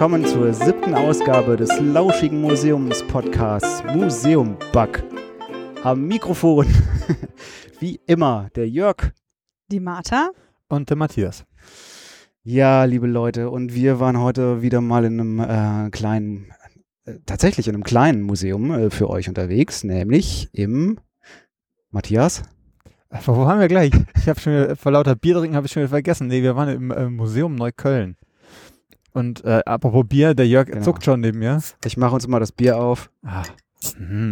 Willkommen 0.00 0.24
zur 0.24 0.54
siebten 0.54 0.94
Ausgabe 0.94 1.58
des 1.58 1.78
lauschigen 1.78 2.40
Museums-Podcasts 2.40 3.84
Museum 3.94 4.56
Bug. 4.72 5.02
Am 5.84 6.08
Mikrofon, 6.08 6.66
wie 7.80 8.00
immer, 8.06 8.48
der 8.56 8.66
Jörg. 8.66 9.12
Die 9.70 9.78
Martha. 9.78 10.30
Und 10.70 10.88
der 10.88 10.96
Matthias. 10.96 11.44
Ja, 12.42 12.84
liebe 12.84 13.06
Leute, 13.06 13.50
und 13.50 13.74
wir 13.74 14.00
waren 14.00 14.18
heute 14.18 14.62
wieder 14.62 14.80
mal 14.80 15.04
in 15.04 15.20
einem 15.20 15.38
äh, 15.38 15.90
kleinen, 15.90 16.50
äh, 17.04 17.16
tatsächlich 17.26 17.68
in 17.68 17.74
einem 17.74 17.84
kleinen 17.84 18.22
Museum 18.22 18.70
äh, 18.70 18.88
für 18.88 19.10
euch 19.10 19.28
unterwegs, 19.28 19.84
nämlich 19.84 20.48
im 20.54 20.98
Matthias. 21.90 22.44
Wo 23.26 23.36
waren 23.36 23.60
wir 23.60 23.68
gleich? 23.68 23.92
Ich 24.16 24.30
habe 24.30 24.40
schon 24.40 24.54
wieder, 24.54 24.76
vor 24.76 24.92
lauter 24.92 25.14
Bier 25.14 25.34
trinken 25.34 25.56
habe 25.56 25.66
ich 25.66 25.72
schon 25.72 25.82
wieder 25.82 25.90
vergessen. 25.90 26.28
Nee, 26.28 26.42
wir 26.42 26.56
waren 26.56 26.70
im 26.70 26.90
äh, 26.90 27.10
Museum 27.10 27.54
Neukölln. 27.54 28.16
Und 29.12 29.44
äh, 29.44 29.62
apropos 29.66 30.06
Bier, 30.08 30.34
der 30.34 30.46
Jörg 30.46 30.66
Genau. 30.66 30.82
zuckt 30.82 31.04
schon 31.04 31.20
neben 31.20 31.38
mir. 31.38 31.60
Ich 31.84 31.96
mache 31.96 32.14
uns 32.14 32.26
mal 32.28 32.38
das 32.40 32.52
Bier 32.52 32.76
auf. 32.78 33.10
Ah. 33.24 33.42
Mhm. 33.98 34.30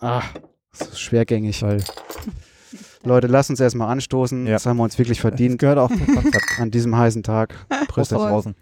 Ah, 0.00 0.22
das 0.72 0.88
ist 0.88 1.00
schwergängig. 1.00 1.60
Toll. 1.60 1.82
Leute, 3.02 3.26
lasst 3.26 3.50
uns 3.50 3.60
erstmal 3.60 3.88
anstoßen. 3.90 4.46
Ja. 4.46 4.54
Das 4.54 4.66
haben 4.66 4.76
wir 4.78 4.82
uns 4.84 4.98
wirklich 4.98 5.18
Das 5.18 5.22
verdient 5.22 5.58
gehört 5.58 5.78
auch 5.78 5.90
an 6.58 6.70
diesem 6.70 6.96
heißen 6.96 7.22
Tag. 7.22 7.54
Prost 7.88 8.12
da 8.12 8.16
draußen. 8.16 8.54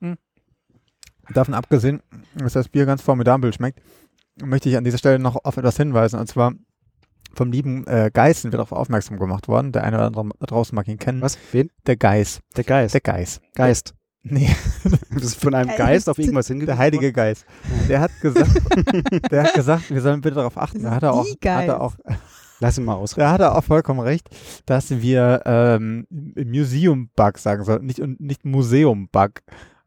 Hm. 0.00 0.16
Davon 1.34 1.54
abgesehen, 1.54 2.02
dass 2.36 2.52
das 2.52 2.68
Bier 2.68 2.86
ganz 2.86 3.02
formidabel 3.02 3.52
schmeckt, 3.52 3.80
möchte 4.42 4.68
ich 4.68 4.76
an 4.76 4.84
dieser 4.84 4.98
Stelle 4.98 5.18
noch 5.18 5.44
auf 5.44 5.56
etwas 5.56 5.76
hinweisen. 5.76 6.18
Und 6.18 6.26
zwar 6.28 6.52
vom 7.34 7.50
lieben 7.52 7.86
äh, 7.86 8.10
Geis 8.12 8.42
sind 8.42 8.52
wir 8.52 8.58
darauf 8.58 8.72
aufmerksam 8.72 9.18
gemacht 9.18 9.48
worden. 9.48 9.72
Der 9.72 9.84
eine 9.84 9.96
oder 9.96 10.06
andere 10.06 10.46
draußen 10.46 10.74
mag 10.74 10.88
ihn 10.88 10.98
kennen. 10.98 11.20
Was? 11.22 11.38
Wen? 11.52 11.70
Der 11.86 11.96
Geis. 11.96 12.40
Der 12.56 12.64
Geist. 12.64 12.94
Der 12.94 13.00
Geist. 13.00 13.40
Geist. 13.54 13.94
Nee, 14.22 14.50
Du 14.84 15.20
bist 15.20 15.40
von 15.40 15.54
einem 15.54 15.68
Geist. 15.68 15.78
Geist 15.78 16.08
auf 16.10 16.18
irgendwas 16.18 16.46
hingewiesen. 16.48 16.66
der 16.66 16.78
heilige 16.78 17.12
Geist. 17.12 17.46
Der 17.88 18.00
hat 18.00 18.10
gesagt, 18.20 18.50
der 19.30 19.44
hat 19.44 19.54
gesagt, 19.54 19.90
wir 19.90 20.00
sollen 20.02 20.20
bitte 20.20 20.34
darauf 20.36 20.58
achten. 20.58 20.82
Da 20.82 20.90
hat 20.90 21.02
er 21.02 21.14
auch, 21.14 21.24
die 21.24 21.30
hat 21.32 21.40
Geist. 21.40 21.68
er 21.68 21.80
auch, 21.80 21.94
Lass 22.60 22.76
ihn 22.76 22.84
mal 22.84 22.94
ausreden. 22.96 23.20
da 23.24 23.32
hat 23.32 23.40
er 23.40 23.56
auch 23.56 23.64
vollkommen 23.64 24.00
recht, 24.00 24.28
dass 24.66 24.90
wir 24.90 25.40
ähm, 25.46 26.06
Museum-Bug 26.10 27.38
sagen 27.38 27.64
sollten, 27.64 27.86
nicht, 27.86 28.00
und 28.00 28.20
nicht 28.20 28.44
Museum-Bug, 28.44 29.40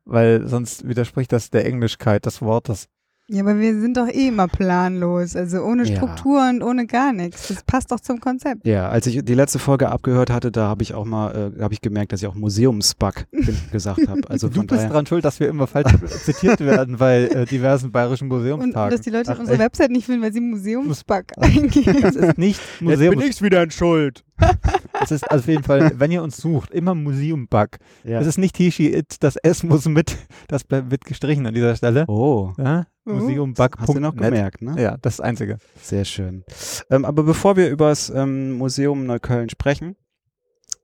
weil 0.05 0.47
sonst 0.47 0.87
widerspricht 0.87 1.31
das 1.31 1.51
der 1.51 1.67
Englischkeit 1.67 2.25
des 2.25 2.41
Wortes. 2.41 2.87
Ja, 3.33 3.41
aber 3.41 3.59
wir 3.59 3.79
sind 3.81 3.97
doch 3.97 4.07
eh 4.07 4.27
immer 4.27 4.47
planlos. 4.47 5.35
Also 5.35 5.61
ohne 5.63 5.85
Ja. 5.85 5.95
Struktur 5.95 6.47
und 6.49 6.61
ohne 6.61 6.85
gar 6.85 7.11
nichts. 7.13 7.47
Das 7.47 7.63
passt 7.63 7.91
doch 7.91 7.99
zum 7.99 8.19
Konzept. 8.19 8.65
Ja, 8.67 8.89
als 8.89 9.07
ich 9.07 9.23
die 9.25 9.33
letzte 9.33 9.57
Folge 9.57 9.89
abgehört 9.89 10.29
hatte, 10.29 10.51
da 10.51 10.67
habe 10.67 10.83
ich 10.83 10.93
auch 10.93 11.03
mal, 11.05 11.53
äh, 11.57 11.61
habe 11.61 11.73
ich 11.73 11.81
gemerkt, 11.81 12.11
dass 12.11 12.21
ich 12.21 12.27
auch 12.27 12.35
Museumsbug 12.35 13.13
ge- 13.31 13.53
gesagt 13.71 14.07
habe. 14.07 14.21
Also 14.29 14.49
du 14.49 14.55
von 14.57 14.67
bist 14.67 14.81
daher. 14.81 14.91
dran 14.91 15.05
schuld, 15.07 15.25
dass 15.25 15.39
wir 15.39 15.47
immer 15.47 15.65
falsch 15.65 15.91
zitiert 16.25 16.59
werden 16.59 16.97
bei 16.97 17.23
äh, 17.23 17.45
diversen 17.45 17.91
bayerischen 17.91 18.27
Museumstagen. 18.27 18.83
und 18.83 18.93
dass 18.93 19.01
die 19.01 19.09
Leute 19.09 19.29
Ach, 19.31 19.33
auf 19.33 19.39
unsere 19.39 19.55
echt? 19.55 19.65
Website 19.65 19.89
nicht 19.91 20.05
finden, 20.05 20.21
weil 20.21 20.31
sie 20.33 20.39
Museumsbug 20.41 21.23
eingeben. 21.37 22.01
Das 22.01 22.15
ist 22.15 22.37
nicht 22.37 22.59
Jetzt 22.59 22.81
Museum. 22.81 23.15
bin 23.17 23.27
ich's 23.27 23.41
wieder 23.41 23.63
in 23.63 23.71
Schuld. 23.71 24.23
Es 25.01 25.11
ist 25.11 25.29
auf 25.29 25.47
jeden 25.47 25.63
Fall, 25.63 25.91
wenn 25.95 26.11
ihr 26.11 26.23
uns 26.23 26.37
sucht, 26.37 26.71
immer 26.71 26.95
Museum-Bug. 26.95 27.69
Ja. 28.05 28.21
Es 28.21 28.27
ist 28.27 28.37
nicht 28.37 28.55
Tishi 28.55 28.93
It, 28.95 29.17
das 29.21 29.35
S 29.35 29.63
muss 29.63 29.85
mit, 29.85 30.15
das 30.47 30.63
bleibt 30.63 30.91
mit 30.91 31.03
gestrichen 31.03 31.45
an 31.45 31.53
dieser 31.53 31.75
Stelle. 31.75 32.05
oh, 32.07 32.53
Ja? 32.57 32.85
Oh. 33.05 33.11
Museumbug.net. 33.13 33.71
hast 33.79 33.93
du 33.93 33.99
noch 33.99 34.15
gemerkt, 34.15 34.61
ne? 34.61 34.81
Ja, 34.81 34.97
das 35.01 35.19
Einzige. 35.19 35.57
Sehr 35.81 36.05
schön. 36.05 36.45
Ähm, 36.89 37.03
aber 37.03 37.23
bevor 37.23 37.57
wir 37.57 37.69
über 37.69 37.89
das 37.89 38.09
ähm, 38.09 38.53
Museum 38.53 39.05
Neukölln 39.05 39.49
sprechen, 39.49 39.97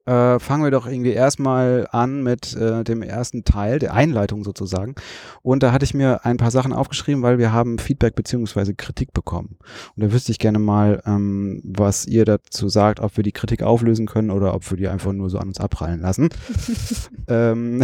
äh, 0.06 0.40
fangen 0.40 0.64
wir 0.64 0.72
doch 0.72 0.88
irgendwie 0.88 1.12
erstmal 1.12 1.88
an 1.92 2.24
mit 2.24 2.56
äh, 2.56 2.84
dem 2.84 3.02
ersten 3.02 3.44
Teil, 3.44 3.80
der 3.80 3.94
Einleitung 3.94 4.44
sozusagen. 4.44 4.96
Und 5.42 5.64
da 5.64 5.72
hatte 5.72 5.86
ich 5.86 5.94
mir 5.94 6.26
ein 6.26 6.38
paar 6.38 6.52
Sachen 6.52 6.74
aufgeschrieben, 6.74 7.22
weil 7.22 7.38
wir 7.38 7.54
haben 7.54 7.80
Feedback 7.80 8.16
beziehungsweise 8.16 8.74
Kritik 8.74 9.14
bekommen. 9.14 9.58
Und 9.96 10.04
da 10.04 10.12
wüsste 10.12 10.32
ich 10.32 10.40
gerne 10.40 10.60
mal, 10.60 11.02
ähm, 11.06 11.62
was 11.64 12.06
ihr 12.06 12.26
dazu 12.26 12.70
sagt, 12.70 13.00
ob 13.00 13.18
wir 13.18 13.24
die 13.24 13.32
Kritik 13.32 13.62
auflösen 13.64 14.08
können 14.08 14.32
oder 14.32 14.54
ob 14.54 14.70
wir 14.70 14.78
die 14.78 14.88
einfach 14.88 15.14
nur 15.14 15.30
so 15.30 15.38
an 15.38 15.50
uns 15.50 15.60
abprallen 15.60 16.02
lassen. 16.02 16.30
ähm, 17.28 17.84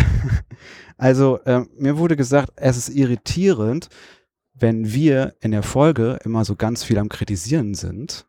also, 0.98 1.40
ähm, 1.46 1.70
mir 1.78 1.98
wurde 1.98 2.16
gesagt, 2.16 2.54
es 2.56 2.78
ist 2.78 2.90
irritierend, 2.90 3.90
wenn 4.54 4.94
wir 4.94 5.36
in 5.42 5.52
der 5.52 5.64
Folge 5.64 6.20
immer 6.24 6.46
so 6.46 6.56
ganz 6.56 6.84
viel 6.84 6.98
am 6.98 7.10
Kritisieren 7.10 7.74
sind 7.74 8.26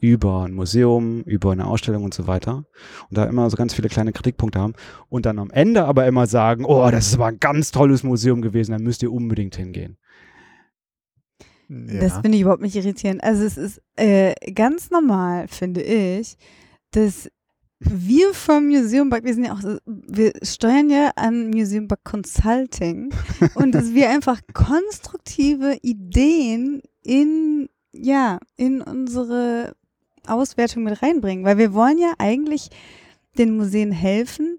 über 0.00 0.44
ein 0.44 0.52
Museum, 0.54 1.22
über 1.22 1.52
eine 1.52 1.66
Ausstellung 1.66 2.04
und 2.04 2.14
so 2.14 2.26
weiter 2.26 2.64
und 3.08 3.18
da 3.18 3.24
immer 3.24 3.48
so 3.50 3.56
ganz 3.56 3.74
viele 3.74 3.88
kleine 3.88 4.12
Kritikpunkte 4.12 4.58
haben 4.58 4.74
und 5.08 5.26
dann 5.26 5.38
am 5.38 5.50
Ende 5.50 5.84
aber 5.84 6.06
immer 6.06 6.26
sagen, 6.26 6.64
oh, 6.64 6.90
das 6.90 7.08
ist 7.08 7.14
aber 7.14 7.26
ein 7.26 7.38
ganz 7.40 7.70
tolles 7.70 8.02
Museum 8.02 8.42
gewesen, 8.42 8.72
da 8.72 8.78
müsst 8.78 9.02
ihr 9.02 9.12
unbedingt 9.12 9.56
hingehen. 9.56 9.98
Das 11.68 12.14
finde 12.18 12.36
ich 12.36 12.40
überhaupt 12.42 12.62
nicht 12.62 12.74
irritierend. 12.74 13.22
Also 13.22 13.44
es 13.44 13.56
ist 13.56 13.80
äh, 13.94 14.34
ganz 14.52 14.90
normal, 14.90 15.46
finde 15.46 15.82
ich, 15.82 16.36
dass 16.90 17.30
wir 17.78 18.34
vom 18.34 18.66
Museum 18.66 19.08
Bug, 19.08 19.22
wir 19.24 19.34
sind 19.34 19.44
ja 19.44 19.54
auch, 19.54 19.60
so- 19.60 19.78
wir 19.86 20.32
steuern 20.42 20.90
ja 20.90 21.12
an 21.14 21.50
Museum 21.50 21.86
Bug 21.86 22.00
Consulting 22.02 23.10
und 23.54 23.72
dass 23.72 23.94
wir 23.94 24.10
einfach 24.10 24.40
konstruktive 24.52 25.78
Ideen 25.80 26.82
in, 27.04 27.68
ja, 27.92 28.38
in 28.56 28.82
unsere 28.82 29.76
Auswertung 30.26 30.84
mit 30.84 31.02
reinbringen, 31.02 31.44
weil 31.44 31.58
wir 31.58 31.72
wollen 31.72 31.98
ja 31.98 32.12
eigentlich 32.18 32.68
den 33.38 33.56
Museen 33.56 33.92
helfen, 33.92 34.58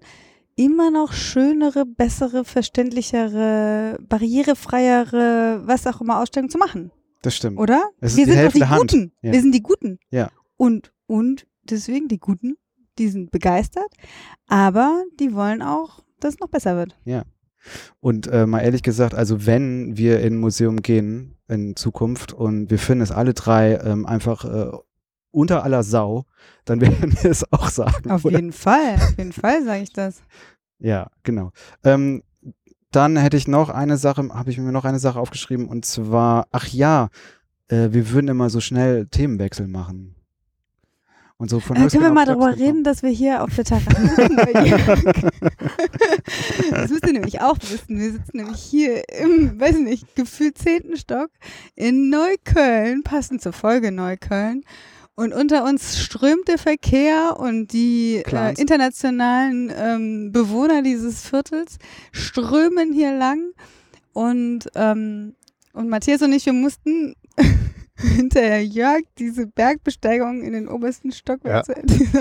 immer 0.56 0.90
noch 0.90 1.12
schönere, 1.12 1.86
bessere, 1.86 2.44
verständlichere, 2.44 3.98
barrierefreiere, 4.08 5.62
was 5.64 5.86
auch 5.86 6.00
immer 6.00 6.20
Ausstellungen 6.20 6.50
zu 6.50 6.58
machen. 6.58 6.90
Das 7.22 7.36
stimmt. 7.36 7.58
Oder? 7.58 7.90
Ist 8.00 8.16
wir 8.16 8.26
sind 8.26 8.34
Hälfte 8.34 8.58
doch 8.58 8.66
die 8.66 8.70
Hand. 8.70 8.80
Guten. 8.80 9.12
Ja. 9.22 9.32
Wir 9.32 9.40
sind 9.40 9.54
die 9.54 9.62
Guten. 9.62 9.98
Ja. 10.10 10.30
Und, 10.56 10.92
und 11.06 11.46
deswegen 11.62 12.08
die 12.08 12.18
Guten, 12.18 12.56
die 12.98 13.08
sind 13.08 13.30
begeistert, 13.30 13.92
aber 14.48 15.04
die 15.18 15.34
wollen 15.34 15.62
auch, 15.62 16.00
dass 16.20 16.34
es 16.34 16.40
noch 16.40 16.48
besser 16.48 16.76
wird. 16.76 16.96
Und 18.00 18.26
äh, 18.26 18.46
mal 18.46 18.60
ehrlich 18.60 18.82
gesagt, 18.82 19.14
also 19.14 19.46
wenn 19.46 19.96
wir 19.96 20.20
in 20.20 20.34
ein 20.34 20.40
Museum 20.40 20.82
gehen 20.82 21.36
in 21.48 21.76
Zukunft 21.76 22.32
und 22.32 22.70
wir 22.70 22.78
finden 22.78 23.02
es 23.02 23.12
alle 23.12 23.34
drei 23.34 23.76
ähm, 23.76 24.04
einfach 24.04 24.44
äh, 24.44 24.76
unter 25.32 25.64
aller 25.64 25.82
Sau, 25.82 26.26
dann 26.64 26.80
werden 26.80 27.16
wir 27.20 27.30
es 27.30 27.50
auch 27.52 27.68
sagen. 27.68 28.10
Auf 28.10 28.24
oder? 28.24 28.36
jeden 28.36 28.52
Fall, 28.52 28.94
auf 28.94 29.18
jeden 29.18 29.32
Fall 29.32 29.64
sage 29.64 29.82
ich 29.82 29.92
das. 29.92 30.22
Ja, 30.84 31.12
genau. 31.22 31.52
Ähm, 31.84 32.24
dann 32.90 33.16
hätte 33.16 33.36
ich 33.36 33.46
noch 33.46 33.68
eine 33.68 33.96
Sache, 33.98 34.28
habe 34.34 34.50
ich 34.50 34.58
mir 34.58 34.72
noch 34.72 34.84
eine 34.84 34.98
Sache 34.98 35.20
aufgeschrieben 35.20 35.68
und 35.68 35.84
zwar, 35.84 36.48
ach 36.50 36.66
ja, 36.66 37.08
äh, 37.68 37.90
wir 37.92 38.10
würden 38.10 38.26
immer 38.26 38.50
so 38.50 38.60
schnell 38.60 39.06
Themenwechsel 39.06 39.68
machen. 39.68 40.16
Und 41.42 41.50
so 41.50 41.58
von 41.58 41.76
Äh, 41.76 41.88
können 41.88 42.04
wir 42.04 42.12
mal 42.12 42.26
darüber 42.26 42.56
reden, 42.56 42.84
dass 42.84 43.02
wir 43.02 43.10
hier 43.10 43.42
auf 43.42 43.52
der 43.56 43.64
Terrasse 43.64 44.08
sitzen? 44.08 44.38
Jörg? 44.64 45.02
das 46.70 46.90
müsst 46.90 47.06
ihr 47.06 47.12
nämlich 47.12 47.40
auch 47.40 47.56
wissen. 47.62 47.98
Wir 47.98 48.12
sitzen 48.12 48.36
nämlich 48.36 48.60
hier 48.60 49.02
im, 49.08 49.60
weiß 49.60 49.76
ich 49.76 49.84
nicht, 49.84 50.14
gefühlt 50.14 50.56
zehnten 50.56 50.96
Stock 50.96 51.30
in 51.74 52.10
Neukölln, 52.10 53.02
passend 53.02 53.42
zur 53.42 53.52
Folge 53.52 53.90
Neukölln. 53.90 54.62
Und 55.14 55.34
unter 55.34 55.64
uns 55.64 55.98
strömt 55.98 56.48
der 56.48 56.56
Verkehr 56.58 57.36
und 57.38 57.72
die 57.72 58.22
äh, 58.24 58.54
internationalen 58.58 59.70
ähm, 59.76 60.32
Bewohner 60.32 60.82
dieses 60.82 61.26
Viertels 61.28 61.78
strömen 62.12 62.92
hier 62.92 63.14
lang. 63.14 63.52
Und, 64.14 64.68
ähm, 64.74 65.34
und 65.74 65.88
Matthias 65.88 66.22
und 66.22 66.32
ich, 66.32 66.46
wir 66.46 66.54
mussten 66.54 67.14
hinter 68.16 68.58
Jörg 68.60 69.02
diese 69.18 69.46
Bergbesteigung 69.46 70.42
in 70.42 70.52
den 70.52 70.68
obersten 70.68 71.12
Stockwerk 71.12 71.66
Ja. 71.68 71.74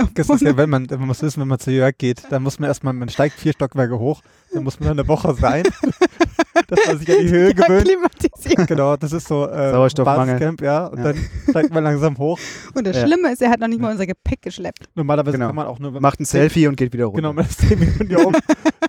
Das 0.16 0.30
ist 0.30 0.42
ja, 0.42 0.56
wenn 0.58 0.70
man, 0.70 0.88
man 0.90 1.08
muss 1.08 1.22
wissen, 1.22 1.42
wenn 1.42 1.48
man 1.48 1.60
zu 1.60 1.72
Jörg 1.72 1.98
geht, 1.98 2.24
dann 2.30 2.44
muss 2.44 2.60
man 2.60 2.68
erstmal, 2.70 2.94
man 2.94 3.10
steigt 3.10 3.36
vier 3.40 3.54
Stockwerke 3.54 3.98
hoch, 4.00 4.22
dann 4.54 4.64
muss 4.64 4.80
man 4.80 4.90
dann 4.90 5.00
eine 5.00 5.08
Woche 5.08 5.34
sein, 5.36 5.64
dass 6.68 6.80
man 6.88 6.98
sich 7.00 7.10
an 7.12 7.18
die 7.26 7.30
Höhe 7.30 7.54
gewöhnt. 7.54 7.82
akklimatisiert. 7.90 8.68
Genau, 8.68 8.96
das 8.98 9.12
ist 9.14 9.28
so 9.28 9.48
äh, 9.48 9.72
Sauerstoffmangel. 9.72 10.36
Basiscamp, 10.36 10.62
ja, 10.62 10.88
und 10.88 10.98
Ja. 11.00 11.04
dann 11.06 11.18
steigt 11.50 11.74
man 11.74 11.84
langsam 11.84 12.18
hoch. 12.18 12.40
Und 12.74 12.86
das 12.88 12.96
Ja. 12.98 13.08
Schlimme 13.08 13.32
ist, 13.32 13.42
er 13.42 13.50
hat 13.50 13.60
noch 13.60 13.68
nicht 13.68 13.82
mal 13.82 13.92
unser 13.92 14.06
Gepäck 14.06 14.42
geschleppt. 14.42 14.90
Normalerweise 14.96 15.38
Genau. 15.38 15.48
kann 15.48 15.56
man 15.56 15.68
auch 15.68 15.80
nur, 15.80 16.00
Macht 16.02 16.20
ein 16.20 16.26
Selfie 16.26 16.68
und 16.68 16.76
geht 16.76 16.94
wieder 16.94 17.06
runter. 17.06 17.22
Genau, 17.22 17.34
man 17.34 17.46
ist 17.46 17.60
zehn 17.60 17.80
Minuten 17.80 18.08
hier 18.08 18.26
oben, 18.26 18.38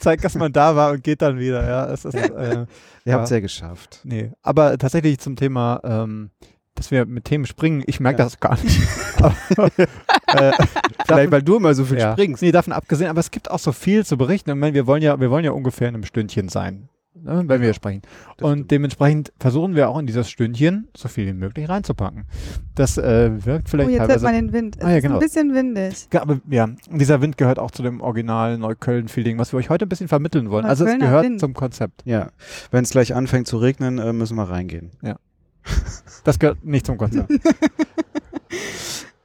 zeigt, 0.01 0.25
dass 0.25 0.35
man 0.35 0.53
da 0.53 0.75
war 0.77 0.93
und 0.93 1.03
geht 1.05 1.23
dann 1.23 1.39
wieder. 1.39 1.67
Ja, 1.67 1.93
es 1.93 2.05
ist, 2.05 2.15
äh, 2.15 2.67
Ihr 3.05 3.15
habt 3.15 3.25
es 3.25 3.31
ja. 3.31 3.37
ja 3.37 3.41
geschafft. 3.41 4.01
nee. 4.05 4.31
Aber 4.43 4.77
tatsächlich 4.79 5.19
zum 5.19 5.37
Thema, 5.37 5.81
ähm, 5.85 6.31
dass 6.83 6.91
wir 6.91 7.07
mit 7.07 7.25
Themen 7.25 7.47
springen, 7.47 7.83
ich 7.87 8.01
merke 8.01 8.19
Ja. 8.19 8.25
das 8.25 8.41
gar 8.41 8.59
nicht. 8.63 8.81
Aber, 9.19 9.35
äh, 9.77 9.87
Vielleicht, 11.07 11.31
weil 11.33 11.43
du 11.43 11.57
immer 11.57 11.75
so 11.75 11.85
viel 11.85 11.99
ja. 11.99 12.13
springst. 12.13 12.43
Nee, 12.43 12.53
davon 12.53 12.73
abgesehen, 12.73 13.09
aber 13.11 13.21
es 13.21 13.31
gibt 13.31 13.51
auch 13.51 13.59
so 13.59 13.73
viel 13.73 14.05
zu 14.07 14.17
berichten. 14.17 14.51
Ich 14.51 14.57
meine, 14.57 14.75
wir 14.75 14.87
wollen 14.87 15.03
ja, 15.03 15.19
wir 15.21 15.31
wollen 15.31 15.45
ja 15.45 15.51
ungefähr 15.53 15.89
in 15.89 15.95
einem 15.95 16.05
Stündchen 16.05 16.49
sein. 16.49 16.89
ne, 17.15 17.43
wenn 17.47 17.61
wir 17.61 17.75
sprechen. 17.75 18.03
Das 18.39 18.47
Und 18.49 18.53
stimmt. 18.59 18.71
dementsprechend 18.71 19.33
versuchen 19.39 19.75
wir 19.75 19.89
auch 19.91 19.99
in 19.99 20.07
dieses 20.07 20.31
Stündchen 20.31 20.89
so 20.97 21.09
viel 21.09 21.27
wie 21.27 21.33
möglich 21.35 21.69
reinzupacken. 21.69 22.25
Das 22.75 22.97
äh, 22.99 23.31
wirkt 23.45 23.67
Oh, 23.67 23.71
vielleicht 23.71 23.91
jetzt 23.91 23.99
hört 24.01 24.09
teilweise. 24.11 24.25
man 24.25 24.35
den 24.35 24.53
Wind. 24.53 24.77
Es 24.79 24.85
Ah, 24.85 24.91
ja, 24.91 24.97
ist 24.97 25.03
genau. 25.03 25.15
ein 25.17 25.21
bisschen 25.21 25.55
windig. 25.55 26.09
Ja, 26.13 26.23
aber 26.23 26.41
ja, 26.49 26.69
dieser 26.91 27.21
Wind 27.21 27.37
gehört 27.37 27.59
auch 27.59 27.71
zu 27.71 27.83
dem 27.83 28.01
original 28.01 28.57
Neukölln-Feeling, 28.59 29.39
was 29.39 29.53
wir 29.53 29.59
euch 29.59 29.69
heute 29.71 29.85
ein 29.87 29.89
bisschen 29.91 30.09
vermitteln 30.09 30.51
wollen. 30.51 30.65
also 30.65 30.85
es 30.85 30.91
Neuköllner 30.93 31.07
gehört 31.11 31.25
Wind. 31.27 31.41
zum 31.41 31.53
Konzept. 31.55 32.03
Ja, 32.07 32.31
wenn 32.71 32.85
es 32.85 32.91
gleich 32.91 33.15
anfängt 33.15 33.47
zu 33.47 33.59
regnen, 33.59 33.99
äh, 33.99 34.13
müssen 34.13 34.37
wir 34.37 34.45
reingehen. 34.49 34.91
Das 36.25 36.39
gehört 36.39 36.65
nicht 36.65 36.87
zum 36.87 36.99
Konzept. 36.99 37.31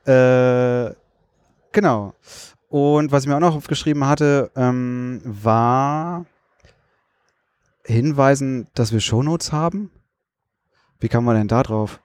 Äh, 0.07 0.95
genau. 1.73 2.13
Und 2.69 3.11
was 3.11 3.23
ich 3.23 3.27
mir 3.27 3.35
auch 3.35 3.41
noch 3.41 3.55
aufgeschrieben 3.57 4.07
hatte, 4.07 4.51
ähm, 4.55 5.19
war 5.25 6.25
hinweisen, 7.83 8.67
dass 8.73 8.93
wir 8.93 9.01
Shownotes 9.01 9.51
haben. 9.51 9.91
Wie 11.01 11.09
kam 11.09 11.25
man 11.25 11.35
denn 11.35 11.49
da 11.49 11.61
drauf? 11.61 11.99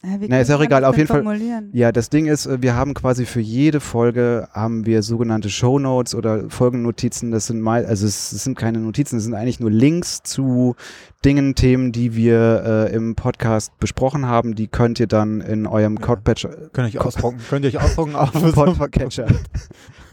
Ja, 0.00 0.10
Na, 0.28 0.40
ist 0.40 0.50
auch 0.52 0.60
egal, 0.62 0.82
das 0.82 0.90
auf 0.90 0.96
jeden 0.96 1.08
Fall-? 1.08 1.24
Ja, 1.72 1.90
das 1.90 2.08
Ding 2.08 2.26
ist, 2.26 2.46
äh, 2.46 2.62
wir 2.62 2.76
haben 2.76 2.94
quasi 2.94 3.26
für 3.26 3.40
jede 3.40 3.80
Folge 3.80 4.48
haben 4.52 4.86
wir 4.86 5.02
sogenannte 5.02 5.50
Shownotes 5.50 6.14
oder 6.14 6.48
Folgennotizen. 6.50 7.32
Das 7.32 7.48
sind 7.48 7.60
mal, 7.60 7.84
also 7.84 8.06
es, 8.06 8.30
es 8.30 8.44
sind 8.44 8.56
keine 8.56 8.78
Notizen, 8.78 9.16
es 9.16 9.24
sind 9.24 9.34
eigentlich 9.34 9.58
nur 9.58 9.72
Links 9.72 10.22
zu 10.22 10.76
Dingen, 11.24 11.56
Themen, 11.56 11.90
die 11.90 12.14
wir 12.14 12.62
äh, 12.64 12.94
im 12.94 13.16
Podcast 13.16 13.76
besprochen 13.80 14.26
haben. 14.26 14.54
Die 14.54 14.68
könnt 14.68 15.00
ihr 15.00 15.08
dann 15.08 15.40
in 15.40 15.66
eurem 15.66 15.96
Ja. 15.96 16.02
Codepatcher, 16.02 16.50
Könnt 16.72 16.94
ihr 16.94 17.00
euch 17.00 17.06
ausdrucken. 17.06 17.38
Könnt 17.50 17.64
ihr 17.64 17.70
euch 17.70 17.82
ausdrucken 17.82 18.14
auf 18.14 18.30
Podcatcher. 18.54 19.26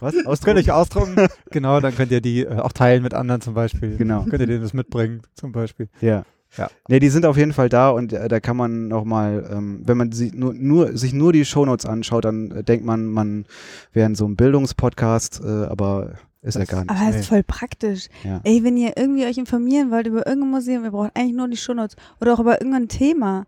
Was? 0.00 0.14
Könnt 0.14 0.26
ihr 0.26 0.28
Ausdrucken? 0.28 0.58
euch 0.58 0.72
ausdrucken. 0.72 1.16
genau, 1.52 1.78
dann 1.78 1.94
könnt 1.94 2.10
ihr 2.10 2.20
die 2.20 2.40
äh, 2.40 2.58
auch 2.58 2.72
teilen 2.72 3.04
mit 3.04 3.14
anderen 3.14 3.40
zum 3.40 3.54
Beispiel. 3.54 3.96
Genau. 3.96 4.24
Könnt 4.24 4.40
ihr 4.40 4.48
denen 4.48 4.62
das 4.62 4.74
mitbringen 4.74 5.22
zum 5.34 5.52
Beispiel. 5.52 5.88
Ja. 6.00 6.24
Ja. 6.56 6.68
Nee, 6.88 7.00
die 7.00 7.08
sind 7.10 7.26
auf 7.26 7.36
jeden 7.36 7.52
Fall 7.52 7.68
da 7.68 7.90
und 7.90 8.12
äh, 8.12 8.28
da 8.28 8.40
kann 8.40 8.56
man 8.56 8.88
nochmal, 8.88 9.48
ähm, 9.52 9.82
wenn 9.84 9.96
man 9.98 10.12
sie 10.12 10.30
nur, 10.34 10.54
nur, 10.54 10.96
sich 10.96 11.12
nur 11.12 11.32
die 11.32 11.44
Shownotes 11.44 11.84
anschaut, 11.86 12.24
dann 12.24 12.50
äh, 12.50 12.64
denkt 12.64 12.84
man, 12.86 13.06
man 13.06 13.44
wäre 13.92 14.06
in 14.06 14.14
so 14.14 14.24
einem 14.24 14.36
Bildungspodcast, 14.36 15.42
äh, 15.44 15.48
aber 15.66 16.14
ist 16.42 16.54
ja 16.54 16.60
Das- 16.60 16.68
gar 16.70 16.80
nicht. 16.82 16.90
Aber 16.90 17.06
das 17.10 17.16
ist 17.20 17.26
voll 17.28 17.42
praktisch. 17.42 18.06
Ja. 18.24 18.40
Ey, 18.44 18.62
wenn 18.64 18.76
ihr 18.76 18.92
irgendwie 18.96 19.26
euch 19.26 19.36
informieren 19.36 19.90
wollt 19.90 20.06
über 20.06 20.26
irgendein 20.26 20.50
Museum, 20.52 20.84
ihr 20.84 20.92
braucht 20.92 21.10
eigentlich 21.14 21.34
nur 21.36 21.48
die 21.48 21.56
Shownotes 21.56 21.96
oder 22.20 22.32
auch 22.34 22.40
über 22.40 22.60
irgendein 22.60 22.88
Thema. 22.88 23.44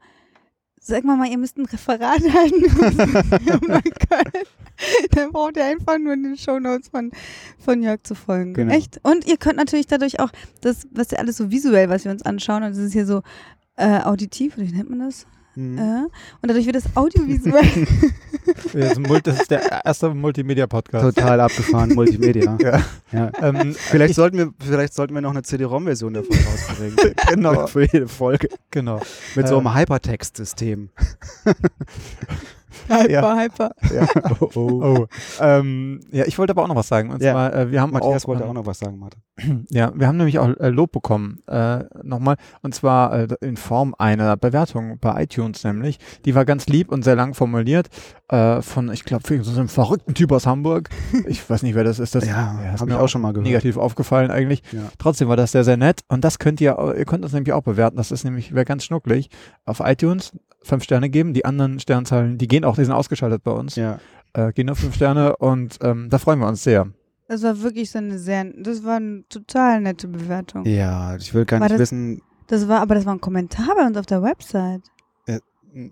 Sag 0.81 1.05
mal 1.05 1.17
mal, 1.17 1.29
ihr 1.29 1.39
müsst 1.39 1.56
ein 1.59 1.67
Referat 1.67 2.23
halten 2.35 2.65
Dann 5.12 5.32
braucht 5.32 5.56
ihr 5.56 5.64
einfach 5.64 5.98
nur 5.98 6.14
den 6.16 6.36
Shownotes 6.36 6.88
von, 6.88 7.10
von 7.58 7.82
Jörg 7.82 8.02
zu 8.04 8.14
folgen. 8.14 8.54
Genau. 8.54 8.72
Echt? 8.75 9.00
Und 9.02 9.26
ihr 9.26 9.36
könnt 9.36 9.56
natürlich 9.56 9.86
dadurch 9.86 10.20
auch 10.20 10.30
das, 10.60 10.86
was 10.92 11.10
ja 11.10 11.19
alles 11.19 11.36
so 11.36 11.50
visuell, 11.50 11.88
was 11.88 12.04
wir 12.04 12.12
uns 12.12 12.22
anschauen, 12.22 12.62
und 12.62 12.70
das 12.70 12.78
ist 12.78 12.92
hier 12.92 13.06
so 13.06 13.22
äh, 13.76 14.00
auditiv, 14.00 14.56
oder 14.56 14.66
wie 14.66 14.72
nennt 14.72 14.90
man 14.90 15.00
das? 15.00 15.26
Mhm. 15.54 15.76
Äh, 15.78 15.82
und 16.02 16.10
dadurch 16.48 16.66
wird 16.66 16.76
das 16.76 16.84
audiovisuell. 16.94 17.86
Das 19.25 19.40
ist, 19.40 19.50
der 19.50 19.84
erste 19.84 20.14
Multimedia-Podcast. 20.14 21.16
Total 21.16 21.40
abgefahren, 21.40 21.94
Multimedia. 21.94 22.56
Ja. 22.62 22.82
Ja. 23.10 23.30
Ähm, 23.40 23.75
Vielleicht 23.76 24.14
sollten 24.14 24.36
wir, 24.38 24.52
vielleicht 24.64 24.94
sollten 24.94 25.14
wir 25.14 25.20
noch 25.20 25.30
eine 25.32 25.42
CD-ROM-Version 25.42 26.14
davon 26.14 26.36
rausbringen. 26.36 26.96
genau, 27.28 27.66
Für 27.66 27.82
jede 27.82 28.06
Folge. 28.06 28.48
genau. 28.70 29.00
Mit 29.34 29.48
so 29.48 29.56
Äh. 29.56 29.58
einem 29.58 29.75
Hypertext-System. 29.75 30.90
Hyper, 32.88 33.37
hyper. 33.43 33.70
Ja. 33.94 34.06
Oh, 34.41 34.49
oh. 34.55 34.85
Oh, 35.00 35.06
ähm, 35.41 36.00
ja, 36.11 36.25
ich 36.26 36.38
wollte 36.38 36.53
aber 36.53 36.62
auch 36.62 36.69
noch 36.69 36.76
was 36.76 36.88
sagen. 36.88 37.11
Und 37.11 37.23
Ja. 37.23 37.32
zwar, 37.32 37.55
äh, 37.55 37.70
wir 37.70 37.81
haben 37.81 37.93
Matthias 37.93 38.25
auch, 38.25 38.29
wollte 38.29 38.44
auch 38.47 38.53
noch 38.53 38.67
was 38.67 38.79
sagen, 38.79 38.99
Martin. 38.99 39.20
Ja, 39.70 39.93
wir 39.94 40.06
haben 40.09 40.17
nämlich 40.17 40.38
auch 40.38 40.49
äh, 40.59 40.69
Lob 40.69 40.93
bekommen, 40.93 41.43
äh, 41.47 41.85
nochmal, 42.03 42.37
und 42.62 42.75
zwar 42.75 43.12
äh, 43.12 43.29
in 43.41 43.56
Form 43.56 43.94
einer 43.99 44.37
Bewertung 44.37 44.99
bei 45.00 45.23
iTunes 45.23 45.62
nämlich. 45.65 45.99
Die 46.25 46.35
war 46.35 46.44
ganz 46.44 46.67
lieb 46.67 46.91
und 46.91 47.03
sehr 47.05 47.15
lang 47.17 47.35
formuliert, 47.35 47.88
äh, 48.29 48.61
von, 48.62 48.91
ich 48.93 49.05
glaube, 49.05 49.25
so 49.43 49.50
einem 49.59 49.69
verrückten 49.69 50.14
Typ 50.14 50.32
aus 50.32 50.47
Hamburg. 50.47 50.88
Ich 51.26 51.49
weiß 51.49 51.62
nicht, 51.62 51.75
wer 51.75 51.85
das 51.85 51.99
ist. 51.99 52.14
Das 52.14 52.26
Ja, 52.26 52.61
ist 52.75 52.81
habe 52.81 52.91
ich 52.91 52.97
auch 52.97 53.09
schon 53.09 53.23
mal 53.23 53.32
gehört. 53.32 53.47
negativ 53.47 53.76
aufgefallen 53.76 54.31
eigentlich. 54.31 54.62
Ja. 54.73 54.81
Trotzdem 54.99 55.29
war 55.29 55.37
das 55.37 55.53
sehr, 55.53 55.64
sehr 55.64 55.76
nett 55.76 56.00
und 56.09 56.25
das 56.25 56.38
könnt 56.38 56.61
ihr, 56.61 56.76
ihr 56.97 57.05
könnt 57.05 57.25
uns 57.25 57.32
nämlich 57.32 57.53
auch 57.53 57.62
bewerten. 57.62 57.97
Das 57.97 58.11
ist 58.11 58.25
nämlich, 58.25 58.55
wäre 58.55 58.64
ganz 58.64 58.85
schnucklig. 58.85 59.31
Auf 59.64 59.81
iTunes 59.85 60.32
fünf 60.62 60.84
Sterne 60.84 61.08
geben, 61.10 61.34
die 61.34 61.44
anderen 61.44 61.78
Sternzahlen, 61.81 62.38
die 62.38 62.49
gehen 62.49 62.64
auch, 62.64 62.76
die 62.76 62.84
sind 62.84 62.93
ausgeschaltet 62.94 63.43
bei 63.44 63.52
uns, 63.52 63.76
Ja. 63.76 63.99
äh, 64.34 64.52
gehen 64.52 64.69
auf 64.70 64.78
fünf 64.78 64.94
Sterne 64.94 65.37
und 65.37 65.78
ähm, 65.82 66.08
da 66.10 66.19
freuen 66.19 66.38
wir 66.40 66.49
uns 66.49 66.62
sehr. 66.62 66.88
Das 67.28 67.43
war 67.43 67.60
wirklich 67.62 67.90
so 67.90 67.99
eine 67.99 68.19
sehr, 68.19 68.44
das 68.56 68.84
war 68.84 68.96
eine 68.96 69.22
total 69.28 69.81
nette 69.81 70.08
Bewertung. 70.08 70.64
ja, 70.66 71.14
ich 71.16 71.32
will 71.34 71.44
gar 71.44 71.60
War 71.60 71.66
nicht 71.66 71.75
das- 71.75 71.81
wissen. 71.81 72.22
Das 72.46 72.66
war, 72.66 72.81
aber 72.81 72.94
das 72.94 73.05
war 73.05 73.14
ein 73.14 73.20
Kommentar 73.20 73.75
bei 73.76 73.87
uns 73.87 73.96
auf 73.99 74.06
der 74.06 74.22
Website. 74.22 74.82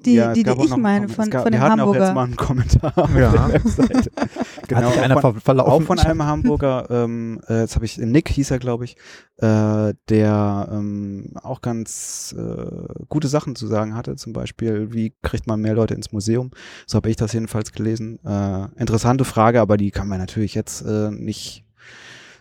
Die- 0.04 0.14
ja, 0.14 0.32
die, 0.32 0.42
die 0.42 0.50
ich 0.50 0.70
noch 0.70 0.76
meine, 0.78 1.08
von- 1.08 1.30
gab, 1.30 1.44
von 1.44 1.52
wir 1.52 1.58
dem 1.58 1.60
hatten 1.62 1.80
auch 1.80 1.86
Hamburger. 1.86 2.04
jetzt 2.06 2.14
mal 2.14 2.24
einen 2.24 2.36
Kommentar 2.36 2.92
auf 2.98 3.14
Ja. 3.14 3.30
der 3.30 3.52
Webseite. 3.54 4.10
genau, 4.68 4.90
einer 4.90 5.16
auch 5.16 5.20
von, 5.20 5.32
ver 5.34 5.40
verlaufen. 5.40 5.70
auch 5.72 5.82
von 5.82 5.98
einem 6.00 6.22
Hamburger, 6.24 6.86
ähm, 6.90 7.40
äh, 7.48 7.60
jetzt 7.60 7.76
habe 7.76 7.84
ich, 7.84 7.98
Nick 7.98 8.28
hieß 8.30 8.50
er, 8.50 8.58
glaube 8.58 8.84
ich, 8.86 8.96
äh, 9.36 9.94
der 10.08 10.68
ähm, 10.72 11.32
auch 11.42 11.60
ganz 11.62 12.34
äh, 12.36 13.04
gute 13.08 13.28
Sachen 13.28 13.54
zu 13.54 13.66
sagen 13.68 13.94
hatte, 13.94 14.16
zum 14.16 14.32
Beispiel, 14.32 14.92
wie 14.92 15.14
kriegt 15.22 15.46
man 15.46 15.60
mehr 15.60 15.74
Leute 15.74 15.94
ins 15.94 16.10
Museum? 16.12 16.50
So 16.86 16.96
habe 16.96 17.08
ich 17.10 17.16
das 17.16 17.32
jedenfalls 17.32 17.70
gelesen. 17.72 18.18
Äh, 18.24 18.64
interessante 18.80 19.24
Frage, 19.24 19.60
aber 19.60 19.76
die 19.76 19.90
kann 19.92 20.08
man 20.08 20.18
natürlich 20.18 20.54
jetzt 20.54 20.82
äh, 20.82 21.10
nicht 21.10 21.64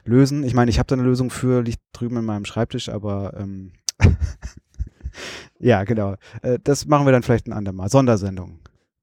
lösen. 0.04 0.44
Ich 0.44 0.54
meine, 0.54 0.70
ich 0.72 0.80
habe 0.80 0.88
da 0.88 0.96
eine 0.96 1.04
Lösung 1.04 1.30
für, 1.30 1.62
liegt 1.62 1.80
drüben 1.94 2.18
in 2.18 2.26
meinem 2.26 2.46
Schreibtisch, 2.46 2.90
aber 2.90 3.34
ähm, 3.38 3.72
ja, 5.60 5.84
genau. 5.84 6.16
Äh, 6.42 6.60
das 6.64 6.86
machen 6.86 7.06
wir 7.06 7.12
dann 7.12 7.24
vielleicht 7.24 7.48
ein 7.48 7.54
andermal. 7.54 7.90
Sondersendung. 7.90 8.60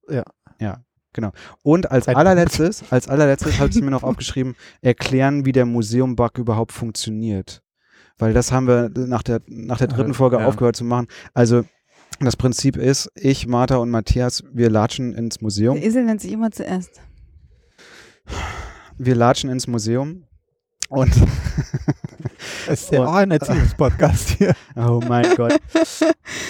Ja. 0.09 0.25
Ja, 0.61 0.85
genau. 1.13 1.33
Und 1.63 1.91
als 1.91 2.09
allerletztes, 2.09 2.85
als 2.91 3.09
allerletztes 3.09 3.59
habe 3.59 3.71
ich 3.71 3.81
mir 3.81 3.91
noch 3.91 4.03
aufgeschrieben, 4.03 4.55
erklären, 4.81 5.45
wie 5.45 5.53
der 5.53 5.67
Museum-Bug 5.67 6.39
überhaupt 6.39 6.73
funktioniert. 6.73 7.63
Weil 8.19 8.33
das 8.33 8.53
haben 8.53 8.69
wir 8.69 8.91
nach 8.95 9.23
der, 9.23 9.41
nach 9.47 9.79
der 9.79 9.89
dritten 9.89 10.13
Äh, 10.13 10.15
Folge 10.15 10.39
ja. 10.39 10.47
aufgehört 10.47 10.77
zu 10.77 10.85
machen. 10.85 11.09
Also 11.35 11.65
das 12.21 12.37
Prinzip 12.37 12.77
ist, 12.77 13.11
ich, 13.15 13.47
Martha 13.47 13.77
und 13.77 13.91
Matthias, 13.91 14.45
wir 14.53 14.71
latschen 14.71 15.15
ins 15.15 15.41
Museum. 15.41 15.75
Der 15.77 15.85
Esel 15.85 16.05
nennt 16.05 16.21
sich 16.21 16.33
immer 16.33 16.51
zuerst. 16.51 17.01
Wir 18.99 19.17
latschen 19.17 19.51
ins 19.51 19.67
Museum 19.67 20.25
und 20.93 21.11
Es 22.69 22.83
ist 22.83 22.93
ja 22.93 23.05
auch 23.05 23.15
ein 23.15 23.31
Erziehungspodcast 23.31 24.31
hier. 24.31 24.55
Oh 24.77 25.01
mein 25.07 25.35
Gott. 25.37 25.59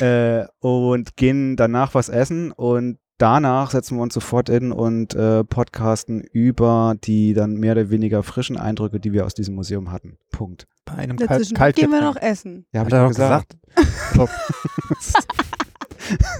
äh, 0.00 0.44
und 0.60 1.16
gehen 1.16 1.56
danach 1.56 1.94
was 1.94 2.08
essen 2.08 2.52
und 2.52 2.98
danach 3.18 3.70
setzen 3.70 3.96
wir 3.96 4.02
uns 4.02 4.14
sofort 4.14 4.48
in 4.48 4.72
und 4.72 5.14
äh, 5.14 5.44
podcasten 5.44 6.20
über 6.20 6.94
die 7.02 7.34
dann 7.34 7.54
mehr 7.54 7.72
oder 7.72 7.90
weniger 7.90 8.22
frischen 8.22 8.56
Eindrücke, 8.56 9.00
die 9.00 9.12
wir 9.12 9.26
aus 9.26 9.34
diesem 9.34 9.54
Museum 9.54 9.90
hatten. 9.90 10.18
Punkt. 10.30 10.66
Bei 10.84 10.94
einem 10.94 11.16
Kal 11.16 11.38
Dazwischen 11.38 11.72
gehen 11.72 11.90
wir 11.90 12.02
noch 12.02 12.16
essen. 12.16 12.66
Ja, 12.72 12.80
hab 12.80 12.86
Hat 12.86 12.92
ich 12.92 12.98
doch 12.98 13.02
doch 13.02 13.08
gesagt. 13.08 13.56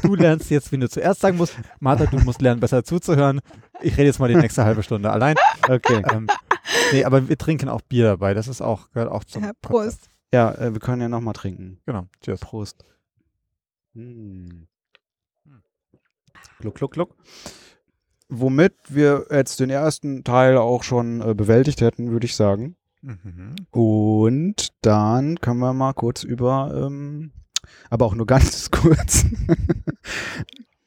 Du 0.02 0.14
lernst 0.14 0.50
jetzt, 0.50 0.72
wie 0.72 0.78
du 0.78 0.88
zuerst 0.88 1.20
sagen 1.20 1.36
musst. 1.36 1.56
Martha, 1.80 2.06
du 2.06 2.18
musst 2.18 2.42
lernen, 2.42 2.60
besser 2.60 2.84
zuzuhören. 2.84 3.40
Ich 3.80 3.92
rede 3.96 4.06
jetzt 4.06 4.18
mal 4.18 4.28
die 4.28 4.36
nächste 4.36 4.64
halbe 4.64 4.82
Stunde 4.82 5.10
allein. 5.10 5.36
Okay. 5.68 6.02
Ähm, 6.12 6.28
nee, 6.92 7.04
aber 7.04 7.28
wir 7.28 7.38
trinken 7.38 7.68
auch 7.68 7.80
Bier 7.82 8.04
dabei. 8.04 8.34
Das 8.34 8.48
ist 8.48 8.60
auch, 8.60 8.90
gehört 8.90 9.10
auch 9.10 9.24
zum 9.24 9.44
Ja. 9.44 9.52
Prost. 9.60 10.08
Ja, 10.32 10.52
äh, 10.54 10.72
wir 10.72 10.80
können 10.80 11.02
ja 11.02 11.08
nochmal 11.08 11.34
trinken. 11.34 11.80
Genau. 11.86 12.06
Tschüss. 12.22 12.40
Prost. 12.40 12.84
Hm. 13.94 14.66
Gluck, 16.58 16.76
gluck, 16.76 16.92
gluck. 16.92 17.16
Womit 18.28 18.74
wir 18.88 19.26
jetzt 19.30 19.60
den 19.60 19.68
ersten 19.68 20.24
Teil 20.24 20.56
auch 20.56 20.84
schon 20.84 21.20
äh, 21.20 21.34
bewältigt 21.34 21.80
hätten, 21.80 22.10
würde 22.10 22.24
ich 22.24 22.34
sagen. 22.34 22.76
Mhm. 23.02 23.56
Und 23.70 24.68
dann 24.80 25.38
können 25.40 25.58
wir 25.58 25.72
mal 25.74 25.92
kurz 25.92 26.22
über, 26.22 26.86
ähm, 26.86 27.32
aber 27.90 28.06
auch 28.06 28.14
nur 28.14 28.26
ganz 28.26 28.70
kurz, 28.70 29.24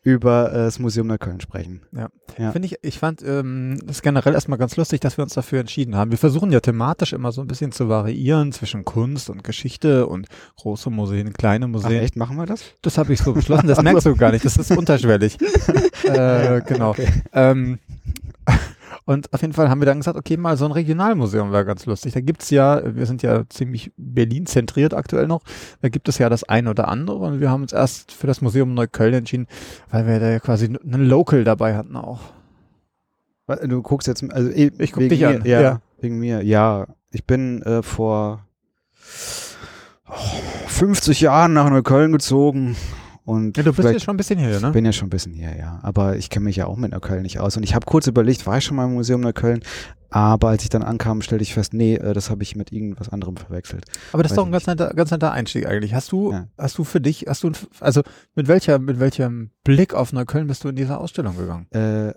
über 0.06 0.52
äh, 0.52 0.58
das 0.58 0.78
Museum 0.78 1.08
Neukölln 1.08 1.42
sprechen. 1.42 1.82
Ja. 1.92 2.10
Finde 2.52 2.68
ich, 2.68 2.78
ich 2.84 3.00
fand 3.00 3.24
ähm, 3.24 3.80
das 3.86 4.04
generell 4.04 4.34
erstmal 4.34 4.60
ganz 4.60 4.78
lustig, 4.78 5.00
dass 5.00 5.18
wir 5.18 5.24
uns 5.24 5.34
dafür 5.34 5.60
entschieden 5.60 5.96
haben. 5.96 6.12
Wir 6.12 6.18
versuchen 6.20 6.52
ja 6.52 6.60
thematisch 6.60 7.14
immer 7.14 7.32
so 7.32 7.42
ein 7.42 7.48
bisschen 7.48 7.72
zu 7.72 7.90
variieren 7.90 8.52
zwischen 8.52 8.86
Kunst 8.86 9.32
und 9.32 9.44
Geschichte 9.44 10.06
und 10.06 10.28
große 10.58 10.92
Museen, 10.92 11.34
kleine 11.34 11.66
Ach, 11.66 11.70
Museen. 11.70 12.02
echt, 12.02 12.16
machen 12.18 12.38
wir 12.38 12.46
das? 12.46 12.64
Das 12.84 13.00
habe 13.00 13.14
ich 13.14 13.20
so 13.20 13.34
beschlossen, 13.34 13.68
das 13.68 13.82
merkst 13.82 14.06
du 14.06 14.16
gar 14.16 14.32
nicht, 14.32 14.46
das 14.46 14.58
ist 14.58 14.72
unterschwellig. 14.78 15.38
äh, 16.04 16.62
genau. 16.62 16.92
Okay. 16.92 17.08
Ähm, 17.34 17.80
und 19.06 19.32
auf 19.34 19.42
jeden 19.42 19.54
Fall 19.54 19.70
haben 19.70 19.80
wir 19.82 19.86
dann 19.86 20.00
gesagt, 20.00 20.18
okay, 20.18 20.36
mal 20.36 20.58
so 20.58 20.66
ein 20.66 20.72
Regionalmuseum 20.72 21.52
wäre 21.52 21.64
ganz 21.66 21.86
lustig. 21.86 22.14
Da 22.14 22.22
gibt's 22.22 22.50
ja, 22.50 22.82
wir 22.96 23.06
sind 23.06 23.22
ja 23.22 23.44
ziemlich 23.50 23.92
Berlin 23.98 24.46
zentriert 24.48 24.94
aktuell 24.94 25.28
noch, 25.28 25.42
da 25.82 25.90
gibt 25.90 26.10
es 26.10 26.18
ja 26.18 26.28
das 26.30 26.44
eine 26.44 26.72
oder 26.72 26.88
andere 26.88 27.18
und 27.18 27.40
wir 27.40 27.50
haben 27.50 27.62
uns 27.62 27.74
erst 27.74 28.12
für 28.12 28.28
das 28.28 28.42
Museum 28.42 28.74
Neukölln 28.74 29.14
entschieden, 29.14 29.48
weil 29.92 30.08
wir 30.08 30.20
da 30.20 30.30
ja 30.32 30.40
quasi 30.40 30.66
einen 30.66 31.06
Local 31.06 31.44
dabei 31.44 31.76
hatten 31.76 31.96
auch. 31.96 32.22
Du 33.68 33.84
guckst 33.84 34.08
jetzt, 34.08 34.24
also 34.32 34.50
ich, 34.50 34.72
Ich 34.80 34.92
guck 34.92 35.08
dich 35.08 35.20
mir, 35.22 35.30
an, 35.30 35.42
Ja, 35.46 35.62
ja. 35.62 35.82
wegen 36.00 36.18
mir. 36.18 36.42
Ja, 36.44 36.88
ich 37.12 37.26
bin 37.26 37.62
äh, 37.62 37.84
vor 37.84 38.48
50 40.68 41.22
Jahren 41.22 41.54
nach 41.54 41.70
Neukölln 41.70 42.12
gezogen 42.12 42.76
und 43.26 43.58
Ja, 43.58 43.64
du 43.64 43.74
bist 43.74 43.90
jetzt 43.90 44.04
schon 44.04 44.14
ein 44.14 44.18
bisschen 44.18 44.40
hier, 44.40 44.60
ne? 44.60 44.72
bin 44.72 44.86
ja 44.86 44.94
schon 44.94 45.08
ein 45.08 45.10
bisschen 45.10 45.34
hier, 45.34 45.58
ja. 45.58 45.80
Aber 45.82 46.16
ich 46.16 46.30
kenne 46.30 46.46
mich 46.46 46.56
ja 46.58 46.68
auch 46.68 46.78
mit 46.78 46.92
Neukölln 46.92 47.24
nicht 47.24 47.40
aus. 47.40 47.58
Und 47.58 47.64
ich 47.64 47.74
habe 47.76 47.86
kurz 47.86 48.06
überlegt, 48.08 48.46
war 48.46 48.60
ich 48.60 48.64
schon 48.64 48.78
mal 48.78 48.86
im 48.86 48.94
Museum 48.94 49.22
Neukölln? 49.22 49.62
Aber 50.12 50.50
als 50.50 50.64
ich 50.64 50.70
dann 50.70 50.84
ankam, 50.84 51.22
stellte 51.22 51.42
ich 51.42 51.54
fest, 51.54 51.74
nee, 51.74 51.96
äh, 51.96 52.14
das 52.14 52.30
habe 52.30 52.44
ich 52.44 52.56
mit 52.56 52.72
irgendwas 52.72 53.10
anderem 53.10 53.36
verwechselt. 53.36 53.86
Aber 54.14 54.24
das 54.24 54.32
ist 54.32 54.38
doch 54.38 54.44
ein 54.46 54.50
ich 54.50 54.54
ganz 54.54 54.68
netter, 54.68 54.94
ganz 54.94 55.12
netter 55.12 55.32
Einstieg 55.32 55.66
eigentlich. 55.66 55.94
Hast 55.94 56.12
du, 56.12 56.32
Ja. 56.32 56.48
hast 56.58 56.78
du 56.78 56.84
für 56.84 57.02
dich, 57.02 57.26
hast 57.28 57.44
du, 57.44 57.52
also 57.80 58.02
mit 58.36 58.48
welcher, 58.48 58.80
mit 58.80 59.00
welchem 59.00 59.50
Blick 59.64 59.94
auf 59.94 60.14
Neukölln 60.14 60.48
bist 60.48 60.64
du 60.64 60.70
in 60.70 60.76
diese 60.76 60.98
Ausstellung 60.98 61.36
gegangen? 61.36 61.68
Äh, 61.72 62.14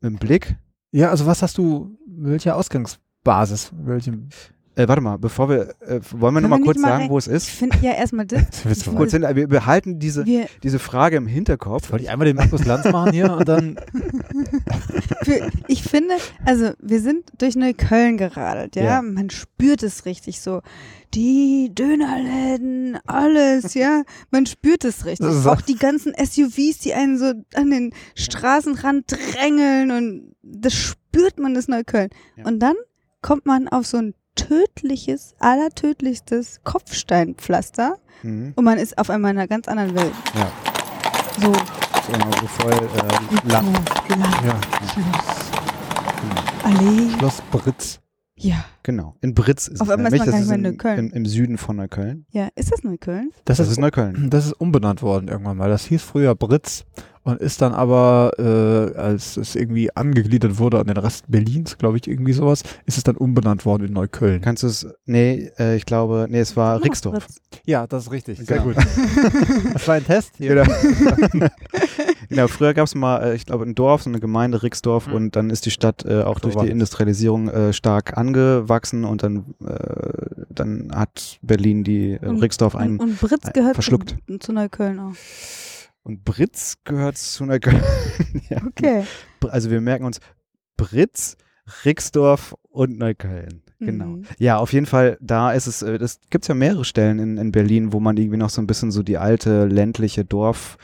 mit 0.00 0.12
dem 0.12 0.18
Blick. 0.18 0.56
Ja, 0.92 1.10
also 1.10 1.26
was 1.26 1.42
hast 1.42 1.58
du, 1.58 1.98
welche 2.06 2.54
Ausgangsbasis, 2.54 3.72
welchem, 3.76 4.28
Äh, 4.74 4.88
warte 4.88 5.02
mal, 5.02 5.18
bevor 5.18 5.50
wir, 5.50 5.74
äh, 5.80 6.00
wollen 6.12 6.34
wir 6.34 6.40
Können 6.40 6.42
noch 6.44 6.48
mal 6.48 6.58
wir 6.58 6.64
kurz 6.64 6.78
mal 6.78 6.88
sagen, 6.88 7.10
wo 7.10 7.18
es 7.18 7.26
Ich 7.26 7.32
ist? 7.34 7.48
finde 7.50 7.76
ja 7.82 7.92
erstmal 7.92 8.24
das. 8.24 8.40
Kurz 8.96 9.12
hin, 9.12 9.22
wir 9.22 9.46
behalten 9.46 9.98
diese, 9.98 10.24
Wir, 10.24 10.46
diese 10.62 10.78
Frage 10.78 11.16
im 11.16 11.26
Hinterkopf. 11.26 11.90
Wollte 11.90 12.04
ich 12.04 12.10
einmal 12.10 12.26
den 12.26 12.36
Markus 12.36 12.64
Lanz 12.64 12.90
machen 12.90 13.12
hier 13.12 13.32
und 13.36 13.46
dann, 13.46 13.78
für, 15.24 15.50
ich 15.68 15.82
finde, 15.82 16.14
also 16.46 16.70
wir 16.80 17.00
sind 17.00 17.24
durch 17.36 17.54
Neukölln 17.54 18.16
geradelt, 18.16 18.74
ja? 18.76 18.82
Ja. 18.84 19.02
Man 19.02 19.28
spürt 19.28 19.82
es 19.82 20.06
richtig 20.06 20.40
so. 20.40 20.62
Die 21.12 21.70
Dönerläden, 21.74 22.98
alles, 23.06 23.74
ja. 23.74 24.04
Man 24.30 24.46
spürt 24.46 24.84
es 24.86 25.04
richtig. 25.04 25.28
Auch 25.46 25.60
die 25.60 25.76
ganzen 25.76 26.14
SUVs, 26.14 26.78
die 26.78 26.94
einen 26.94 27.18
so 27.18 27.34
an 27.54 27.70
den 27.70 27.92
Straßenrand 28.14 29.04
drängeln 29.06 29.90
und 29.90 30.34
das 30.42 30.72
spürt 30.72 31.38
man, 31.38 31.52
das 31.52 31.68
Neukölln. 31.68 32.08
Ja. 32.36 32.46
Und 32.46 32.60
dann 32.60 32.74
kommt 33.20 33.44
man 33.44 33.68
auf 33.68 33.86
so 33.86 33.98
ein 33.98 34.14
tödliches, 34.36 35.34
allertödlichstes 35.38 36.60
Kopfsteinpflaster 36.64 37.96
Mhm. 38.22 38.52
und 38.54 38.64
man 38.64 38.78
ist 38.78 38.98
auf 38.98 39.10
einmal 39.10 39.32
in 39.32 39.38
einer 39.38 39.48
ganz 39.48 39.66
anderen 39.68 39.94
Welt. 39.96 40.12
Ja. 40.34 40.50
So. 41.40 41.52
So, 41.52 42.30
so 42.40 42.46
voll, 42.46 42.72
ähm, 42.72 43.38
lang. 43.50 43.72
Lang. 44.08 44.44
ja, 44.44 44.60
Allee. 46.64 47.10
Schloss 47.18 47.42
Britz. 47.50 48.00
Ja. 48.36 48.64
Genau. 48.82 49.14
In 49.20 49.34
Britz 49.34 49.68
ist 49.68 49.80
Auf 49.80 49.88
es 49.88 49.94
einmal 49.94 50.12
ist 50.12 50.18
man 50.18 50.26
Das 50.26 50.34
gar 50.34 50.38
nicht 50.40 50.48
mehr 50.48 50.58
in 50.58 50.64
im, 50.64 50.70
Neukölln. 50.72 50.98
im, 50.98 51.12
im 51.12 51.26
Süden 51.26 51.58
von 51.58 51.76
Neukölln. 51.76 52.26
Ja. 52.30 52.48
Ist 52.56 52.72
das 52.72 52.82
Neukölln? 52.82 53.30
Das, 53.44 53.58
Das 53.58 53.66
ist, 53.66 53.72
ist 53.72 53.78
Neukölln. 53.80 54.30
das 54.30 54.46
ist 54.46 54.52
umbenannt 54.54 55.02
worden 55.02 55.28
irgendwann 55.28 55.56
mal. 55.56 55.68
Das 55.68 55.84
hieß 55.84 56.02
früher 56.02 56.34
Britz 56.34 56.84
und 57.24 57.40
ist 57.40 57.62
dann 57.62 57.72
aber, 57.72 58.32
äh, 58.38 58.98
als 58.98 59.36
es 59.36 59.54
irgendwie 59.54 59.94
angegliedert 59.94 60.58
wurde 60.58 60.78
an 60.80 60.86
den 60.86 60.96
Rest 60.96 61.24
Berlins, 61.28 61.78
glaube 61.78 61.96
ich, 61.98 62.08
irgendwie 62.08 62.32
sowas, 62.32 62.62
ist 62.86 62.98
es 62.98 63.04
dann 63.04 63.16
umbenannt 63.16 63.64
worden 63.64 63.86
in 63.86 63.92
Neukölln. 63.92 64.40
Kannst 64.40 64.62
du 64.62 64.66
es, 64.66 64.86
nee, 65.06 65.50
äh, 65.58 65.76
ich 65.76 65.86
glaube, 65.86 66.26
nee, 66.28 66.40
es 66.40 66.56
war 66.56 66.82
Rixdorf. 66.82 67.26
Ja, 67.64 67.86
das 67.86 68.04
ist 68.04 68.10
richtig. 68.12 68.38
Sehr 68.38 68.58
Genau. 68.58 68.74
gut. 68.74 68.76
Das 69.72 69.86
war 69.88 69.94
ein 69.96 70.04
Test. 70.04 70.32
Hier. 70.38 70.54
Genau. 70.54 71.48
genau, 72.28 72.48
früher 72.48 72.74
gab 72.74 72.86
es 72.86 72.94
mal, 72.94 73.22
äh, 73.22 73.34
ich 73.34 73.46
glaube, 73.46 73.64
ein 73.64 73.74
Dorf, 73.74 74.02
so 74.02 74.10
eine 74.10 74.20
Gemeinde 74.20 74.62
Rixdorf 74.62 75.06
Mhm. 75.06 75.14
und 75.14 75.36
dann 75.36 75.50
ist 75.50 75.66
die 75.66 75.70
Stadt 75.70 76.04
äh, 76.04 76.22
auch 76.22 76.40
So 76.40 76.48
durch 76.50 76.56
die. 76.64 76.70
Industrialisierung 76.70 77.48
äh, 77.48 77.72
stark 77.72 78.16
angewachsen 78.16 79.04
und 79.04 79.22
dann, 79.22 79.54
äh, 79.64 80.44
dann 80.50 80.90
hat 80.94 81.38
Berlin 81.42 81.84
die 81.84 82.12
äh, 82.12 82.26
Und- 82.26 82.42
Rixdorf 82.42 82.74
Und, 82.74 82.80
ein. 82.80 82.96
und 82.98 83.20
Britz 83.20 83.44
ein- 83.46 83.52
gehört 83.52 83.74
verschluckt. 83.74 84.16
Zu, 84.26 84.38
zu 84.38 84.52
Neukölln 84.52 84.98
auch. 84.98 85.12
Und 86.02 86.24
Britz 86.24 86.78
gehört 86.84 87.16
zu 87.16 87.44
Neukölln. 87.44 87.82
ja. 88.48 88.62
Okay. 88.66 89.04
Also 89.48 89.70
wir 89.70 89.80
merken 89.80 90.04
uns 90.04 90.20
Britz, 90.76 91.36
Rixdorf 91.84 92.56
und 92.70 92.98
Neukölln. 92.98 93.62
Genau. 93.78 94.06
Mhm. 94.06 94.26
Ja, 94.38 94.58
auf 94.58 94.72
jeden 94.72 94.86
Fall, 94.86 95.18
da 95.20 95.52
ist 95.52 95.66
es, 95.66 95.82
äh, 95.82 95.98
das 95.98 96.20
gibt 96.30 96.44
es 96.44 96.48
ja 96.48 96.54
mehrere 96.54 96.84
Stellen 96.84 97.18
in, 97.18 97.36
in 97.36 97.52
Berlin, 97.52 97.92
wo 97.92 98.00
man 98.00 98.16
irgendwie 98.16 98.36
noch 98.36 98.50
so 98.50 98.60
ein 98.60 98.66
bisschen 98.66 98.90
so 98.90 99.02
die 99.02 99.18
alte 99.18 99.66
ländliche 99.66 100.24
Dorfstruktur 100.24 100.78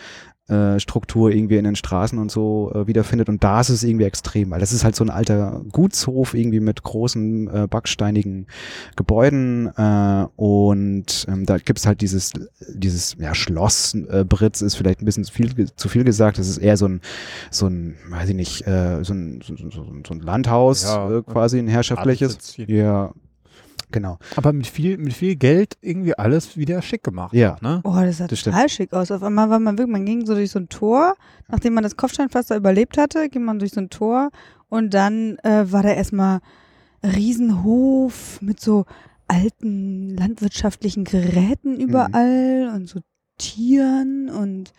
äh, 0.49 0.81
Struktur 0.81 1.31
irgendwie 1.31 1.57
in 1.57 1.65
den 1.65 1.77
Straßen 1.77 2.19
und 2.19 2.31
so 2.31 2.73
äh, 2.75 2.87
wiederfindet. 2.87 3.29
Und 3.29 3.45
da 3.45 3.61
ist 3.61 3.69
es 3.69 3.83
irgendwie 3.83 4.05
extrem, 4.05 4.51
weil 4.51 4.61
das 4.61 4.73
ist 4.73 4.85
halt 4.85 4.97
so 4.97 5.05
ein 5.05 5.11
alter 5.11 5.63
Gutshof 5.73 6.35
irgendwie 6.35 6.61
mit 6.61 6.83
großen 6.83 7.49
äh, 7.49 7.67
backsteinigen 7.69 8.47
Gebäuden 8.97 9.71
äh, 9.77 10.27
und 10.37 11.27
ähm, 11.29 11.47
da 11.47 11.59
gibt 11.59 11.79
es 11.79 11.87
halt 11.87 12.01
dieses, 12.01 12.33
dieses 12.69 13.17
ja, 13.19 13.35
Schloss 13.35 13.95
äh, 13.95 14.25
Britz 14.29 14.63
ist 14.63 14.77
vielleicht 14.77 15.03
ein 15.03 15.05
bisschen 15.05 15.25
zu 15.25 15.33
viel, 15.33 15.71
zu 15.75 15.89
viel 15.89 16.05
gesagt. 16.05 16.39
Das 16.39 16.49
ist 16.49 16.59
eher 16.59 16.77
so 16.77 16.87
ein, 16.87 17.01
so 17.51 17.67
ein, 17.67 17.97
weiß 18.09 18.29
ich 18.31 18.35
nicht, 18.35 18.67
äh, 18.67 19.03
so, 19.03 19.15
ein, 19.15 19.41
so, 19.43 19.57
so, 19.57 19.69
so 19.71 20.15
ein 20.15 20.21
Landhaus 20.21 20.85
Ja, 20.85 21.19
äh, 21.19 21.23
quasi, 21.23 21.59
ein 21.59 21.69
herrschaftliches. 21.69 22.57
Ja, 22.57 23.13
genau. 23.91 24.19
Aber 24.37 24.53
mit 24.53 24.67
viel, 24.67 24.99
mit 24.99 25.13
viel 25.13 25.37
Geld 25.37 25.77
irgendwie 25.81 26.15
alles 26.17 26.57
wieder 26.57 26.81
schick 26.83 27.03
gemacht. 27.03 27.35
Ja. 27.35 27.57
Ne? 27.61 27.81
Oh, 27.85 27.95
das 27.95 28.19
sah 28.19 28.27
Das 28.27 28.39
stimmt. 28.39 28.55
total 28.57 28.69
schick 28.69 28.93
aus. 28.93 29.11
Auf 29.11 29.23
einmal 29.23 29.51
war 29.51 29.59
man 29.59 29.77
wirklich, 29.79 29.93
man 29.93 30.05
ging 30.05 30.25
so 30.27 30.35
durch 30.35 30.51
so 30.51 30.59
ein 30.59 30.69
Tor, 30.69 31.15
nachdem 31.49 31.75
man 31.75 31.83
das 31.85 31.97
Kopfsteinpflaster 31.97 32.57
überlebt 32.57 32.99
hatte, 32.99 33.29
ging 33.29 33.45
man 33.45 33.59
durch 33.59 33.73
so 33.73 33.81
ein 33.81 33.91
Tor 33.91 34.31
und 34.69 34.95
dann 34.95 35.39
äh, 35.45 35.71
war 35.73 35.83
da 35.83 35.91
erstmal 35.91 36.41
ein 37.03 37.11
Riesenhof 37.11 38.41
mit 38.43 38.61
so 38.61 38.85
alten 39.29 40.17
landwirtschaftlichen 40.17 41.05
Geräten 41.05 41.75
Mhm. 41.75 41.81
überall 41.81 42.73
und 42.75 42.89
so 42.89 43.01
Tieren 43.39 44.31
und 44.31 44.73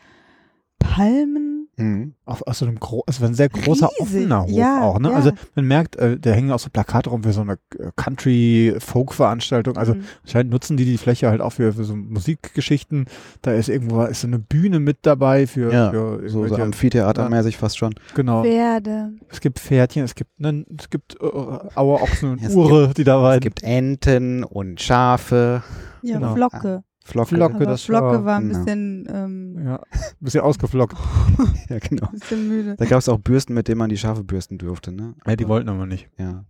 Palmen. 0.80 1.59
Mhm. 1.84 2.14
Auf, 2.26 2.46
aus 2.46 2.60
so 2.60 2.66
einem 2.66 2.80
gro 2.80 3.04
es 3.08 3.20
war 3.22 3.28
ein 3.28 3.34
sehr 3.34 3.50
großer 3.50 3.88
Riesig, 4.00 4.02
offener 4.02 4.44
Hof 4.44 4.50
ja, 4.52 4.82
auch, 4.82 5.00
ne? 5.00 5.10
ja. 5.10 5.16
Also 5.16 5.32
man 5.56 5.66
merkt, 5.66 5.96
äh, 5.96 6.18
da 6.20 6.32
hängen 6.32 6.52
auch 6.52 6.60
so 6.60 6.70
Plakate 6.70 7.10
rum 7.10 7.24
für 7.24 7.34
so 7.34 7.42
eine 7.42 7.54
äh, 7.78 7.90
Country-Folk-Veranstaltung. 7.96 9.78
Also 9.78 9.96
Mhm. 9.96 10.04
anscheinend 10.24 10.52
nutzen 10.52 10.78
die 10.78 10.86
die 10.86 10.98
Fläche 10.98 11.30
halt 11.30 11.42
auch 11.42 11.52
für, 11.54 11.74
für 11.74 11.84
so 11.84 11.96
Musikgeschichten. 11.96 13.06
Da 13.42 13.52
ist 13.54 13.70
irgendwo 13.70 14.04
ist 14.04 14.22
so 14.22 14.28
eine 14.28 14.40
Bühne 14.40 14.80
mit 14.80 15.00
dabei 15.04 15.48
für, 15.48 15.72
Ja, 15.74 15.92
für 15.92 16.30
So, 16.30 16.48
so 16.48 16.56
Amphitheatermäßig 16.56 17.58
fast 17.58 17.78
schon. 17.78 17.94
genau. 18.16 18.44
Pferde. 18.44 19.12
Es 19.30 19.42
gibt 19.42 19.60
Pferdchen, 19.60 20.04
es 20.04 20.16
gibt 20.16 20.32
einen, 20.44 20.66
es 20.78 20.90
gibt 20.90 21.16
äh, 21.22 21.26
Auer 21.26 22.02
Ochsen 22.02 22.32
und 22.32 22.44
Es 22.44 22.56
Ure, 22.56 22.94
die 22.96 23.04
da 23.04 23.18
Es 23.18 23.22
waren. 23.24 23.40
gibt 23.40 23.64
Enten 23.64 24.44
und 24.44 24.82
Schafe, 24.82 25.64
Ja, 26.02 26.16
Genau. 26.20 26.34
Flocke. 26.36 26.84
Flocke. 27.10 27.36
Flocke, 27.36 27.56
Aber 27.56 27.66
das 27.66 27.84
Flocke 27.84 28.24
war 28.26 28.38
ein 28.38 28.50
Genau. 28.50 28.60
bisschen, 28.60 29.08
ähm, 29.14 29.62
Ja, 29.66 29.76
ein 29.78 30.00
bisschen 30.20 30.42
ausgeflockt. 30.42 30.96
Ja, 31.70 31.78
genau. 31.80 32.08
bisschen 32.12 32.48
müde. 32.48 32.76
Da 32.78 32.86
gab 32.86 32.98
es 33.00 33.08
auch 33.10 33.20
Bürsten, 33.20 33.54
mit 33.54 33.68
denen 33.68 33.78
man 33.78 33.90
die 33.90 33.98
Schafe 33.98 34.24
bürsten 34.24 34.58
durfte, 34.58 34.92
ne? 34.92 35.14
Ja, 35.28 35.36
die 35.36 35.44
Aber- 35.46 35.54
wollten 35.56 35.70
aber 35.70 35.86
nicht. 35.86 36.10
Ja. 36.18 36.46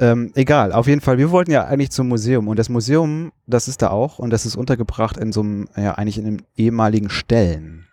Ähm, 0.00 0.32
egal, 0.34 0.72
auf 0.72 0.86
jeden 0.88 1.00
Fall. 1.00 1.18
Wir 1.18 1.30
wollten 1.30 1.50
ja 1.52 1.64
eigentlich 1.64 1.90
zum 1.90 2.08
Museum 2.08 2.48
und 2.48 2.58
das 2.58 2.68
Museum, 2.68 3.30
das 3.46 3.68
ist 3.68 3.82
da 3.82 3.90
auch 3.90 4.18
und 4.18 4.30
das 4.30 4.46
ist 4.46 4.56
untergebracht 4.56 5.16
in 5.16 5.30
so 5.32 5.40
einem, 5.42 5.68
ja, 5.76 5.94
eigentlich 5.94 6.18
in 6.18 6.26
einem 6.26 6.38
ehemaligen 6.56 7.08
Ställen. 7.10 7.86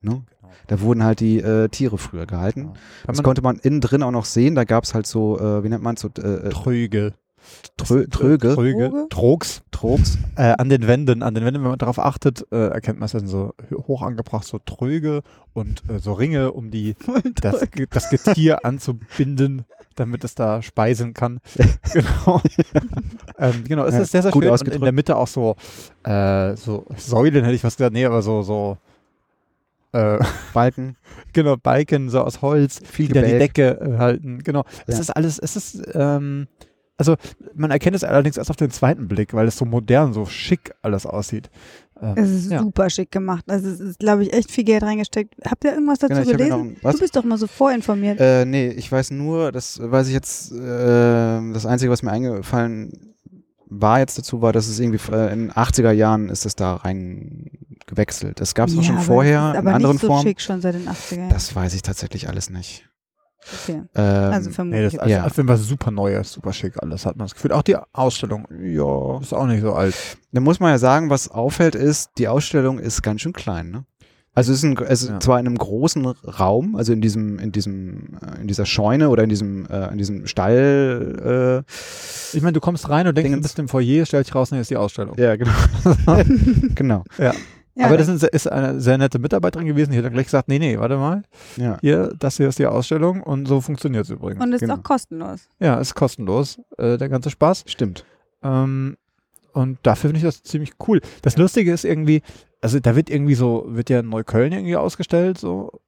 Ne? 0.00 0.24
Da 0.66 0.80
wurden 0.80 1.02
halt 1.04 1.20
die 1.20 1.38
äh, 1.40 1.68
Tiere 1.68 1.98
früher 1.98 2.26
gehalten. 2.26 2.64
Kann 2.64 2.74
Das 3.06 3.16
man 3.18 3.24
konnte 3.24 3.42
man 3.42 3.56
innen 3.58 3.80
drin 3.80 4.02
auch 4.02 4.10
noch 4.12 4.24
sehen. 4.24 4.54
Da 4.54 4.64
gab 4.64 4.84
es 4.84 4.94
halt 4.94 5.06
so, 5.06 5.38
äh, 5.38 5.64
wie 5.64 5.68
nennt 5.68 5.82
man 5.82 5.94
es, 5.96 6.00
so 6.02 6.08
äh, 6.18 6.20
äh, 6.46 6.48
Tröge. 6.50 7.14
Trö 7.76 8.06
Tröge, 8.08 8.54
Tröge. 8.54 9.06
Trogs. 9.10 9.62
Trogs. 9.70 10.18
Äh, 10.36 10.54
an 10.58 10.68
den 10.68 10.86
Wänden, 10.86 11.22
an 11.22 11.34
den 11.34 11.44
Wänden, 11.44 11.62
wenn 11.62 11.70
man 11.70 11.78
darauf 11.78 11.98
achtet, 11.98 12.46
äh, 12.52 12.68
erkennt 12.68 12.98
man 12.98 13.06
es 13.06 13.12
dann 13.12 13.26
so 13.26 13.54
hoch 13.72 14.02
angebracht, 14.02 14.44
so 14.44 14.58
Tröge 14.58 15.22
und 15.54 15.82
äh, 15.88 15.98
so 15.98 16.12
Ringe, 16.12 16.52
um 16.52 16.70
die 16.70 16.94
das, 17.40 17.64
das 17.90 18.10
Getier 18.10 18.64
anzubinden, 18.64 19.64
damit 19.96 20.24
es 20.24 20.34
da 20.34 20.60
speisen 20.62 21.14
kann. 21.14 21.40
genau. 21.92 22.40
ähm, 23.38 23.64
genau, 23.66 23.84
es 23.86 23.94
Ja, 23.94 24.00
ist 24.02 24.12
sehr, 24.12 24.22
sehr 24.22 24.30
gut 24.32 24.44
schön. 24.44 24.50
Und 24.52 24.68
in 24.68 24.80
der 24.82 24.92
Mitte 24.92 25.16
auch 25.16 25.28
so, 25.28 25.56
äh, 26.04 26.54
so 26.56 26.86
Säulen, 26.96 27.44
hätte 27.44 27.54
ich 27.56 27.64
was 27.64 27.76
gesagt, 27.76 27.94
nee, 27.94 28.04
aber 28.04 28.20
so, 28.22 28.42
so 28.42 28.76
äh, 29.92 30.18
Balken. 30.54 30.96
genau, 31.32 31.56
Balken 31.56 32.10
so 32.10 32.20
aus 32.20 32.42
Holz, 32.42 32.80
Viel 32.84 33.08
die 33.08 33.14
da 33.14 33.22
die. 33.22 33.38
Decke 33.38 33.80
äh, 33.80 33.98
halten. 33.98 34.40
Genau. 34.44 34.64
Es 34.86 34.96
Ja. 34.96 35.00
ist 35.00 35.10
alles, 35.10 35.38
es 35.38 35.56
ist, 35.56 35.82
ähm, 35.94 36.46
also 37.00 37.16
man 37.54 37.70
erkennt 37.72 37.96
es 37.96 38.04
allerdings 38.04 38.36
erst 38.36 38.50
auf 38.50 38.56
den 38.56 38.70
zweiten 38.70 39.08
Blick, 39.08 39.34
weil 39.34 39.48
es 39.48 39.56
so 39.56 39.64
modern, 39.64 40.12
so 40.12 40.26
schick 40.26 40.72
alles 40.82 41.06
aussieht. 41.06 41.50
Ähm, 42.00 42.14
Es 42.16 42.30
ist 42.30 42.50
ja. 42.52 42.60
super 42.60 42.88
schick 42.90 43.10
gemacht. 43.10 43.44
Also 43.48 43.68
es 43.68 43.80
ist, 43.80 43.98
glaube 43.98 44.22
ich, 44.22 44.32
echt 44.32 44.50
viel 44.50 44.64
Geld 44.64 44.82
reingesteckt. 44.82 45.34
Habt 45.44 45.64
ihr 45.64 45.72
irgendwas 45.72 45.98
dazu 45.98 46.14
Genau, 46.14 46.30
gelesen? 46.30 46.76
was? 46.82 46.94
Du 46.94 47.00
bist 47.00 47.16
doch 47.16 47.24
mal 47.24 47.36
so 47.38 47.46
vorinformiert. 47.46 48.20
Äh, 48.20 48.44
nee, 48.44 48.68
ich 48.68 48.90
weiß 48.92 49.10
nur, 49.10 49.50
das 49.50 49.80
weiß 49.82 50.06
ich 50.08 50.12
jetzt, 50.14 50.52
äh, 50.52 51.52
das 51.52 51.66
Einzige, 51.66 51.90
was 51.90 52.02
mir 52.02 52.12
eingefallen 52.12 53.14
war 53.72 54.00
jetzt 54.00 54.18
dazu, 54.18 54.42
war, 54.42 54.52
dass 54.52 54.66
es 54.68 54.78
irgendwie 54.80 55.00
äh, 55.12 55.32
in 55.32 55.38
den 55.48 55.52
80er 55.52 55.92
Jahren 55.92 56.28
ist 56.28 56.44
es 56.44 56.56
da 56.56 56.74
rein 56.76 57.50
gewechselt. 57.86 58.40
Das 58.40 58.54
gab 58.54 58.68
es 58.68 58.74
auch 58.74 58.78
Ja, 58.78 58.84
schon 58.84 58.96
aber 58.96 59.04
vorher 59.04 59.40
das 59.40 59.48
ist 59.48 59.54
in 59.54 59.58
aber 59.68 59.74
anderen 59.76 59.92
nicht 59.94 60.00
so 60.02 60.06
Formen. 60.08 60.22
schick 60.26 60.40
schon 60.40 60.60
seit 60.60 60.74
den 60.74 60.88
80er 60.88 61.16
Jahren. 61.16 61.28
Das 61.30 61.54
weiß 61.54 61.74
ich 61.74 61.82
tatsächlich 61.82 62.28
alles 62.28 62.50
nicht. 62.50 62.89
Okay. 63.64 63.82
Ähm, 63.94 64.32
Also 64.32 64.48
Nee, 64.50 64.54
vermutlich. 64.54 64.92
das 64.94 65.02
ist 65.06 65.10
Ja. 65.10 65.22
als 65.24 65.36
wenn 65.38 65.48
was 65.48 65.62
super 65.66 65.90
Neues, 65.90 66.32
super 66.32 66.52
schick 66.52 66.74
alles, 66.82 67.06
hat 67.06 67.16
man 67.16 67.26
das 67.26 67.34
Gefühl. 67.34 67.52
Auch 67.52 67.62
die 67.62 67.76
Ausstellung 67.92 68.46
ja. 68.62 69.18
ist 69.20 69.32
auch 69.32 69.46
nicht 69.46 69.62
so 69.62 69.72
alt. 69.72 69.94
Da 70.32 70.40
muss 70.40 70.60
man 70.60 70.70
ja 70.70 70.78
sagen, 70.78 71.10
was 71.10 71.28
auffällt 71.30 71.74
ist, 71.74 72.10
die 72.18 72.28
Ausstellung 72.28 72.78
ist 72.78 73.02
ganz 73.02 73.20
schön 73.22 73.32
klein, 73.32 73.70
ne? 73.70 73.84
Also 74.32 74.52
es 74.52 74.58
ist, 74.58 74.64
ein, 74.64 74.78
es 74.86 75.02
ist 75.02 75.08
Ja. 75.08 75.18
zwar 75.20 75.40
in 75.40 75.46
einem 75.48 75.58
großen 75.58 76.06
Raum, 76.06 76.76
also 76.76 76.92
in 76.92 77.00
diesem, 77.00 77.40
in 77.40 77.50
diesem, 77.50 78.16
äh, 78.22 78.40
in 78.40 78.46
dieser 78.46 78.64
Scheune 78.64 79.08
oder 79.10 79.24
in 79.24 79.28
diesem, 79.28 79.66
äh, 79.66 79.88
in 79.90 79.98
diesem 79.98 80.26
Stall. 80.28 81.64
Ich 82.32 82.40
meine, 82.40 82.52
du 82.52 82.60
kommst 82.60 82.88
rein 82.88 83.08
und 83.08 83.16
denkst, 83.16 83.26
du 83.28 83.32
Dingens. 83.34 83.42
bist 83.48 83.58
im 83.58 83.66
Foyer, 83.68 84.06
stellt 84.06 84.28
dich 84.28 84.34
raus, 84.34 84.52
nee, 84.52 84.60
ist 84.60 84.70
die 84.70 84.76
Ausstellung. 84.76 85.18
Äh, 85.18 85.22
ja, 85.24 85.36
genau. 85.36 85.50
genau. 86.76 87.04
Ja, 87.18 87.32
Aber 87.86 87.96
das 87.96 88.08
ist, 88.08 88.22
ist 88.24 88.46
eine 88.50 88.80
sehr 88.80 88.98
nette 88.98 89.18
Mitarbeiterin 89.18 89.66
gewesen, 89.66 89.92
die 89.92 89.98
hat 89.98 90.04
dann 90.04 90.12
gleich 90.12 90.26
gesagt, 90.26 90.48
nee, 90.48 90.58
nee, 90.58 90.78
warte 90.78 90.96
mal, 90.96 91.22
Ja. 91.56 91.78
hier, 91.80 92.12
das 92.18 92.36
hier 92.36 92.48
ist 92.48 92.58
die 92.58 92.66
Ausstellung 92.66 93.22
und 93.22 93.46
so 93.46 93.60
funktioniert 93.60 94.04
es 94.04 94.10
übrigens. 94.10 94.42
und 94.42 94.52
ist 94.52 94.60
genau. 94.60 94.74
auch 94.76 94.82
kostenlos. 94.82 95.48
ja, 95.58 95.78
ist 95.78 95.94
kostenlos, 95.94 96.60
äh, 96.78 96.96
der 96.98 97.08
ganze 97.08 97.30
Spaß. 97.30 97.64
Stimmt. 97.66 98.04
Ähm, 98.42 98.96
und 99.52 99.78
dafür 99.82 100.10
finde 100.10 100.18
ich 100.18 100.24
das 100.24 100.42
ziemlich 100.42 100.72
cool. 100.86 101.00
Das 101.22 101.36
Lustige 101.36 101.72
ist 101.72 101.84
irgendwie, 101.84 102.22
also 102.60 102.78
da 102.80 102.94
wird 102.96 103.10
irgendwie 103.10 103.34
so, 103.34 103.64
wird 103.68 103.90
ja 103.90 104.00
in 104.00 104.08
Neukölln 104.08 104.52
irgendwie 104.52 104.76
ausgestellt, 104.76 105.38
so, 105.38 105.80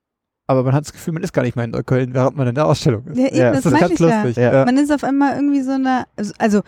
aber 0.49 0.65
man 0.65 0.75
hat 0.75 0.85
das 0.85 0.93
Gefühl, 0.93 1.15
man 1.15 1.23
ist 1.23 1.33
gar 1.33 1.43
nicht 1.43 1.55
mehr 1.57 1.65
in 1.65 1.71
Neukölln, 1.71 2.13
während 2.15 2.37
man 2.37 2.49
in 2.49 2.55
der 2.55 2.67
Ausstellung 2.67 3.07
ist. 3.07 3.17
Ja, 3.19 3.27
eben, 3.27 3.37
Ja, 3.37 3.53
das, 3.53 3.63
das 3.63 3.73
ist 3.75 3.81
ganz 3.81 3.93
ich 3.95 4.01
ja. 4.01 4.07
lustig. 4.25 4.37
Ja. 4.37 4.53
Ja. 4.53 4.65
Man 4.65 4.77
ist 4.77 4.93
auf 4.93 5.05
einmal 5.05 5.37
irgendwie 5.37 5.63
so 5.63 5.73
eine, 5.73 6.05
also- 6.17 6.33
also 6.39 6.59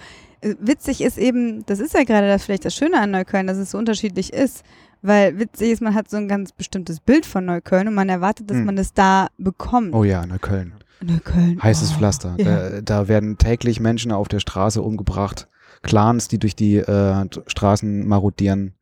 äh, 0.41 0.55
witzig 0.61 1.01
ist 1.03 1.19
eben, 1.19 1.67
das 1.67 1.81
ist 1.81 1.95
ja 1.95 2.05
gerade 2.05 2.29
das 2.29 2.45
vielleicht 2.45 2.65
das 2.65 2.75
Schöne 2.75 3.01
an 3.01 3.11
Neukölln, 3.11 3.47
dass 3.47 3.59
es 3.59 3.73
so 3.73 3.79
unterschiedlich 3.79 4.33
ist, 4.33 4.63
weil 5.05 5.39
witzig 5.39 5.71
ist, 5.71 5.83
man 5.83 5.95
hat 5.95 6.09
so 6.09 6.17
ein 6.17 6.29
ganz 6.29 6.53
bestimmtes 6.53 6.99
Bild 6.99 7.27
von 7.27 7.45
Neukölln 7.45 7.89
und 7.89 7.95
man 7.95 8.09
erwartet, 8.09 8.51
dass 8.51 8.57
Hm. 8.57 8.65
man 8.65 8.79
es 8.79 8.93
da 8.95 9.29
bekommt. 9.37 9.95
Oh 9.95 10.03
ja, 10.03 10.27
Neukölln. 10.27 10.73
Neukölln. 11.03 11.63
Heißes 11.63 11.93
oh. 11.93 11.99
Pflaster. 11.99 12.35
Ja. 12.39 12.71
Da, 12.71 12.81
da 12.81 13.09
werden 13.09 13.37
täglich 13.37 13.81
Menschen 13.81 14.13
auf 14.13 14.29
der 14.29 14.41
Straße 14.41 14.81
umgebracht. 14.81 15.49
Clans, 15.83 16.29
die 16.29 16.39
durch 16.39 16.57
die 16.57 16.77
äh, 16.77 17.27
Straßen 17.47 18.09
marodieren. 18.09 18.73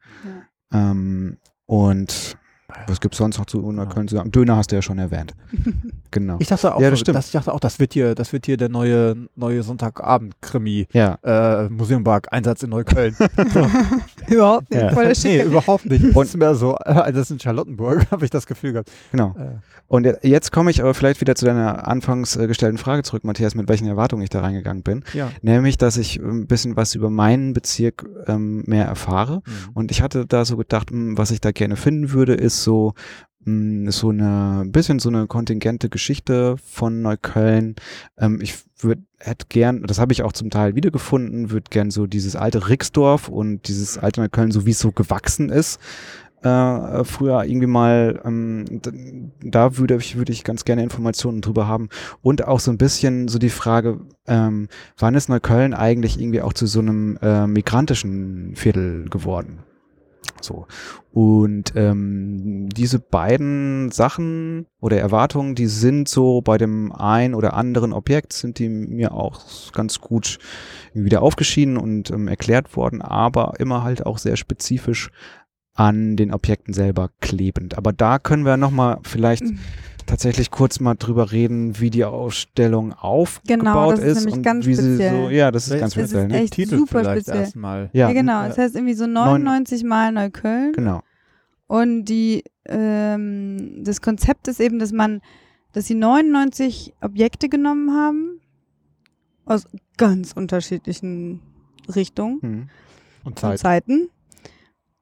Ähm, 0.73 1.39
und 1.67 2.37
was 2.87 3.01
gibt's 3.01 3.19
sonst 3.19 3.39
noch 3.39 3.47
zu 3.47 3.61
Neukölln 3.73 4.09
zu 4.09 4.17
sagen? 4.17 4.31
Döner 4.31 4.57
hast 4.57 4.71
du 4.71 4.77
ja 4.77 4.83
schon 4.83 4.99
erwähnt. 4.99 5.35
Genau. 6.15 6.37
Ich 6.41 6.49
dachte 6.49 6.75
auch, 6.75 6.79
Ja, 6.83 6.91
das 6.91 7.01
stimmt. 7.01 7.17
Das, 7.17 7.25
ich 7.29 7.33
dachte 7.33 7.55
auch, 7.55 7.59
das 7.59 7.79
wird 7.79 7.95
hier, 7.95 8.15
das 8.15 8.35
wird 8.35 8.45
hier 8.45 8.59
der 8.59 8.69
neue, 8.69 9.17
neue 9.35 9.63
Sonntagabend-Krimi. 9.63 10.87
Ja. 10.93 11.15
Äh, 11.23 11.71
Museumpark, 11.71 12.31
Einsatz 12.31 12.63
in 12.63 12.69
Neukölln. 12.69 13.17
Überhaupt 14.29 14.71
nicht. 14.71 14.81
Ja. 14.83 14.91
Voll 14.93 15.05
der 15.05 15.17
nee, 15.25 15.43
überhaupt 15.43 15.87
nicht. 15.87 16.15
Und 16.17 16.25
ist 16.25 16.37
mehr 16.37 16.55
so, 16.55 16.77
äh, 16.85 17.13
das 17.13 17.23
ist 17.23 17.31
in 17.31 17.41
Charlottenburg, 17.41 18.07
habe 18.11 18.25
ich 18.25 18.31
das 18.31 18.47
Gefühl 18.47 18.73
gehabt. 18.73 18.91
Genau. 19.11 19.35
Äh, 19.39 19.59
Und 19.89 20.05
je- 20.05 20.17
jetzt 20.23 20.53
komme 20.53 20.71
ich 20.71 20.81
aber 20.81 20.95
vielleicht 20.95 21.21
wieder 21.21 21.35
zu 21.35 21.45
deiner 21.45 21.87
anfangs 21.89 22.37
äh, 22.37 22.47
gestellten 22.47 22.79
Frage 22.79 23.03
zurück, 23.03 23.25
Matthias, 23.25 23.55
mit 23.55 23.69
welchen 23.69 23.87
Erwartungen 23.89 24.23
ich 24.23 24.31
da 24.31 24.41
reingegangen 24.41 24.83
bin. 24.83 25.05
ja. 25.13 25.31
Nämlich, 25.43 25.77
dass 25.79 25.97
ich 25.97 26.17
ein 26.21 26.47
bisschen 26.47 26.77
was 26.77 26.95
über 26.95 27.11
meinen 27.11 27.53
Bezirk 27.53 28.05
ähm, 28.27 28.63
mehr 28.67 28.87
erfahre. 28.87 29.43
Und 29.75 29.91
ich 29.91 30.03
hatte 30.03 30.27
da 30.27 30.45
so 30.45 30.57
gedacht, 30.57 30.91
mh, 30.91 31.19
was 31.19 31.31
ich 31.31 31.41
da 31.41 31.51
gerne 31.53 31.77
finden 31.77 32.13
würde, 32.13 32.35
ist 32.35 32.63
so 32.63 32.95
so 33.45 34.11
eine 34.11 34.61
ein 34.63 34.73
bisschen 34.73 34.99
so 34.99 35.09
eine 35.09 35.27
kontingente 35.27 35.89
Geschichte 35.89 36.57
von 36.65 37.03
Neukölln. 37.03 37.77
Ähm, 38.19 38.41
ich 38.41 38.55
würde 38.79 39.03
hätte 39.19 39.47
gern, 39.49 39.83
das 39.83 39.99
habe 39.99 40.13
ich 40.13 40.23
auch 40.23 40.33
zum 40.33 40.51
Teil 40.51 40.75
wiedergefunden, 40.75 41.51
würde 41.51 41.71
gern 41.71 41.91
so 41.91 42.07
dieses 42.07 42.37
alte 42.37 42.69
Rixdorf 42.69 43.29
und 43.29 43.69
dieses 43.69 43.99
alte 43.99 44.21
Neukölln, 44.21 44.51
so 44.51 44.67
wie 44.67 44.71
es 44.71 44.79
so 44.79 44.93
gewachsen 44.93 45.49
ist, 45.51 45.81
äh, 46.43 47.05
früher 47.05 47.45
irgendwie 47.45 47.67
mal, 47.67 48.21
ähm, 48.25 48.81
da 49.43 49.77
würde 49.77 49.97
ich, 49.97 50.17
würde 50.17 50.33
ich 50.33 50.45
ganz 50.45 50.65
gerne 50.65 50.83
Informationen 50.83 51.41
drüber 51.41 51.69
haben. 51.69 51.89
Und 52.21 52.47
auch 52.47 52.61
so 52.61 52.71
ein 52.71 52.79
bisschen 52.79 53.29
so 53.29 53.39
die 53.39 53.51
Frage, 53.51 54.01
ähm, 54.27 54.69
wann 54.99 55.15
ist 55.15 55.29
Neukölln 55.29 55.75
eigentlich 55.75 56.21
irgendwie 56.21 56.43
auch 56.43 56.53
zu 56.53 56.67
so 56.67 56.81
einem 56.81 57.17
äh, 57.23 57.47
migrantischen 57.47 58.57
Viertel 58.57 59.09
geworden? 59.09 59.61
So. 60.45 60.67
Und 61.13 61.73
ähm, 61.77 62.69
diese 62.71 62.99
beiden 62.99 63.91
Sachen 63.91 64.67
oder 64.81 64.99
Erwartungen, 64.99 65.55
die 65.55 65.67
sind 65.67 66.09
so 66.09 66.41
bei 66.41 66.59
dem 66.59 66.93
ein 66.93 67.35
oder 67.35 67.55
anderen 67.55 67.93
Objekt, 67.93 68.33
sind 68.33 68.59
die 68.59 68.69
mir 68.69 69.13
auch 69.13 69.73
ganz 69.73 70.01
gut 70.01 70.39
wieder 70.95 71.23
aufgeschieden 71.23 71.77
und 71.77 72.11
ähm, 72.11 72.29
erklärt 72.29 72.77
worden, 72.77 73.03
aber 73.03 73.55
immer 73.59 73.83
halt 73.83 74.07
auch 74.07 74.19
sehr 74.19 74.37
spezifisch 74.37 75.11
an 75.75 76.17
den 76.17 76.35
Objekten 76.35 76.75
selber 76.75 77.11
klebend. 77.21 77.79
Aber 77.79 77.93
da 77.93 78.19
können 78.19 78.45
wir 78.45 78.57
nochmal 78.57 78.99
vielleicht 79.03 79.45
Mhm. 79.45 79.59
Tatsächlich 80.07 80.51
kurz 80.51 80.81
mal 80.81 80.95
drüber 80.95 81.33
reden, 81.33 81.79
wie 81.81 81.91
die 81.91 82.05
Ausstellung 82.05 82.93
aufgebaut 82.93 83.47
Genau, 83.61 83.91
das 83.91 84.01
ist 84.01 84.07
ist, 84.07 84.17
nämlich 84.21 84.35
und 84.37 84.43
ganz 84.43 84.67
wie 84.67 84.75
sie 84.75 84.83
so, 84.97 85.03
speziell. 85.03 85.33
ja, 85.33 85.51
das 85.51 85.65
ist 85.65 85.73
Das 85.73 85.81
ganz 85.81 85.97
ist 85.97 86.03
speziell. 86.11 86.29
Ne? 86.29 86.41
echt 86.43 86.55
Titel 86.55 86.79
super 86.79 87.01
vielleicht 87.01 87.23
speziell. 87.27 87.41
erstmal. 87.45 87.91
Ja, 87.93 88.09
Ja, 88.09 88.13
genau. 88.13 88.43
Ja. 88.43 88.49
Das 88.49 88.59
heißt 88.59 88.75
irgendwie 88.75 88.95
so 88.95 89.07
99 89.07 89.85
Mal 89.85 90.13
Neukölln. 90.13 90.73
genau. 90.73 91.03
Und 91.67 92.05
die, 92.05 92.45
ähm, 92.67 93.83
das 93.85 94.01
Konzept 94.03 94.47
ist 94.49 94.61
eben, 94.61 94.79
dass 94.79 94.93
man, 94.93 95.21
dass 95.73 95.87
sie 95.87 95.95
99 95.95 96.93
Objekte 97.01 97.49
genommen 97.49 97.91
haben 97.97 98.41
aus 99.47 99.67
ganz 99.97 100.33
unterschiedlichen 100.33 101.41
Richtungen 101.95 102.41
Hm. 102.43 102.69
Und 103.25 103.31
und 103.33 103.39
Zeit. 103.39 103.59
Zeiten 103.59 104.09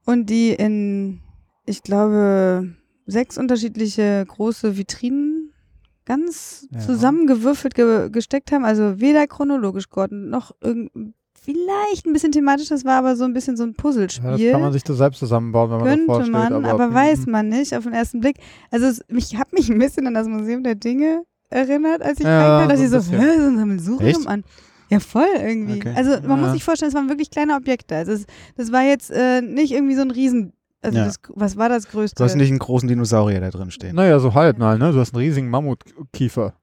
und 0.05 0.27
die 0.31 0.51
in, 0.51 1.21
ich 1.67 1.83
glaube, 1.83 2.75
sechs 3.11 3.39
unterschiedliche 3.39 4.25
große 4.27 4.77
Vitrinen 4.77 5.53
ganz 6.07 6.67
Ja. 6.73 6.81
zusammengewürfelt 6.81 7.75
ge 7.75 8.09
gesteckt 8.11 8.53
haben. 8.53 8.65
Also 8.65 9.01
weder 9.01 9.27
chronologisch 9.27 9.89
geordnet 9.91 10.29
noch 10.31 10.53
irgend 10.61 10.91
vielleicht 11.43 12.07
ein 12.07 12.13
bisschen 12.13 12.33
thematisch, 12.33 12.69
das 12.69 12.85
war 12.85 12.97
aber 12.99 13.17
so 13.17 13.25
ein 13.25 13.33
bisschen 13.33 13.57
so 13.57 13.63
ein 13.63 13.75
Puzzlespiel. 13.75 14.25
Ja, 14.27 14.37
das 14.37 14.53
kann 14.53 14.61
man 14.61 14.73
sich 14.75 14.83
so 14.87 14.95
selbst 14.95 15.21
zusammenbauen, 15.21 15.71
wenn 15.71 15.79
man 15.79 15.87
das 15.87 15.95
Könnte 15.97 16.07
vorstellt. 16.07 16.33
man, 16.33 16.65
aber, 16.67 16.85
aber 16.85 16.95
weiß 16.95 17.27
mhm. 17.27 17.33
man 17.33 17.49
nicht 17.49 17.75
auf 17.75 17.85
den 17.85 17.95
ersten 17.95 18.21
Blick. 18.21 18.37
Also 18.71 18.87
es, 18.87 19.03
ich 19.09 19.37
habe 19.39 19.49
mich 19.53 19.71
ein 19.71 19.79
bisschen 19.79 20.07
an 20.07 20.15
das 20.15 20.29
Museum 20.29 20.63
der 20.63 20.75
Dinge 20.75 21.23
erinnert, 21.49 22.03
als 22.03 22.21
ich 22.21 22.27
Ja, 22.27 22.59
reinkam, 22.59 22.69
dass 22.69 22.79
so 22.91 22.99
ich 22.99 23.05
so, 23.05 23.13
hä, 23.17 23.39
so 23.39 23.47
ein 23.47 23.57
Sammelsurium 23.59 24.27
an. 24.27 24.45
Ja, 24.91 25.01
voll 25.01 25.27
irgendwie. 25.35 25.77
Okay. 25.79 25.95
Also 25.97 26.11
man 26.27 26.39
Ja. 26.41 26.45
muss 26.45 26.53
sich 26.53 26.65
vorstellen, 26.65 26.91
es 26.91 26.95
waren 26.95 27.09
wirklich 27.09 27.31
kleine 27.31 27.55
Objekte. 27.55 27.97
Also 27.97 28.13
es, 28.13 28.27
das 28.57 28.71
war 28.73 28.83
jetzt 28.83 29.11
äh, 29.11 29.41
nicht 29.41 29.73
irgendwie 29.73 29.95
so 29.95 30.03
ein 30.03 30.11
Riesen. 30.11 30.53
Also 30.83 30.99
Ja. 30.99 31.05
das, 31.05 31.17
was 31.35 31.57
war 31.57 31.69
das 31.69 31.89
größte? 31.89 32.17
Du 32.17 32.25
hast 32.25 32.37
nicht 32.37 32.49
einen 32.51 32.59
großen 32.59 32.89
Dinosaurier 32.89 33.41
da 33.41 33.51
drin 33.51 33.71
stehen. 33.71 33.95
Naja, 33.97 34.19
so 34.19 34.35
halb 34.35 34.59
mal, 34.59 34.79
ne? 34.79 34.93
Du 34.93 34.99
hast 35.01 35.15
einen 35.15 35.23
riesigen 35.23 35.51
Mammutkiefer. 35.51 36.55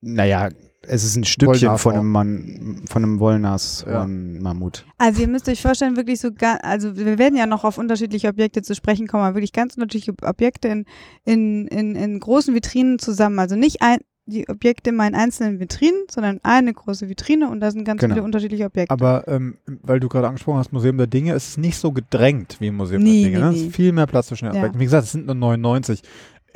Naja, 0.00 0.50
es 0.82 1.02
ist 1.02 1.16
ein 1.16 1.24
Stückchen 1.24 1.78
von 1.78 1.94
einem 1.94 2.10
Mann, 2.10 2.82
von 2.90 3.02
einem 3.02 3.18
Wollnas 3.20 3.86
Ja. 3.88 4.02
und 4.02 4.40
Mammut. 4.40 4.84
Also 4.98 5.22
ihr 5.22 5.28
müsst 5.28 5.48
euch 5.48 5.62
vorstellen, 5.62 5.96
wirklich 5.96 6.20
so, 6.20 6.30
ga- 6.30 6.56
also 6.62 6.96
wir 6.96 7.18
werden 7.18 7.36
ja 7.36 7.46
noch 7.46 7.64
auf 7.64 7.78
unterschiedliche 7.78 8.28
Objekte 8.28 8.60
zu 8.60 8.74
sprechen 8.74 9.06
kommen, 9.06 9.22
aber 9.22 9.36
wirklich 9.36 9.52
ganz 9.52 9.76
unterschiedliche 9.76 10.12
Objekte 10.22 10.68
in, 10.68 10.84
in, 11.24 11.66
in, 11.68 11.94
in 11.96 12.20
großen 12.20 12.54
Vitrinen 12.54 12.98
zusammen. 12.98 13.38
Also 13.38 13.56
nicht 13.56 13.80
ein, 13.80 13.98
die 14.26 14.48
Objekte 14.48 14.90
immer 14.90 15.06
in 15.06 15.14
einzelnen 15.14 15.60
Vitrinen, 15.60 16.04
sondern 16.10 16.40
eine 16.42 16.72
große 16.72 17.08
Vitrine 17.08 17.50
und 17.50 17.60
da 17.60 17.70
sind 17.70 17.84
ganz 17.84 18.00
Genau. 18.00 18.14
viele 18.14 18.24
unterschiedliche 18.24 18.64
Objekte. 18.64 18.90
Aber 18.92 19.28
ähm, 19.28 19.58
weil 19.82 20.00
du 20.00 20.08
gerade 20.08 20.26
angesprochen 20.28 20.58
hast, 20.58 20.72
Museum 20.72 20.96
der 20.96 21.06
Dinge, 21.06 21.34
es 21.34 21.48
ist 21.48 21.58
nicht 21.58 21.76
so 21.76 21.92
gedrängt 21.92 22.56
wie 22.58 22.68
im 22.68 22.76
Museum 22.76 23.02
Nee, 23.02 23.22
der 23.24 23.30
Dinge. 23.32 23.38
nee, 23.40 23.50
ne? 23.52 23.56
Es 23.56 23.62
ist 23.66 23.76
viel 23.76 23.92
mehr 23.92 24.06
Platz 24.06 24.28
zwischen 24.28 24.46
den 24.46 24.54
Ja. 24.54 24.60
Aspekten. 24.60 24.80
Wie 24.80 24.84
gesagt, 24.84 25.04
es 25.04 25.12
sind 25.12 25.26
nur 25.26 25.34
99. 25.34 26.02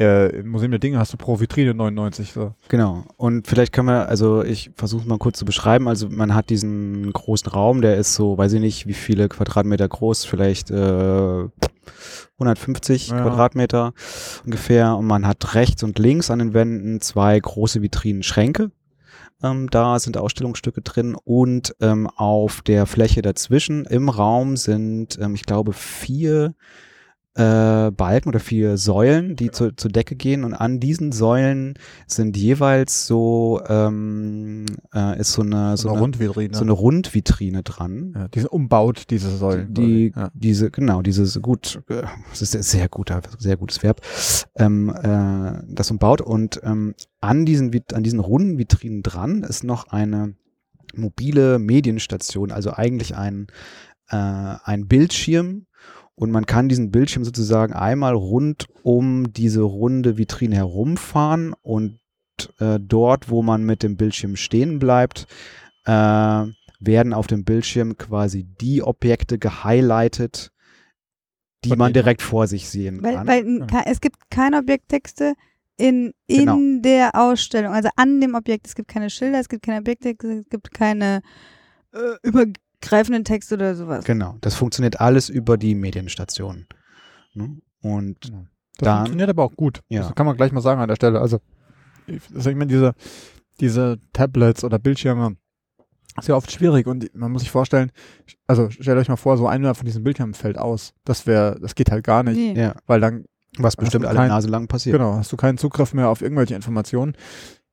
Äh, 0.00 0.40
Im 0.40 0.50
Museum 0.50 0.70
der 0.70 0.78
Dinge 0.78 0.98
hast 0.98 1.12
du 1.12 1.16
pro 1.16 1.40
Vitrine 1.40 1.74
99. 1.74 2.32
So. 2.32 2.54
Genau. 2.68 3.04
Und 3.16 3.48
vielleicht 3.48 3.72
können 3.72 3.88
wir, 3.88 4.08
also 4.08 4.44
ich 4.44 4.70
versuche 4.76 5.02
es 5.02 5.08
mal 5.08 5.18
kurz 5.18 5.38
zu 5.40 5.44
beschreiben. 5.44 5.88
Also 5.88 6.08
man 6.08 6.34
hat 6.36 6.50
diesen 6.50 7.12
großen 7.12 7.50
Raum, 7.50 7.82
der 7.82 7.96
ist 7.96 8.14
so, 8.14 8.38
weiß 8.38 8.52
ich 8.52 8.60
nicht, 8.60 8.86
wie 8.86 8.92
viele 8.94 9.28
Quadratmeter 9.28 9.88
groß, 9.88 10.24
vielleicht 10.24 10.70
äh, 10.70 11.44
150 12.38 13.08
Ja. 13.08 13.22
Quadratmeter 13.22 13.92
ungefähr. 14.44 14.96
Und 14.96 15.06
man 15.06 15.26
hat 15.26 15.54
rechts 15.54 15.82
und 15.82 15.98
links 15.98 16.30
an 16.30 16.38
den 16.38 16.54
Wänden 16.54 17.00
zwei 17.00 17.38
große 17.38 17.82
Vitrinenschränke. 17.82 18.70
Ähm, 19.42 19.70
da 19.70 19.98
sind 19.98 20.16
Ausstellungsstücke 20.16 20.82
drin 20.82 21.16
und 21.24 21.74
ähm, 21.80 22.08
auf 22.16 22.60
der 22.62 22.86
Fläche 22.86 23.22
dazwischen 23.22 23.84
im 23.84 24.08
Raum 24.08 24.56
sind, 24.56 25.18
ähm, 25.20 25.34
ich 25.34 25.44
glaube, 25.44 25.72
vier 25.72 26.54
äh, 27.38 27.92
Balken 27.92 28.28
oder 28.28 28.40
vier 28.40 28.76
Säulen, 28.76 29.36
die 29.36 29.52
zu, 29.52 29.74
zur 29.74 29.92
Decke 29.92 30.16
gehen 30.16 30.42
und 30.42 30.54
an 30.54 30.80
diesen 30.80 31.12
Säulen 31.12 31.74
sind 32.08 32.36
jeweils 32.36 33.06
so 33.06 33.62
ähm, 33.68 34.66
äh, 34.92 35.20
ist 35.20 35.34
so 35.34 35.42
eine 35.42 35.76
so, 35.76 35.88
eine, 35.88 36.00
Rundvitrine. 36.00 36.54
so 36.54 36.62
eine 36.62 36.72
Rundvitrine 36.72 37.62
dran. 37.62 38.12
ja, 38.16 38.28
die 38.28 38.40
sind 38.40 38.48
umbaut, 38.50 39.04
diese 39.10 39.30
Säulen. 39.30 39.72
Die, 39.72 40.12
ja. 40.16 40.30
diese, 40.34 40.72
genau, 40.72 41.00
dieses 41.00 41.40
gut, 41.40 41.80
äh, 41.88 42.02
das 42.30 42.42
ist 42.42 42.56
ein 42.56 42.62
sehr 42.62 42.88
guter, 42.88 43.22
sehr 43.38 43.56
gutes 43.56 43.84
Verb, 43.84 44.00
ähm, 44.56 44.92
äh, 45.00 45.62
das 45.68 45.92
umbaut 45.92 46.20
und 46.20 46.60
ähm, 46.64 46.96
an 47.20 47.46
diesen, 47.46 47.70
an 47.92 48.02
diesen 48.02 48.18
runden 48.18 48.58
Vitrinen 48.58 49.04
dran 49.04 49.44
ist 49.44 49.62
noch 49.62 49.86
eine 49.88 50.34
mobile 50.92 51.60
Medienstation, 51.60 52.50
also 52.50 52.72
eigentlich 52.72 53.16
ein, 53.16 53.46
äh, 54.08 54.16
ein 54.16 54.88
Bildschirm 54.88 55.67
und 56.18 56.30
man 56.30 56.46
kann 56.46 56.68
diesen 56.68 56.90
Bildschirm 56.90 57.24
sozusagen 57.24 57.72
einmal 57.72 58.14
rund 58.14 58.66
um 58.82 59.32
diese 59.32 59.62
runde 59.62 60.18
Vitrine 60.18 60.56
herumfahren 60.56 61.54
und 61.62 61.98
äh, 62.60 62.78
dort, 62.80 63.30
wo 63.30 63.42
man 63.42 63.64
mit 63.64 63.82
dem 63.82 63.96
Bildschirm 63.96 64.36
stehen 64.36 64.78
bleibt, 64.78 65.26
äh, 65.84 65.90
werden 66.80 67.12
auf 67.12 67.26
dem 67.26 67.44
Bildschirm 67.44 67.96
quasi 67.96 68.44
die 68.60 68.82
Objekte 68.82 69.38
gehighlightet, 69.38 70.50
die 71.64 71.74
man 71.74 71.92
direkt 71.92 72.22
vor 72.22 72.46
sich 72.46 72.68
sehen 72.68 73.02
Weil, 73.02 73.14
kann. 73.14 73.26
weil 73.26 73.66
ke- 73.66 73.86
es 73.86 74.00
gibt 74.00 74.30
keine 74.30 74.58
Objekttexte 74.58 75.34
in, 75.76 76.12
in 76.26 76.38
Genau. 76.46 76.58
der 76.82 77.10
Ausstellung, 77.14 77.72
also 77.72 77.88
an 77.96 78.20
dem 78.20 78.34
Objekt. 78.34 78.66
Es 78.66 78.74
gibt 78.74 78.88
keine 78.88 79.10
Schilder, 79.10 79.40
es 79.40 79.48
gibt 79.48 79.62
keine 79.64 79.78
Objekttexte, 79.80 80.40
es 80.40 80.48
gibt 80.48 80.72
keine 80.72 81.20
äh, 81.92 82.30
übergreifenden 82.82 83.24
Texte 83.24 83.54
oder 83.56 83.74
sowas. 83.74 84.04
genau, 84.04 84.36
das 84.40 84.54
funktioniert 84.54 85.00
alles 85.00 85.28
über 85.28 85.56
die 85.56 85.74
Medienstation. 85.74 86.66
Ne? 87.34 87.58
Und 87.82 88.16
Das 88.80 88.86
Dann- 88.86 88.96
funktioniert 88.98 89.30
aber 89.30 89.42
auch 89.44 89.56
gut. 89.56 89.80
Ja. 89.88 90.02
Das 90.02 90.14
kann 90.14 90.24
man 90.26 90.36
gleich 90.36 90.52
mal 90.52 90.60
sagen 90.60 90.80
an 90.80 90.86
der 90.88 90.94
Stelle. 90.96 91.20
Also, 91.20 91.40
ich, 92.06 92.20
also 92.34 92.48
ich 92.50 92.56
meine, 92.56 92.68
diese, 92.70 92.94
diese 93.60 93.98
Tablets 94.12 94.62
oder 94.62 94.78
Bildschirme 94.78 95.36
ist 96.16 96.28
ja 96.28 96.36
oft 96.36 96.50
schwierig 96.52 96.86
und 96.86 97.12
man 97.14 97.32
muss 97.32 97.42
sich 97.42 97.50
vorstellen, 97.50 97.90
also 98.46 98.70
stellt 98.70 98.98
euch 98.98 99.08
mal 99.08 99.16
vor, 99.16 99.36
so 99.36 99.48
einer 99.48 99.74
von 99.74 99.84
diesen 99.84 100.04
Bildschirmen 100.04 100.34
fällt 100.34 100.58
aus. 100.58 100.94
Das 101.04 101.26
wäre, 101.26 101.58
das 101.60 101.74
geht 101.74 101.90
halt 101.90 102.04
gar 102.04 102.22
nicht, 102.22 102.36
Nee. 102.36 102.54
ja, 102.60 102.74
weil 102.86 103.00
dann 103.00 103.24
was 103.58 103.74
bestimmt 103.76 104.04
alle 104.06 104.18
kein- 104.18 104.28
Nase 104.28 104.46
lang 104.48 104.68
passiert. 104.68 104.96
Genau, 104.96 105.14
hast 105.14 105.32
du 105.32 105.36
keinen 105.36 105.58
Zugriff 105.58 105.92
mehr 105.92 106.08
auf 106.08 106.22
irgendwelche 106.22 106.54
Informationen. 106.54 107.14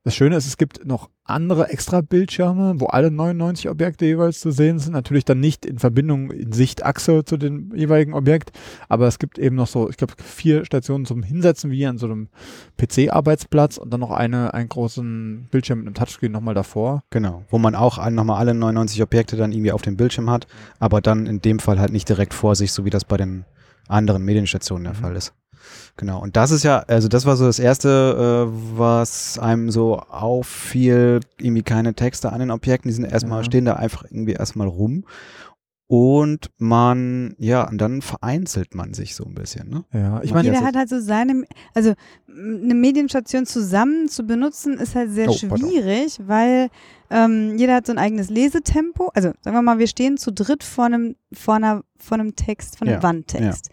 Das 0.05 0.15
Schöne 0.15 0.35
ist, 0.35 0.45
es 0.45 0.57
gibt 0.57 0.85
noch 0.85 1.09
andere 1.23 1.69
extra 1.69 2.01
Bildschirme, 2.01 2.75
wo 2.77 2.85
alle 2.85 3.09
99 3.09 3.69
Objekte 3.69 4.05
jeweils 4.05 4.39
zu 4.39 4.51
sehen 4.51 4.77
sind. 4.77 4.93
Natürlich 4.93 5.25
dann 5.25 5.39
nicht 5.39 5.65
in 5.65 5.79
Verbindung 5.79 6.29
in 6.29 6.51
Sichtachse 6.51 7.25
zu 7.25 7.37
dem 7.37 7.73
jeweiligen 7.75 8.13
Objekt, 8.13 8.51
aber 8.87 9.07
es 9.07 9.17
gibt 9.17 9.39
eben 9.39 9.55
noch 9.55 9.65
so, 9.65 9.89
ich 9.89 9.97
glaube, 9.97 10.13
vier 10.23 10.63
Stationen 10.63 11.05
zum 11.05 11.23
Hinsetzen, 11.23 11.71
wie 11.71 11.87
an 11.87 11.97
so 11.97 12.05
einem 12.05 12.27
PC-Arbeitsplatz 12.77 13.77
und 13.77 13.91
dann 13.91 13.99
noch 13.99 14.11
eine, 14.11 14.53
einen 14.53 14.69
großen 14.69 15.47
Bildschirm 15.49 15.79
mit 15.79 15.87
einem 15.87 15.95
Touchscreen 15.95 16.31
nochmal 16.31 16.53
davor. 16.53 17.01
Genau, 17.09 17.43
wo 17.49 17.57
man 17.57 17.73
auch 17.73 17.97
nochmal 18.11 18.37
alle 18.37 18.53
99 18.53 19.01
Objekte 19.01 19.35
dann 19.37 19.51
irgendwie 19.51 19.71
auf 19.71 19.81
dem 19.81 19.97
Bildschirm 19.97 20.29
hat, 20.29 20.45
aber 20.79 21.01
dann 21.01 21.25
in 21.25 21.41
dem 21.41 21.57
Fall 21.57 21.79
halt 21.79 21.91
nicht 21.91 22.07
direkt 22.07 22.35
vor 22.35 22.55
sich, 22.55 22.71
so 22.71 22.85
wie 22.85 22.91
das 22.91 23.05
bei 23.05 23.17
den 23.17 23.43
anderen 23.87 24.23
Medienstationen 24.23 24.83
der 24.83 24.93
Mhm. 24.93 24.97
Fall 24.97 25.15
ist. 25.15 25.33
Genau, 25.97 26.21
und 26.21 26.35
das 26.35 26.51
ist 26.51 26.63
ja, 26.63 26.79
also 26.87 27.07
das 27.07 27.25
war 27.25 27.37
so 27.37 27.45
das 27.45 27.59
Erste, 27.59 28.47
äh, 28.49 28.77
was 28.77 29.39
einem 29.39 29.71
so 29.71 29.97
auffiel, 29.99 31.21
irgendwie 31.39 31.63
keine 31.63 31.93
Texte 31.93 32.31
an 32.33 32.39
den 32.39 32.51
Objekten, 32.51 32.89
die 32.89 32.93
sind 32.95 33.05
erstmal, 33.05 33.39
Ja. 33.39 33.43
stehen 33.45 33.65
da 33.65 33.73
einfach 33.75 34.03
irgendwie 34.03 34.33
erstmal 34.33 34.67
rum. 34.67 35.05
Und 35.87 36.49
man, 36.57 37.35
ja, 37.37 37.69
und 37.69 37.77
dann 37.79 38.01
vereinzelt 38.01 38.73
man 38.73 38.95
sich 38.95 39.13
so 39.13 39.23
ein 39.23 39.35
bisschen, 39.35 39.69
ne? 39.69 39.83
Ja, 39.93 40.19
ich 40.23 40.31
Ja, 40.31 40.35
meine, 40.35 40.47
Jeder 40.49 40.61
hat 40.65 40.75
halt 40.75 40.89
so 40.89 40.99
seine, 40.99 41.45
also 41.75 41.93
eine 42.27 42.73
Medienstation 42.73 43.45
zusammen 43.45 44.09
zu 44.09 44.23
benutzen, 44.23 44.79
ist 44.79 44.95
halt 44.95 45.11
sehr 45.11 45.29
Oh, 45.29 45.37
pardon. 45.47 45.69
schwierig, 45.69 46.19
weil 46.25 46.69
ähm, 47.11 47.55
jeder 47.59 47.75
hat 47.75 47.85
so 47.85 47.91
ein 47.91 47.99
eigenes 47.99 48.31
Lesetempo. 48.31 49.11
Also 49.13 49.31
sagen 49.41 49.55
wir 49.55 49.61
mal, 49.61 49.77
wir 49.77 49.85
stehen 49.85 50.17
zu 50.17 50.31
dritt 50.33 50.63
vor 50.63 50.85
einem, 50.85 51.17
vor 51.31 51.53
einer, 51.53 51.83
vor 51.99 52.17
einem 52.17 52.35
Text, 52.35 52.79
vor 52.79 52.87
einem 52.87 52.97
Ja, 52.97 53.03
Wandtext. 53.03 53.69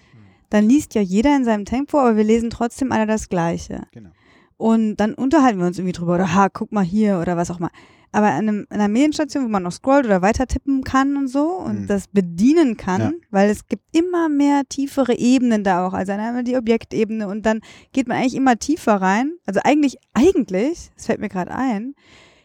Dann 0.53 0.69
liest 0.69 0.95
ja 0.95 1.01
jeder 1.01 1.35
in 1.35 1.45
seinem 1.45 1.65
Tempo, 1.65 1.99
aber 1.99 2.17
wir 2.17 2.25
lesen 2.25 2.51
trotzdem 2.51 2.93
alle 2.93 3.07
das 3.07 3.29
Gleiche. 3.31 3.83
Genau. 3.93 4.11
Und 4.59 4.97
dann 4.97 5.15
unterhalten 5.15 5.59
wir 5.59 5.67
uns 5.67 5.79
irgendwie 5.79 5.93
drüber 5.93 6.15
oder 6.15 6.35
ha, 6.35 6.49
guck 6.51 6.73
mal 6.73 6.85
hier 6.85 7.19
oder 7.21 7.37
was 7.37 7.51
auch 7.51 7.59
mal. 7.59 7.71
Aber 8.15 8.27
an, 8.27 8.47
einem, 8.47 8.67
an 8.69 8.79
einer 8.81 8.89
Medienstation, 8.89 9.45
wo 9.45 9.49
man 9.49 9.63
noch 9.63 9.73
scrollt 9.73 10.05
oder 10.05 10.21
weiter 10.21 10.47
tippen 10.47 10.85
kann 10.85 11.17
und 11.17 11.29
so 11.29 11.53
und 11.53 11.83
Mhm. 11.83 11.87
das 11.87 12.09
bedienen 12.09 12.77
kann, 12.77 13.01
Ja. 13.01 13.11
weil 13.31 13.49
es 13.49 13.67
gibt 13.67 13.85
immer 13.97 14.29
mehr 14.29 14.65
tiefere 14.69 15.17
Ebenen 15.17 15.65
da 15.65 15.87
auch. 15.87 15.95
Also 15.95 16.13
dann 16.13 16.21
haben 16.21 16.37
wir 16.37 16.43
die 16.43 16.57
Objektebene 16.59 17.27
und 17.27 17.47
dann 17.47 17.61
geht 17.93 18.07
man 18.09 18.19
eigentlich 18.19 18.35
immer 18.35 18.59
tiefer 18.59 18.97
rein. 18.97 19.33
Also 19.47 19.61
eigentlich, 19.65 19.97
eigentlich, 20.13 20.91
das 20.95 21.07
fällt 21.07 21.21
mir 21.21 21.31
gerade 21.31 21.53
ein, 21.53 21.95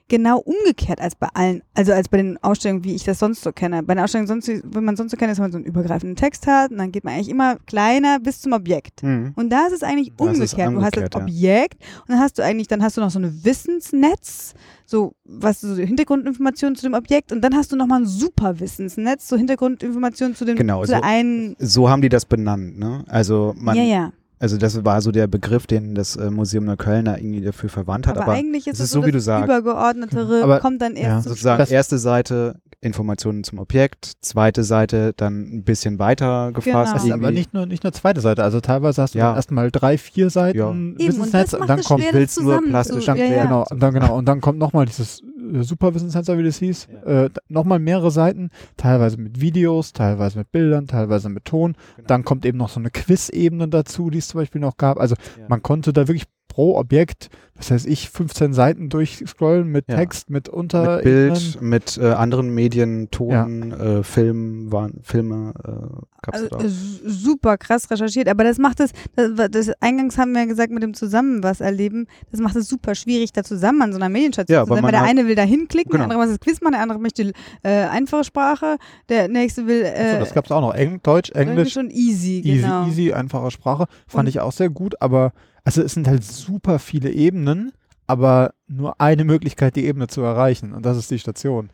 genau 0.09 0.39
umgekehrt 0.39 0.99
als 1.01 1.15
bei 1.15 1.27
allen, 1.33 1.61
also 1.73 1.91
als 1.93 2.07
bei 2.09 2.17
den 2.17 2.41
Ausstellungen, 2.43 2.83
wie 2.83 2.95
ich 2.95 3.03
das 3.03 3.19
sonst 3.19 3.41
so 3.41 3.51
kenne. 3.51 3.83
Bei 3.83 3.93
den 3.93 4.03
Ausstellungen, 4.03 4.27
sonst, 4.27 4.47
wenn 4.47 4.83
man 4.83 4.95
sonst 4.95 5.11
so 5.11 5.17
kennt, 5.17 5.31
ist, 5.31 5.37
wenn 5.37 5.43
man 5.45 5.51
so 5.51 5.57
einen 5.57 5.65
übergreifenden 5.65 6.15
Text 6.15 6.47
hat 6.47 6.71
und 6.71 6.77
dann 6.77 6.91
geht 6.91 7.03
man 7.03 7.13
eigentlich 7.13 7.29
immer 7.29 7.57
kleiner 7.65 8.19
bis 8.19 8.41
zum 8.41 8.53
Objekt. 8.53 9.03
Mhm. 9.03 9.33
Und 9.35 9.49
da 9.49 9.67
ist 9.67 9.73
es 9.73 9.83
eigentlich 9.83 10.13
umgekehrt. 10.17 10.71
Du 10.73 10.81
hast 10.81 10.95
das 10.95 11.09
ja. 11.13 11.21
Objekt 11.21 11.81
und 12.01 12.09
dann 12.09 12.19
hast 12.19 12.37
du 12.37 12.43
eigentlich, 12.43 12.67
dann 12.67 12.81
hast 12.83 12.97
du 12.97 13.01
noch 13.01 13.11
so 13.11 13.19
ein 13.19 13.43
Wissensnetz, 13.43 14.53
so 14.85 15.13
was 15.25 15.61
so 15.61 15.75
Hintergrundinformationen 15.75 16.75
zu 16.75 16.83
dem 16.83 16.93
Objekt 16.93 17.31
und 17.31 17.41
dann 17.41 17.55
hast 17.55 17.71
du 17.71 17.75
nochmal 17.75 18.01
ein 18.01 18.07
super 18.07 18.59
Wissensnetz, 18.59 19.27
so 19.27 19.35
Hintergrundinformationen 19.37 20.35
zu 20.35 20.45
dem 20.45 20.55
Genau, 20.55 20.83
zu 20.85 20.91
so- 20.93 21.01
einen. 21.01 21.55
So 21.59 21.89
haben 21.89 22.01
die 22.01 22.09
das 22.09 22.25
benannt, 22.25 22.77
ne? 22.79 23.03
Also 23.07 23.53
man, 23.57 23.75
ja, 23.75 23.83
ja. 23.83 24.11
Also 24.39 24.58
das 24.58 24.84
war 24.86 25.02
so 25.02 25.12
der 25.12 25.28
Begriff, 25.28 25.67
den 25.67 25.95
das 25.95 26.15
äh, 26.15 26.30
Museum 26.30 26.65
Neukölln 26.65 27.06
da 27.06 27.17
irgendwie 27.17 27.41
dafür 27.41 27.69
verwandt 27.69 28.08
hat, 28.08 28.17
Aber, 28.17 28.26
aber, 28.28 28.34
eigentlich 28.34 28.67
ist 28.67 28.76
es 28.80 28.86
ist 28.86 28.91
so, 28.91 29.02
wie 29.06 29.12
das 29.12 29.23
du 29.23 29.26
sagst. 29.26 29.45
übergeordnetere 29.45 30.43
Aber- 30.43 30.60
kommt 30.60 30.82
dann 30.82 30.95
ja, 30.95 31.04
erst 31.04 31.23
zum 31.23 31.32
sozusagen 31.32 31.60
Das- 31.60 31.71
erste 31.71 31.97
Seite 31.97 32.56
Informationen 32.80 33.43
zum 33.43 33.58
Objekt, 33.58 34.13
zweite 34.21 34.63
Seite 34.63 35.12
dann 35.17 35.41
ein 35.41 35.63
bisschen 35.63 35.97
weiter 35.97 36.52
gefasst. 36.54 36.93
Genau. 36.93 37.06
Ist 37.06 37.12
aber 37.12 37.32
nicht 37.32 37.52
nur, 37.52 37.65
nicht 37.65 37.84
nur 37.84 37.91
zweite 37.91 38.21
Seite. 38.21 38.43
Also 38.43 38.62
teilweise 38.62 39.02
hast 39.02 39.15
du 39.15 39.17
Ja. 39.19 39.36
erstmal 39.36 39.71
drei, 39.71 39.97
vier 39.97 40.30
Seiten 40.30 40.58
Ja. 40.60 40.69
Eben, 40.69 40.91
und 40.93 41.00
Wissensnetz 41.00 41.54
und, 41.54 41.67
dann 41.67 41.82
kommt 41.82 42.04
das 42.13 42.39
nur 42.39 42.62
plastisch 42.63 43.00
zu, 43.06 43.06
dann, 43.08 43.17
ja, 43.17 43.26
ja. 43.26 43.43
Genau, 43.45 43.65
und 43.67 43.80
dann, 43.82 43.93
genau, 43.95 44.15
und 44.15 44.26
dann 44.28 44.41
kommt 44.41 44.60
nochmal 44.60 44.86
dieses 44.86 45.23
Superwissenscenter, 45.63 46.38
wie 46.38 46.43
das 46.43 46.57
hieß, 46.60 46.88
äh, 47.05 47.29
nochmal 47.47 47.79
mehrere 47.79 48.12
Seiten, 48.12 48.49
teilweise 48.77 49.17
mit 49.17 49.41
Videos, 49.41 49.93
teilweise 49.93 50.38
mit 50.39 50.51
Bildern, 50.51 50.88
teilweise 50.88 51.29
mit 51.29 51.45
Ton. 51.45 51.75
Genau. 51.95 52.07
Dann 52.07 52.23
kommt 52.23 52.45
eben 52.45 52.57
noch 52.57 52.69
so 52.69 52.79
eine 52.79 52.89
Quiz-Ebene 52.89 53.67
dazu, 53.67 54.10
die 54.10 54.19
es 54.19 54.27
zum 54.27 54.39
Beispiel 54.41 54.62
noch 54.62 54.77
gab. 54.77 54.99
Also 54.99 55.15
Ja. 55.39 55.45
man 55.47 55.62
konnte 55.62 55.93
da 55.93 56.07
wirklich 56.07 56.25
pro 56.57 56.75
Objekt, 56.79 57.29
was 57.55 57.69
heißt 57.69 57.85
ich, 57.85 58.09
15 58.09 58.51
Seiten 58.53 58.89
durchscrollen 58.89 59.67
mit 59.67 59.85
Ja. 59.87 59.95
Text, 59.97 60.31
mit 60.31 60.47
mit 60.47 60.49
Unter 60.49 60.97
Bild, 61.03 61.61
mit 61.61 61.97
äh, 61.99 62.07
anderen 62.13 62.49
Medien, 62.51 63.09
Ton, 63.11 63.71
äh, 63.73 64.01
Film, 64.03 64.71
waren, 64.71 64.99
Filme 65.03 65.53
äh, 65.63 66.31
Also, 66.31 66.47
da. 66.47 66.57
äh, 66.59 66.67
su- 66.67 67.07
super 67.07 67.57
krass 67.59 67.91
recherchiert, 67.91 68.27
aber 68.27 68.43
das 68.43 68.57
macht 68.57 68.79
es, 68.79 68.89
das, 69.15 69.49
das 69.51 69.69
eingangs 69.81 70.17
haben 70.17 70.31
wir 70.33 70.41
ja 70.41 70.45
gesagt, 70.47 70.71
mit 70.71 70.81
dem 70.81 70.95
Zusammen 70.95 71.43
was 71.43 71.61
erleben, 71.61 72.07
das 72.31 72.39
macht 72.39 72.55
es 72.55 72.67
super 72.67 72.95
schwierig, 72.95 73.33
da 73.33 73.43
zusammen 73.43 73.83
an 73.83 73.91
so 73.91 73.97
einer 73.99 74.09
Medienstation 74.09 74.55
Ja, 74.55 74.63
zu 74.63 74.69
sein, 74.69 74.77
weil 74.77 74.81
man 74.81 74.91
der 74.93 75.01
halt- 75.01 75.11
eine 75.11 75.27
will 75.27 75.35
da 75.35 75.43
hinklicken, 75.43 75.91
Genau. 75.91 76.05
der 76.05 76.15
andere 76.15 76.19
muss 76.19 76.29
das 76.29 76.39
Quiz 76.39 76.59
machen, 76.61 76.73
der 76.73 76.81
andere 76.81 76.97
möchte 76.99 77.33
äh, 77.61 77.69
einfache 77.69 78.23
Sprache, 78.23 78.77
der 79.09 79.27
nächste 79.27 79.67
will 79.67 79.85
Achso, 79.85 79.95
äh, 80.15 80.19
das 80.19 80.33
gab 80.33 80.45
es 80.45 80.51
auch 80.51 80.61
noch. 80.61 80.73
Eng, 80.73 81.01
Deutsch, 81.03 81.29
Englisch, 81.31 81.73
schon 81.73 81.91
easy, 81.91 82.41
easy, 82.43 82.61
genau. 82.63 82.87
easy, 82.87 83.13
einfache 83.13 83.51
Sprache. 83.51 83.85
Fand 84.07 84.23
Und- 84.27 84.29
ich 84.29 84.39
auch 84.39 84.51
sehr 84.51 84.69
gut, 84.71 84.99
aber 85.03 85.33
also 85.67 85.82
es 85.84 85.93
sind 85.93 86.08
halt 86.08 86.23
super 86.23 86.80
viele 86.80 87.12
Ebenen, 87.12 87.73
aber 88.08 88.53
nur 88.69 88.99
eine 89.01 89.25
Möglichkeit, 89.25 89.75
die 89.75 89.86
Ebene 89.86 90.08
zu 90.08 90.21
erreichen 90.21 90.71
und 90.73 90.86
das 90.86 90.95
ist 90.97 91.12
die 91.12 91.19
Station. 91.19 91.69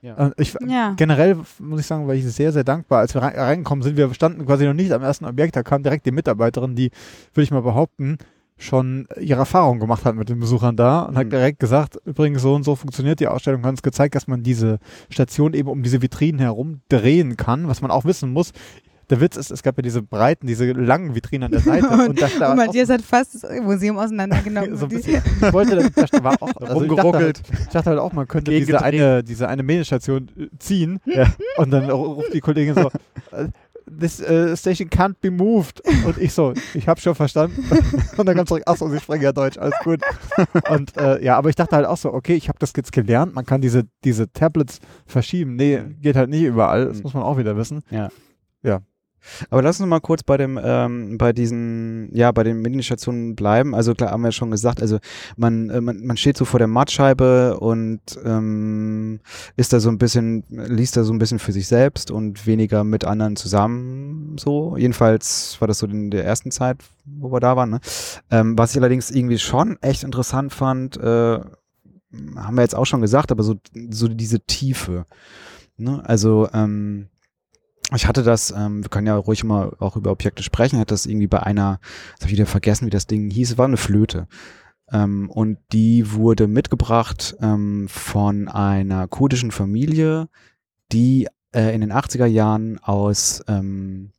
Ja. 0.00 0.14
Und 0.16 0.34
ich, 0.38 0.56
Ja. 0.66 0.94
Generell 0.96 1.36
muss 1.60 1.78
ich 1.80 1.86
sagen, 1.86 2.08
war 2.08 2.14
ich 2.14 2.26
sehr, 2.26 2.50
sehr 2.52 2.64
dankbar. 2.64 2.98
Als 2.98 3.14
wir 3.14 3.22
rein- 3.22 3.36
reingekommen 3.36 3.84
sind, 3.84 3.96
wir 3.96 4.12
standen 4.12 4.44
quasi 4.44 4.66
noch 4.66 4.74
nicht 4.74 4.90
am 4.90 5.02
ersten 5.04 5.24
Objekt, 5.24 5.54
da 5.54 5.62
kam 5.62 5.84
direkt 5.84 6.04
die 6.04 6.10
Mitarbeiterin, 6.10 6.74
die, 6.74 6.90
würde 7.32 7.44
ich 7.44 7.52
mal 7.52 7.62
behaupten, 7.62 8.18
schon 8.58 9.06
ihre 9.20 9.38
Erfahrung 9.38 9.78
gemacht 9.78 10.04
hat 10.04 10.16
mit 10.16 10.28
den 10.28 10.40
Besuchern 10.40 10.74
da 10.76 11.02
und 11.02 11.16
hat 11.16 11.26
Mhm. 11.26 11.30
direkt 11.30 11.60
gesagt, 11.60 11.98
übrigens 12.04 12.42
so 12.42 12.54
und 12.54 12.64
so 12.64 12.74
funktioniert 12.74 13.20
die 13.20 13.28
Ausstellung, 13.28 13.62
hat 13.62 13.70
uns 13.70 13.82
gezeigt, 13.82 14.16
dass 14.16 14.26
man 14.26 14.42
diese 14.42 14.80
Station 15.10 15.54
eben 15.54 15.68
um 15.68 15.84
diese 15.84 16.02
Vitrinen 16.02 16.40
herum 16.40 16.80
drehen 16.88 17.36
kann, 17.36 17.68
was 17.68 17.80
man 17.82 17.92
auch 17.92 18.04
wissen 18.04 18.32
muss. 18.32 18.50
Der 19.12 19.20
Witz 19.20 19.36
ist, 19.36 19.50
es 19.50 19.62
gab 19.62 19.76
ja 19.76 19.82
diese 19.82 20.00
breiten, 20.00 20.46
diese 20.46 20.72
langen 20.72 21.14
Vitrinen 21.14 21.44
an 21.44 21.50
der 21.52 21.60
Seite 21.60 21.86
und 22.08 22.20
da, 22.20 22.28
da 22.38 22.50
Und 22.52 22.56
Matthias 22.56 22.88
hat 22.88 23.02
fast 23.02 23.34
das 23.44 23.60
Museum 23.60 23.98
auseinandergenommen. 23.98 24.74
so 24.78 24.86
ein 24.86 24.88
bisschen, 24.88 25.22
ich 25.42 25.52
wollte, 25.52 25.76
da- 25.94 26.04
da 26.06 26.24
war 26.24 26.34
auch, 26.40 26.48
also 26.56 26.56
ich 26.56 26.58
dachte, 26.58 26.74
Rumgeruckelt. 27.02 27.22
halt, 27.22 27.42
ich 27.60 27.68
dachte 27.68 27.90
halt 27.90 27.98
auch, 27.98 28.12
man 28.14 28.26
könnte 28.26 28.50
diese 28.50 28.80
eine, 28.80 29.22
diese 29.22 29.48
eine 29.48 29.62
Medienstation 29.62 30.28
äh, 30.38 30.48
ziehen 30.58 30.98
Ja. 31.04 31.26
und 31.58 31.70
dann 31.70 31.90
ru- 31.90 32.14
ruft 32.14 32.32
die 32.32 32.40
Kollegin 32.40 32.74
so, 32.74 32.88
äh, 33.36 33.48
this 34.00 34.20
uh, 34.22 34.56
station 34.56 34.88
can't 34.88 35.16
be 35.20 35.30
moved. 35.30 35.82
Und 36.06 36.16
ich 36.16 36.32
so, 36.32 36.54
ich 36.72 36.88
habe 36.88 36.98
schon 37.00 37.14
verstanden. 37.14 37.62
Und 38.16 38.24
dann 38.26 38.34
kam 38.36 38.46
zurück, 38.46 38.62
achso, 38.64 38.88
sie 38.88 38.98
sprechen 39.00 39.24
ja 39.24 39.32
Deutsch, 39.32 39.58
alles 39.58 39.74
gut. 39.84 40.00
Und 40.70 40.96
äh, 40.96 41.22
ja, 41.22 41.36
aber 41.36 41.50
ich 41.50 41.56
dachte 41.56 41.76
halt 41.76 41.84
auch 41.86 41.96
so, 41.98 42.14
okay, 42.14 42.34
ich 42.34 42.48
habe 42.48 42.58
das 42.60 42.72
jetzt 42.76 42.92
gelernt, 42.92 43.34
man 43.34 43.44
kann 43.44 43.60
diese, 43.60 43.82
diese 44.04 44.32
Tablets 44.32 44.78
verschieben. 45.04 45.56
Nee, 45.56 45.82
geht 46.00 46.16
halt 46.16 46.30
nicht 46.30 46.44
überall, 46.44 46.86
das 46.86 46.98
Mhm. 46.98 47.02
muss 47.02 47.12
man 47.14 47.24
auch 47.24 47.36
wieder 47.36 47.56
wissen. 47.58 47.82
Aber 49.50 49.62
lass 49.62 49.80
uns 49.80 49.88
mal 49.88 50.00
kurz 50.00 50.22
bei 50.22 50.36
dem, 50.36 50.58
ähm, 50.62 51.18
bei 51.18 51.32
diesen, 51.32 52.08
ja, 52.14 52.32
bei 52.32 52.42
den 52.42 52.60
Medienstationen 52.60 53.34
bleiben. 53.34 53.74
Also 53.74 53.94
klar, 53.94 54.10
haben 54.10 54.22
wir 54.22 54.32
schon 54.32 54.50
gesagt, 54.50 54.80
also 54.80 54.98
man, 55.36 55.70
äh, 55.70 55.80
man, 55.80 56.04
man 56.04 56.16
steht 56.16 56.36
so 56.36 56.44
vor 56.44 56.58
der 56.58 56.68
Mattscheibe 56.68 57.58
und 57.58 58.00
ähm, 58.24 59.20
ist 59.56 59.72
da 59.72 59.80
so 59.80 59.88
ein 59.88 59.98
bisschen, 59.98 60.44
liest 60.48 60.96
da 60.96 61.04
so 61.04 61.12
ein 61.12 61.18
bisschen 61.18 61.38
für 61.38 61.52
sich 61.52 61.66
selbst 61.66 62.10
und 62.10 62.46
weniger 62.46 62.84
mit 62.84 63.04
anderen 63.04 63.36
zusammen. 63.36 64.36
So, 64.38 64.76
jedenfalls 64.76 65.56
war 65.60 65.68
das 65.68 65.78
so 65.78 65.86
in 65.86 66.10
der 66.10 66.24
ersten 66.24 66.50
Zeit, 66.50 66.78
wo 67.04 67.32
wir 67.32 67.40
da 67.40 67.56
waren. 67.56 67.70
Ne? 67.70 67.80
Ähm, 68.30 68.58
was 68.58 68.72
ich 68.72 68.78
allerdings 68.78 69.10
irgendwie 69.10 69.38
schon 69.38 69.78
echt 69.82 70.04
interessant 70.04 70.52
fand, 70.52 70.96
äh, 70.96 71.40
haben 72.36 72.56
wir 72.56 72.62
jetzt 72.62 72.74
auch 72.74 72.84
schon 72.84 73.00
gesagt, 73.00 73.32
aber 73.32 73.42
so, 73.42 73.54
so 73.90 74.08
diese 74.08 74.40
Tiefe. 74.40 75.06
Ne? 75.76 76.02
Also 76.04 76.48
ähm, 76.52 77.08
ich 77.94 78.06
hatte 78.06 78.22
das, 78.22 78.50
ähm, 78.50 78.82
wir 78.82 78.90
können 78.90 79.06
ja 79.06 79.16
ruhig 79.16 79.44
mal 79.44 79.76
auch 79.78 79.96
über 79.96 80.10
Objekte 80.10 80.42
sprechen, 80.42 80.78
hatte 80.78 80.94
das 80.94 81.06
irgendwie 81.06 81.26
bei 81.26 81.42
einer, 81.42 81.80
jetzt 82.12 82.22
habe 82.22 82.32
ich 82.32 82.38
wieder 82.38 82.46
vergessen, 82.46 82.86
wie 82.86 82.90
das 82.90 83.06
Ding 83.06 83.30
hieß, 83.30 83.58
war 83.58 83.66
eine 83.66 83.76
Flöte. 83.76 84.28
Ähm, 84.90 85.30
und 85.30 85.58
die 85.72 86.12
wurde 86.12 86.46
mitgebracht 86.46 87.36
ähm, 87.40 87.88
von 87.88 88.48
einer 88.48 89.08
kurdischen 89.08 89.50
Familie, 89.50 90.28
die 90.92 91.28
äh, 91.54 91.74
in 91.74 91.80
den 91.80 91.92
80er 91.92 92.26
Jahren 92.26 92.78
aus, 92.78 93.42
ähm, 93.48 94.12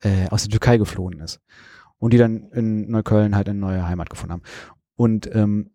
äh, 0.00 0.28
aus 0.30 0.42
der 0.42 0.50
Türkei 0.50 0.78
geflohen 0.78 1.20
ist. 1.20 1.40
Und 1.98 2.12
die 2.12 2.18
dann 2.18 2.50
in 2.50 2.90
Neukölln 2.90 3.36
halt 3.36 3.48
eine 3.48 3.58
neue 3.58 3.86
Heimat 3.86 4.10
gefunden 4.10 4.32
haben. 4.32 4.42
Und 4.96 5.32
ähm, 5.34 5.70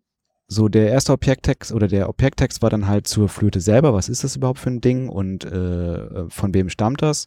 so 0.48 0.68
der 0.68 0.88
erste 0.88 1.12
Objekttext 1.12 1.72
oder 1.72 1.88
der 1.88 2.08
Objekttext 2.08 2.62
war 2.62 2.70
dann 2.70 2.88
halt 2.88 3.06
zur 3.06 3.28
Flöte 3.28 3.60
selber. 3.60 3.92
Was 3.92 4.08
ist 4.08 4.24
das 4.24 4.36
überhaupt 4.36 4.58
für 4.58 4.70
ein 4.70 4.80
Ding 4.80 5.08
und 5.08 5.44
äh, 5.44 6.28
von 6.30 6.54
wem 6.54 6.70
stammt 6.70 7.02
das? 7.02 7.26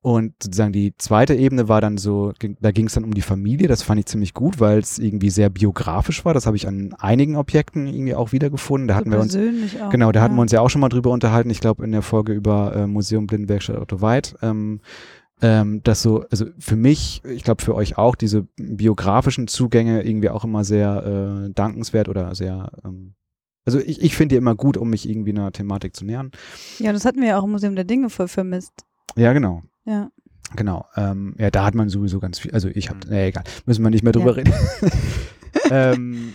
Und 0.00 0.34
sozusagen 0.40 0.72
die 0.72 0.94
zweite 0.96 1.34
Ebene 1.34 1.68
war 1.68 1.80
dann 1.80 1.98
so, 1.98 2.32
da 2.60 2.70
ging 2.70 2.86
es 2.86 2.94
dann 2.94 3.02
um 3.02 3.14
die 3.14 3.20
Familie. 3.20 3.66
Das 3.66 3.82
fand 3.82 3.98
ich 3.98 4.06
ziemlich 4.06 4.32
gut, 4.32 4.60
weil 4.60 4.78
es 4.78 5.00
irgendwie 5.00 5.28
sehr 5.28 5.50
biografisch 5.50 6.24
war. 6.24 6.34
Das 6.34 6.46
habe 6.46 6.56
ich 6.56 6.68
an 6.68 6.94
einigen 6.98 7.34
Objekten 7.34 7.88
irgendwie 7.88 8.14
auch 8.14 8.30
wiedergefunden. 8.30 8.86
Da 8.86 8.94
So 8.94 8.98
hatten 9.00 9.10
wir 9.10 9.18
uns 9.18 9.36
auch. 9.36 9.90
Genau, 9.90 10.12
da 10.12 10.22
hatten 10.22 10.34
ja. 10.34 10.38
wir 10.38 10.42
uns 10.42 10.52
ja 10.52 10.60
auch 10.60 10.70
schon 10.70 10.80
mal 10.80 10.88
drüber 10.88 11.10
unterhalten. 11.10 11.50
Ich 11.50 11.60
glaube 11.60 11.84
in 11.84 11.90
der 11.90 12.02
Folge 12.02 12.32
über 12.32 12.76
äh, 12.76 12.86
Museum 12.86 13.26
Blindenwerkstatt 13.26 13.76
Otto 13.76 14.00
Weid. 14.00 14.36
Ähm, 14.40 14.80
ähm, 15.42 15.82
dass 15.82 16.02
so, 16.02 16.24
also 16.30 16.46
für 16.58 16.76
mich, 16.76 17.22
ich 17.24 17.44
glaube 17.44 17.62
für 17.62 17.74
euch 17.74 17.96
auch, 17.98 18.14
diese 18.14 18.46
biografischen 18.56 19.48
Zugänge 19.48 20.02
irgendwie 20.02 20.30
auch 20.30 20.44
immer 20.44 20.64
sehr 20.64 21.46
äh, 21.46 21.52
dankenswert 21.52 22.08
oder 22.08 22.34
sehr, 22.34 22.70
ähm, 22.84 23.14
also 23.64 23.78
ich, 23.80 24.00
ich 24.02 24.16
finde 24.16 24.34
die 24.34 24.38
immer 24.38 24.54
gut, 24.54 24.76
um 24.76 24.90
mich 24.90 25.08
irgendwie 25.08 25.30
einer 25.30 25.52
Thematik 25.52 25.94
zu 25.94 26.04
nähern. 26.04 26.30
Ja, 26.78 26.92
das 26.92 27.04
hatten 27.04 27.20
wir 27.20 27.28
ja 27.28 27.38
auch 27.38 27.44
im 27.44 27.50
Museum 27.52 27.74
der 27.76 27.84
Dinge 27.84 28.08
voll 28.10 28.28
vermisst. 28.28 28.72
Ja, 29.16 29.32
genau. 29.32 29.62
Ja. 29.84 30.10
Genau. 30.56 30.86
Ähm, 30.96 31.34
ja, 31.38 31.50
da 31.50 31.64
hat 31.66 31.74
man 31.74 31.90
sowieso 31.90 32.18
ganz 32.20 32.38
viel. 32.38 32.52
Also 32.52 32.68
ich 32.68 32.88
habe, 32.88 33.00
Mhm. 33.06 33.12
nee, 33.12 33.28
egal, 33.28 33.44
müssen 33.66 33.82
wir 33.84 33.90
nicht 33.90 34.02
mehr 34.02 34.12
drüber 34.12 34.30
Ja. 34.30 34.36
reden. 34.36 34.52
ähm, 35.70 36.32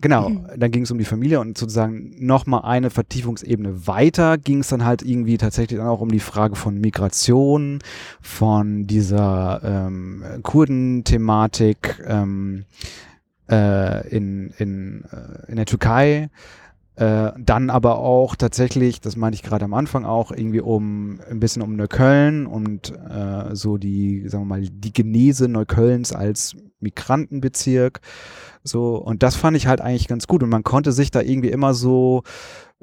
genau, 0.00 0.30
dann 0.56 0.70
ging 0.70 0.82
es 0.82 0.90
um 0.90 0.98
die 0.98 1.04
Familie 1.04 1.40
und 1.40 1.56
sozusagen 1.58 2.14
nochmal 2.18 2.62
eine 2.64 2.90
Vertiefungsebene 2.90 3.86
weiter 3.86 4.38
ging 4.38 4.60
es 4.60 4.68
dann 4.68 4.84
halt 4.84 5.02
irgendwie 5.02 5.38
tatsächlich 5.38 5.78
dann 5.78 5.88
auch 5.88 6.00
um 6.00 6.10
die 6.10 6.20
Frage 6.20 6.56
von 6.56 6.80
Migration, 6.80 7.80
von 8.20 8.86
dieser 8.86 9.60
ähm, 9.62 10.24
Kurden-Thematik 10.42 12.02
ähm, 12.06 12.64
äh, 13.50 14.08
in, 14.08 14.50
in, 14.58 15.04
äh, 15.04 15.50
in 15.50 15.56
der 15.56 15.66
Türkei. 15.66 16.30
Äh, 16.98 17.32
dann 17.38 17.70
aber 17.70 17.98
auch 17.98 18.34
tatsächlich, 18.34 19.00
das 19.00 19.14
meinte 19.14 19.36
ich 19.36 19.44
gerade 19.44 19.64
am 19.64 19.72
Anfang 19.72 20.04
auch, 20.04 20.32
irgendwie 20.32 20.60
um 20.60 21.20
ein 21.30 21.38
bisschen 21.38 21.62
um 21.62 21.76
Neukölln 21.76 22.44
und 22.44 22.92
äh, 23.08 23.54
so 23.54 23.76
die, 23.78 24.28
sagen 24.28 24.42
wir 24.42 24.56
mal, 24.56 24.62
die 24.62 24.92
Genese 24.92 25.46
Neuköllns 25.46 26.12
als 26.12 26.56
Migrantenbezirk. 26.80 28.00
So, 28.64 28.96
und 28.96 29.22
das 29.22 29.36
fand 29.36 29.56
ich 29.56 29.68
halt 29.68 29.80
eigentlich 29.80 30.08
ganz 30.08 30.26
gut. 30.26 30.42
Und 30.42 30.48
man 30.48 30.64
konnte 30.64 30.90
sich 30.90 31.12
da 31.12 31.20
irgendwie 31.20 31.50
immer 31.50 31.72
so, 31.72 32.24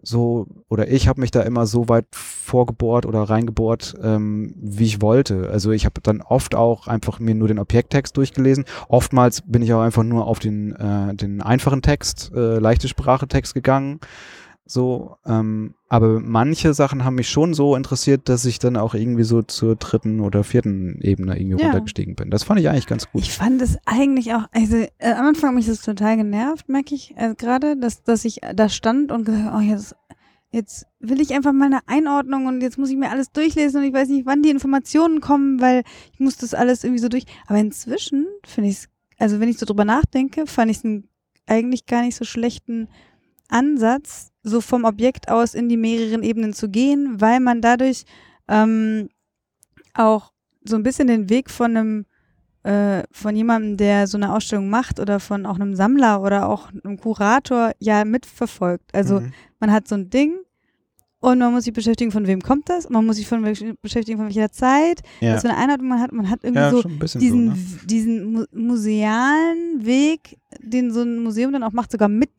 so, 0.01 0.47
oder 0.69 0.87
ich 0.89 1.07
habe 1.07 1.21
mich 1.21 1.31
da 1.31 1.41
immer 1.41 1.65
so 1.65 1.89
weit 1.89 2.05
vorgebohrt 2.11 3.05
oder 3.05 3.23
reingebohrt, 3.23 3.95
ähm, 4.01 4.53
wie 4.57 4.85
ich 4.85 5.01
wollte. 5.01 5.49
Also 5.49 5.71
ich 5.71 5.85
habe 5.85 6.01
dann 6.01 6.21
oft 6.21 6.53
auch 6.53 6.87
einfach 6.87 7.19
mir 7.19 7.33
nur 7.33 7.47
den 7.47 7.59
Objekttext 7.59 8.15
durchgelesen. 8.17 8.65
Oftmals 8.87 9.41
bin 9.41 9.61
ich 9.61 9.73
auch 9.73 9.81
einfach 9.81 10.03
nur 10.03 10.27
auf 10.27 10.39
den, 10.39 10.73
äh, 10.75 11.15
den 11.15 11.41
einfachen 11.41 11.81
Text, 11.81 12.31
äh, 12.35 12.59
leichte 12.59 12.87
Sprache-Text 12.87 13.53
gegangen. 13.53 13.99
So, 14.67 15.17
ähm, 15.27 15.75
aber 15.89 16.19
manche 16.19 16.73
Sachen 16.73 17.03
haben 17.05 17.15
mich 17.15 17.29
schon 17.29 17.53
so 17.53 17.75
interessiert, 17.75 18.27
dass 18.29 18.45
ich 18.45 18.57
dann 18.57 18.77
auch 18.77 18.95
irgendwie 18.95 19.23
so 19.23 19.43
zur 19.43 19.75
dritten 19.75 20.19
oder 20.21 20.43
vierten 20.43 20.99
Ebene 21.01 21.39
irgendwie 21.39 21.61
Ja. 21.61 21.67
runtergestiegen 21.67 22.15
bin. 22.15 22.31
Das 22.31 22.43
fand 22.43 22.59
ich 22.59 22.67
eigentlich 22.67 22.87
ganz 22.87 23.09
gut. 23.11 23.21
Ich 23.21 23.31
fand 23.33 23.61
es 23.61 23.77
eigentlich 23.85 24.33
auch, 24.33 24.45
also 24.51 24.77
äh, 24.77 25.11
am 25.13 25.27
Anfang 25.27 25.49
hat 25.49 25.55
mich 25.55 25.67
das 25.67 25.81
total 25.81 26.17
genervt, 26.17 26.67
merke 26.67 26.95
ich 26.95 27.13
äh, 27.15 27.35
gerade, 27.37 27.77
dass, 27.77 28.01
dass 28.03 28.25
ich 28.25 28.41
da 28.55 28.67
stand 28.67 29.11
und 29.11 29.25
gesagt, 29.25 29.53
oh, 29.55 29.59
jetzt, 29.61 29.95
jetzt 30.51 30.87
will 30.99 31.21
ich 31.21 31.33
einfach 31.35 31.53
mal 31.53 31.65
eine 31.65 31.87
Einordnung 31.87 32.47
und 32.47 32.61
jetzt 32.61 32.79
muss 32.79 32.89
ich 32.89 32.97
mir 32.97 33.11
alles 33.11 33.31
durchlesen 33.31 33.81
und 33.81 33.87
ich 33.87 33.93
weiß 33.93 34.09
nicht, 34.09 34.25
wann 34.25 34.41
die 34.41 34.49
Informationen 34.49 35.21
kommen, 35.21 35.61
weil 35.61 35.83
ich 36.13 36.19
muss 36.19 36.37
das 36.37 36.55
alles 36.55 36.83
irgendwie 36.83 37.01
so 37.01 37.09
durch. 37.09 37.25
Aber 37.45 37.59
inzwischen 37.59 38.25
finde 38.43 38.71
ich 38.71 38.77
es, 38.77 38.89
also 39.19 39.39
wenn 39.39 39.49
ich 39.49 39.59
so 39.59 39.67
drüber 39.67 39.85
nachdenke, 39.85 40.47
fand 40.47 40.71
ich 40.71 40.83
es 40.83 41.03
eigentlich 41.45 41.85
gar 41.85 42.01
nicht 42.01 42.15
so 42.15 42.25
schlechten 42.25 42.87
Ansatz, 43.49 44.31
so 44.43 44.61
vom 44.61 44.83
Objekt 44.85 45.29
aus 45.29 45.53
in 45.53 45.69
die 45.69 45.77
mehreren 45.77 46.23
Ebenen 46.23 46.53
zu 46.53 46.69
gehen, 46.69 47.19
weil 47.21 47.39
man 47.39 47.61
dadurch 47.61 48.05
ähm, 48.47 49.09
auch 49.93 50.31
so 50.63 50.75
ein 50.75 50.83
bisschen 50.83 51.07
den 51.07 51.29
Weg 51.29 51.49
von 51.49 51.77
einem 51.77 52.05
äh, 52.63 53.03
von 53.11 53.35
jemandem, 53.35 53.77
der 53.77 54.07
so 54.07 54.17
eine 54.17 54.33
Ausstellung 54.33 54.69
macht 54.69 54.99
oder 54.99 55.19
von 55.19 55.45
auch 55.45 55.55
einem 55.55 55.75
Sammler 55.75 56.21
oder 56.21 56.49
auch 56.49 56.69
einem 56.83 56.97
Kurator 56.97 57.73
ja 57.79 58.03
mitverfolgt. 58.05 58.93
Also 58.95 59.19
Mhm. 59.19 59.33
man 59.59 59.71
hat 59.71 59.87
so 59.87 59.95
ein 59.95 60.09
Ding 60.09 60.39
und 61.31 61.39
man 61.39 61.51
muss 61.53 61.63
sich 61.65 61.73
beschäftigen, 61.73 62.11
von 62.11 62.27
wem 62.27 62.41
kommt 62.41 62.69
das, 62.69 62.85
und 62.85 62.93
man 62.93 63.05
muss 63.05 63.15
sich 63.17 63.27
von 63.27 63.41
beschäftigen, 63.81 64.17
von 64.17 64.27
welcher 64.27 64.51
Zeit, 64.51 65.01
ja. 65.21 65.33
was 65.33 65.41
für 65.41 65.49
eine 65.49 65.57
Einordnung 65.57 65.89
man 65.89 65.99
hat. 66.01 66.11
Man 66.11 66.29
hat 66.29 66.43
irgendwie 66.43 66.61
ja, 66.61 66.71
so 66.71 66.81
diesen, 67.19 67.47
so, 67.47 67.51
ne? 67.53 67.57
diesen 67.85 68.31
mu 68.33 68.43
musealen 68.99 69.85
Weg, 69.85 70.37
den 70.61 70.91
so 70.91 71.01
ein 71.01 71.23
Museum 71.23 71.51
dann 71.53 71.63
auch 71.63 71.71
macht, 71.71 71.91
sogar 71.91 72.09
mit 72.09 72.29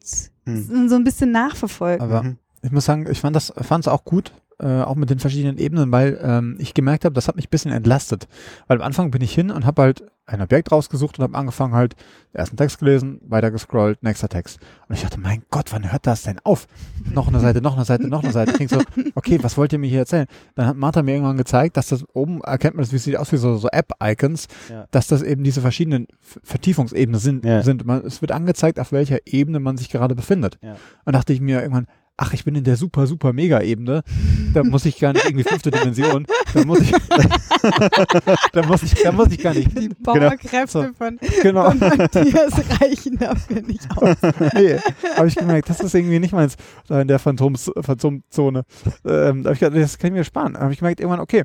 Hm. 0.47 0.89
so 0.89 0.95
ein 0.95 1.03
bisschen 1.05 1.33
nachverfolgt. 1.33 2.01
Aber 2.01 2.23
Mhm. 2.23 2.37
ich 2.63 2.71
muss 2.71 2.85
sagen, 2.85 3.07
ich 3.11 3.21
fand 3.21 3.35
das, 3.35 3.53
fand 3.61 3.85
es 3.85 3.89
auch 3.89 4.05
gut, 4.05 4.33
äh, 4.61 4.83
auch 4.83 4.95
mit 4.95 5.11
den 5.11 5.19
verschiedenen 5.19 5.59
Ebenen, 5.59 5.91
weil 5.91 6.19
ähm, 6.23 6.57
ich 6.61 6.73
gemerkt 6.73 7.05
habe, 7.05 7.15
das 7.15 7.27
hat 7.29 7.35
mich 7.37 7.49
ein 7.49 7.51
bisschen 7.51 7.73
entlastet. 7.73 8.29
Weil 8.69 8.79
am 8.79 8.87
Anfang 8.87 9.11
bin 9.11 9.23
ich 9.23 9.35
hin 9.35 9.51
und 9.51 9.67
habe 9.67 9.83
halt 9.83 10.05
ein 10.27 10.43
Objekt 10.43 10.73
rausgesucht 10.73 11.19
und 11.19 11.23
habe 11.23 11.37
angefangen 11.39 11.73
halt 11.75 11.95
ersten 12.33 12.57
Text 12.57 12.79
gelesen, 12.81 13.21
weiter 13.27 13.51
gescrollt, 13.51 14.03
nächster 14.03 14.29
Text. 14.29 14.59
Und 14.89 14.95
ich 14.97 15.03
dachte, 15.03 15.19
mein 15.21 15.43
Gott, 15.51 15.73
wann 15.73 15.91
hört 15.91 16.07
das 16.07 16.23
denn 16.23 16.39
auf? 16.45 16.67
Noch 17.13 17.29
eine 17.29 17.41
Seite, 17.41 17.63
noch 17.63 17.77
eine 17.77 17.85
Seite, 17.85 18.09
noch 18.09 18.23
eine 18.23 18.33
Seite. 18.33 18.51
Ich 18.53 18.59
denk 18.59 18.71
so, 18.71 18.81
okay, 19.15 19.39
was 19.43 19.57
wollt 19.57 19.73
ihr 19.73 19.79
mir 19.79 19.89
hier 19.89 20.01
erzählen? 20.01 20.27
Dann 20.57 20.67
hat 20.67 20.77
Martha 20.77 21.03
mir 21.03 21.13
irgendwann 21.13 21.37
gezeigt, 21.37 21.77
dass 21.77 21.89
das 21.89 22.05
oben 22.13 22.41
erkennt 22.43 22.75
man 22.75 22.83
das, 22.85 22.93
wie 22.93 22.97
es 22.97 23.05
sieht 23.05 23.17
aus 23.17 23.31
wie 23.33 23.37
so, 23.37 23.57
so 23.57 23.69
App-Icons, 23.69 24.49
Ja. 24.69 24.87
dass 24.91 25.07
das 25.07 25.23
eben 25.23 25.45
diese 25.45 25.61
verschiedenen 25.61 26.07
Vertiefungsebenen 26.43 27.21
sind. 27.21 27.45
Ja. 27.45 27.63
sind. 27.63 27.87
Man, 27.87 28.05
es 28.05 28.21
wird 28.21 28.33
angezeigt, 28.33 28.81
auf 28.81 28.93
welcher 28.93 29.19
Ebene 29.27 29.61
man 29.61 29.77
sich 29.77 29.89
gerade 29.91 30.15
befindet. 30.15 30.59
Ja. 30.63 30.77
Und 31.05 31.15
dachte 31.15 31.33
ich 31.33 31.41
mir 31.41 31.61
irgendwann, 31.63 31.87
ach, 32.19 32.33
ich 32.33 32.45
bin 32.45 32.55
in 32.55 32.65
der 32.65 32.77
super, 32.77 33.07
super 33.07 33.33
Mega-Ebene. 33.33 34.03
Da 34.55 34.63
muss 34.65 34.87
ich 34.87 34.99
gar 34.99 35.13
nicht 35.13 35.27
irgendwie 35.27 35.45
fünfte 35.45 35.71
Dimension. 35.71 36.25
Da 36.55 36.65
muss 36.65 36.81
ich, 36.81 36.91
da 38.53 38.63
muss 38.67 38.83
ich, 38.83 38.95
da 38.95 39.13
muss 39.13 39.31
ich 39.31 39.39
gar 39.43 39.53
nicht. 39.53 39.79
Die 39.79 39.91
Powerkräfte 39.91 40.67
So. 40.69 40.87
von, 40.97 41.19
Genau. 41.43 41.71
von 41.73 41.79
Matthias 41.79 42.55
reichen 42.81 43.19
dafür 43.19 43.61
nicht 43.61 43.87
aus. 43.97 44.17
nee, 44.55 44.79
habe 45.15 45.29
ich 45.29 45.35
gemerkt, 45.37 45.69
das 45.69 45.81
ist 45.81 45.95
irgendwie 45.95 46.19
nicht 46.21 46.33
meins, 46.33 46.57
da 46.89 47.03
in 47.03 47.09
der 47.09 47.19
Phantoms, 47.19 47.71
Phantomzone. 47.79 48.65
Ähm, 49.05 49.43
da 49.43 49.51
hab 49.51 49.55
ich 49.57 49.61
gedacht, 49.61 49.79
das 49.83 49.99
kann 49.99 50.09
ich 50.09 50.15
mir 50.15 50.25
sparen. 50.25 50.55
Da 50.55 50.61
habe 50.61 50.73
ich 50.73 50.79
gemerkt, 50.79 51.01
irgendwann, 51.01 51.21
okay, 51.21 51.45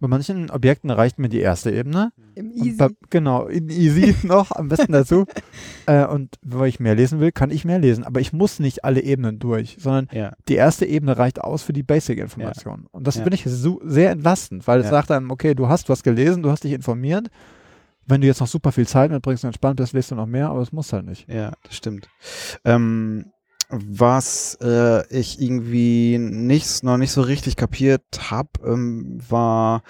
bei 0.00 0.08
manchen 0.08 0.50
Objekten 0.50 0.90
reicht 0.90 1.18
mir 1.18 1.28
die 1.28 1.40
erste 1.40 1.70
Ebene. 1.70 2.12
Im 2.34 2.50
Easy. 2.52 2.76
bei, 2.76 2.88
genau, 3.10 3.46
in 3.46 3.68
easy 3.70 4.14
noch, 4.26 4.50
am 4.50 4.68
besten 4.68 4.90
dazu. 4.92 5.24
Äh, 5.86 6.04
und 6.06 6.34
weil 6.42 6.68
ich 6.68 6.80
mehr 6.80 6.96
lesen 6.96 7.20
will, 7.20 7.30
kann 7.30 7.50
ich 7.50 7.64
mehr 7.64 7.78
lesen. 7.78 8.02
Aber 8.04 8.20
ich 8.20 8.32
muss 8.32 8.58
nicht 8.58 8.84
alle 8.84 9.00
Ebenen 9.02 9.38
durch, 9.38 9.76
sondern 9.78 10.08
Ja. 10.12 10.32
die 10.48 10.56
erste 10.56 10.84
Ebene 10.84 11.16
reicht 11.16 11.40
aus 11.40 11.62
für 11.62 11.72
die 11.72 11.84
Basic-Information. 11.84 12.86
Und 12.90 13.06
das 13.06 13.14
Ja. 13.16 13.22
finde 13.22 13.36
ich 13.36 13.44
so, 13.44 13.80
sehr 13.84 14.10
entlastend, 14.10 14.66
weil 14.66 14.80
es 14.80 14.86
Ja. 14.86 14.90
sagt 14.90 15.10
einem, 15.12 15.30
okay, 15.30 15.54
du 15.54 15.68
hast 15.68 15.88
was 15.88 16.02
gelesen, 16.02 16.42
du 16.42 16.50
hast 16.50 16.64
dich 16.64 16.72
informiert. 16.72 17.28
Wenn 18.06 18.20
du 18.20 18.26
jetzt 18.26 18.40
noch 18.40 18.48
super 18.48 18.72
viel 18.72 18.86
Zeit 18.86 19.10
mitbringst 19.10 19.44
und 19.44 19.48
entspannt 19.48 19.76
bist, 19.76 19.92
lest 19.94 20.10
du 20.10 20.14
noch 20.16 20.26
mehr, 20.26 20.50
aber 20.50 20.60
es 20.60 20.72
muss 20.72 20.92
halt 20.92 21.06
nicht. 21.06 21.26
Ja, 21.30 21.52
das 21.62 21.76
stimmt. 21.76 22.08
Ähm, 22.64 23.26
was 23.68 24.58
äh, 24.62 25.06
ich 25.08 25.40
irgendwie 25.40 26.18
nicht, 26.18 26.82
noch 26.84 26.96
nicht 26.96 27.12
so 27.12 27.22
richtig 27.22 27.56
kapiert 27.56 28.02
habe, 28.30 28.48
ähm, 28.64 29.18
war 29.28 29.82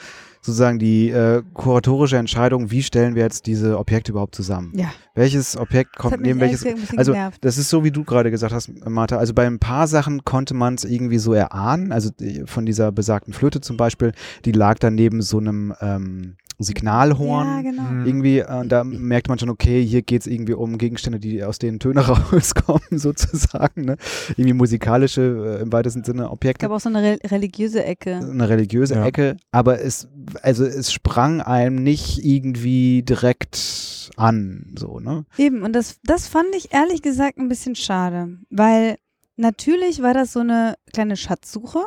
sozusagen 0.45 0.79
die 0.79 1.09
äh, 1.09 1.43
kuratorische 1.55 2.19
Entscheidung, 2.19 2.71
wie 2.71 2.83
stellen 2.83 3.15
wir 3.15 3.23
jetzt 3.23 3.47
diese 3.47 3.79
Objekte 3.79 4.13
überhaupt 4.13 4.35
zusammen? 4.35 4.73
Ja, 4.77 4.93
Welches 5.15 5.57
Objekt 5.57 5.97
kommt 5.97 6.21
neben 6.21 6.39
welches 6.39 6.67
also 6.97 7.13
genervt. 7.13 7.43
das 7.43 7.57
ist 7.57 7.71
so, 7.71 7.83
wie 7.83 7.91
du 7.91 8.05
gerade 8.05 8.31
gesagt 8.31 8.53
hast, 8.53 8.71
Martha. 8.87 9.17
Also 9.17 9.33
bei 9.33 9.47
ein 9.47 9.59
paar 9.59 9.87
Sachen 9.87 10.25
konnte 10.25 10.53
man 10.53 10.75
es 10.75 10.85
irgendwie 10.85 11.19
so 11.19 11.33
erahnen. 11.33 11.93
Also 11.93 12.11
von 12.45 12.67
dieser 12.67 12.93
besagten 12.93 13.33
Flöte 13.33 13.63
zum 13.63 13.79
Beispiel, 13.79 14.13
die 14.45 14.53
lag 14.53 14.79
dann 14.79 14.95
neben 14.95 15.23
so 15.23 15.39
einem 15.39 15.75
ähm, 15.81 16.37
Signalhorn. 16.59 17.47
Ja, 17.47 17.63
genau. 17.63 17.83
Mhm. 17.83 18.07
Irgendwie, 18.07 18.39
äh, 18.39 18.67
da 18.67 18.85
merkt 18.85 19.29
man 19.29 19.39
schon, 19.39 19.49
okay, 19.51 19.85
hier 19.85 20.03
geht 20.03 20.23
es 20.23 20.27
irgendwie 20.27 20.55
um 20.55 20.79
Gegenstände, 20.79 21.19
die 21.19 21.43
aus 21.45 21.59
denen 21.59 21.79
Töne 21.81 22.01
rauskommen, 22.09 22.81
sozusagen. 22.99 23.85
Ne? 23.85 23.97
Irgendwie 24.31 24.53
musikalische, 24.53 25.57
äh, 25.59 25.63
im 25.63 25.73
weitesten 25.73 26.05
Sinne 26.05 26.25
Es 26.25 26.31
Objekte. 26.31 26.67
gab 26.67 26.73
auch 26.77 26.81
so 26.81 26.89
eine 26.89 27.03
re 27.03 27.19
religiöse 27.31 27.85
Ecke. 27.85 28.17
Eine 28.17 28.49
religiöse 28.49 28.95
Ja. 28.95 29.05
Ecke, 29.07 29.37
aber 29.53 29.81
es, 29.81 30.09
also 30.43 30.65
es 30.65 30.93
sprang 30.93 31.41
einem 31.41 31.83
nicht 31.83 32.25
irgendwie 32.25 33.03
direkt 33.03 34.11
an, 34.17 34.75
so, 34.79 35.01
ne? 35.01 35.25
Eben, 35.39 35.63
und 35.63 35.73
das, 35.75 35.99
das 36.05 36.29
fand 36.29 36.55
ich 36.57 36.73
ehrlich 36.73 37.03
gesagt 37.03 37.39
ein 37.39 37.49
bisschen 37.49 37.75
schade, 37.75 38.39
weil 38.51 38.97
natürlich 39.37 40.03
war 40.03 40.15
das 40.15 40.33
so 40.33 40.41
eine 40.41 40.75
kleine 40.93 41.17
Schatzsuche. 41.17 41.81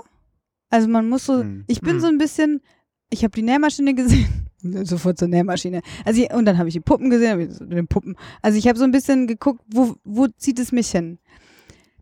Also 0.70 0.88
man 0.90 1.08
muss 1.08 1.26
so, 1.26 1.40
Hm. 1.42 1.64
ich 1.68 1.80
bin 1.82 1.94
Hm. 1.94 2.00
so 2.02 2.08
ein 2.08 2.18
bisschen, 2.18 2.62
ich 3.10 3.24
habe 3.24 3.32
die 3.32 3.42
Nähmaschine 3.44 3.94
gesehen, 3.96 4.47
sofort 4.62 5.18
zur 5.18 5.28
Nähmaschine. 5.28 5.82
Also 6.06 6.22
ich, 6.22 6.34
und 6.34 6.46
dann 6.46 6.58
habe 6.58 6.70
ich 6.70 6.74
die 6.74 6.80
Puppen 6.80 7.10
gesehen, 7.10 7.56
den 7.70 7.88
Puppen. 7.88 8.16
Also 8.42 8.58
ich 8.58 8.68
habe 8.68 8.78
so 8.78 8.84
ein 8.86 8.92
bisschen 8.92 9.28
geguckt, 9.28 9.62
wo, 9.68 9.96
wo 10.04 10.28
zieht 10.28 10.60
es 10.60 10.72
mich 10.72 10.90
hin? 10.90 11.20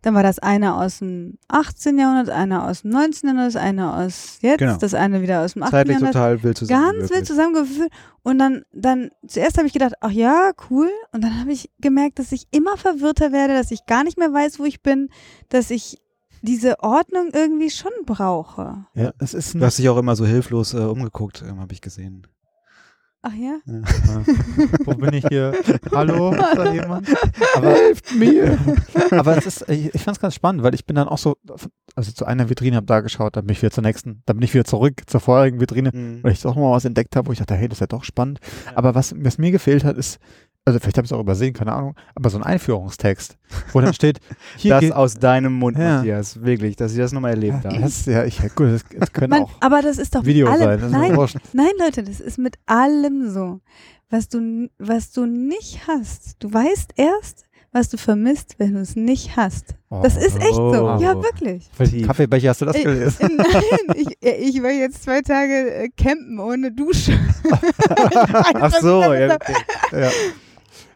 Dann 0.02 0.14
war 0.14 0.22
das 0.22 0.38
eine 0.38 0.76
aus 0.76 1.00
dem 1.00 1.36
18. 1.48 1.98
Jahrhundert, 1.98 2.28
eine 2.30 2.62
aus 2.64 2.82
dem 2.82 2.90
19. 2.92 3.28
Jahrhundert, 3.28 3.54
das 3.56 3.60
eine 3.60 3.92
aus 3.94 4.38
jetzt, 4.40 4.58
Genau. 4.60 4.76
das 4.76 4.94
eine 4.94 5.20
wieder 5.20 5.42
aus 5.42 5.54
dem 5.54 5.64
18. 5.64 5.70
Zeitlich 5.72 5.94
Jahrhundert. 5.94 6.12
total 6.14 6.42
wild 6.44 6.58
zusammen. 6.58 6.98
Ganz 6.98 7.10
wild 7.10 7.26
zusammengeführt. 7.26 7.90
Und 8.22 8.38
dann, 8.38 8.62
dann, 8.72 9.10
zuerst 9.26 9.58
habe 9.58 9.66
ich 9.66 9.72
gedacht, 9.72 9.94
ach 10.00 10.10
ja, 10.12 10.52
cool. 10.70 10.88
Und 11.12 11.24
dann 11.24 11.40
habe 11.40 11.50
ich 11.50 11.70
gemerkt, 11.80 12.20
dass 12.20 12.30
ich 12.30 12.46
immer 12.52 12.76
verwirrter 12.76 13.32
werde, 13.32 13.54
dass 13.54 13.72
ich 13.72 13.84
gar 13.86 14.04
nicht 14.04 14.16
mehr 14.16 14.32
weiß, 14.32 14.60
wo 14.60 14.64
ich 14.64 14.80
bin, 14.80 15.08
dass 15.48 15.70
ich 15.70 15.98
diese 16.42 16.78
Ordnung 16.84 17.30
irgendwie 17.32 17.70
schon 17.70 17.90
brauche. 18.04 18.84
Ja, 18.94 19.12
es 19.18 19.34
ist 19.34 19.54
ein, 19.54 19.60
Du 19.60 19.66
hast 19.66 19.78
dich 19.78 19.88
auch 19.88 19.96
immer 19.98 20.14
so 20.14 20.24
hilflos 20.24 20.72
äh, 20.74 20.78
umgeguckt, 20.78 21.42
ähm, 21.48 21.58
habe 21.58 21.72
ich 21.72 21.80
gesehen. 21.80 22.26
Ach 23.28 23.32
ja? 23.34 23.58
wo 24.84 24.94
bin 24.94 25.12
ich 25.14 25.24
hier? 25.28 25.52
Hallo, 25.92 26.30
ist 26.32 26.40
da 26.56 26.72
jemand? 26.72 27.08
Aber, 27.56 27.74
Hilft 27.74 28.14
mir! 28.14 28.56
Aber 29.10 29.36
es 29.36 29.46
ist, 29.46 29.68
ich, 29.68 29.92
ich 29.92 30.02
fand 30.04 30.16
es 30.16 30.20
ganz 30.20 30.34
spannend, 30.36 30.62
weil 30.62 30.74
ich 30.76 30.86
bin 30.86 30.94
dann 30.94 31.08
auch 31.08 31.18
so, 31.18 31.36
also 31.96 32.12
zu 32.12 32.24
einer 32.24 32.48
Vitrine 32.48 32.76
habe 32.76 32.86
da 32.86 33.00
geschaut, 33.00 33.34
dann 33.36 33.44
bin 33.46 33.54
ich 33.54 33.62
wieder 33.62 33.72
zur 33.72 33.82
nächsten, 33.82 34.22
dann 34.26 34.36
bin 34.36 34.44
ich 34.44 34.54
wieder 34.54 34.64
zurück 34.64 35.02
zur 35.08 35.18
vorherigen 35.18 35.60
Vitrine, 35.60 35.90
Mhm. 35.92 36.22
weil 36.22 36.30
ich 36.32 36.40
doch 36.42 36.54
mal 36.54 36.70
was 36.70 36.84
entdeckt 36.84 37.16
habe, 37.16 37.26
wo 37.26 37.32
ich 37.32 37.38
dachte, 37.38 37.56
hey, 37.56 37.66
das 37.68 37.76
ist 37.78 37.80
ja 37.80 37.86
doch 37.88 38.04
spannend. 38.04 38.38
Aber 38.76 38.94
was, 38.94 39.12
was 39.18 39.38
mir 39.38 39.50
gefehlt 39.50 39.82
hat, 39.82 39.96
ist, 39.96 40.18
also 40.66 40.80
vielleicht 40.80 40.98
habe 40.98 41.04
ich 41.06 41.10
es 41.12 41.16
auch 41.16 41.20
übersehen, 41.20 41.54
keine 41.54 41.72
Ahnung, 41.72 41.94
aber 42.16 42.28
so 42.28 42.38
ein 42.38 42.42
Einführungstext, 42.42 43.38
wo 43.72 43.80
dann 43.80 43.94
steht, 43.94 44.18
hier 44.56 44.70
Das 44.74 44.80
geht, 44.80 44.92
aus 44.92 45.14
deinem 45.14 45.52
Mund, 45.54 45.78
Ja. 45.78 45.98
Matthias. 45.98 46.42
Wirklich, 46.42 46.74
dass 46.74 46.92
ich 46.92 46.98
das 46.98 47.12
nochmal 47.12 47.30
erlebt 47.30 47.64
ja, 47.64 47.70
habe. 47.70 47.82
das, 47.82 48.04
ja, 48.06 48.24
ich, 48.24 48.40
ja, 48.40 48.48
gut, 48.48 48.72
das, 48.72 48.84
das 48.98 49.12
können 49.12 49.30
Man, 49.30 49.42
auch 49.44 49.52
aber 49.60 49.80
das 49.80 49.96
ist 49.98 50.14
doch 50.14 50.24
Video 50.24 50.50
mit 50.50 50.60
allem. 50.60 50.80
sein, 50.90 50.90
Nein, 51.12 51.28
nein, 51.52 51.70
Leute, 51.78 52.02
das 52.02 52.20
ist 52.20 52.38
mit 52.38 52.56
allem 52.66 53.30
so. 53.30 53.60
Was 54.10 54.28
du, 54.28 54.68
was 54.78 55.12
du 55.12 55.26
nicht 55.26 55.86
hast, 55.88 56.36
du 56.40 56.52
weißt 56.52 56.94
erst, 56.96 57.44
was 57.72 57.88
du 57.88 57.98
vermisst, 57.98 58.54
wenn 58.58 58.74
du 58.74 58.80
es 58.80 58.96
nicht 58.96 59.36
hast. 59.36 59.74
Das 59.90 60.16
ist 60.16 60.36
echt 60.36 60.54
so. 60.54 60.62
Oh. 60.62 60.98
Ja, 61.00 61.14
wirklich. 61.22 61.70
Kaffeebecher 62.06 62.48
hast 62.50 62.62
du 62.62 62.64
das 62.64 62.76
gelesen? 62.76 63.18
Nein, 63.36 63.96
ich, 63.96 64.06
äh, 64.24 64.36
ich 64.36 64.62
war 64.62 64.70
jetzt 64.70 65.02
zwei 65.02 65.20
Tage 65.20 65.74
äh, 65.74 65.88
campen 65.96 66.38
ohne 66.40 66.72
Dusche. 66.72 67.18
Ach 68.54 68.72
so, 68.80 69.12
ja, 69.12 69.34
okay. 69.34 69.54
ja. 69.92 70.10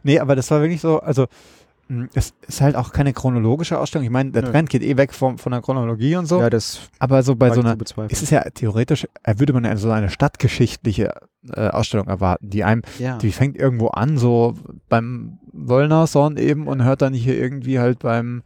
Nee, 0.02 0.18
aber 0.18 0.36
das 0.36 0.50
war 0.50 0.60
wirklich 0.60 0.80
so, 0.80 1.00
also 1.00 1.26
mh, 1.88 2.08
es 2.14 2.32
ist 2.46 2.60
halt 2.60 2.76
auch 2.76 2.92
keine 2.92 3.12
chronologische 3.12 3.78
Ausstellung. 3.78 4.04
Ich 4.04 4.10
meine, 4.10 4.30
der 4.30 4.42
Nö. 4.42 4.50
Trend 4.50 4.70
geht 4.70 4.82
eh 4.82 4.96
weg 4.96 5.12
vom, 5.12 5.38
von 5.38 5.52
der 5.52 5.60
Chronologie 5.60 6.16
und 6.16 6.26
so. 6.26 6.40
ja, 6.40 6.50
das 6.50 6.80
aber 6.98 7.22
so 7.22 7.36
bei 7.36 7.50
so 7.50 7.60
einer, 7.60 7.76
bezweifeln. 7.76 8.10
es 8.12 8.22
ist 8.22 8.30
ja 8.30 8.42
theoretisch, 8.42 9.06
äh, 9.22 9.34
würde 9.38 9.52
man 9.52 9.64
ja 9.64 9.76
so 9.76 9.90
eine 9.90 10.10
stadtgeschichtliche 10.10 11.12
äh, 11.52 11.68
Ausstellung 11.68 12.06
erwarten, 12.06 12.50
die 12.50 12.64
einem, 12.64 12.82
ja. 12.98 13.16
die 13.18 13.32
fängt 13.32 13.56
irgendwo 13.56 13.88
an, 13.88 14.18
so 14.18 14.54
beim 14.88 15.38
Wollnerson 15.52 16.36
eben 16.36 16.66
und 16.66 16.84
hört 16.84 17.02
dann 17.02 17.14
hier 17.14 17.36
irgendwie 17.36 17.78
halt 17.78 18.00
beim, 18.00 18.42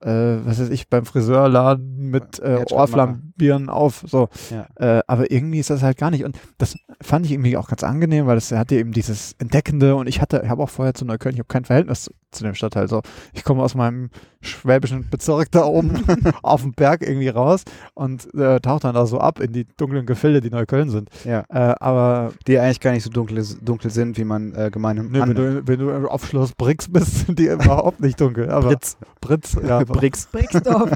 äh, 0.00 0.08
was 0.10 0.60
weiß 0.60 0.70
ich, 0.70 0.88
beim 0.88 1.04
Friseurladen 1.04 2.10
mit 2.10 2.38
äh, 2.38 2.58
Herzschrittmacher. 2.58 3.18
Ohrflambieren 3.36 3.68
auf, 3.68 4.04
so. 4.06 4.28
Ja. 4.50 4.66
Äh, 4.76 5.02
aber 5.06 5.30
irgendwie 5.30 5.58
ist 5.58 5.70
das 5.70 5.82
halt 5.82 5.98
gar 5.98 6.10
nicht. 6.10 6.24
Und 6.24 6.38
das 6.58 6.76
fand 7.00 7.26
ich 7.26 7.32
irgendwie 7.32 7.56
auch 7.56 7.68
ganz 7.68 7.82
angenehm, 7.84 8.26
weil 8.26 8.36
es 8.36 8.50
hatte 8.52 8.76
eben 8.76 8.92
dieses 8.92 9.34
Entdeckende 9.38 9.94
und 9.96 10.08
ich 10.08 10.20
hatte, 10.20 10.42
ich 10.44 10.50
habe 10.50 10.62
auch 10.62 10.70
vorher 10.70 10.94
zu 10.94 11.04
Neukölln, 11.04 11.34
ich 11.34 11.40
habe 11.40 11.48
kein 11.48 11.64
Verhältnis 11.64 12.04
zu, 12.04 12.10
zu 12.30 12.44
dem 12.44 12.54
Stadtteil. 12.54 12.88
So, 12.88 13.02
ich 13.32 13.44
komme 13.44 13.62
aus 13.62 13.74
meinem 13.74 14.10
schwäbischen 14.46 15.08
Bezirk 15.10 15.50
da 15.50 15.64
oben 15.64 16.04
auf 16.42 16.62
dem 16.62 16.72
Berg 16.72 17.02
irgendwie 17.02 17.28
raus 17.28 17.64
und 17.94 18.32
äh, 18.34 18.60
tauche 18.60 18.80
dann 18.80 18.94
da 18.94 19.06
so 19.06 19.18
ab 19.18 19.40
in 19.40 19.52
die 19.52 19.66
dunklen 19.76 20.06
Gefilde, 20.06 20.40
die 20.40 20.50
Neukölln 20.50 20.90
sind. 20.90 21.10
ja. 21.24 21.44
Äh, 21.48 21.74
aber 21.80 22.32
Die 22.46 22.58
eigentlich 22.58 22.80
gar 22.80 22.92
nicht 22.92 23.02
so 23.04 23.10
dunkel, 23.10 23.44
dunkel 23.62 23.90
sind, 23.90 24.16
wie 24.18 24.24
man 24.24 24.54
äh, 24.54 24.70
gemeinhin 24.70 25.10
ne, 25.10 25.20
wenn, 25.26 25.34
du, 25.34 25.66
wenn 25.66 25.78
du 25.78 26.08
auf 26.08 26.26
Schloss 26.26 26.52
Brix 26.52 26.88
bist, 26.88 27.26
sind 27.26 27.38
die 27.38 27.46
überhaupt 27.46 28.00
nicht 28.00 28.20
dunkel. 28.20 28.50
Aber 28.50 28.68
Britz. 28.68 28.96
Britz, 29.20 29.56
ja. 29.66 29.82
Brix. 29.84 30.26
Brixdorf. 30.26 30.90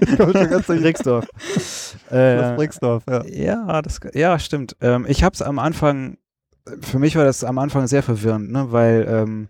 ich 0.00 0.16
komme 0.16 0.32
schon 0.32 0.50
ganz 0.50 0.66
durch 0.66 0.80
Brixdorf. 0.80 1.26
Schloss 1.52 1.96
äh, 2.10 2.54
Brixdorf, 2.56 3.02
ja. 3.08 3.24
Ja, 3.26 3.82
das, 3.82 4.00
ja, 4.14 4.38
stimmt. 4.38 4.76
Ähm, 4.80 5.06
ich 5.08 5.22
habe 5.22 5.34
es 5.34 5.42
am 5.42 5.58
Anfang, 5.58 6.18
für 6.80 6.98
mich 6.98 7.16
war 7.16 7.24
das 7.24 7.44
am 7.44 7.58
Anfang 7.58 7.86
sehr 7.86 8.02
verwirrend, 8.02 8.50
ne, 8.50 8.70
weil 8.70 9.06
ähm, 9.08 9.48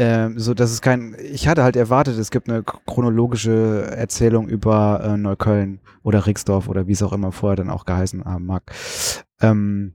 ähm, 0.00 0.38
so, 0.38 0.54
dass 0.54 0.70
es 0.70 0.80
kein, 0.80 1.14
ich 1.22 1.46
hatte 1.46 1.62
halt 1.62 1.76
erwartet, 1.76 2.18
es 2.18 2.30
gibt 2.30 2.48
eine 2.48 2.62
chronologische 2.62 3.86
Erzählung 3.94 4.48
über 4.48 5.02
äh, 5.04 5.16
Neukölln 5.18 5.80
oder 6.02 6.26
Rixdorf 6.26 6.68
oder 6.68 6.86
wie 6.86 6.92
es 6.92 7.02
auch 7.02 7.12
immer 7.12 7.32
vorher 7.32 7.56
dann 7.56 7.68
auch 7.68 7.84
geheißen 7.84 8.24
haben 8.24 8.46
mag. 8.46 8.62
Ähm, 9.42 9.94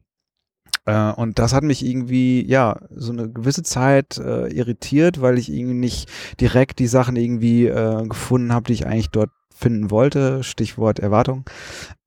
äh, 0.86 1.12
und 1.12 1.40
das 1.40 1.54
hat 1.54 1.64
mich 1.64 1.84
irgendwie, 1.84 2.46
ja, 2.46 2.80
so 2.92 3.12
eine 3.12 3.32
gewisse 3.32 3.64
Zeit 3.64 4.20
äh, 4.20 4.48
irritiert, 4.48 5.22
weil 5.22 5.40
ich 5.40 5.52
irgendwie 5.52 5.74
nicht 5.74 6.08
direkt 6.40 6.78
die 6.78 6.88
Sachen 6.88 7.16
irgendwie 7.16 7.66
äh, 7.66 8.06
gefunden 8.08 8.54
habe, 8.54 8.68
die 8.68 8.74
ich 8.74 8.86
eigentlich 8.86 9.10
dort 9.10 9.32
finden 9.50 9.90
wollte. 9.90 10.44
Stichwort 10.44 11.00
Erwartung. 11.00 11.46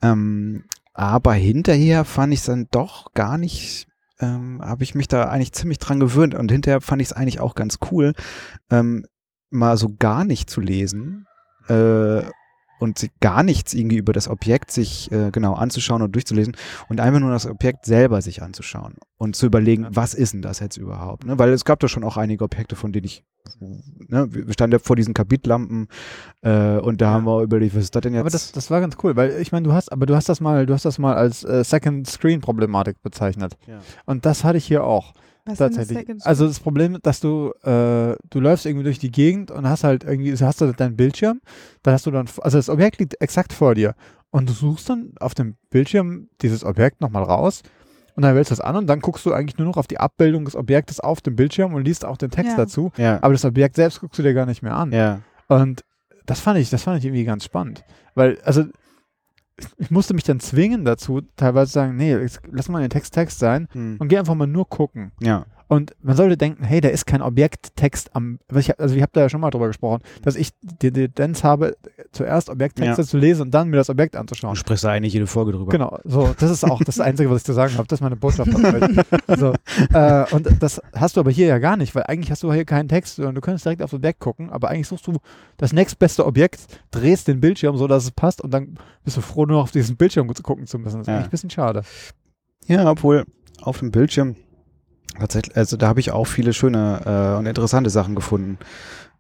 Ähm, 0.02 0.64
aber 0.94 1.34
hinterher 1.34 2.04
fand 2.04 2.32
ich 2.32 2.40
es 2.40 2.46
dann 2.46 2.68
doch 2.70 3.12
gar 3.12 3.38
nicht, 3.38 3.88
ähm, 4.20 4.61
habe 4.62 4.85
ich 4.85 4.94
mich 4.94 5.09
da 5.09 5.24
eigentlich 5.24 5.52
ziemlich 5.52 5.78
dran 5.78 6.00
gewöhnt. 6.00 6.35
Und 6.35 6.50
hinterher 6.50 6.81
fand 6.81 7.02
ich 7.02 7.09
es 7.09 7.12
eigentlich 7.12 7.40
auch 7.40 7.54
ganz 7.54 7.78
cool, 7.90 8.12
ähm, 8.70 9.07
mal 9.50 9.76
so 9.76 9.94
gar 9.98 10.24
nicht 10.24 10.50
zu 10.50 10.61
lesen. 10.61 11.26
Äh, 11.68 12.22
und 12.79 13.09
gar 13.21 13.43
nichts 13.43 13.75
irgendwie 13.75 13.97
über 13.97 14.12
das 14.12 14.29
Objekt 14.29 14.71
sich 14.71 15.11
äh, 15.12 15.31
genau 15.31 15.55
anzuschauen 15.55 16.03
und 16.03 16.14
durchzulesen 16.14 16.57
und 16.88 17.01
einfach 17.01 17.21
nur 17.21 17.31
das 17.31 17.47
Objekt 17.47 17.87
selber 17.87 18.23
sich 18.23 18.43
anzuschauen 18.43 18.95
und 19.17 19.37
zu 19.37 19.47
überlegen, 19.47 19.87
was 19.91 20.14
ist 20.14 20.33
denn 20.33 20.43
das 20.43 20.61
jetzt 20.61 20.77
überhaupt? 20.77 21.25
Ne? 21.27 21.38
Weil 21.38 21.51
es 21.51 21.64
gab 21.64 21.81
da 21.81 21.88
schon 21.88 22.05
auch 22.05 22.17
einige 22.17 22.45
Objekte, 22.45 22.77
von 22.77 22.93
denen 22.93 23.07
ich, 23.07 23.25
ne, 23.61 24.27
wir 24.31 24.53
standen 24.53 24.75
ja 24.75 24.79
vor 24.79 24.97
diesen 24.97 25.14
Kapitlampen 25.14 25.88
äh, 26.43 26.79
und 26.79 27.01
da 27.01 27.11
haben 27.11 27.25
wir 27.25 27.43
überlegt, 27.43 27.75
was 27.75 27.85
ist 27.85 27.95
das 27.95 28.03
denn 28.03 28.14
jetzt? 28.14 28.21
Aber 28.21 28.31
das, 28.31 28.53
das 28.53 28.71
war 28.71 28.81
ganz 28.81 28.97
cool, 29.03 29.17
weil 29.17 29.41
ich 29.41 29.53
meine, 29.53 29.67
du 29.67 29.73
hast, 29.73 29.93
aber 29.93 30.07
du 30.07 30.14
hast 30.14 30.29
das 30.29 30.41
mal, 30.41 30.67
du 30.67 30.75
hast 30.75 30.85
das 30.85 30.99
mal 30.99 31.14
als 31.14 31.45
äh, 31.45 31.64
Second 31.64 32.09
Screen 32.09 32.41
Problematik 32.41 33.03
bezeichnet. 33.03 33.57
Ja. 33.67 33.81
Und 34.07 34.25
das 34.25 34.45
hatte 34.45 34.59
ich 34.59 34.64
hier 34.64 34.85
auch. 34.85 35.12
Was 35.48 35.58
das 35.58 35.74
tatsächlich. 35.74 36.24
Also 36.24 36.46
das 36.46 36.61
Problem, 36.61 36.98
dass 37.02 37.20
du, 37.20 37.52
äh, 37.62 38.16
du 38.30 38.40
läufst 38.40 38.66
irgendwie 38.66 38.84
durch 38.84 38.98
die 38.98 39.11
Gegend 39.11 39.50
und 39.50 39.68
hast 39.68 39.84
halt 39.84 40.04
irgendwie, 40.04 40.32
hast 40.37 40.61
du 40.61 40.72
deinen 40.72 40.96
Bildschirm, 40.96 41.40
dann 41.82 41.94
hast 41.94 42.06
du 42.06 42.11
dann, 42.11 42.26
also 42.40 42.58
das 42.58 42.68
Objekt 42.68 42.98
liegt 43.00 43.20
exakt 43.20 43.52
vor 43.52 43.74
dir 43.74 43.94
und 44.30 44.48
du 44.48 44.52
suchst 44.52 44.88
dann 44.90 45.12
auf 45.20 45.34
dem 45.34 45.56
Bildschirm 45.70 46.28
dieses 46.42 46.64
Objekt 46.64 47.00
nochmal 47.00 47.22
raus 47.22 47.62
und 48.14 48.22
dann 48.22 48.34
wählst 48.34 48.50
du 48.50 48.54
es 48.54 48.61
an 48.61 48.76
und 48.76 48.87
dann 48.87 49.00
guckst 49.00 49.24
du 49.26 49.32
eigentlich 49.32 49.58
nur 49.58 49.66
noch 49.68 49.76
auf 49.76 49.87
die 49.87 49.98
Abbildung 49.98 50.44
des 50.44 50.56
Objektes 50.56 51.00
auf 51.00 51.20
dem 51.20 51.37
Bildschirm 51.37 51.74
und 51.74 51.84
liest 51.84 52.04
auch 52.04 52.16
den 52.16 52.30
Text 52.30 52.52
Ja. 52.52 52.56
dazu, 52.56 52.90
ja, 52.96 53.18
aber 53.22 53.32
das 53.32 53.44
Objekt 53.44 53.76
selbst 53.76 54.00
guckst 54.00 54.18
du 54.18 54.22
dir 54.22 54.34
gar 54.34 54.46
nicht 54.46 54.62
mehr 54.62 54.74
an. 54.74 54.92
ja, 54.92 55.20
Und 55.48 55.84
das 56.26 56.40
fand 56.40 56.58
ich, 56.58 56.68
das 56.68 56.82
fand 56.82 56.98
ich 56.98 57.04
irgendwie 57.06 57.24
ganz 57.24 57.44
spannend. 57.44 57.84
Weil, 58.14 58.38
also, 58.42 58.64
ich 59.77 59.90
musste 59.90 60.14
mich 60.14 60.25
dann 60.25 60.40
zwingen 60.40 60.85
dazu, 60.85 61.23
teilweise 61.37 61.71
zu 61.71 61.75
sagen, 61.75 61.97
nee, 61.97 62.16
lass 62.51 62.68
mal 62.68 62.81
den 62.81 62.90
Text 62.90 63.14
Text 63.14 63.38
sein 63.38 63.68
hm. 63.73 63.97
und 63.99 64.09
geh 64.09 64.18
einfach 64.18 64.35
mal 64.35 64.47
nur 64.47 64.68
gucken. 64.68 65.12
ja, 65.21 65.47
Und 65.68 65.94
man 66.02 66.16
sollte 66.16 66.37
denken, 66.38 66.64
hey, 66.64 66.81
da 66.81 66.88
ist 66.88 67.07
kein 67.07 67.20
Objekttext 67.20 68.16
am, 68.16 68.38
ich, 68.54 68.81
also 68.81 68.94
ich 68.94 69.02
habe 69.02 69.11
da 69.12 69.20
ja 69.20 69.28
schon 69.28 69.40
mal 69.42 69.50
drüber 69.50 69.66
gesprochen, 69.66 70.02
dass 70.22 70.35
ich 70.35 70.50
die 70.62 70.90
Tendenz 70.90 71.44
habe, 71.44 71.76
zuerst 72.11 72.48
Objekttexte 72.48 73.04
zu 73.04 73.18
lesen 73.18 73.42
und 73.42 73.50
dann 73.52 73.68
mir 73.68 73.76
das 73.76 73.90
Objekt 73.90 74.14
du 74.14 74.18
anzuschauen. 74.20 74.57
sprichst 74.57 74.85
da 74.85 74.90
eigentlich 74.90 75.12
jede 75.12 75.26
Folge 75.26 75.52
drüber. 75.52 75.70
Genau, 75.70 75.98
so, 76.04 76.35
das 76.38 76.50
ist 76.50 76.64
auch 76.64 76.83
das 76.83 76.98
Einzige, 77.00 77.31
was 77.31 77.38
ich 77.42 77.44
zu 77.44 77.52
sagen 77.52 77.74
habe. 77.76 77.87
Das 77.87 77.98
ist 77.98 78.02
meine 78.02 78.16
Botschaft. 78.16 78.54
an 78.54 78.64
euch. 78.64 79.38
so, 79.38 79.52
äh, 79.92 80.24
und 80.35 80.48
das 80.61 80.81
hast 80.94 81.16
du 81.16 81.20
aber 81.20 81.31
hier 81.31 81.46
ja 81.46 81.59
gar 81.59 81.76
nicht, 81.76 81.94
weil 81.94 82.04
eigentlich 82.04 82.31
hast 82.31 82.42
du 82.42 82.52
hier 82.52 82.64
keinen 82.64 82.88
Text, 82.88 83.16
sondern 83.16 83.35
du 83.35 83.40
könntest 83.42 83.66
direkt 83.66 83.83
aufs 83.83 83.92
Objekt 83.94 84.20
gucken, 84.20 84.48
aber 84.50 84.70
eigentlich 84.70 84.88
suchst 84.88 85.07
du 85.07 85.18
das 85.59 85.74
nächstbeste 85.74 86.24
Objekt, 86.24 86.61
drehst 86.90 87.28
den 87.28 87.40
Bildschirm 87.40 87.76
so, 87.76 87.87
dass 87.87 88.04
es 88.04 88.11
passt 88.11 88.40
und 88.40 88.52
dann 88.52 88.78
bist 89.04 89.18
du 89.18 89.20
froh, 89.20 89.44
nur 89.44 89.61
auf 89.62 89.70
diesen 89.70 89.96
Bildschirm 89.96 90.35
zu 90.35 90.42
gucken 90.42 90.66
zu 90.66 90.78
müssen. 90.78 90.98
Das 91.00 91.02
ist 91.02 91.09
Ja. 91.09 91.14
eigentlich 91.16 91.26
ein 91.26 91.31
bisschen 91.31 91.50
schade. 91.50 91.83
Ja, 92.66 92.90
obwohl 92.90 93.24
auf 93.61 93.78
dem 93.81 93.90
Bildschirm 93.90 94.37
tatsächlich, 95.18 95.57
also 95.57 95.76
da 95.76 95.88
habe 95.88 96.00
ich 96.00 96.11
auch 96.12 96.26
viele 96.26 96.52
schöne 96.52 97.00
äh, 97.35 97.38
und 97.38 97.46
interessante 97.46 97.90
Sachen 97.90 98.14
gefunden. 98.14 98.59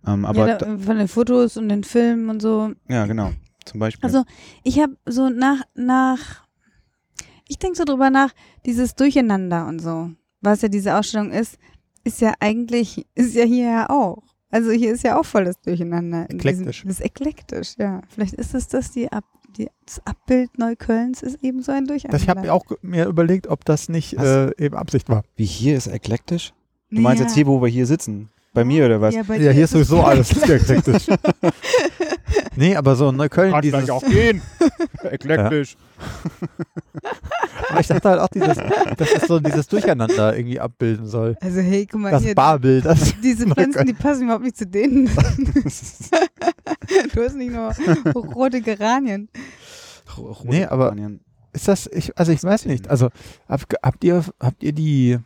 Ähm, 0.06 0.24
aber 0.24 0.48
ja, 0.48 0.56
da, 0.58 0.78
von 0.78 0.96
den 0.98 1.08
Fotos 1.08 1.56
und 1.56 1.68
den 1.68 1.84
Filmen 1.84 2.28
und 2.30 2.40
so. 2.40 2.72
ja, 2.88 3.06
genau. 3.06 3.32
Zum 3.64 3.80
Beispiel. 3.80 4.06
Also 4.06 4.24
ich 4.64 4.78
habe 4.80 4.96
so 5.04 5.28
nach, 5.28 5.60
nach, 5.74 6.46
ich 7.48 7.58
denke 7.58 7.76
so 7.76 7.84
drüber 7.84 8.08
nach, 8.10 8.30
dieses 8.64 8.94
Durcheinander 8.94 9.66
und 9.66 9.80
so, 9.80 10.10
was 10.40 10.62
ja 10.62 10.68
diese 10.68 10.96
Ausstellung 10.96 11.32
ist, 11.32 11.58
ist 12.04 12.20
ja 12.20 12.32
eigentlich, 12.40 13.06
ist 13.14 13.34
ja 13.34 13.44
hier 13.44 13.66
ja 13.70 13.90
auch. 13.90 14.22
Also 14.50 14.70
hier 14.70 14.92
ist 14.94 15.04
ja 15.04 15.18
auch 15.20 15.26
voll 15.26 15.44
das 15.44 15.60
Durcheinander. 15.60 16.30
in 16.30 16.38
diesem- 16.38 16.62
Eklektisch. 16.62 16.82
Das 16.86 16.92
ist 17.00 17.04
eklektisch, 17.04 17.74
ja. 17.78 18.00
Vielleicht 18.08 18.32
ist 18.34 18.54
es 18.54 18.68
das, 18.68 18.90
die, 18.92 19.12
Ab, 19.12 19.24
die 19.56 19.68
das 19.86 20.00
Abbild 20.06 20.58
Neuköllns 20.58 21.22
ist 21.22 21.42
eben 21.42 21.62
so 21.62 21.72
ein 21.72 21.86
Durcheinander. 21.86 22.22
Ich 22.22 22.28
habe 22.28 22.40
mir 22.42 22.52
auch 22.52 22.64
mir 22.82 23.06
überlegt, 23.06 23.46
ob 23.46 23.64
das 23.64 23.88
nicht 23.88 24.14
äh, 24.14 24.50
eben 24.62 24.76
Absicht 24.76 25.08
war. 25.08 25.22
Wie 25.36 25.44
hier 25.46 25.76
ist 25.76 25.86
eklektisch? 25.86 26.52
Du 26.90 27.00
meinst 27.00 27.20
Ja. 27.20 27.26
jetzt 27.26 27.34
hier, 27.34 27.46
wo 27.46 27.60
wir 27.62 27.68
hier 27.68 27.86
sitzen? 27.86 28.28
Bei 28.54 28.64
mir 28.64 28.86
oder 28.86 29.00
was? 29.00 29.14
Ja, 29.14 29.22
Ja, 29.34 29.50
hier 29.52 29.64
ist 29.64 29.74
es 29.74 29.88
sowieso 29.88 30.02
alles 30.04 30.30
eklektisch. 30.36 31.06
Nee, 32.58 32.74
aber 32.74 32.96
so 32.96 33.10
in 33.10 33.16
Neukölln 33.16 33.52
Kann 33.52 33.62
dieses, 33.62 33.88
auch 33.88 34.02
gehen. 34.02 34.42
Eklektisch. 35.04 35.76
aber 37.70 37.78
ich 37.80 37.86
dachte 37.86 38.08
halt 38.08 38.20
auch 38.20 38.26
dieses, 38.26 38.56
dass 38.96 39.12
es 39.12 39.28
so 39.28 39.38
dieses 39.38 39.68
Durcheinander 39.68 40.36
irgendwie 40.36 40.58
abbilden 40.58 41.06
soll. 41.06 41.36
Also 41.40 41.60
hey, 41.60 41.86
guck 41.86 42.00
mal 42.00 42.10
Das 42.10 42.24
hier. 42.24 42.34
Barbild, 42.34 42.84
das 42.84 43.14
Diese 43.22 43.46
Pflanzen, 43.46 43.86
die 43.86 43.92
passen 43.92 44.24
überhaupt 44.24 44.42
nicht 44.42 44.56
zu 44.56 44.66
denen. 44.66 45.06
du 47.14 47.22
hast 47.22 47.36
nicht 47.36 47.52
nur 47.52 47.72
rote 48.12 48.60
Geranien. 48.60 49.28
Nee, 50.42 50.64
aber- 50.64 50.96
ist 51.52 51.68
das, 51.68 51.86
ich, 51.86 52.18
also 52.18 52.32
ich 52.32 52.42
weiß 52.42 52.66
nicht, 52.66 52.90
also 52.90 53.10
hab, 53.48 53.62
habt 53.84 54.02
ihr, 54.02 54.24
habt 54.40 54.64
ihr 54.64 54.72
die 54.72 55.18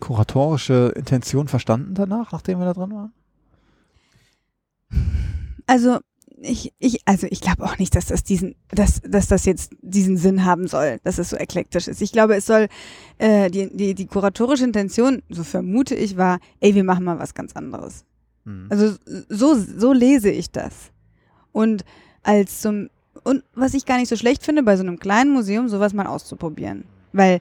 kuratorische 0.00 0.92
Intention 0.96 1.46
verstanden 1.46 1.94
danach, 1.94 2.32
nachdem 2.32 2.58
wir 2.58 2.64
da 2.66 2.72
drin 2.72 2.90
waren? 2.90 3.12
Also 5.68 6.00
ich, 6.40 6.72
ich, 6.78 7.00
also 7.06 7.26
ich 7.30 7.40
glaube 7.40 7.64
auch 7.64 7.78
nicht, 7.78 7.94
dass 7.94 8.06
das 8.06 8.22
diesen, 8.22 8.56
dass, 8.68 9.00
dass 9.02 9.28
das 9.28 9.44
jetzt 9.46 9.74
diesen 9.80 10.16
Sinn 10.16 10.44
haben 10.44 10.68
soll, 10.68 10.98
dass 11.02 11.18
es 11.18 11.30
so 11.30 11.36
eklektisch 11.36 11.88
ist. 11.88 12.02
Ich 12.02 12.12
glaube, 12.12 12.36
es 12.36 12.46
soll 12.46 12.68
äh, 13.18 13.50
die, 13.50 13.74
die, 13.74 13.94
die 13.94 14.06
kuratorische 14.06 14.64
Intention, 14.64 15.22
so 15.30 15.44
vermute 15.44 15.94
ich, 15.94 16.16
war, 16.16 16.38
ey, 16.60 16.74
wir 16.74 16.84
machen 16.84 17.04
mal 17.04 17.18
was 17.18 17.34
ganz 17.34 17.54
anderes. 17.54 18.04
Hm. 18.44 18.66
Also 18.68 18.96
so, 19.28 19.54
so 19.54 19.92
lese 19.92 20.30
ich 20.30 20.50
das. 20.50 20.92
Und 21.52 21.84
als 22.22 22.60
zum 22.60 22.90
und 23.24 23.42
was 23.54 23.74
ich 23.74 23.86
gar 23.86 23.98
nicht 23.98 24.08
so 24.08 24.16
schlecht 24.16 24.44
finde, 24.44 24.62
bei 24.62 24.76
so 24.76 24.82
einem 24.82 25.00
kleinen 25.00 25.32
Museum 25.32 25.68
sowas 25.68 25.94
mal 25.94 26.06
auszuprobieren. 26.06 26.84
Weil 27.12 27.40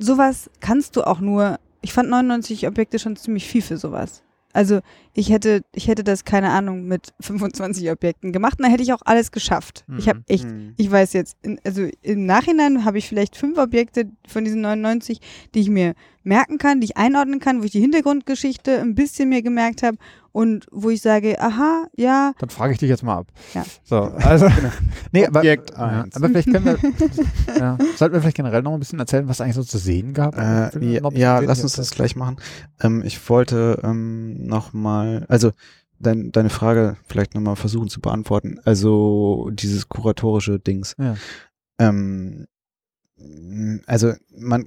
sowas 0.00 0.50
kannst 0.60 0.96
du 0.96 1.02
auch 1.02 1.20
nur, 1.20 1.58
ich 1.82 1.92
fand 1.92 2.08
99 2.08 2.66
Objekte 2.66 2.98
schon 2.98 3.16
ziemlich 3.16 3.46
viel 3.46 3.60
für 3.60 3.76
sowas. 3.76 4.22
Also 4.52 4.80
ich 5.14 5.30
hätte, 5.30 5.62
ich 5.74 5.88
hätte 5.88 6.04
das, 6.04 6.24
keine 6.24 6.50
Ahnung, 6.50 6.84
mit 6.84 7.12
25 7.20 7.90
Objekten 7.90 8.32
gemacht 8.32 8.58
und 8.58 8.62
dann 8.64 8.70
hätte 8.70 8.82
ich 8.82 8.92
auch 8.92 9.02
alles 9.04 9.30
geschafft. 9.30 9.84
Ich 9.98 10.08
habe 10.08 10.20
Mhm. 10.20 10.24
echt, 10.28 10.46
ich 10.76 10.90
weiß 10.90 11.12
jetzt, 11.12 11.36
in, 11.42 11.60
also 11.64 11.86
im 12.02 12.24
Nachhinein 12.26 12.84
habe 12.84 12.98
ich 12.98 13.08
vielleicht 13.08 13.36
fünf 13.36 13.58
Objekte 13.58 14.06
von 14.26 14.44
diesen 14.44 14.62
99, 14.62 15.20
die 15.54 15.60
ich 15.60 15.68
mir 15.68 15.94
merken 16.22 16.58
kann, 16.58 16.80
die 16.80 16.86
ich 16.86 16.96
einordnen 16.96 17.40
kann, 17.40 17.60
wo 17.60 17.64
ich 17.64 17.70
die 17.70 17.80
Hintergrundgeschichte 17.80 18.80
ein 18.80 18.94
bisschen 18.94 19.28
mir 19.28 19.42
gemerkt 19.42 19.82
habe 19.82 19.98
und 20.32 20.66
wo 20.70 20.90
ich 20.90 21.00
sage, 21.00 21.40
aha, 21.40 21.86
ja, 21.96 22.32
Dann 22.38 22.50
frage 22.50 22.72
ich 22.72 22.78
dich 22.78 22.88
jetzt 22.88 23.02
mal 23.02 23.18
ab. 23.18 23.26
Ja. 23.54 23.64
So, 23.84 23.96
also, 23.96 24.48
nee, 25.12 25.26
aber, 25.26 25.40
Objekt 25.40 25.70
ja, 25.70 26.02
eins. 26.02 26.16
aber 26.16 26.28
vielleicht 26.28 26.52
können 26.52 26.64
wir, 26.64 26.78
ja, 27.58 27.78
sollten 27.96 28.14
wir 28.14 28.20
vielleicht 28.20 28.36
generell 28.36 28.62
noch 28.62 28.72
ein 28.72 28.78
bisschen 28.78 28.98
erzählen, 28.98 29.28
was 29.28 29.40
eigentlich 29.40 29.56
so 29.56 29.64
zu 29.64 29.78
sehen 29.78 30.12
gab? 30.12 30.36
Äh, 30.36 30.70
ja, 30.92 31.10
ja 31.12 31.38
lass 31.40 31.62
uns 31.62 31.72
das 31.72 31.90
gleich 31.90 32.14
machen. 32.14 32.36
Ähm, 32.80 33.02
ich 33.04 33.28
wollte 33.28 33.80
ähm, 33.82 34.46
nochmal, 34.46 35.24
also 35.28 35.52
dein, 35.98 36.30
deine 36.32 36.50
Frage 36.50 36.96
vielleicht 37.08 37.34
nochmal 37.34 37.56
versuchen 37.56 37.88
zu 37.88 38.00
beantworten. 38.00 38.60
Also 38.64 39.50
dieses 39.52 39.88
kuratorische 39.88 40.58
Dings. 40.58 40.94
Ja. 40.98 41.16
Ähm, 41.78 42.46
also 43.86 44.12
man, 44.36 44.66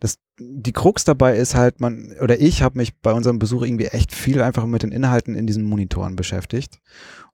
das, 0.00 0.18
die 0.38 0.72
Krux 0.72 1.04
dabei 1.04 1.36
ist 1.36 1.54
halt, 1.54 1.80
man, 1.80 2.14
oder 2.20 2.40
ich 2.40 2.62
habe 2.62 2.78
mich 2.78 2.96
bei 2.98 3.12
unserem 3.12 3.38
Besuch 3.38 3.62
irgendwie 3.62 3.86
echt 3.86 4.14
viel 4.14 4.42
einfach 4.42 4.66
mit 4.66 4.82
den 4.82 4.92
Inhalten 4.92 5.34
in 5.34 5.46
diesen 5.46 5.64
Monitoren 5.64 6.16
beschäftigt. 6.16 6.80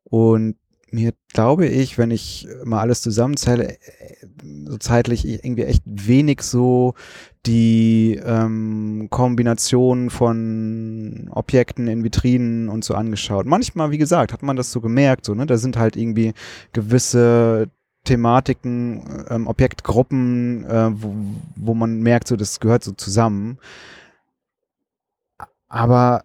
Und 0.05 0.57
mir 0.91 1.13
glaube 1.33 1.67
ich, 1.67 1.99
wenn 1.99 2.11
ich 2.11 2.47
mal 2.65 2.81
alles 2.81 3.03
zusammenzähle, 3.03 3.73
äh, 3.73 3.77
so 4.67 4.77
zeitlich 4.79 5.27
irgendwie 5.27 5.65
echt 5.65 5.83
wenig 5.85 6.43
so 6.43 6.95
die 7.45 8.21
ähm, 8.25 9.09
Kombination 9.11 10.11
von 10.11 11.29
Objekten 11.31 11.87
in 11.89 12.03
Vitrinen 12.03 12.69
und 12.69 12.85
so 12.85 12.95
angeschaut. 12.95 13.47
Manchmal, 13.47 13.91
wie 13.91 13.99
gesagt, 13.99 14.33
hat 14.33 14.43
man 14.43 14.57
das 14.57 14.73
so 14.73 14.81
gemerkt, 14.81 15.25
so, 15.25 15.35
ne? 15.35 15.47
Da 15.47 15.57
sind 15.57 15.77
halt 15.77 15.97
irgendwie 15.97 16.33
gewisse 16.73 17.69
Thematiken, 18.07 19.27
ähm, 19.29 19.47
Objektgruppen, 19.47 20.65
äh, 20.65 20.91
wo, 20.93 21.15
wo 21.57 21.75
man 21.75 22.01
merkt, 22.01 22.29
so, 22.29 22.37
das 22.37 22.61
gehört 22.61 22.83
so 22.83 22.93
zusammen. 22.93 23.59
Aber 25.69 26.25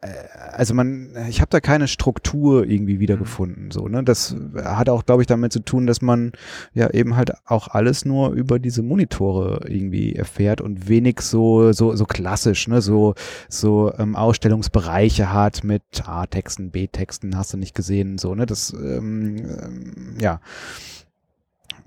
äh, 0.00 0.08
also 0.52 0.72
man, 0.72 1.10
ich 1.28 1.40
habe 1.40 1.50
da 1.50 1.60
keine 1.60 1.88
Struktur 1.88 2.66
irgendwie 2.66 2.98
wiedergefunden. 3.00 3.70
So, 3.70 3.88
ne? 3.88 4.02
Das 4.02 4.34
hat 4.54 4.88
auch, 4.88 5.04
glaube 5.04 5.22
ich, 5.22 5.26
damit 5.26 5.52
zu 5.52 5.60
tun, 5.60 5.86
dass 5.86 6.00
man 6.00 6.32
ja 6.72 6.90
eben 6.90 7.16
halt 7.16 7.32
auch 7.44 7.68
alles 7.68 8.04
nur 8.04 8.30
über 8.30 8.58
diese 8.58 8.82
Monitore 8.82 9.66
irgendwie 9.68 10.14
erfährt 10.14 10.60
und 10.60 10.88
wenig 10.88 11.20
so, 11.20 11.72
so, 11.72 11.94
so 11.94 12.06
klassisch, 12.06 12.68
ne? 12.68 12.80
So, 12.80 13.14
so 13.48 13.92
ähm, 13.98 14.16
Ausstellungsbereiche 14.16 15.32
hat 15.32 15.64
mit 15.64 15.82
A-Texten, 16.06 16.70
B-Texten, 16.70 17.36
hast 17.36 17.52
du 17.52 17.58
nicht 17.58 17.74
gesehen, 17.74 18.16
so, 18.18 18.34
ne? 18.34 18.46
Das 18.46 18.72
ähm, 18.72 19.36
ähm, 19.36 20.16
ja 20.18 20.40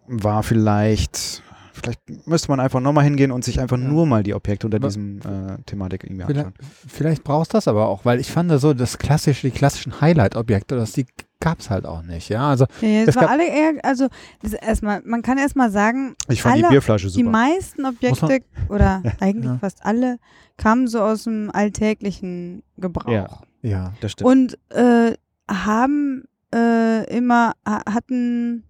war 0.10 0.44
vielleicht. 0.44 1.44
Vielleicht 1.72 2.28
müsste 2.28 2.50
man 2.52 2.60
einfach 2.60 2.82
nochmal 2.82 3.06
hingehen 3.06 3.32
und 3.32 3.46
sich 3.46 3.62
einfach 3.62 3.78
Ja. 3.78 3.84
nur 3.86 4.06
mal 4.06 4.22
die 4.22 4.34
Objekte 4.34 4.68
unter 4.68 4.78
Aber- 4.78 4.90
diesem 4.90 5.20
äh, 5.20 5.62
Thematik 5.66 6.04
irgendwie 6.04 6.26
Vielleicht, 6.26 6.48
anschauen. 6.48 6.68
vielleicht 6.90 7.24
brauchst 7.24 7.54
du 7.54 7.58
das 7.58 7.70
aber 7.70 7.88
auch, 7.88 8.04
weil 8.04 8.20
ich 8.20 8.30
fand 8.30 8.52
so 8.60 8.74
das 8.74 8.98
klassische, 8.98 9.48
die 9.50 9.52
klassischen 9.58 10.02
Highlight-Objekte, 10.02 10.76
das 10.76 10.92
die 10.92 11.06
gab's 11.40 11.70
halt 11.70 11.86
auch 11.86 12.02
nicht, 12.02 12.28
ja. 12.28 12.50
Also 12.50 12.66
Ja, 12.82 12.88
ja, 12.90 13.00
Es 13.02 13.06
das 13.06 13.16
war 13.16 13.30
alle 13.30 13.48
eher, 13.48 13.76
also 13.84 14.10
das 14.42 14.52
ist 14.52 14.62
erstmal, 14.62 15.02
man 15.06 15.22
kann 15.22 15.38
erstmal 15.38 15.72
sagen, 15.72 16.16
Ich 16.28 16.42
fand 16.42 16.58
die 16.58 16.64
alle- 16.66 16.72
Bierflasche 16.74 17.08
die 17.08 17.14
super. 17.14 17.30
meisten 17.30 17.86
Objekte 17.86 18.42
oder 18.68 19.02
eigentlich 19.22 19.46
Ja. 19.46 19.58
fast 19.60 19.86
alle 19.86 20.18
kamen 20.58 20.88
so 20.90 21.00
aus 21.02 21.24
dem 21.24 21.50
alltäglichen 21.54 22.62
Gebrauch. 22.76 23.10
Ja. 23.10 23.40
ja, 23.62 23.94
Das 24.02 24.12
stimmt. 24.12 24.30
Und 24.30 24.58
äh, 24.76 25.14
haben 25.50 26.26
äh, 26.54 27.06
immer, 27.16 27.54
ha- 27.66 27.84
hatten 27.90 28.66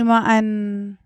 immer 0.00 0.24
einen, 0.24 0.98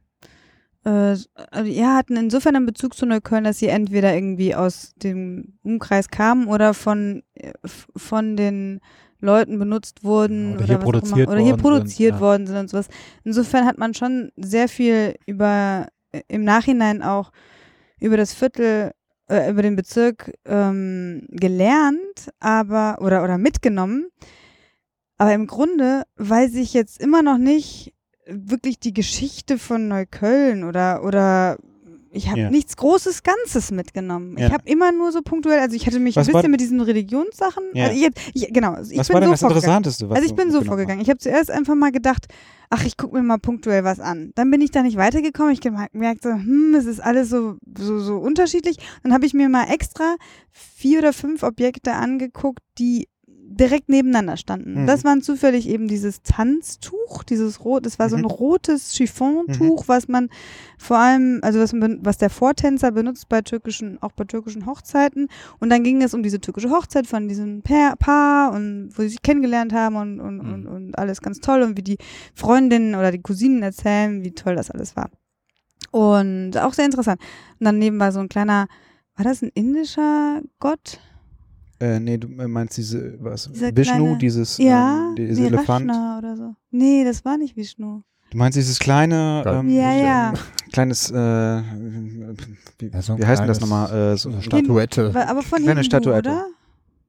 äh, 0.85 0.89
also, 0.89 1.29
ja, 1.65 1.97
hatten 1.97 2.17
insofern 2.17 2.57
einen 2.57 2.67
Bezug 2.67 2.95
zu 2.95 3.07
Neukölln, 3.07 3.45
dass 3.45 3.59
sie 3.59 3.69
entweder 3.69 4.15
irgendwie 4.15 4.55
aus 4.55 4.95
dem 4.97 5.59
Umkreis 5.63 6.09
kamen 6.09 6.47
oder 6.47 6.75
von, 6.75 7.23
äh, 7.35 7.53
von 7.67 8.37
den 8.37 8.81
Leuten 9.21 9.59
benutzt 9.59 10.05
wurden 10.05 10.57
Oder 10.57 10.65
hier 10.67 10.75
was 10.79 10.85
auch 10.85 10.89
immer. 10.89 10.93
produziert 10.93 11.29
oder 11.29 11.39
hier 11.39 11.51
worden 11.53 11.63
produziert 11.63 12.15
sind, 12.15 12.21
worden 12.21 12.47
sind 12.47 12.57
und 12.57 12.71
sowas. 12.71 12.89
Insofern 13.25 13.67
hat 13.67 13.79
man 13.79 13.95
schon 13.95 14.31
sehr 14.37 14.69
viel 14.69 15.17
über 15.27 15.89
äh, 16.13 16.21
im 16.29 16.45
Nachhinein 16.45 17.03
auch 17.03 17.33
über 18.01 18.17
das 18.17 18.35
Viertel, 18.35 18.93
äh, 19.29 19.51
über 19.51 19.63
den 19.63 19.77
Bezirk 19.77 20.33
ähm, 20.45 21.27
gelernt, 21.31 22.31
aber 22.39 22.99
oder 23.01 23.25
oder 23.25 23.39
mitgenommen. 23.39 24.09
Aber 25.17 25.33
im 25.33 25.47
Grunde 25.47 26.03
weiß 26.17 26.55
ich 26.57 26.75
jetzt 26.75 27.01
immer 27.01 27.23
noch 27.23 27.39
nicht 27.39 27.95
wirklich 28.27 28.79
die 28.79 28.93
Geschichte 28.95 29.59
von 29.59 29.89
Neukölln 29.89 30.65
oder 30.65 31.03
oder 31.05 31.57
ich 32.17 32.29
habe 32.29 32.39
Ja. 32.43 32.51
nichts 32.51 32.77
Großes 32.77 33.25
Ganzes 33.25 33.73
mitgenommen. 33.73 34.37
Ja. 34.39 34.47
Ich 34.47 34.53
habe 34.53 34.63
immer 34.71 34.93
nur 34.93 35.11
so 35.11 35.21
punktuell, 35.21 35.59
also 35.59 35.75
ich 35.75 35.85
hatte 35.89 35.99
mich 35.99 36.15
Was 36.15 36.29
ein 36.29 36.33
bisschen 36.35 36.51
mit 36.53 36.61
diesen 36.61 36.81
Religionssachen, 36.81 37.65
Ja. 37.75 37.87
also 37.89 37.97
ich, 38.01 38.11
ich, 38.35 38.53
genau, 38.53 38.75
ich 38.89 38.97
was 38.99 39.09
bin 39.09 39.15
war 39.15 39.21
denn 39.21 39.29
so 39.31 39.33
das 39.33 39.41
vorgegangen. 39.41 39.77
Interessanteste? 39.79 40.09
Also 40.11 40.23
ich 40.25 40.35
bin 40.37 40.53
so 40.53 40.63
vorgegangen. 40.63 41.01
Ich 41.03 41.09
habe 41.11 41.19
zuerst 41.19 41.51
einfach 41.51 41.75
mal 41.75 41.91
gedacht, 41.91 42.27
ach, 42.71 42.85
ich 42.85 42.97
gucke 42.97 43.17
mir 43.17 43.23
mal 43.25 43.39
punktuell 43.39 43.83
was 43.83 43.99
an. 43.99 44.31
Dann 44.37 44.49
bin 44.49 44.61
ich 44.61 44.71
da 44.71 44.83
nicht 44.85 44.97
weitergekommen. 44.97 45.53
Ich 45.53 45.61
gem- 45.61 45.77
gemerkt 45.93 46.23
so, 46.23 46.31
hm, 46.31 46.77
es 46.79 46.87
ist 46.87 47.01
alles 47.01 47.31
so, 47.31 47.57
so, 47.77 47.99
so 47.99 48.19
unterschiedlich. 48.19 48.77
Dann 49.03 49.13
habe 49.13 49.27
ich 49.27 49.35
mir 49.35 49.49
mal 49.49 49.65
extra 49.73 50.15
vier 50.53 51.01
oder 51.01 51.13
fünf 51.13 51.43
Objekte 51.43 51.95
angeguckt, 51.95 52.61
die 52.79 53.09
direkt 53.57 53.89
nebeneinander 53.89 54.37
standen. 54.37 54.83
Mhm. 54.83 54.87
Das 54.87 55.05
waren 55.05 55.23
zufällig 55.23 55.69
eben 55.69 55.89
dieses 55.89 56.23
Tanztuch, 56.23 57.23
dieses 57.23 57.65
rot, 57.65 57.87
das 57.87 57.99
war 57.99 58.09
so 58.11 58.17
ein 58.17 58.23
Mhm. 58.23 58.27
rotes 58.29 58.93
Chiffontuch, 58.95 59.89
was 59.89 60.09
man 60.09 60.29
vor 60.79 60.99
allem, 60.99 61.41
also 61.43 61.61
was, 61.61 61.73
man, 61.73 61.99
was 62.03 62.19
der 62.19 62.31
Vortänzer 62.31 62.93
benutzt 62.93 63.29
bei 63.29 63.43
türkischen, 63.43 64.03
auch 64.03 64.13
bei 64.13 64.25
türkischen 64.25 64.67
Hochzeiten. 64.67 65.29
Und 65.61 65.71
dann 65.71 65.85
ging 65.85 66.03
es 66.03 66.15
um 66.15 66.23
diese 66.23 66.41
türkische 66.41 66.71
Hochzeit 66.71 67.07
von 67.07 67.29
diesem 67.29 67.63
Paar, 67.63 67.97
Paar 67.97 68.53
und 68.53 68.91
wo 68.95 69.03
sie 69.03 69.09
sich 69.11 69.23
kennengelernt 69.23 69.73
haben 69.73 69.97
und, 69.97 70.21
und, 70.21 70.37
Mhm. 70.39 70.53
und, 70.53 70.67
und 70.67 70.99
alles 70.99 71.21
ganz 71.21 71.41
toll 71.41 71.63
und 71.63 71.77
wie 71.77 71.83
die 71.83 71.99
Freundinnen 72.35 72.95
oder 72.95 73.13
die 73.13 73.23
Cousinen 73.23 73.63
erzählen, 73.63 74.25
wie 74.25 74.33
toll 74.33 74.57
das 74.57 74.71
alles 74.71 74.97
war. 74.97 75.11
Und 75.91 76.57
auch 76.59 76.73
sehr 76.73 76.87
interessant. 76.87 77.21
Und 77.61 77.67
daneben 77.67 78.01
war 78.01 78.11
so 78.13 78.21
ein 78.21 78.29
kleiner, 78.29 78.67
war 79.17 79.25
das 79.25 79.43
ein 79.43 79.51
indischer 79.55 80.41
Gott? 80.59 80.99
Äh, 81.81 81.99
nee, 82.01 82.17
du 82.19 82.29
meinst 82.29 82.77
diese, 82.77 83.17
was? 83.23 83.51
Dieser 83.53 83.77
Vishnu, 83.77 83.95
kleine- 84.05 84.19
dieses, 84.19 84.59
Ja, 84.59 85.09
ähm, 85.09 85.17
dieser 85.17 85.41
nee, 85.43 85.47
Elefant. 85.49 85.91
Rashna 85.91 86.19
oder 86.19 86.37
so. 86.37 86.55
Nee, 86.71 87.05
das 87.05 87.25
war 87.25 87.37
nicht 87.37 87.57
Vishnu. 87.57 88.03
Du 88.31 88.39
meinst 88.39 88.57
dieses 88.57 88.79
kleine, 88.79 89.43
ähm, 89.47 89.69
Ja, 89.69 89.93
ja. 89.93 90.33
kleines, 90.73 91.11
äh, 91.11 91.15
wie, 92.79 92.87
Ja, 92.93 93.03
so 93.03 93.19
wie 93.19 93.25
heißt 93.27 93.41
denn 93.41 93.49
das 93.49 93.61
nochmal? 93.61 94.13
Äh, 94.15 94.17
so, 94.17 94.29
eine 94.31 94.43
Statuette. 94.43 95.13
War 95.15 95.29
aber 95.29 95.43
von 95.43 95.59
Kleine 95.59 95.81
Hindu, 95.81 95.85
Statuette. 95.85 96.31
oder? 96.31 96.47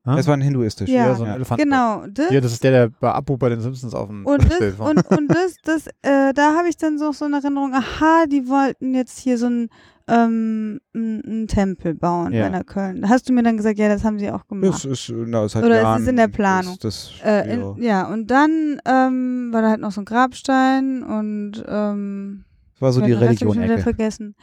Hä? 0.05 0.19
Es 0.19 0.27
war 0.27 0.35
ein 0.35 0.41
hinduistisch. 0.41 0.89
Ja, 0.89 1.07
Ja, 1.07 1.15
so 1.15 1.23
ein 1.23 1.31
Elefant. 1.31 1.59
Genau, 1.61 2.05
das, 2.07 2.31
Ja, 2.31 2.39
das 2.41 2.51
ist 2.53 2.63
der, 2.63 2.71
der 2.71 2.89
bei 2.99 3.11
Abu 3.11 3.37
bei 3.37 3.49
den 3.49 3.59
Simpsons 3.61 3.93
auf 3.93 4.07
dem 4.07 4.25
und 4.25 4.43
das, 4.49 4.57
Schild 4.57 4.77
war. 4.79 4.89
und, 4.91 5.05
und 5.17 5.27
das, 5.29 5.55
das 5.63 5.87
äh, 6.03 6.33
da 6.33 6.55
habe 6.55 6.69
ich 6.69 6.77
dann 6.77 6.97
so, 6.99 7.11
so 7.11 7.25
eine 7.25 7.37
Erinnerung, 7.37 7.73
aha, 7.73 8.25
die 8.27 8.47
wollten 8.47 8.93
jetzt 8.93 9.19
hier 9.19 9.37
so 9.37 9.47
ein 9.47 9.69
ähm, 10.07 10.79
einen 10.93 11.23
einen 11.25 11.47
Tempel 11.47 11.95
bauen 11.95 12.31
Ja. 12.31 12.47
Neukölln. 12.51 13.01
Da 13.01 13.09
hast 13.09 13.27
du 13.27 13.33
mir 13.33 13.41
dann 13.41 13.57
gesagt, 13.57 13.79
ja, 13.79 13.87
das 13.89 14.03
haben 14.03 14.19
sie 14.19 14.29
auch 14.29 14.45
gemacht. 14.47 14.71
Das 14.71 14.85
ist, 14.85 15.11
na, 15.11 15.47
seit 15.47 15.63
Oder 15.63 15.73
es 15.73 15.79
ist 15.79 15.83
Jahren 15.83 16.07
in 16.07 16.15
der 16.17 16.27
Planung. 16.27 16.73
ist 16.75 16.83
Das, 16.83 17.11
Äh, 17.23 17.47
ja. 17.47 17.53
in, 17.55 17.81
ja, 17.83 18.07
und 18.13 18.29
dann 18.29 18.79
ähm, 18.85 19.49
war 19.51 19.63
da 19.63 19.69
halt 19.71 19.81
noch 19.81 19.91
so 19.91 20.01
ein 20.01 20.05
Grabstein 20.05 21.01
und 21.01 21.63
ähm, 21.67 22.43
Das 22.75 22.81
war 22.81 22.91
so 22.91 22.99
die 23.01 23.07
wieder 23.07 23.21
Religion-Ecke. 23.21 23.77
vergessen. 23.81 24.35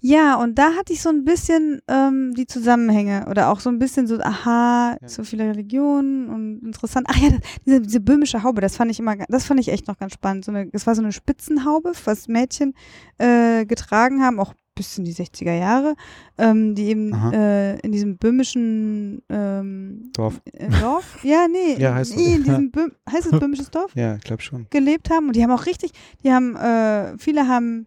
Ja, 0.00 0.34
und 0.36 0.58
da 0.58 0.74
hatte 0.74 0.92
ich 0.92 1.00
so 1.00 1.08
ein 1.08 1.24
bisschen 1.24 1.80
ähm, 1.88 2.34
die 2.36 2.46
Zusammenhänge 2.46 3.26
oder 3.30 3.48
auch 3.50 3.60
so 3.60 3.70
ein 3.70 3.78
bisschen 3.78 4.06
so, 4.06 4.18
aha, 4.20 4.98
Ja. 5.00 5.08
so 5.08 5.24
viele 5.24 5.44
Religionen 5.48 6.28
und 6.28 6.58
interessant. 6.66 7.06
Ach 7.10 7.16
ja, 7.16 7.30
das, 7.30 7.40
diese, 7.64 7.80
diese 7.80 8.00
böhmische 8.00 8.42
Haube, 8.42 8.60
das 8.60 8.76
fand 8.76 8.90
ich 8.90 8.98
immer, 8.98 9.16
das 9.28 9.46
fand 9.46 9.58
ich 9.60 9.68
echt 9.68 9.88
noch 9.88 9.98
ganz 9.98 10.12
spannend. 10.12 10.44
So 10.44 10.52
eine, 10.52 10.66
das 10.66 10.86
war 10.86 10.94
so 10.94 11.02
eine 11.02 11.12
Spitzenhaube, 11.12 11.92
was 12.04 12.28
Mädchen 12.28 12.74
äh, 13.16 13.64
getragen 13.64 14.22
haben, 14.22 14.38
auch 14.38 14.52
bis 14.78 14.96
in 14.96 15.04
die 15.04 15.12
60er 15.14 15.52
Jahre, 15.52 15.94
ähm, 16.38 16.74
die 16.74 16.84
eben 16.86 17.12
äh, 17.32 17.78
in 17.80 17.92
diesem 17.92 18.16
böhmischen 18.16 19.22
ähm, 19.28 20.10
Dorf. 20.14 20.40
äh, 20.52 20.68
Dorf, 20.80 21.22
ja, 21.24 21.46
nee, 21.48 21.74
Ja, 21.78 21.94
heißt 21.94 22.16
nee, 22.16 22.36
in 22.36 22.44
diesem 22.44 22.70
Böhm, 22.70 22.92
heißt 23.10 23.26
es 23.30 23.38
böhmisches 23.38 23.70
Dorf? 23.70 23.94
Ja, 23.94 24.14
ich 24.16 24.22
glaube 24.22 24.40
schon. 24.42 24.66
gelebt 24.70 25.10
haben 25.10 25.26
und 25.26 25.36
die 25.36 25.42
haben 25.42 25.50
auch 25.50 25.66
richtig, 25.66 25.90
die 26.24 26.32
haben, 26.32 26.56
äh, 26.56 27.18
viele 27.18 27.46
haben, 27.48 27.86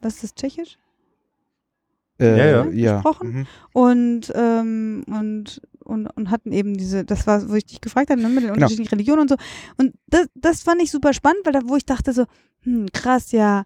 was 0.00 0.14
ist 0.14 0.22
das, 0.24 0.34
Tschechisch? 0.34 0.78
Äh, 2.18 2.38
Ja, 2.38 2.46
ja. 2.46 2.70
ja. 2.70 2.94
Gesprochen? 2.96 3.28
Mhm. 3.32 3.46
Und, 3.72 4.32
ähm, 4.34 5.04
und, 5.08 5.60
und, 5.84 6.06
und 6.06 6.30
hatten 6.30 6.52
eben 6.52 6.76
diese, 6.76 7.04
das 7.04 7.26
war, 7.26 7.48
wo 7.48 7.54
ich 7.54 7.66
dich 7.66 7.80
gefragt 7.80 8.10
habe, 8.10 8.20
ne, 8.20 8.28
mit 8.28 8.38
den 8.38 8.42
Genau. 8.44 8.54
unterschiedlichen 8.54 8.90
Religionen 8.90 9.22
und 9.22 9.28
so. 9.30 9.36
Und 9.76 9.94
das, 10.06 10.26
das 10.34 10.62
fand 10.62 10.80
ich 10.82 10.90
super 10.90 11.12
spannend, 11.12 11.40
weil 11.44 11.52
da, 11.52 11.60
wo 11.64 11.76
ich 11.76 11.84
dachte 11.84 12.12
so, 12.12 12.24
hm, 12.62 12.86
krass, 12.92 13.32
ja, 13.32 13.64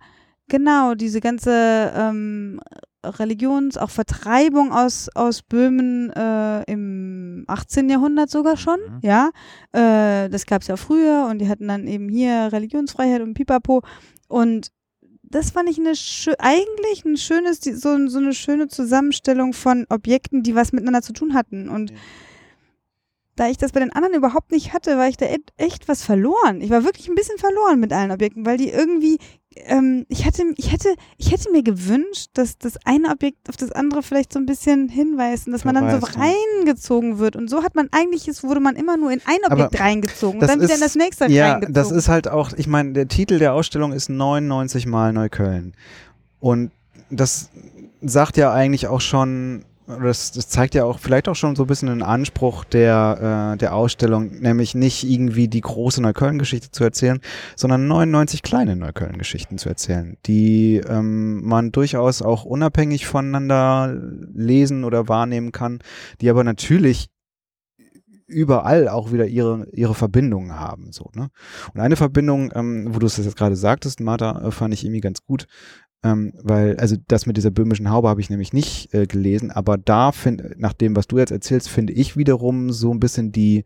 genau, 0.48 0.94
diese 0.94 1.20
ganze 1.20 1.92
ähm, 1.94 2.60
Religions-, 3.04 3.76
auch 3.78 3.90
Vertreibung 3.90 4.72
aus, 4.72 5.08
aus 5.14 5.42
Böhmen 5.42 6.10
äh, 6.10 6.62
im 6.64 7.44
18. 7.46 7.88
Jahrhundert 7.88 8.30
sogar 8.30 8.56
schon, 8.56 8.78
Mhm. 8.80 8.98
ja. 9.02 9.30
Äh, 9.72 10.28
das 10.28 10.46
gab 10.46 10.62
es 10.62 10.68
ja 10.68 10.76
früher 10.76 11.26
und 11.30 11.38
die 11.38 11.48
hatten 11.48 11.68
dann 11.68 11.86
eben 11.86 12.08
hier 12.08 12.48
Religionsfreiheit 12.52 13.22
und 13.22 13.34
Pipapo. 13.34 13.82
Und 14.28 14.68
das 15.22 15.50
fand 15.50 15.68
ich 15.68 15.78
eine 15.78 15.92
eigentlich 16.38 17.04
ein 17.04 17.16
schönes, 17.16 17.60
so, 17.60 18.08
so 18.08 18.18
eine 18.18 18.32
schöne 18.32 18.68
Zusammenstellung 18.68 19.52
von 19.52 19.86
Objekten, 19.90 20.42
die 20.42 20.54
was 20.54 20.72
miteinander 20.72 21.02
zu 21.02 21.12
tun 21.12 21.34
hatten. 21.34 21.68
Und 21.68 21.90
Ja. 21.90 21.96
Da 23.38 23.48
ich 23.48 23.56
das 23.56 23.72
bei 23.72 23.80
den 23.80 23.92
anderen 23.92 24.14
überhaupt 24.14 24.50
nicht 24.50 24.72
hatte, 24.72 24.96
war 24.98 25.08
ich 25.08 25.16
da 25.16 25.26
echt 25.56 25.88
was 25.88 26.02
verloren. 26.02 26.60
Ich 26.60 26.70
war 26.70 26.84
wirklich 26.84 27.08
ein 27.08 27.14
bisschen 27.14 27.38
verloren 27.38 27.78
mit 27.80 27.92
allen 27.92 28.10
Objekten, 28.10 28.44
weil 28.44 28.56
die 28.56 28.68
irgendwie, 28.70 29.18
ähm, 29.66 30.06
ich 30.08 30.26
hatte, 30.26 30.42
ich 30.56 30.72
hätte, 30.72 30.88
ich 31.18 31.30
hätte 31.30 31.50
mir 31.52 31.62
gewünscht, 31.62 32.30
dass 32.34 32.58
das 32.58 32.74
eine 32.84 33.10
Objekt 33.10 33.48
auf 33.48 33.56
das 33.56 33.70
andere 33.72 34.02
vielleicht 34.02 34.32
so 34.32 34.38
ein 34.38 34.46
bisschen 34.46 34.88
hinweist 34.88 35.46
und 35.46 35.52
dass 35.52 35.64
man 35.64 35.74
dann 35.76 36.00
so 36.00 36.06
reingezogen 36.18 37.18
wird. 37.18 37.36
Und 37.36 37.48
so 37.48 37.62
hat 37.62 37.74
man 37.74 37.88
eigentlich, 37.92 38.26
es 38.28 38.42
wurde 38.42 38.60
man 38.60 38.76
immer 38.76 38.96
nur 38.96 39.10
in 39.12 39.20
ein 39.24 39.38
Aber 39.46 39.64
Objekt 39.66 39.80
reingezogen 39.80 40.40
und 40.40 40.46
dann 40.48 40.60
wieder 40.60 40.70
in 40.74 40.74
ist- 40.74 40.82
das 40.82 40.94
nächste 40.96 41.26
Ja, 41.30 41.52
reingezogen. 41.52 41.74
das 41.74 41.90
ist 41.90 42.08
halt 42.08 42.28
auch, 42.28 42.52
ich 42.56 42.66
meine, 42.66 42.92
der 42.92 43.08
Titel 43.08 43.38
der 43.38 43.54
Ausstellung 43.54 43.92
ist 43.92 44.08
99 44.08 44.86
Mal 44.86 45.12
Neukölln. 45.12 45.74
Und 46.40 46.70
das 47.10 47.50
sagt 48.02 48.36
ja 48.36 48.52
eigentlich 48.52 48.86
auch 48.86 49.00
schon, 49.00 49.64
das, 49.88 50.32
das 50.32 50.48
zeigt 50.48 50.74
ja 50.74 50.84
auch 50.84 50.98
vielleicht 50.98 51.28
auch 51.28 51.34
schon 51.34 51.56
so 51.56 51.64
ein 51.64 51.66
bisschen 51.66 51.88
einen 51.88 52.02
Anspruch 52.02 52.64
der, 52.64 53.54
äh, 53.54 53.56
der 53.56 53.74
Ausstellung, 53.74 54.38
nämlich 54.40 54.74
nicht 54.74 55.04
irgendwie 55.04 55.48
die 55.48 55.62
große 55.62 56.02
Neukölln-Geschichte 56.02 56.70
zu 56.70 56.84
erzählen, 56.84 57.20
sondern 57.56 57.88
99 57.88 58.42
kleine 58.42 58.76
Neukölln-Geschichten 58.76 59.56
zu 59.56 59.68
erzählen, 59.68 60.18
die 60.26 60.82
ähm, 60.86 61.42
man 61.42 61.72
durchaus 61.72 62.20
auch 62.20 62.44
unabhängig 62.44 63.06
voneinander 63.06 63.96
lesen 64.34 64.84
oder 64.84 65.08
wahrnehmen 65.08 65.52
kann, 65.52 65.78
die 66.20 66.28
aber 66.28 66.44
natürlich 66.44 67.08
überall 68.28 68.88
auch 68.88 69.10
wieder 69.10 69.26
ihre, 69.26 69.66
ihre 69.72 69.94
Verbindungen 69.94 70.60
haben. 70.60 70.92
So, 70.92 71.10
ne? 71.14 71.30
Und 71.72 71.80
eine 71.80 71.96
Verbindung, 71.96 72.52
ähm, 72.54 72.94
wo 72.94 72.98
du 72.98 73.06
es 73.06 73.16
jetzt 73.16 73.36
gerade 73.36 73.56
sagtest, 73.56 74.00
Martha, 74.00 74.46
äh, 74.46 74.50
fand 74.50 74.74
ich 74.74 74.84
irgendwie 74.84 75.00
ganz 75.00 75.24
gut. 75.24 75.46
Ähm, 76.04 76.32
weil, 76.42 76.76
also 76.76 76.96
das 77.08 77.26
mit 77.26 77.36
dieser 77.36 77.50
böhmischen 77.50 77.90
Haube 77.90 78.08
habe 78.08 78.20
ich 78.20 78.30
nämlich 78.30 78.52
nicht 78.52 78.94
äh, 78.94 79.06
gelesen, 79.06 79.50
aber 79.50 79.76
da 79.76 80.12
finde, 80.12 80.54
nach 80.56 80.72
dem, 80.72 80.94
was 80.94 81.08
du 81.08 81.18
jetzt 81.18 81.32
erzählst, 81.32 81.68
finde 81.68 81.92
ich 81.92 82.16
wiederum 82.16 82.70
so 82.70 82.92
ein 82.92 83.00
bisschen 83.00 83.32
die, 83.32 83.64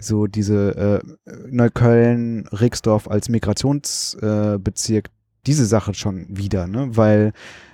so 0.00 0.26
diese 0.26 1.02
äh, 1.26 1.30
Neukölln, 1.50 2.46
Rixdorf 2.48 3.08
als 3.08 3.28
Migrationsbezirk, 3.28 5.06
äh, 5.06 5.10
diese 5.46 5.66
Sache 5.66 5.94
schon 5.94 6.26
wieder, 6.28 6.66
ne? 6.66 6.88
Weil 6.96 7.32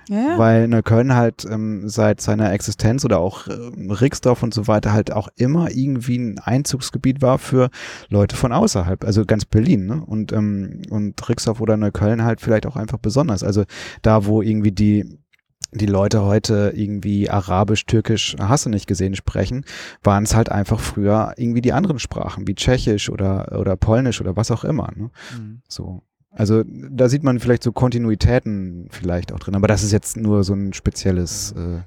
ja, 0.09 0.15
ja. 0.17 0.37
weil 0.37 0.67
Neukölln 0.67 1.15
halt 1.15 1.45
ähm, 1.49 1.87
seit 1.87 2.19
seiner 2.19 2.51
Existenz 2.51 3.05
oder 3.05 3.19
auch 3.19 3.47
ähm, 3.47 3.89
Rixdorf 3.89 4.43
und 4.43 4.53
so 4.53 4.67
weiter 4.67 4.91
halt 4.91 5.11
auch 5.11 5.29
immer 5.35 5.71
irgendwie 5.71 6.17
ein 6.17 6.39
Einzugsgebiet 6.39 7.21
war 7.21 7.39
für 7.39 7.69
Leute 8.09 8.35
von 8.35 8.51
außerhalb, 8.51 9.05
also 9.05 9.25
ganz 9.25 9.45
Berlin, 9.45 9.85
ne? 9.85 10.03
Und, 10.05 10.33
ähm, 10.33 10.81
und 10.89 11.29
Rixdorf 11.29 11.61
oder 11.61 11.77
Neukölln 11.77 12.23
halt 12.23 12.41
vielleicht 12.41 12.65
auch 12.65 12.75
einfach 12.75 12.97
besonders. 12.97 13.43
Also 13.43 13.63
da, 14.01 14.25
wo 14.25 14.41
irgendwie 14.41 14.71
die 14.71 15.19
die 15.75 15.87
Leute 15.87 16.23
heute 16.23 16.71
irgendwie 16.75 17.31
Arabisch, 17.31 17.87
Türkisch, 17.87 18.35
hast 18.39 18.65
du 18.65 18.69
nicht 18.69 18.85
gesehen, 18.85 19.15
sprechen, 19.15 19.65
waren 20.03 20.23
es 20.23 20.35
halt 20.35 20.49
einfach 20.49 20.79
früher 20.79 21.33
irgendwie 21.35 21.61
die 21.61 21.73
anderen 21.73 21.97
Sprachen, 21.97 22.47
wie 22.47 22.53
Tschechisch 22.53 23.09
oder, 23.09 23.59
oder 23.59 23.75
Polnisch 23.75 24.21
oder 24.21 24.35
was 24.35 24.51
auch 24.51 24.63
immer. 24.63 24.91
Ne? 24.95 25.09
Mhm. 25.35 25.61
So. 25.67 26.03
Also 26.35 26.63
da 26.65 27.09
sieht 27.09 27.23
man 27.23 27.39
vielleicht 27.39 27.63
so 27.63 27.71
Kontinuitäten 27.71 28.87
vielleicht 28.89 29.31
auch 29.31 29.39
drin, 29.39 29.55
aber 29.55 29.67
das 29.67 29.83
ist 29.83 29.91
jetzt 29.91 30.17
nur 30.17 30.43
so 30.43 30.53
ein 30.53 30.73
spezielles, 30.73 31.53
äh, 31.53 31.81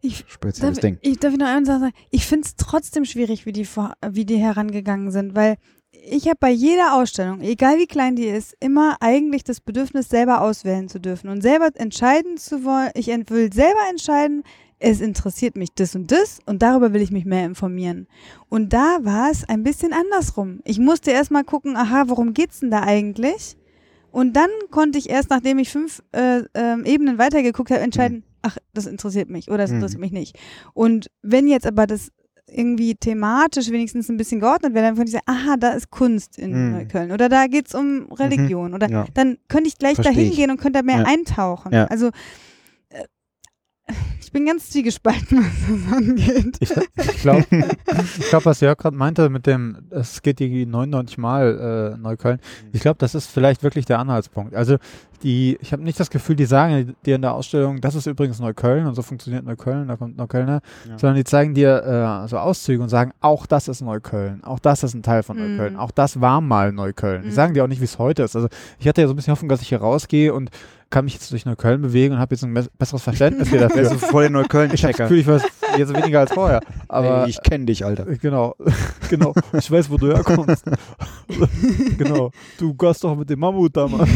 Ich, 0.00 0.24
spezielles 0.26 0.76
darf, 0.76 0.82
Ding. 0.82 0.98
Ich 1.02 1.18
darf 1.20 1.32
ich 1.32 1.38
noch 1.38 1.46
eine 1.46 1.64
Sache 1.64 1.80
sagen? 1.80 1.94
Ich 2.10 2.26
finde 2.26 2.46
es 2.46 2.56
trotzdem 2.56 3.04
schwierig, 3.04 3.46
wie 3.46 3.52
die, 3.52 3.66
wie 3.66 4.24
die 4.24 4.38
herangegangen 4.38 5.12
sind, 5.12 5.36
weil 5.36 5.56
ich 6.04 6.26
habe 6.26 6.38
bei 6.40 6.50
jeder 6.50 6.94
Ausstellung, 6.94 7.42
egal 7.42 7.78
wie 7.78 7.86
klein 7.86 8.16
die 8.16 8.26
ist, 8.26 8.56
immer 8.58 8.96
eigentlich 9.00 9.44
das 9.44 9.60
Bedürfnis, 9.60 10.08
selber 10.08 10.40
auswählen 10.40 10.88
zu 10.88 11.00
dürfen 11.00 11.30
und 11.30 11.42
selber 11.42 11.68
entscheiden 11.74 12.38
zu 12.38 12.64
wollen. 12.64 12.90
Ich 12.94 13.06
will 13.06 13.52
selber 13.52 13.80
entscheiden, 13.88 14.42
es 14.80 15.00
interessiert 15.00 15.56
mich 15.56 15.72
das 15.74 15.94
und 15.94 16.10
das 16.10 16.40
und 16.44 16.60
darüber 16.60 16.92
will 16.92 17.02
ich 17.02 17.12
mich 17.12 17.24
mehr 17.24 17.46
informieren. 17.46 18.08
Und 18.48 18.72
da 18.72 18.98
war 19.02 19.30
es 19.30 19.48
ein 19.48 19.62
bisschen 19.62 19.92
andersrum. 19.92 20.60
Ich 20.64 20.80
musste 20.80 21.12
erst 21.12 21.30
mal 21.30 21.44
gucken, 21.44 21.76
aha, 21.76 22.04
worum 22.08 22.34
geht's 22.34 22.60
denn 22.60 22.72
da 22.72 22.82
eigentlich? 22.82 23.56
Und 24.12 24.34
dann 24.36 24.50
konnte 24.70 24.98
ich 24.98 25.08
erst, 25.10 25.30
nachdem 25.30 25.58
ich 25.58 25.70
fünf 25.70 26.02
äh, 26.12 26.42
ähm, 26.54 26.84
Ebenen 26.84 27.18
weitergeguckt 27.18 27.70
habe, 27.70 27.80
entscheiden, 27.80 28.22
ach, 28.42 28.58
das 28.74 28.86
interessiert 28.86 29.28
mich 29.30 29.48
oder 29.48 29.58
das 29.58 29.70
Mhm. 29.70 29.76
interessiert 29.76 30.00
mich 30.00 30.12
nicht. 30.12 30.38
Und 30.74 31.10
wenn 31.22 31.46
jetzt 31.48 31.66
aber 31.66 31.86
das 31.86 32.10
irgendwie 32.46 32.94
thematisch 32.94 33.70
wenigstens 33.70 34.08
ein 34.10 34.16
bisschen 34.18 34.40
geordnet 34.40 34.74
wäre, 34.74 34.84
dann 34.86 34.96
könnte 34.96 35.08
ich 35.08 35.12
sagen, 35.14 35.24
aha, 35.26 35.56
da 35.56 35.70
ist 35.70 35.90
Kunst 35.90 36.38
in 36.38 36.50
Mhm. 36.50 36.72
Neukölln 36.72 37.12
oder 37.12 37.28
da 37.30 37.46
geht's 37.46 37.74
um 37.74 38.12
Religion 38.12 38.74
oder 38.74 38.90
Ja. 38.90 39.06
dann 39.14 39.38
könnte 39.48 39.68
ich 39.68 39.78
gleich 39.78 39.94
Versteh 39.94 40.12
dahin 40.14 40.28
ich. 40.30 40.36
gehen 40.36 40.50
und 40.50 40.58
könnte 40.60 40.80
da 40.80 40.82
mehr 40.84 40.98
Ja. 40.98 41.04
eintauchen. 41.04 41.72
Ja. 41.72 41.84
Also 41.86 42.08
äh, 42.90 43.04
ich 44.32 44.38
bin 44.38 44.46
ganz 44.46 44.70
zwiegespalten, 44.70 45.38
was 45.44 45.84
das 45.84 45.92
angeht. 45.94 46.56
Ich, 46.60 46.70
ich 46.70 47.20
glaube, 47.20 47.44
glaub, 48.30 48.46
was 48.46 48.60
Jörg 48.60 48.78
gerade 48.78 48.96
meinte 48.96 49.28
mit 49.28 49.46
dem, 49.46 49.76
es 49.90 50.22
geht 50.22 50.38
die 50.38 50.64
99 50.64 51.18
Mal 51.18 51.92
äh, 51.94 51.98
Neukölln, 52.00 52.38
ich 52.72 52.80
glaube, 52.80 52.96
das 52.98 53.14
ist 53.14 53.26
vielleicht 53.30 53.62
wirklich 53.62 53.84
der 53.84 53.98
Anhaltspunkt. 53.98 54.54
Also 54.54 54.78
die, 55.22 55.58
ich 55.60 55.72
habe 55.74 55.82
nicht 55.82 56.00
das 56.00 56.08
Gefühl, 56.08 56.34
die 56.34 56.46
sagen 56.46 56.96
dir 57.04 57.16
in 57.16 57.22
der 57.22 57.34
Ausstellung, 57.34 57.80
das 57.82 57.94
ist 57.94 58.06
übrigens 58.06 58.40
Neukölln 58.40 58.86
und 58.86 58.94
so 58.94 59.02
funktioniert 59.02 59.44
Neukölln, 59.44 59.86
da 59.86 59.96
kommt 59.96 60.16
Neuköllner, 60.16 60.62
Ja. 60.88 60.98
sondern 60.98 61.16
die 61.16 61.24
zeigen 61.24 61.52
dir 61.54 62.24
äh, 62.24 62.28
so 62.28 62.38
Auszüge 62.38 62.82
und 62.82 62.88
sagen, 62.88 63.12
auch 63.20 63.44
das 63.44 63.68
ist 63.68 63.82
Neukölln, 63.82 64.42
auch 64.44 64.58
das 64.60 64.82
ist 64.82 64.94
ein 64.94 65.02
Teil 65.02 65.22
von 65.22 65.36
Mhm. 65.36 65.56
Neukölln, 65.56 65.76
auch 65.76 65.90
das 65.90 66.22
war 66.22 66.40
mal 66.40 66.72
Neukölln. 66.72 67.22
Die 67.22 67.28
Mhm. 67.28 67.32
sagen 67.34 67.54
dir 67.54 67.64
auch 67.64 67.68
nicht, 67.68 67.80
wie 67.80 67.84
es 67.84 67.98
heute 67.98 68.22
ist. 68.22 68.34
Also 68.34 68.48
ich 68.78 68.88
hatte 68.88 69.02
ja 69.02 69.06
so 69.06 69.12
ein 69.12 69.16
bisschen 69.16 69.32
Hoffnung, 69.32 69.50
dass 69.50 69.60
ich 69.60 69.68
hier 69.68 69.78
rausgehe 69.82 70.32
und 70.32 70.50
kann 70.92 71.06
mich 71.06 71.14
jetzt 71.14 71.32
durch 71.32 71.44
Neukölln 71.46 71.80
bewegen 71.82 72.14
und 72.14 72.20
habe 72.20 72.34
jetzt 72.34 72.44
ein 72.44 72.54
besseres 72.78 73.02
Verständnis 73.02 73.48
hier 73.48 73.60
dafür. 73.60 73.82
Ich 73.82 73.88
habe 73.90 73.98
das 74.22 74.30
Neukölln-Checker. 74.30 75.04
Gefühl, 75.04 75.18
ich 75.18 75.26
weiß 75.26 75.42
jetzt 75.78 75.96
weniger 75.96 76.20
als 76.20 76.32
vorher. 76.32 76.60
Aber 76.86 77.24
Ey, 77.24 77.30
ich 77.30 77.42
kenne 77.42 77.64
dich, 77.64 77.84
Alter. 77.84 78.04
Genau, 78.04 78.54
genau. 79.08 79.34
Ich 79.58 79.70
weiß, 79.70 79.90
wo 79.90 79.96
du 79.96 80.08
herkommst. 80.08 80.64
genau. 81.98 82.30
Du 82.58 82.74
gehst 82.74 83.02
doch 83.02 83.16
mit 83.16 83.28
dem 83.30 83.40
Mammut 83.40 83.76
damals. 83.76 84.08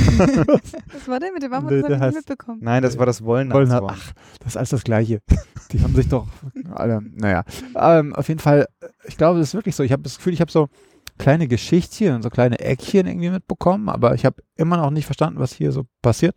Was 0.93 1.09
war 1.09 1.19
denn 1.19 1.33
mit 1.33 1.43
dem 1.43 1.51
Mammut? 1.51 1.73
Nee, 1.73 1.83
Das 1.83 1.91
ich 1.91 1.97
heißt- 1.99 2.15
mitbekommen. 2.15 2.59
Nein, 2.63 2.83
das 2.83 2.99
war 2.99 3.07
das 3.07 3.25
Wollen. 3.25 3.51
Wollner. 3.53 3.83
Ach, 3.89 4.13
das 4.41 4.49
ist 4.53 4.57
alles 4.57 4.71
das 4.71 4.85
Gleiche. 4.85 5.21
Die 5.73 5.81
haben 5.83 5.95
sich 5.95 6.09
doch 6.09 6.27
alle, 6.75 7.01
naja. 7.15 7.43
Ähm, 7.75 8.15
auf 8.15 8.29
jeden 8.29 8.41
Fall, 8.41 8.67
ich 9.07 9.17
glaube, 9.17 9.39
das 9.39 9.49
ist 9.49 9.55
wirklich 9.55 9.75
so. 9.75 9.83
Ich 9.83 9.93
habe 9.93 10.03
das 10.03 10.17
Gefühl, 10.19 10.33
ich 10.35 10.41
habe 10.41 10.53
so 10.53 10.69
kleine 11.19 11.49
Geschichtchen, 11.49 12.23
so 12.23 12.31
kleine 12.31 12.59
Eckchen 12.61 13.07
irgendwie 13.07 13.31
mitbekommen, 13.31 13.89
aber 13.89 14.15
ich 14.15 14.25
habe 14.25 14.43
immer 14.57 14.77
noch 14.77 14.91
nicht 14.91 15.07
verstanden, 15.07 15.39
was 15.41 15.53
hier 15.53 15.73
so 15.73 15.85
passiert. 16.03 16.37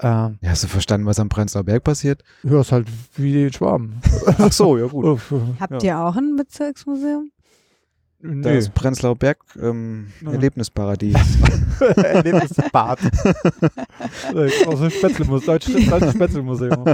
Ähm, 0.00 0.38
Ja, 0.42 0.50
hast 0.50 0.64
du 0.64 0.68
verstanden, 0.68 1.06
was 1.06 1.18
am 1.18 1.28
Prenzlauer 1.28 1.64
Berg 1.64 1.82
passiert? 1.84 2.22
ja, 2.42 2.60
ist 2.60 2.72
halt 2.72 2.86
wie 3.16 3.32
die 3.32 3.52
Schwaben. 3.52 4.00
Ach 4.38 4.52
so, 4.52 4.76
ja 4.76 4.86
gut. 4.86 5.20
Habt 5.58 5.82
ja. 5.82 6.00
ihr 6.00 6.04
auch 6.06 6.16
ein 6.16 6.36
Bezirksmuseum? 6.36 7.30
Das 8.18 8.70
Prenzlauer 8.70 9.14
Berg 9.14 9.38
ähm, 9.60 10.08
Ja. 10.22 10.32
Erlebnisparadies. 10.32 11.16
Erlebnisbad. 11.96 12.98
Aus 14.66 14.80
dem 14.80 14.90
Spätzlemuseum, 14.90 15.46
Deutsches, 15.46 15.86
Deutsches 15.88 16.14
Spätzlemuseum. 16.14 16.84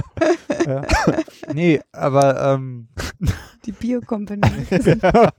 Ja. 0.67 0.83
Nee, 1.53 1.79
aber 1.93 2.53
ähm, 2.55 2.87
Die 3.65 3.71
Bio-Company. 3.71 4.41
genau. 4.69 5.29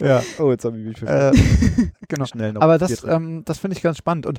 ja, 0.00 0.22
oh, 0.38 0.50
jetzt 0.50 0.64
habe 0.64 0.78
ich 0.78 0.86
mich 0.86 1.02
äh, 1.02 1.32
genau. 2.08 2.26
schnell 2.26 2.52
noch 2.52 2.62
Aber 2.62 2.78
das, 2.78 3.04
ähm, 3.04 3.42
das 3.44 3.58
finde 3.58 3.76
ich 3.76 3.82
ganz 3.82 3.98
spannend 3.98 4.26
und 4.26 4.38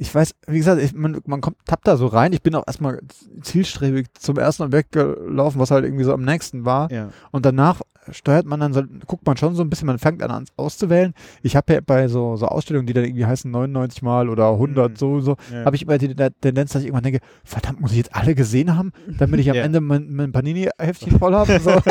ich 0.00 0.14
weiß, 0.14 0.32
wie 0.46 0.58
gesagt, 0.58 0.80
ich, 0.80 0.94
man, 0.94 1.20
man 1.26 1.40
kommt, 1.40 1.56
tappt 1.66 1.86
da 1.88 1.96
so 1.96 2.06
rein. 2.06 2.32
Ich 2.32 2.40
bin 2.42 2.54
auch 2.54 2.62
erstmal 2.66 3.00
zielstrebig 3.42 4.06
zum 4.18 4.38
ersten 4.38 4.62
Objekt 4.62 4.92
gelaufen, 4.92 5.58
was 5.58 5.70
halt 5.72 5.84
irgendwie 5.84 6.04
so 6.04 6.12
am 6.14 6.22
nächsten 6.24 6.64
war. 6.64 6.90
ja. 6.90 7.08
Und 7.32 7.44
danach 7.44 7.80
steuert 8.10 8.46
man 8.46 8.60
dann, 8.60 8.72
so, 8.72 8.82
guckt 9.06 9.26
man 9.26 9.36
schon 9.36 9.54
so 9.54 9.62
ein 9.62 9.68
bisschen, 9.68 9.86
man 9.86 9.98
fängt 9.98 10.22
an, 10.22 10.30
an 10.30 10.44
auszuwählen. 10.56 11.12
Ich 11.42 11.56
habe 11.56 11.74
ja 11.74 11.80
bei 11.84 12.08
so, 12.08 12.36
so 12.36 12.46
Ausstellungen, 12.46 12.86
die 12.86 12.92
dann 12.94 13.04
irgendwie 13.04 13.26
heißen 13.26 13.50
99 13.50 14.00
Mal 14.02 14.28
oder 14.30 14.50
100 14.52 14.92
Mhm. 14.92 14.96
so, 14.96 15.20
so, 15.20 15.36
Ja. 15.52 15.64
habe 15.66 15.76
ich 15.76 15.82
immer 15.82 15.98
die 15.98 16.14
die 16.14 16.30
Tendenz, 16.40 16.72
dass 16.72 16.80
ich 16.82 16.86
irgendwann 16.88 17.02
denke, 17.04 17.20
verdammt, 17.44 17.80
muss 17.80 17.90
ich 17.90 17.98
jetzt 17.98 18.14
alle 18.14 18.34
gesehen 18.34 18.76
haben, 18.76 18.92
damit 19.18 19.40
ich 19.40 19.50
am 19.50 19.56
Ja. 19.58 19.62
Ende 19.64 19.80
mein, 19.80 20.10
mein 20.14 20.32
Panini-Heftchen 20.32 21.18
voll 21.18 21.34
habe? 21.34 21.58
So. 21.60 21.70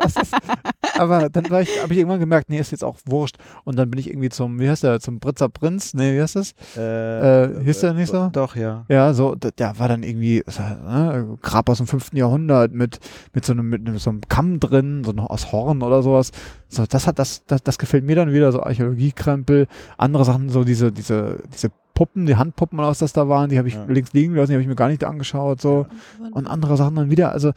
Das 0.00 0.16
ist- 0.16 0.34
aber 0.98 1.28
dann 1.30 1.44
habe 1.46 1.62
ich 1.62 1.68
irgendwann 1.98 2.20
gemerkt, 2.20 2.48
nee, 2.50 2.58
ist 2.58 2.70
jetzt 2.72 2.84
auch 2.84 2.98
wurscht. 3.06 3.36
Und 3.64 3.76
dann 3.76 3.90
bin 3.90 3.98
ich 4.00 4.08
irgendwie 4.10 4.28
zum, 4.28 4.58
wie 4.60 4.68
heißt 4.68 4.82
der, 4.84 5.00
zum 5.00 5.18
Britzer 5.20 5.48
Prinz? 5.48 5.94
Nee, 5.94 6.16
wie 6.16 6.20
heißt 6.22 6.36
das? 6.36 6.52
Äh, 6.76 7.62
hieß 7.64 7.80
der 7.80 7.94
nicht 7.94 8.10
so? 8.10 8.28
Doch, 8.32 8.56
ja. 8.56 8.84
Ja, 8.88 9.12
so, 9.14 9.34
der 9.34 9.78
war 9.78 9.88
dann 9.88 10.02
irgendwie, 10.02 10.42
so, 10.46 10.62
ne, 10.62 11.36
Grab 11.42 11.68
aus 11.68 11.78
dem 11.78 11.86
5. 11.86 12.12
Jahrhundert 12.14 12.72
mit, 12.72 12.98
mit 13.32 13.44
so 13.44 13.52
einem, 13.52 13.68
mit, 13.68 13.86
einem- 13.86 13.98
so 13.98 14.10
einem 14.10 14.20
Kamm 14.28 14.60
drin, 14.60 15.02
so 15.04 15.12
noch 15.12 15.30
aus 15.30 15.52
Horn 15.52 15.82
oder 15.82 16.02
sowas. 16.02 16.30
So, 16.68 16.84
das 16.86 17.06
hat, 17.06 17.18
das, 17.18 17.44
das, 17.46 17.62
das 17.62 17.78
gefällt 17.78 18.04
mir 18.04 18.16
dann 18.16 18.32
wieder, 18.32 18.50
so 18.52 18.62
Archäologiekrempel. 18.62 19.66
Andere 19.98 20.24
Sachen, 20.24 20.48
so 20.48 20.64
diese, 20.64 20.92
diese, 20.92 21.38
diese 21.52 21.70
Puppen, 21.94 22.26
die 22.26 22.36
Handpuppen 22.36 22.78
oder 22.78 22.88
was 22.88 22.98
das 22.98 23.12
da 23.12 23.28
waren, 23.28 23.50
die 23.50 23.58
habe 23.58 23.68
ich 23.68 23.74
Ja. 23.74 23.84
links 23.86 24.12
liegen 24.12 24.34
lassen, 24.34 24.48
die 24.50 24.54
habe 24.54 24.62
ich 24.62 24.68
mir 24.68 24.74
gar 24.74 24.88
nicht 24.88 25.04
angeschaut, 25.04 25.60
so. 25.60 25.86
Und 26.32 26.46
andere 26.48 26.76
Sachen 26.76 26.96
dann 26.96 27.10
wieder, 27.10 27.30
also, 27.32 27.52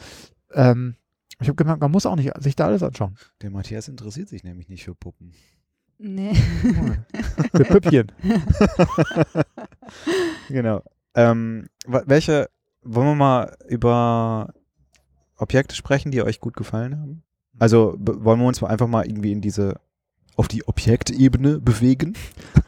ähm, 0.54 0.96
ich 1.40 1.48
habe 1.48 1.56
gemerkt, 1.56 1.82
man 1.82 1.92
muss 1.92 2.06
auch 2.06 2.16
nicht 2.16 2.32
sich 2.42 2.56
da 2.56 2.66
alles 2.66 2.84
anschauen. 2.84 3.16
Der 3.42 3.50
Matthias 3.52 3.88
interessiert 3.88 4.30
sich 4.30 4.44
nämlich 4.44 4.70
nicht 4.70 4.84
für 4.86 4.96
Puppen. 4.96 5.34
Nee. 6.00 6.34
Für 7.56 7.64
Püppchen. 7.66 8.12
Genau. 10.50 10.84
Ähm, 11.16 11.68
welche, 11.86 12.50
wollen 12.84 13.08
wir 13.08 13.16
mal 13.16 13.58
über 13.68 14.54
Objekte 15.38 15.76
sprechen, 15.76 16.12
die 16.12 16.22
euch 16.22 16.40
gut 16.40 16.56
gefallen 16.56 17.00
haben? 17.00 17.24
Also 17.60 17.96
wollen 18.00 18.40
wir 18.40 18.48
uns 18.48 18.62
mal 18.62 18.70
einfach 18.70 18.88
mal 18.88 19.06
irgendwie 19.06 19.32
in 19.32 19.42
diese, 19.42 19.80
auf 20.36 20.48
die 20.48 20.64
Objektebene 20.68 21.60
bewegen? 21.60 22.14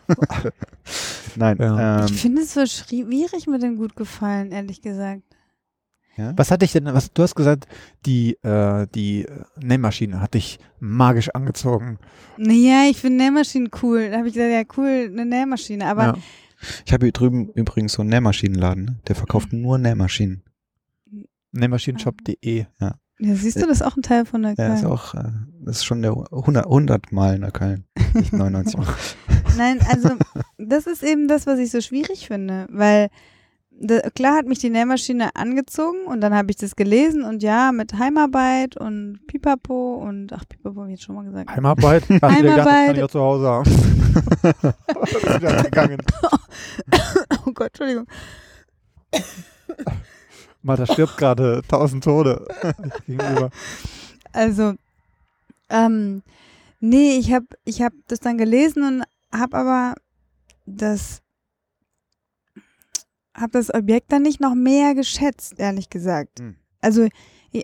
Nein. 1.36 1.58
Ja. 1.60 2.00
Ähm, 2.00 2.06
Ich 2.12 2.22
finde 2.22 2.42
es 2.42 2.54
so 2.54 2.66
schwierig 2.66 3.48
mit 3.48 3.62
dem 3.62 3.78
gut 3.78 3.96
gefallen, 3.96 4.52
ehrlich 4.52 4.82
gesagt. 4.82 5.24
Ja? 6.20 6.34
Was 6.36 6.52
hatte 6.52 6.66
ich 6.66 6.72
denn, 6.74 6.86
was, 6.86 7.12
du 7.14 7.24
hast 7.24 7.36
gesagt, 7.36 7.66
die, 8.06 8.34
äh, 8.44 8.86
die 8.94 9.24
äh, 9.26 9.44
Nähmaschine 9.60 10.22
hat 10.22 10.34
dich 10.36 10.60
magisch 10.80 11.30
angezogen. 11.30 11.98
Naja, 12.38 12.84
ich 12.90 12.98
finde 12.98 13.24
Nähmaschinen 13.24 13.70
cool. 13.82 14.10
Da 14.12 14.18
habe 14.20 14.28
ich 14.28 14.34
gesagt, 14.34 14.52
ja 14.52 14.64
cool, 14.78 15.10
eine 15.12 15.26
Nähmaschine. 15.26 15.86
Aber 15.88 16.04
ja. 16.04 16.18
Ich 16.86 16.92
habe 16.94 17.06
hier 17.06 17.14
drüben 17.14 17.50
übrigens 17.54 17.94
so 17.94 18.02
einen 18.02 18.10
Nähmaschinenladen, 18.10 18.84
ne? 18.86 19.00
der 19.08 19.16
verkauft 19.16 19.54
nur 19.54 19.78
Nähmaschinen. 19.78 20.44
Nähmaschinenshop.de. 21.52 22.66
ja, 22.80 22.96
siehst 23.20 23.58
du, 23.58 23.62
das 23.68 23.80
ist 23.80 23.82
auch 23.82 23.96
ein 23.98 24.02
Teil 24.04 24.26
von 24.26 24.44
der 24.44 24.56
Ja, 24.58 24.74
ist 24.74 24.82
Köln. 24.82 24.92
auch, 24.92 25.16
äh, 25.16 25.24
das 25.62 25.78
ist 25.78 25.86
schon 25.86 26.02
der 26.02 26.12
100, 26.12 26.66
100 26.66 27.12
Mal 27.12 27.36
in 27.36 27.42
der 27.42 27.52
Köln, 27.52 27.86
nicht 28.14 28.34
99 28.34 28.78
Mal. 28.78 28.88
Nein, 29.58 29.80
also 29.90 30.12
das 30.58 30.86
ist 30.86 31.04
eben 31.04 31.28
das, 31.28 31.48
was 31.48 31.60
ich 31.60 31.72
so 31.72 31.82
schwierig 31.82 32.28
finde, 32.28 32.68
weil 32.70 33.10
da, 33.82 34.02
klar 34.10 34.36
hat 34.36 34.46
mich 34.46 34.60
die 34.60 34.70
Nähmaschine 34.70 35.36
angezogen 35.36 36.04
und 36.06 36.22
dann 36.22 36.34
habe 36.34 36.52
ich 36.52 36.58
das 36.58 36.76
gelesen 36.76 37.24
und 37.24 37.42
ja, 37.42 37.72
mit 37.72 37.94
Heimarbeit 37.94 38.76
und 38.78 39.22
Pipapo 39.28 39.96
und 39.96 40.34
ach, 40.34 40.44
Pipapo 40.48 40.82
habe 40.82 40.92
ich 40.92 40.98
jetzt 40.98 41.06
schon 41.06 41.16
mal 41.16 41.24
gesagt. 41.24 41.50
Heimarbeit. 41.50 42.10
Dir 42.10 42.16
gedacht, 42.20 42.36
kann 42.36 42.46
Heimarbeit. 42.46 42.98
ich 42.98 43.04
auch 43.04 43.10
zu 43.10 43.20
Hause 43.22 43.48
haben. 43.48 43.70
Oh 47.46 47.52
Gott, 47.54 47.68
Entschuldigung. 47.68 48.06
Martha 50.62 50.86
stirbt 50.86 51.18
gerade 51.18 51.62
tausend 51.68 52.04
Tode 52.04 52.46
gegenüber. 53.08 53.50
Also, 54.34 54.74
ähm, 55.70 56.22
nee, 56.80 57.18
ich 57.18 57.34
habe 57.34 57.46
ich 57.64 57.82
hab 57.82 57.94
das 58.08 58.20
dann 58.20 58.38
gelesen 58.38 58.84
und 58.84 59.04
habe 59.38 59.58
aber 59.58 59.96
das 60.66 61.22
habe 63.40 63.52
das 63.54 63.74
Objekt 63.74 64.12
dann 64.12 64.22
nicht 64.24 64.40
noch 64.42 64.56
mehr 64.56 64.96
geschätzt, 64.96 65.56
ehrlich 65.58 65.90
gesagt. 65.90 66.40
Hm. 66.40 66.56
Also, 66.82 67.08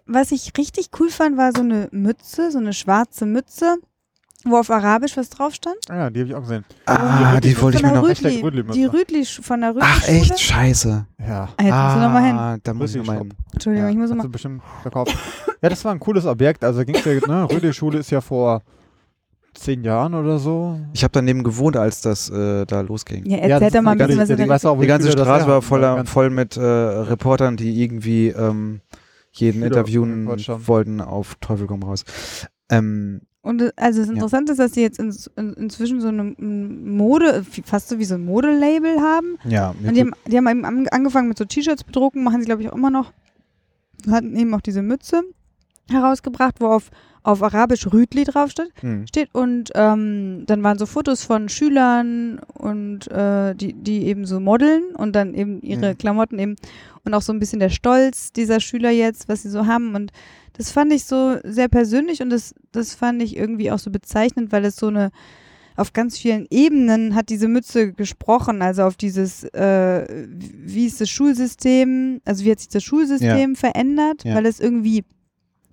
was 0.06 0.32
ich 0.32 0.52
richtig 0.58 0.90
cool 1.00 1.10
fand, 1.10 1.38
war 1.38 1.52
so 1.56 1.62
eine 1.62 1.88
Mütze, 1.92 2.52
so 2.52 2.58
eine 2.58 2.74
schwarze 2.74 3.26
Mütze, 3.26 3.78
wo 4.44 4.58
auf 4.58 4.70
Arabisch 4.70 5.18
was 5.18 5.30
drauf 5.30 5.54
stand. 5.56 5.76
Ah 5.90 5.96
ja, 5.96 6.10
die 6.10 6.20
habe 6.22 6.30
ich 6.30 6.36
auch 6.36 6.42
gesehen. 6.42 6.66
Ah, 6.86 7.40
die 7.40 7.60
wollte 7.62 7.78
ich 7.78 7.84
mir 7.84 7.94
noch. 7.94 8.04
Rütli, 8.08 8.42
Rütli-Mütze. 8.42 8.78
die 8.80 8.86
Rütli 8.86 9.22
sch- 9.22 9.42
von 9.42 9.62
der 9.62 9.72
Rütli 9.72 9.88
Ach 9.90 10.08
echt, 10.08 10.40
scheiße. 10.40 11.08
Ja. 11.20 11.50
Ah, 11.58 11.64
jetzt 11.64 11.74
musst 11.74 11.96
du 11.96 12.00
noch 12.00 12.12
mal 12.12 12.24
hin. 12.26 12.36
Ah, 12.38 12.58
da 12.62 12.74
muss 12.74 12.92
ich 12.92 12.98
noch 12.98 13.06
mal 13.08 13.18
hin. 13.20 13.34
Entschuldigung, 13.54 13.88
Ja. 13.88 13.92
ich 13.92 13.98
muss 13.98 14.10
noch 14.10 14.18
Hast 14.18 14.18
mal. 14.18 14.24
du 14.24 14.30
bestimmt 14.32 14.62
verkauft. 14.84 15.18
Ja, 15.62 15.70
das 15.70 15.84
war 15.86 15.92
ein 15.94 16.00
cooles 16.00 16.26
Objekt. 16.26 16.64
Also 16.64 16.84
ging's 16.86 17.04
ja, 17.06 17.14
ne? 17.28 17.48
Rödel-Schule 17.50 18.00
ist 18.00 18.12
ja 18.12 18.22
vor 18.22 18.62
zehn 19.56 19.84
Jahren 19.84 20.14
oder 20.14 20.38
so. 20.40 20.80
Ich 20.94 21.04
habe 21.04 21.12
daneben 21.14 21.44
gewohnt, 21.44 21.78
als 21.78 22.02
das 22.02 22.30
äh, 22.30 22.66
da 22.66 22.82
losging. 22.82 23.26
Ja, 23.26 23.38
Ja, 23.38 23.60
erzähl 23.60 23.72
doch 23.72 23.82
mal 23.82 23.92
ein 23.92 23.98
bisschen, 23.98 24.20
was 24.20 24.28
die, 24.28 24.36
die, 24.36 24.68
auch, 24.68 24.80
Die 24.82 24.88
ganze 24.88 25.12
Straße 25.12 25.48
war 25.48 25.62
voller, 25.62 26.06
voll 26.06 26.30
mit 26.30 26.58
äh, 26.58 26.62
Reportern, 26.62 27.58
die 27.58 27.82
irgendwie 27.82 28.28
ähm, 28.30 28.82
jeden 29.32 29.56
Schüler 29.64 29.66
interviewen 29.68 30.28
wollten 30.68 31.02
auf 31.02 31.36
Teufel 31.42 31.68
komm 31.68 31.84
raus. 31.84 32.04
Ähm, 32.70 33.22
Und 33.42 33.62
äh, 33.62 33.72
also 33.76 34.00
das 34.00 34.08
Ja. 34.08 34.14
Interessante 34.14 34.52
ist, 34.54 34.60
dass 34.60 34.74
sie 34.74 34.82
jetzt 34.82 35.00
ins, 35.00 35.28
in, 35.36 35.54
inzwischen 35.54 36.02
so 36.02 36.08
eine 36.08 36.24
Mode, 36.24 37.46
fast 37.64 37.90
so 37.90 38.00
wie 38.00 38.06
so 38.06 38.16
ein 38.16 38.26
Modelabel 38.26 39.00
haben. 39.02 39.38
ja, 39.44 39.74
Und 39.84 39.96
die 39.96 40.02
haben, 40.02 40.12
die 40.28 40.38
haben 40.38 40.48
eben 40.48 40.66
an- 40.66 40.88
angefangen 40.90 41.28
mit 41.28 41.38
so 41.38 41.46
T-Shirts 41.46 41.84
bedrucken, 41.84 42.24
machen 42.24 42.40
sie 42.42 42.46
glaube 42.46 42.62
ich 42.62 42.70
auch 42.70 42.76
immer 42.76 42.90
noch. 42.90 43.12
Hatten 44.10 44.36
eben 44.36 44.54
auch 44.54 44.62
diese 44.62 44.82
Mütze 44.82 45.22
herausgebracht, 45.90 46.56
wo 46.60 46.68
auf, 46.68 46.90
auf 47.26 47.42
Arabisch 47.42 47.88
Rütli 47.92 48.24
draufsteht. 48.24 48.72
hm. 48.82 49.08
Steht 49.08 49.30
und 49.34 49.72
ähm, 49.76 50.44
dann 50.46 50.62
waren 50.64 50.78
so 50.78 50.86
Fotos 50.86 51.24
von 51.24 51.50
Schülern 51.50 52.40
und 52.54 53.10
äh, 53.12 53.56
die, 53.56 53.74
die 53.74 54.06
eben 54.06 54.26
so 54.26 54.40
modeln 54.40 54.84
und 54.96 55.16
dann 55.16 55.34
eben 55.34 55.62
ihre 55.62 55.94
Mhm. 55.94 55.98
Klamotten 55.98 56.40
eben 56.40 56.56
und 57.04 57.14
auch 57.14 57.22
so 57.22 57.34
ein 57.34 57.40
bisschen 57.40 57.60
der 57.60 57.70
Stolz 57.70 58.32
dieser 58.32 58.60
Schüler 58.60 58.92
jetzt, 58.92 59.28
was 59.28 59.42
sie 59.44 59.50
so 59.50 59.66
haben 59.66 59.96
und 59.96 60.12
das 60.54 60.72
fand 60.72 60.94
ich 60.94 61.06
so 61.06 61.36
sehr 61.44 61.68
persönlich 61.68 62.22
und 62.22 62.30
das, 62.30 62.54
das 62.72 62.94
fand 62.96 63.22
ich 63.22 63.36
irgendwie 63.36 63.72
auch 63.72 63.80
so 63.80 63.90
bezeichnend, 63.92 64.52
weil 64.52 64.64
es 64.66 64.76
so 64.78 64.88
eine 64.88 65.10
auf 65.78 65.92
ganz 65.92 66.18
vielen 66.18 66.46
Ebenen 66.50 67.16
hat 67.16 67.28
diese 67.28 67.50
Mütze 67.50 67.92
gesprochen, 67.92 68.62
also 68.62 68.84
auf 68.84 68.96
dieses, 68.96 69.44
äh, 69.44 70.26
wie 70.40 70.86
ist 70.86 71.02
das 71.02 71.10
Schulsystem, 71.10 72.22
also 72.24 72.46
wie 72.46 72.52
hat 72.52 72.60
sich 72.60 72.70
das 72.70 72.84
Schulsystem 72.84 73.56
verändert, 73.58 74.24
Ja. 74.24 74.36
weil 74.36 74.46
es 74.46 74.62
irgendwie 74.62 75.04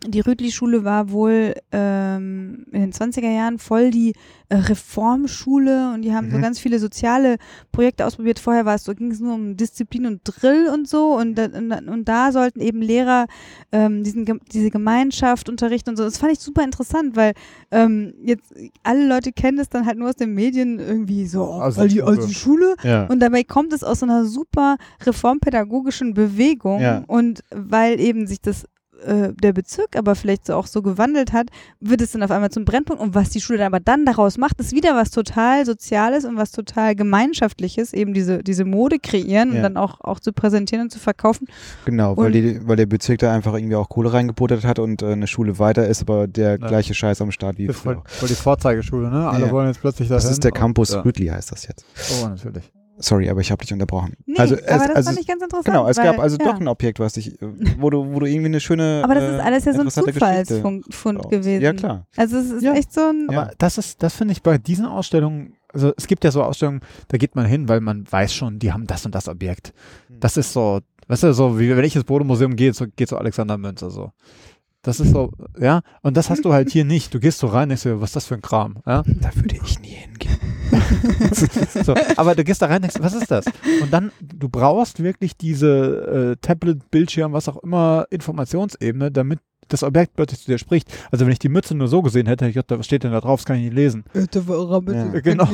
die 0.07 0.21
Rütli-Schule 0.21 0.85
war 0.85 1.11
wohl 1.11 1.55
ähm, 1.71 2.65
in 2.73 2.81
den 2.81 2.93
20er 2.93 3.31
Jahren 3.31 3.59
voll 3.59 3.91
die 3.91 4.15
äh, 4.49 4.57
Reformschule 4.57 5.93
und 5.95 6.03
die 6.03 6.13
haben 6.13 6.31
so 6.31 6.37
Mhm. 6.39 6.43
ganz 6.43 6.59
viele 6.59 6.79
soziale 6.79 7.37
Projekte 7.71 8.05
ausprobiert. 8.07 8.39
Vorher 8.39 8.65
war 8.65 8.75
es 8.75 8.85
so, 8.85 8.95
ging 8.95 9.11
es 9.13 9.21
nur 9.21 9.35
um 9.35 9.57
Disziplin 9.57 10.07
und 10.07 10.21
Drill 10.25 10.69
und 10.69 10.89
so 10.89 11.17
und, 11.17 11.37
da- 11.37 11.45
und, 11.47 11.69
da- 11.71 11.79
und 11.87 12.09
da 12.09 12.33
sollten 12.33 12.61
eben 12.61 12.83
Lehrer 12.83 13.27
ähm, 13.71 14.03
diesen, 14.03 14.27
diese 14.53 14.71
Gemeinschaft 14.71 15.49
unterrichten 15.49 15.91
und 15.91 15.97
so. 15.97 16.05
Das 16.05 16.19
fand 16.19 16.33
ich 16.33 16.41
super 16.41 16.65
interessant, 16.65 17.15
weil 17.17 17.33
ähm, 17.71 18.13
jetzt 18.25 18.53
alle 18.83 19.07
Leute 19.07 19.33
kennen 19.33 19.59
es 19.59 19.69
dann 19.69 19.87
halt 19.87 19.99
nur 19.99 20.09
aus 20.09 20.17
den 20.17 20.35
Medien 20.35 20.79
irgendwie 20.81 21.27
so, 21.27 21.43
oh, 21.45 21.61
Aus 21.63 21.77
weil 21.77 21.89
der 21.89 21.95
die 21.95 22.01
Schule. 22.01 22.21
alte 22.23 22.35
Schule 22.35 22.75
Ja. 22.83 23.07
und 23.07 23.21
dabei 23.21 23.45
kommt 23.45 23.73
es 23.73 23.85
aus 23.85 24.01
so 24.01 24.07
einer 24.07 24.25
super 24.25 24.77
reformpädagogischen 25.07 26.15
Bewegung 26.15 26.81
Ja. 26.81 27.05
und 27.07 27.43
weil 27.55 28.01
eben 28.01 28.27
sich 28.27 28.41
das 28.41 28.65
äh, 29.07 29.33
der 29.43 29.53
Bezirk 29.53 29.97
aber 29.97 30.15
vielleicht 30.15 30.47
so 30.47 30.55
auch 30.55 30.67
so 30.67 30.83
gewandelt 30.83 31.33
hat, 31.33 31.49
wird 31.81 32.01
es 32.01 32.13
dann 32.13 32.23
auf 32.23 32.31
einmal 32.31 32.51
zum 32.51 32.65
Brennpunkt 32.65 33.03
und 33.03 33.15
was 33.15 33.31
die 33.31 33.41
Schule 33.41 33.59
dann 33.59 33.67
aber 33.69 33.81
dann 33.81 34.05
daraus 34.07 34.39
macht, 34.39 34.61
ist 34.61 34.73
wieder 34.75 34.95
was 34.95 35.11
total 35.11 35.65
Soziales 35.67 36.25
und 36.25 36.37
was 36.37 36.51
total 36.53 36.95
Gemeinschaftliches, 36.95 37.93
eben 37.93 38.15
diese, 38.15 38.43
diese 38.43 38.65
Mode 38.65 38.99
kreieren 38.99 39.51
und 39.51 39.57
Ja. 39.57 39.63
dann 39.63 39.77
auch, 39.77 40.01
auch 40.01 40.21
zu 40.21 40.33
präsentieren 40.33 40.85
und 40.85 40.91
zu 40.91 40.99
verkaufen. 40.99 41.47
Genau, 41.85 42.17
weil, 42.17 42.27
Und- 42.27 42.33
die, 42.33 42.67
weil 42.69 42.77
der 42.77 42.87
Bezirk 42.87 43.19
da 43.21 43.33
einfach 43.33 43.55
irgendwie 43.55 43.77
auch 43.77 43.89
Kohle 43.89 44.13
reingebuttert 44.13 44.65
hat 44.65 44.79
und 44.79 45.03
äh, 45.03 45.13
eine 45.13 45.27
Schule 45.27 45.59
weiter 45.59 45.87
ist, 45.87 46.03
aber 46.03 46.27
der 46.27 46.53
Ja. 46.53 46.57
gleiche 46.69 46.95
Scheiß 46.95 47.21
am 47.23 47.31
Start 47.31 47.59
wie 47.59 47.67
Das 47.67 47.77
voll, 47.77 47.95
früher. 47.95 48.03
voll 48.07 48.29
die 48.29 48.35
Vorzeigeschule, 48.35 49.11
ne? 49.11 49.29
Alle 49.29 49.47
Ja. 49.47 49.53
wollen 49.53 49.69
jetzt 49.69 49.81
plötzlich 49.81 50.09
Das 50.09 50.23
dahin 50.25 50.33
ist 50.35 50.45
der 50.45 50.53
und, 50.53 50.59
Campus 50.59 50.91
ja. 50.93 51.01
Rütli, 51.01 51.27
heißt 51.27 51.53
das 51.53 51.67
jetzt. 51.67 51.85
Oh, 52.23 52.29
natürlich. 52.29 52.71
Sorry, 53.03 53.29
aber 53.29 53.41
ich 53.41 53.51
habe 53.51 53.63
dich 53.63 53.73
unterbrochen. 53.73 54.15
Nee, 54.27 54.39
also, 54.39 54.55
aber 54.55 54.65
es, 54.65 54.69
das 54.69 54.91
also 54.97 55.09
fand 55.09 55.21
ich 55.21 55.27
ganz 55.27 55.43
interessant. 55.43 55.67
genau, 55.67 55.89
es 55.89 55.97
weil, 55.97 56.05
gab 56.05 56.19
also 56.21 56.37
ja. 56.39 56.45
doch 56.45 56.61
ein 56.61 56.69
Objekt, 56.69 57.01
was 57.01 57.15
dich, 57.15 57.41
äh, 57.43 57.47
wo 57.79 57.91
du, 57.91 58.15
wo 58.15 58.21
du 58.21 58.27
irgendwie 58.27 58.47
eine 58.47 58.61
schöne. 58.61 59.03
Aber 59.05 59.15
das 59.15 59.25
äh, 59.25 59.37
ist 59.37 59.43
alles 59.43 59.65
ja 59.65 59.73
so 59.75 59.81
ein 59.81 59.91
Zufallsfund 59.91 61.29
gewesen. 61.29 61.63
Ja, 61.63 61.73
klar. 61.73 62.07
Also 62.17 62.39
es 62.39 62.51
ist 62.51 62.63
Ja. 62.63 62.75
echt 62.75 62.93
so 62.93 63.01
ein. 63.01 63.29
Ja. 63.31 63.43
Aber 63.43 63.53
das 63.59 63.79
ist, 63.79 64.03
das 64.03 64.15
finde 64.15 64.33
ich 64.33 64.43
bei 64.43 64.57
diesen 64.59 64.87
Ausstellungen, 64.87 65.55
also 65.73 65.93
es 65.97 66.07
gibt 66.07 66.23
ja 66.25 66.31
so 66.31 66.43
Ausstellungen, 66.43 66.81
da 67.09 67.19
geht 67.19 67.35
man 67.35 67.47
hin, 67.47 67.69
weil 67.69 67.81
man 67.81 68.11
weiß 68.11 68.33
schon, 68.33 68.59
die 68.59 68.73
haben 68.73 68.87
das 68.87 69.05
und 69.05 69.15
das 69.15 69.29
Objekt. 69.29 69.73
Hm. 70.09 70.21
Das 70.21 70.37
ist 70.37 70.53
so, 70.53 70.81
weißt 71.09 71.25
du, 71.25 71.35
so 71.35 71.59
wie 71.59 71.77
wenn 71.77 71.85
ich 71.85 71.97
ins 71.97 72.05
Bodemuseum 72.05 72.57
gehe, 72.57 72.73
so, 72.73 72.87
geht 72.95 73.09
so 73.09 73.17
Alexander 73.17 73.59
Münzer 73.59 73.91
so. 73.91 74.13
Das 74.85 74.99
ist 74.99 75.13
so, 75.13 75.31
ja, 75.61 75.83
und 76.03 76.17
das 76.17 76.29
hast 76.29 76.45
du 76.45 76.53
halt 76.53 76.71
hier 76.73 76.85
nicht. 76.85 77.15
Du 77.15 77.21
gehst 77.21 77.39
so 77.39 77.47
rein, 77.47 77.69
denkst 77.69 77.85
dir, 77.85 78.01
was 78.01 78.11
ist 78.11 78.17
das 78.17 78.27
für 78.27 78.35
ein 78.35 78.43
Kram, 78.43 78.79
ja? 78.85 79.03
Da 79.07 79.35
würde 79.37 79.57
ich 79.63 79.79
nie 79.81 79.89
hingehen. 79.91 80.39
So, 81.85 81.95
aber 82.17 82.35
du 82.35 82.45
gehst 82.45 82.63
da 82.63 82.67
rein, 82.67 82.83
denkst, 82.83 82.97
was 83.01 83.15
ist 83.15 83.31
das? 83.31 83.47
Und 83.83 83.93
dann, 83.93 84.13
du 84.21 84.49
brauchst 84.49 85.03
wirklich 85.03 85.37
diese 85.37 86.33
äh, 86.33 86.37
Tablet, 86.41 86.91
Bildschirm, 86.91 87.33
was 87.33 87.49
auch 87.49 87.57
immer, 87.63 88.07
Informationsebene, 88.11 89.11
damit 89.11 89.39
das 89.69 89.83
Objekt 89.83 90.17
plötzlich 90.17 90.41
zu 90.41 90.51
dir 90.51 90.59
spricht. 90.59 90.93
Also 91.11 91.25
wenn 91.25 91.33
ich 91.33 91.39
die 91.39 91.49
Mütze 91.49 91.75
nur 91.75 91.89
so 91.89 92.03
gesehen 92.03 92.27
hätte, 92.27 92.45
hätte 92.45 92.51
ich 92.51 92.57
gedacht, 92.67 92.79
was 92.81 92.85
steht 92.87 93.05
denn 93.05 93.13
da 93.13 93.21
drauf? 93.21 93.41
Das 93.41 93.47
kann 93.47 93.57
ich 93.57 93.63
nicht 93.65 93.75
lesen. 93.75 94.05
Ja. 95.15 95.21
Genau. 95.21 95.45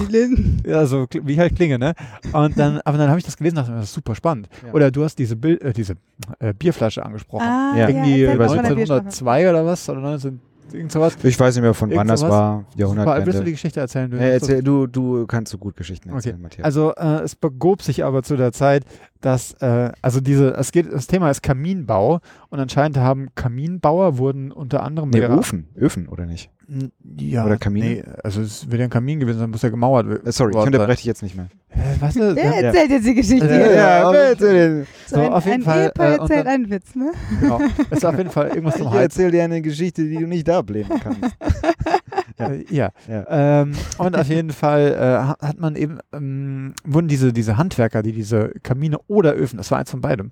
Ja, 0.67 0.87
so 0.87 1.07
wie 1.23 1.33
ich 1.35 1.39
halt 1.39 1.55
klinge, 1.55 1.79
ne? 1.79 1.95
Und 2.33 2.59
dann, 2.59 2.81
aber 2.85 2.99
dann 2.99 3.09
habe 3.11 3.19
ich 3.21 3.25
das 3.25 3.37
gelesen 3.37 3.59
und 3.59 3.65
dachte, 3.65 3.77
das 3.77 3.85
ist 3.91 3.95
super 3.95 4.15
spannend. 4.17 4.49
Ja. 4.67 4.73
Oder 4.73 4.91
du 4.91 5.05
hast 5.05 5.19
diese, 5.19 5.37
Bild, 5.37 5.63
äh, 5.63 5.73
diese 5.73 5.95
äh, 6.41 6.53
Bierflasche 6.53 7.05
angesprochen. 7.05 7.47
Ah, 7.47 7.75
Ja. 7.77 7.89
Irgendwie 7.89 8.21
der 8.23 8.31
1902 8.59 9.51
oder 9.51 9.65
was? 9.67 9.89
Oder 9.89 10.01
19, 10.01 10.41
irgend 10.75 10.93
sowas. 10.93 11.17
Ich 11.23 11.39
weiß 11.39 11.55
nicht 11.55 11.63
mehr, 11.63 11.75
von 11.75 11.95
wann 11.95 12.09
das 12.09 12.23
war. 12.23 12.31
Super, 12.31 12.65
willst 12.65 12.77
du 12.77 12.81
Jahrhundertwende. 12.81 13.45
die 13.45 13.51
Geschichte 13.53 13.81
erzählen? 13.81 14.13
Ja, 14.13 14.19
erzähl, 14.19 14.63
du, 14.63 14.87
du 14.87 15.27
kannst 15.27 15.53
so 15.53 15.59
gut 15.59 15.77
Geschichten 15.77 16.11
erzählen, 16.11 16.37
Okay. 16.37 16.43
Matthias. 16.43 16.65
Also 16.65 16.95
äh, 16.95 17.23
es 17.23 17.37
begob 17.37 17.83
sich 17.83 18.05
aber 18.05 18.23
zu 18.23 18.37
der 18.37 18.53
Zeit, 18.53 18.85
dass 19.21 19.53
äh, 19.61 19.93
also 20.03 20.21
diese 20.21 20.51
es 20.51 20.73
geht 20.73 20.93
das 20.93 21.07
Thema 21.07 21.31
ist 21.31 21.43
Kaminbau 21.43 22.21
und 22.51 22.61
anscheinend 22.61 22.97
haben 22.99 23.29
Kaminbauer 23.35 24.19
wurden 24.19 24.53
unter 24.53 24.83
anderem 24.83 25.11
nee, 25.11 25.21
Öfen. 25.23 25.69
Öfen, 25.77 26.09
oder 26.09 26.27
nicht? 26.27 26.51
Ja, 27.19 27.47
Oder 27.47 27.57
Kamine? 27.57 27.87
Nee, 27.87 28.05
also 28.23 28.43
es 28.43 28.71
wird 28.71 28.79
ja 28.81 28.85
ein 28.87 28.91
Kamin 28.91 29.21
gewesen 29.21 29.39
sein, 29.39 29.51
muss 29.51 29.63
ja 29.63 29.71
gemauert 29.71 30.07
werden. 30.07 30.27
Äh, 30.27 30.33
sorry, 30.33 30.51
ich 30.51 30.57
unterbreche 30.59 30.97
dich 30.99 31.05
jetzt 31.07 31.23
nicht 31.23 31.35
mehr. 31.35 31.49
Äh, 31.71 32.13
du, 32.13 32.35
Der 32.35 32.45
ja, 32.45 32.53
erzählt 32.61 32.91
jetzt 32.91 33.07
die 33.07 33.15
Geschichte. 33.15 33.47
Ja, 33.49 33.71
ja, 34.03 34.13
wer 34.13 34.21
erzählt 34.31 34.87
So, 35.07 35.17
So, 35.17 35.23
ein, 35.23 35.33
auf 35.33 35.45
jeden 35.47 35.57
ein 35.57 35.63
Fall, 35.63 35.83
Ehepaar 35.85 36.07
äh, 36.09 36.17
erzählt 36.19 36.41
dann- 36.41 36.47
einen 36.47 36.71
Witz, 36.71 36.95
ne? 36.95 37.13
genau. 37.41 37.61
Es 37.91 37.99
ist 37.99 38.05
auf 38.05 38.19
jeden 38.19 38.31
Fall 38.31 38.49
irgendwas 38.49 38.77
zum 38.79 38.89
Ich 38.89 38.95
erzähle 38.95 39.31
dir 39.31 39.45
eine 39.45 39.63
Geschichte, 39.63 40.05
die 40.05 40.17
du 40.17 40.27
nicht 40.27 40.49
ablehnen 40.51 40.91
kannst. 41.03 41.37
Ja. 42.39 42.49
Äh, 42.49 42.65
ja. 42.71 42.91
Ja. 43.09 43.25
Ähm, 43.63 43.73
und 43.99 44.17
auf 44.17 44.29
jeden 44.29 44.51
Fall 44.51 44.93
äh, 44.95 45.27
ha- 45.29 45.37
hat 45.41 45.59
man 45.59 45.77
eben, 45.77 45.99
ähm, 46.13 46.75
wurden 46.85 47.09
diese, 47.09 47.33
diese 47.33 47.57
Handwerker, 47.57 48.03
die 48.03 48.13
diese 48.13 48.51
Kamine 48.63 48.99
oder 49.09 49.35
Öfen, 49.35 49.57
das 49.57 49.71
war 49.71 49.79
eins 49.79 49.91
von 49.91 50.01
beidem, 50.01 50.31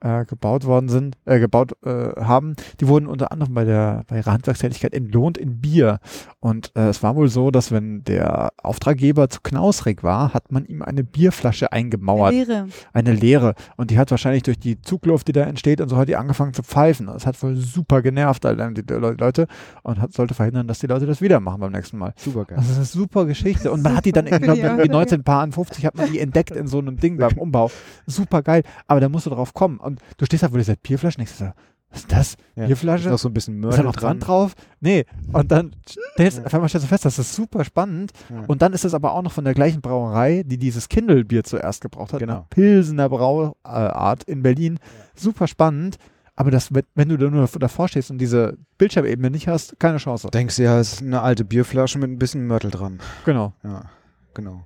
äh, 0.00 0.24
gebaut 0.24 0.64
worden 0.64 0.88
sind, 0.88 1.16
äh, 1.24 1.40
gebaut 1.40 1.72
äh, 1.84 2.12
haben, 2.20 2.54
die 2.80 2.86
wurden 2.88 3.06
unter 3.06 3.32
anderem 3.32 3.54
bei 3.54 3.64
der 3.64 4.04
bei 4.08 4.18
ihrer 4.18 4.32
Handwerkstätigkeit 4.32 4.94
entlohnt 4.94 5.36
in 5.38 5.60
Bier. 5.60 5.98
Und 6.40 6.70
äh, 6.76 6.88
es 6.88 7.02
war 7.02 7.16
wohl 7.16 7.28
so, 7.28 7.50
dass 7.50 7.72
wenn 7.72 8.04
der 8.04 8.50
Auftraggeber 8.62 9.28
zu 9.28 9.40
knausrig 9.42 10.02
war, 10.04 10.32
hat 10.34 10.52
man 10.52 10.64
ihm 10.66 10.82
eine 10.82 11.02
Bierflasche 11.02 11.72
eingemauert 11.72 12.32
Lehre. 12.32 12.68
eine 12.92 13.12
Leere. 13.12 13.54
Und 13.76 13.90
die 13.90 13.98
hat 13.98 14.10
wahrscheinlich 14.12 14.44
durch 14.44 14.58
die 14.58 14.80
Zugluft, 14.80 15.26
die 15.28 15.32
da 15.32 15.42
entsteht 15.42 15.80
und 15.80 15.88
so, 15.88 15.96
hat 15.96 16.08
die 16.08 16.16
angefangen 16.16 16.54
zu 16.54 16.62
pfeifen. 16.62 17.06
Das 17.06 17.26
hat 17.26 17.42
wohl 17.42 17.56
super 17.56 18.02
genervt, 18.02 18.46
Alter, 18.46 18.70
die 18.70 18.82
Le- 18.82 19.16
Leute, 19.18 19.46
und 19.82 20.00
hat, 20.00 20.12
sollte 20.12 20.34
verhindern, 20.34 20.68
dass 20.68 20.78
die 20.78 20.86
Leute 20.86 21.06
das 21.06 21.20
wieder 21.20 21.40
machen 21.40 21.47
beim 21.56 21.72
nächsten 21.72 21.96
Mal. 21.98 22.12
Super 22.16 22.44
geil. 22.44 22.58
Das 22.58 22.68
ist 22.68 22.76
eine 22.76 22.84
super 22.84 23.24
Geschichte. 23.24 23.72
Und 23.72 23.82
man 23.82 23.96
hat 23.96 24.04
die 24.04 24.12
dann, 24.12 24.26
ich 24.26 24.32
glaube, 24.40 24.58
Ja. 24.60 24.66
irgendwie 24.76 24.90
1950 24.90 25.86
hat 25.86 25.96
man 25.96 26.12
die 26.12 26.18
entdeckt 26.20 26.50
in 26.50 26.66
so 26.66 26.78
einem 26.78 26.96
Ding 26.98 27.16
beim 27.16 27.32
Umbau. 27.38 27.70
Super 28.06 28.42
geil. 28.42 28.62
Aber 28.86 29.00
da 29.00 29.08
musst 29.08 29.26
du 29.26 29.30
drauf 29.30 29.54
kommen. 29.54 29.78
Und 29.78 30.00
du 30.18 30.24
stehst 30.26 30.42
da, 30.42 30.52
wo 30.52 30.56
diese 30.56 30.76
Bierflaschen, 30.76 31.20
denkst 31.24 31.38
du 31.38 31.44
so, 31.46 31.50
was 31.90 32.00
ist 32.00 32.12
das? 32.12 32.36
Ja. 32.54 32.66
Bierflasche? 32.66 33.04
Ist 33.06 33.10
noch 33.12 33.18
so 33.18 33.30
ein 33.30 33.32
bisschen 33.32 33.54
Ist 33.54 33.60
Mörder 33.62 33.76
da 33.78 33.82
noch 33.84 33.96
dran 33.96 34.20
drauf? 34.20 34.52
Nee. 34.80 35.06
Und 35.32 35.50
dann 35.50 35.74
stellst, 35.88 36.44
auf 36.44 36.52
einmal 36.52 36.68
stellst 36.68 36.84
du 36.84 36.88
fest, 36.88 37.06
das 37.06 37.18
ist 37.18 37.34
super 37.34 37.64
spannend. 37.64 38.12
Ja. 38.28 38.44
Und 38.46 38.60
dann 38.60 38.74
ist 38.74 38.84
es 38.84 38.92
aber 38.92 39.14
auch 39.14 39.22
noch 39.22 39.32
von 39.32 39.44
der 39.44 39.54
gleichen 39.54 39.80
Brauerei, 39.80 40.42
die 40.44 40.58
dieses 40.58 40.90
Kindle-Bier 40.90 41.44
zuerst 41.44 41.80
gebraucht 41.80 42.12
hat. 42.12 42.20
Genau. 42.20 42.34
Eine 42.34 42.44
Pilsener 42.50 43.08
Brauart 43.08 44.24
in 44.24 44.42
Berlin. 44.42 44.78
Super 45.14 45.46
spannend. 45.46 45.96
Aber 46.38 46.52
das, 46.52 46.72
wenn- 46.72 46.84
wenn 46.94 47.08
du 47.08 47.16
da 47.16 47.28
nur 47.28 47.48
davor 47.48 47.88
stehst 47.88 48.12
und 48.12 48.18
diese 48.18 48.56
Bildschirmebene 48.78 49.28
nicht 49.28 49.48
hast, 49.48 49.80
keine 49.80 49.98
Chance. 49.98 50.28
Denkst 50.32 50.54
du 50.54 50.62
ja, 50.62 50.78
es 50.78 50.92
ist 50.92 51.02
eine 51.02 51.20
alte 51.20 51.44
Bierflasche 51.44 51.98
mit 51.98 52.08
ein 52.08 52.18
bisschen 52.20 52.46
Mörtel 52.46 52.70
dran. 52.70 53.00
Genau. 53.24 53.54
Ja, 53.64 53.86
genau. 54.34 54.64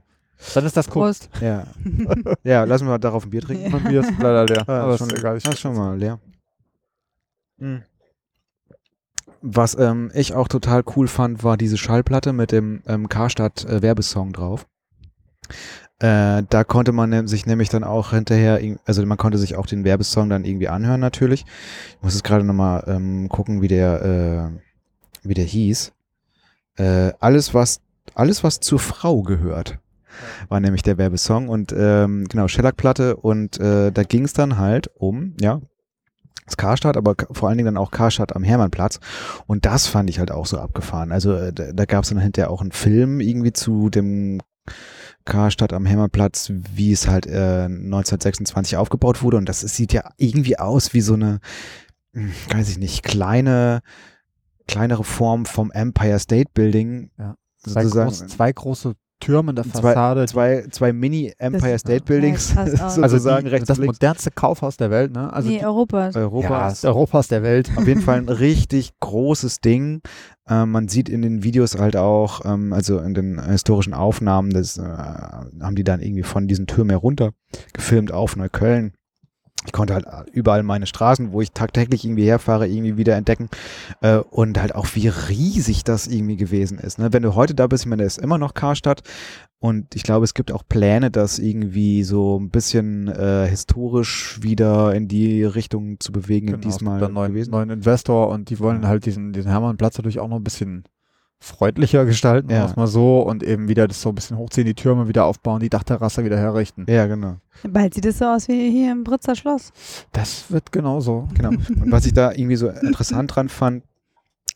Dann 0.52 0.66
ist 0.66 0.76
das. 0.76 0.86
Prost. 0.86 1.30
Ja. 1.40 1.66
ja, 2.44 2.64
lassen 2.64 2.84
wir 2.84 2.90
mal 2.90 2.98
darauf 2.98 3.24
ein 3.24 3.30
Bier 3.30 3.40
trinken. 3.40 3.70
Mein 3.70 3.84
Bier 3.84 4.00
ist 4.00 4.12
leider 4.20 4.44
leer. 4.44 4.68
Ah, 4.68 4.82
aber 4.82 4.98
schon, 4.98 5.08
ist 5.08 5.18
egal. 5.18 5.38
Ich 5.38 5.46
ah, 5.46 5.56
schon 5.56 5.74
mal 5.74 5.96
leer. 5.96 6.20
Hm. 7.58 7.84
Was 9.40 9.74
ähm, 9.74 10.10
ich 10.12 10.34
auch 10.34 10.48
total 10.48 10.82
cool 10.94 11.08
fand, 11.08 11.42
war 11.42 11.56
diese 11.56 11.78
Schallplatte 11.78 12.34
mit 12.34 12.52
dem 12.52 12.82
ähm, 12.86 13.08
Karstadt 13.08 13.64
äh, 13.64 13.80
Werbesong 13.80 14.34
drauf. 14.34 14.66
Äh, 16.02 16.42
da 16.48 16.64
konnte 16.64 16.90
man 16.90 17.28
sich 17.28 17.46
nämlich 17.46 17.68
dann 17.68 17.84
auch 17.84 18.10
hinterher, 18.10 18.60
also 18.84 19.06
man 19.06 19.18
konnte 19.18 19.38
sich 19.38 19.54
auch 19.54 19.66
den 19.66 19.84
Werbesong 19.84 20.28
dann 20.28 20.44
irgendwie 20.44 20.66
anhören 20.66 20.98
natürlich. 20.98 21.44
Ich 21.90 22.02
muss 22.02 22.14
jetzt 22.14 22.24
gerade 22.24 22.42
nochmal 22.42 22.82
ähm, 22.88 23.28
gucken, 23.28 23.62
wie 23.62 23.68
der, 23.68 24.02
äh, 24.52 24.58
wie 25.22 25.34
der 25.34 25.44
hieß. 25.44 25.92
Äh, 26.76 27.12
alles 27.20 27.54
was, 27.54 27.82
alles 28.16 28.42
was 28.42 28.58
zur 28.58 28.80
Frau 28.80 29.22
gehört, 29.22 29.78
war 30.48 30.58
nämlich 30.58 30.82
der 30.82 30.98
Werbesong 30.98 31.48
und 31.48 31.72
ähm, 31.72 32.26
genau 32.28 32.48
Shellac-Platte 32.48 33.14
und 33.14 33.60
äh, 33.60 33.92
da 33.92 34.02
ging 34.02 34.24
es 34.24 34.32
dann 34.32 34.58
halt 34.58 34.90
um, 34.96 35.36
ja, 35.40 35.60
das 36.46 36.56
Karstadt, 36.56 36.96
aber 36.96 37.14
vor 37.30 37.48
allen 37.48 37.58
Dingen 37.58 37.74
dann 37.74 37.82
auch 37.82 37.92
Karstadt 37.92 38.34
am 38.34 38.42
Hermannplatz. 38.42 38.98
Und 39.46 39.64
das 39.64 39.86
fand 39.86 40.10
ich 40.10 40.18
halt 40.18 40.32
auch 40.32 40.46
so 40.46 40.58
abgefahren. 40.58 41.12
Also 41.12 41.34
äh, 41.34 41.52
da, 41.52 41.72
da 41.72 41.84
gab 41.84 42.02
es 42.02 42.10
dann 42.10 42.18
hinterher 42.18 42.50
auch 42.50 42.60
einen 42.60 42.72
Film 42.72 43.20
irgendwie 43.20 43.52
zu 43.52 43.88
dem 43.88 44.40
Karstadt 45.24 45.72
am 45.72 45.86
Hermannplatz, 45.86 46.52
wie 46.74 46.92
es 46.92 47.08
halt 47.08 47.26
äh, 47.26 47.64
1926 47.64 48.76
aufgebaut 48.76 49.22
wurde. 49.22 49.36
Und 49.36 49.48
das 49.48 49.60
sieht 49.60 49.92
ja 49.92 50.10
irgendwie 50.16 50.58
aus 50.58 50.94
wie 50.94 51.00
so 51.00 51.14
eine, 51.14 51.40
hm, 52.14 52.32
weiß 52.50 52.68
ich 52.68 52.78
nicht, 52.78 53.02
kleine, 53.02 53.80
kleinere 54.66 55.04
Form 55.04 55.46
vom 55.46 55.70
Empire 55.70 56.18
State 56.18 56.50
Building. 56.54 57.10
Ja. 57.18 57.36
Zwei, 57.58 57.84
Sozusagen. 57.84 58.08
groß, 58.08 58.26
zwei 58.26 58.52
große 58.52 58.94
Türme 59.24 59.50
in 59.52 59.56
der 59.56 59.64
Zwei- 59.64 59.80
Fassade. 59.80 60.26
zwei, 60.26 60.64
zwei 60.70 60.92
Mini-Empire 60.92 61.72
Das- 61.72 61.80
State 61.82 62.04
Buildings, 62.04 62.54
Ja, 62.54 62.62
aus. 62.64 62.68
also 62.98 63.00
sozusagen 63.16 63.44
die, 63.46 63.50
rechts 63.52 63.68
das 63.68 63.78
links. 63.78 63.96
modernste 63.98 64.30
Kaufhaus 64.32 64.76
der 64.76 64.90
Welt, 64.90 65.12
ne? 65.12 65.32
Also 65.32 65.48
nee, 65.48 65.58
die, 65.58 65.64
Europas. 65.64 66.16
Europa. 66.16 66.48
ja, 66.48 66.68
das 66.68 66.84
Europas 66.84 67.28
der 67.28 67.42
Welt. 67.42 67.70
Auf 67.76 67.86
jeden 67.86 68.00
Fall 68.02 68.18
ein 68.18 68.28
richtig 68.28 68.90
großes 69.00 69.60
Ding. 69.60 70.00
Ähm, 70.48 70.72
man 70.72 70.88
sieht 70.88 71.08
in 71.08 71.22
den 71.22 71.44
Videos 71.44 71.78
halt 71.78 71.96
auch, 71.96 72.44
ähm, 72.44 72.72
also 72.72 72.98
in 72.98 73.14
den 73.14 73.40
historischen 73.42 73.94
Aufnahmen, 73.94 74.50
das 74.50 74.76
äh, 74.78 74.82
haben 74.82 75.74
die 75.76 75.84
dann 75.84 76.00
irgendwie 76.02 76.24
von 76.24 76.48
diesen 76.48 76.66
Türmen 76.66 76.90
herunter 76.90 77.30
gefilmt 77.72 78.12
auf 78.12 78.36
Neukölln. 78.36 78.92
Ich 79.64 79.72
konnte 79.72 79.94
halt 79.94 80.06
überall 80.32 80.62
meine 80.62 80.86
Straßen, 80.86 81.32
wo 81.32 81.40
ich 81.40 81.52
tagtäglich 81.52 82.04
irgendwie 82.04 82.24
herfahre, 82.24 82.66
irgendwie 82.66 82.96
wieder 82.96 83.16
entdecken. 83.16 83.48
Äh, 84.00 84.16
und 84.18 84.60
halt 84.60 84.74
auch, 84.74 84.86
wie 84.94 85.08
riesig 85.08 85.84
das 85.84 86.06
irgendwie 86.08 86.36
gewesen 86.36 86.78
ist. 86.78 86.98
Ne? 86.98 87.12
Wenn 87.12 87.22
du 87.22 87.34
heute 87.34 87.54
da 87.54 87.66
bist, 87.68 87.84
ich 87.84 87.88
meine, 87.88 88.02
da 88.02 88.06
ist 88.06 88.18
immer 88.18 88.38
noch 88.38 88.54
Karstadt. 88.54 89.02
Und 89.60 89.94
ich 89.94 90.02
glaube, 90.02 90.24
es 90.24 90.34
gibt 90.34 90.50
auch 90.50 90.64
Pläne, 90.68 91.12
das 91.12 91.38
irgendwie 91.38 92.02
so 92.02 92.36
ein 92.40 92.50
bisschen 92.50 93.06
äh, 93.06 93.46
historisch 93.48 94.40
wieder 94.42 94.92
in 94.92 95.06
die 95.06 95.44
Richtung 95.44 96.00
zu 96.00 96.10
bewegen, 96.10 96.46
Genau, 96.46 96.58
es 96.58 96.62
diesmal 96.62 96.96
gibt 96.98 97.04
einen 97.06 97.14
neuen, 97.14 97.32
gewesen. 97.32 97.50
neuen 97.52 97.70
Investor 97.70 98.28
und 98.30 98.50
die 98.50 98.58
wollen 98.58 98.88
halt 98.88 99.06
diesen, 99.06 99.32
diesen 99.32 99.52
Hermannplatz 99.52 99.96
natürlich 99.96 100.18
auch 100.18 100.26
noch 100.26 100.38
ein 100.38 100.42
bisschen 100.42 100.82
freundlicher 101.42 102.04
gestalten, 102.04 102.50
Ja. 102.50 102.72
mal 102.76 102.86
so, 102.86 103.20
und 103.20 103.42
eben 103.42 103.66
wieder 103.68 103.88
das 103.88 104.00
so 104.00 104.10
ein 104.10 104.14
bisschen 104.14 104.38
hochziehen, 104.38 104.64
die 104.64 104.74
Türme 104.74 105.08
wieder 105.08 105.24
aufbauen, 105.24 105.60
die 105.60 105.68
Dachterrasse 105.68 106.24
wieder 106.24 106.38
herrichten. 106.38 106.86
Ja, 106.88 107.06
genau. 107.06 107.36
Bald 107.68 107.94
sieht 107.94 108.06
es 108.06 108.18
so 108.18 108.26
aus 108.26 108.46
wie 108.48 108.70
hier 108.70 108.92
im 108.92 109.02
Britzer 109.02 109.34
Schloss. 109.34 109.72
Das 110.12 110.50
wird 110.50 110.70
genauso. 110.70 111.28
Genau. 111.34 111.50
Und 111.50 111.90
was 111.90 112.06
ich 112.06 112.12
da 112.14 112.30
irgendwie 112.32 112.56
so 112.56 112.68
interessant 112.68 113.34
dran 113.34 113.48
fand, 113.48 113.82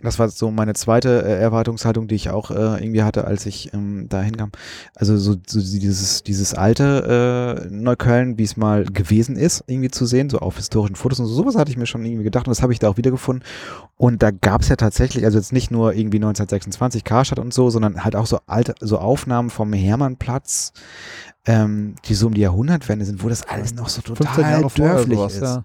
das 0.00 0.18
war 0.18 0.28
so 0.28 0.50
meine 0.50 0.74
zweite 0.74 1.22
äh, 1.24 1.40
Erwartungshaltung, 1.40 2.06
die 2.06 2.16
ich 2.16 2.28
auch 2.28 2.50
äh, 2.50 2.82
irgendwie 2.82 3.02
hatte, 3.02 3.24
als 3.24 3.46
ich 3.46 3.72
ähm, 3.72 4.06
da 4.10 4.20
hinkam. 4.20 4.52
Also 4.94 5.16
so, 5.16 5.36
so 5.46 5.58
dieses, 5.58 6.22
dieses 6.22 6.52
alte 6.52 7.64
äh, 7.66 7.70
Neukölln, 7.70 8.36
wie 8.36 8.42
es 8.42 8.58
mal 8.58 8.84
gewesen 8.84 9.36
ist, 9.36 9.64
irgendwie 9.66 9.90
zu 9.90 10.04
sehen, 10.04 10.28
so 10.28 10.40
auf 10.40 10.56
historischen 10.56 10.96
Fotos 10.96 11.20
und 11.20 11.26
so, 11.26 11.34
sowas 11.34 11.56
hatte 11.56 11.70
ich 11.70 11.78
mir 11.78 11.86
schon 11.86 12.04
irgendwie 12.04 12.24
gedacht 12.24 12.46
und 12.46 12.50
das 12.50 12.62
habe 12.62 12.74
ich 12.74 12.78
da 12.78 12.90
auch 12.90 12.98
wiedergefunden. 12.98 13.42
Und 13.96 14.22
da 14.22 14.32
gab 14.32 14.60
es 14.60 14.68
ja 14.68 14.76
tatsächlich, 14.76 15.24
also 15.24 15.38
jetzt 15.38 15.54
nicht 15.54 15.70
nur 15.70 15.94
irgendwie 15.94 16.18
1926 16.18 17.02
Karstadt 17.02 17.38
und 17.38 17.54
so, 17.54 17.70
sondern 17.70 18.04
halt 18.04 18.16
auch 18.16 18.26
so 18.26 18.40
alte, 18.46 18.74
so 18.80 18.98
Aufnahmen 18.98 19.48
vom 19.48 19.72
Hermannplatz, 19.72 20.74
ähm, 21.46 21.94
die 22.04 22.14
so 22.14 22.26
um 22.26 22.34
die 22.34 22.42
Jahrhundertwende 22.42 23.06
sind, 23.06 23.24
wo 23.24 23.30
das 23.30 23.44
alles 23.48 23.74
noch 23.74 23.88
so 23.88 24.02
15 24.02 24.26
total 24.26 24.62
dörflich 24.74 25.20
ist. 25.20 25.40
ja. 25.40 25.64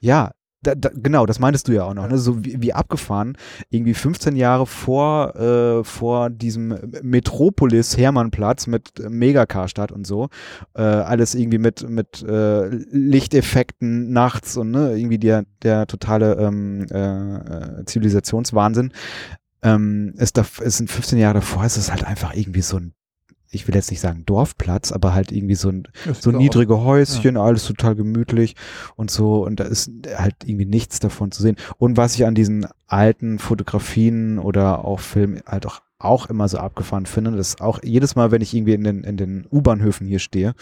Ja, 0.00 0.30
da, 0.62 0.74
da, 0.74 0.90
genau, 0.92 1.24
das 1.26 1.38
meintest 1.38 1.68
du 1.68 1.72
ja 1.72 1.84
auch 1.84 1.94
noch, 1.94 2.08
ne? 2.08 2.18
so 2.18 2.44
wie, 2.44 2.60
wie 2.60 2.72
abgefahren, 2.72 3.36
irgendwie 3.70 3.94
15 3.94 4.34
Jahre 4.36 4.66
vor, 4.66 5.36
äh, 5.36 5.84
vor 5.84 6.30
diesem 6.30 6.76
Metropolis 7.02 7.96
Hermannplatz 7.96 8.66
mit 8.66 8.92
Megakarstadt 9.08 9.92
und 9.92 10.06
so, 10.06 10.28
äh, 10.74 10.82
alles 10.82 11.34
irgendwie 11.34 11.58
mit, 11.58 11.88
mit 11.88 12.22
äh, 12.22 12.68
Lichteffekten 12.68 14.12
nachts 14.12 14.56
und 14.56 14.72
ne, 14.72 14.96
irgendwie 14.96 15.18
der, 15.18 15.44
der 15.62 15.86
totale 15.86 16.34
ähm, 16.34 16.86
äh, 16.90 17.84
Zivilisationswahnsinn. 17.84 18.92
Ähm, 19.60 20.14
ist, 20.16 20.36
da, 20.36 20.44
ist 20.60 20.80
in 20.80 20.86
15 20.86 21.18
Jahre 21.18 21.34
davor, 21.34 21.64
ist 21.64 21.76
es 21.76 21.90
halt 21.90 22.04
einfach 22.04 22.34
irgendwie 22.34 22.62
so 22.62 22.76
ein 22.76 22.94
ich 23.50 23.66
will 23.66 23.74
jetzt 23.74 23.90
nicht 23.90 24.00
sagen 24.00 24.24
Dorfplatz, 24.26 24.92
aber 24.92 25.14
halt 25.14 25.32
irgendwie 25.32 25.54
so 25.54 25.70
ein 25.70 25.88
so 26.20 26.30
niedrige 26.30 26.80
Häuschen, 26.80 27.36
ja. 27.36 27.42
alles 27.42 27.64
total 27.64 27.94
gemütlich 27.94 28.56
und 28.96 29.10
so 29.10 29.44
und 29.44 29.60
da 29.60 29.64
ist 29.64 29.90
halt 30.16 30.34
irgendwie 30.44 30.66
nichts 30.66 31.00
davon 31.00 31.30
zu 31.30 31.42
sehen. 31.42 31.56
Und 31.78 31.96
was 31.96 32.14
ich 32.14 32.26
an 32.26 32.34
diesen 32.34 32.66
alten 32.86 33.38
Fotografien 33.38 34.38
oder 34.38 34.84
auch 34.84 35.00
Filmen 35.00 35.40
halt 35.46 35.66
auch 35.66 35.80
auch 36.00 36.26
immer 36.26 36.48
so 36.48 36.58
abgefahren 36.58 37.06
finde, 37.06 37.32
dass 37.32 37.60
auch 37.60 37.80
jedes 37.82 38.14
Mal, 38.14 38.30
wenn 38.30 38.40
ich 38.40 38.54
irgendwie 38.54 38.74
in 38.74 38.84
den, 38.84 39.02
in 39.02 39.16
den 39.16 39.46
U-Bahnhöfen 39.50 40.06
hier 40.06 40.20
stehe, 40.20 40.54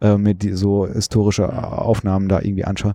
äh, 0.00 0.16
mir 0.16 0.34
die 0.34 0.52
so 0.54 0.86
historische 0.86 1.52
Aufnahmen 1.52 2.28
da 2.28 2.40
irgendwie 2.40 2.64
anschaue, 2.64 2.94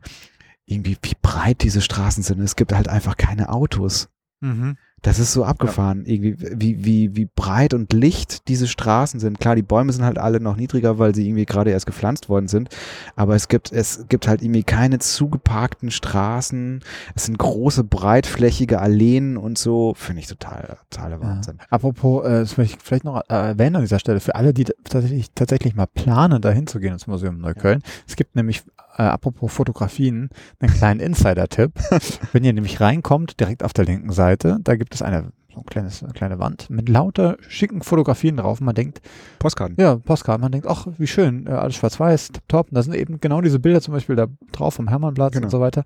irgendwie 0.66 0.98
wie 1.02 1.14
breit 1.22 1.62
diese 1.62 1.82
Straßen 1.82 2.24
sind. 2.24 2.40
Es 2.40 2.56
gibt 2.56 2.74
halt 2.74 2.88
einfach 2.88 3.16
keine 3.16 3.50
Autos. 3.50 4.10
Mhm. 4.40 4.78
Das 5.04 5.20
ist 5.20 5.34
so 5.34 5.44
abgefahren, 5.44 6.06
ja. 6.06 6.14
irgendwie, 6.14 6.38
wie, 6.40 6.86
wie, 6.86 7.16
wie 7.16 7.28
breit 7.36 7.74
und 7.74 7.92
licht 7.92 8.48
diese 8.48 8.68
Straßen 8.68 9.20
sind. 9.20 9.40
Klar, 9.40 9.56
die 9.56 9.62
Bäume 9.62 9.92
sind 9.92 10.06
halt 10.06 10.18
alle 10.18 10.40
noch 10.40 10.56
niedriger, 10.56 10.98
weil 10.98 11.14
sie 11.14 11.28
irgendwie 11.28 11.46
gerade 11.46 11.72
erst 11.72 11.86
gepflanzt 11.86 12.30
worden 12.30 12.48
sind. 12.48 12.70
Aber 13.18 13.36
es 13.36 13.50
gibt, 13.50 13.74
es 13.74 14.06
gibt 14.08 14.30
halt 14.30 14.42
irgendwie 14.42 14.64
keine 14.64 15.00
zugeparkten 15.00 15.92
Straßen. 15.92 16.82
Es 17.16 17.26
sind 17.26 17.38
große, 17.38 17.84
breitflächige 17.84 18.80
Alleen 18.80 19.36
und 19.36 19.58
so. 19.58 19.94
Finde 19.96 20.22
ich 20.22 20.28
total, 20.28 20.78
totaler 20.90 21.22
Wahnsinn. 21.22 21.58
Ja. 21.60 21.66
Apropos, 21.70 22.26
äh, 22.26 22.40
das 22.40 22.58
möchte 22.58 22.78
ich 22.78 22.84
vielleicht 22.84 23.04
noch 23.04 23.22
äh, 23.28 23.34
erwähnen 23.34 23.76
an 23.76 23.82
dieser 23.82 24.00
Stelle, 24.00 24.22
für 24.22 24.36
alle, 24.36 24.54
die 24.54 24.64
tatsächlich, 24.64 25.32
tatsächlich 25.36 25.76
mal 25.76 25.88
planen, 25.88 26.42
da 26.42 26.50
hinzugehen 26.52 26.94
ins 26.94 27.08
Museum 27.08 27.40
Neukölln. 27.40 27.82
Ja. 27.84 27.92
Es 28.08 28.16
gibt 28.16 28.38
nämlich 28.38 28.64
äh, 28.98 29.04
apropos 29.04 29.52
Fotografien, 29.52 30.30
einen 30.60 30.74
kleinen 30.74 31.00
Insider-Tipp. 31.00 31.74
Wenn 32.32 32.44
ihr 32.44 32.54
nämlich 32.54 32.80
reinkommt, 32.80 33.40
direkt 33.40 33.64
auf 33.64 33.74
der 33.74 33.86
linken 33.86 34.12
Seite, 34.12 34.60
da 34.64 34.76
gibt 34.76 34.94
es 34.94 35.02
eine 35.02 35.32
so 35.54 35.60
ein 35.60 35.66
kleines, 35.66 36.04
eine 36.04 36.14
kleine 36.14 36.40
Wand 36.40 36.70
mit 36.70 36.90
lauter 36.90 37.38
schicken 37.48 37.84
Fotografien 37.84 38.38
drauf. 38.38 38.60
Man 38.60 38.74
denkt, 38.74 39.02
Postkarten. 39.40 39.76
Ja, 39.80 39.98
Postkarten. 39.98 40.42
Man 40.42 40.52
denkt, 40.52 40.68
ach, 40.68 40.88
wie 40.98 41.08
schön, 41.08 41.46
ja, 41.48 41.60
alles 41.60 41.76
schwarz-weiß, 41.76 42.32
top. 42.48 42.70
Und 42.70 42.76
da 42.76 42.82
sind 42.82 42.96
eben 42.96 43.20
genau 43.20 43.42
diese 43.42 43.60
Bilder 43.60 43.82
zum 43.82 43.94
Beispiel 43.94 44.16
da 44.16 44.28
drauf 44.52 44.74
vom 44.74 44.88
Hermannplatz 44.88 45.34
genau. 45.34 45.46
und 45.46 45.52
so 45.52 45.60
weiter. 45.60 45.84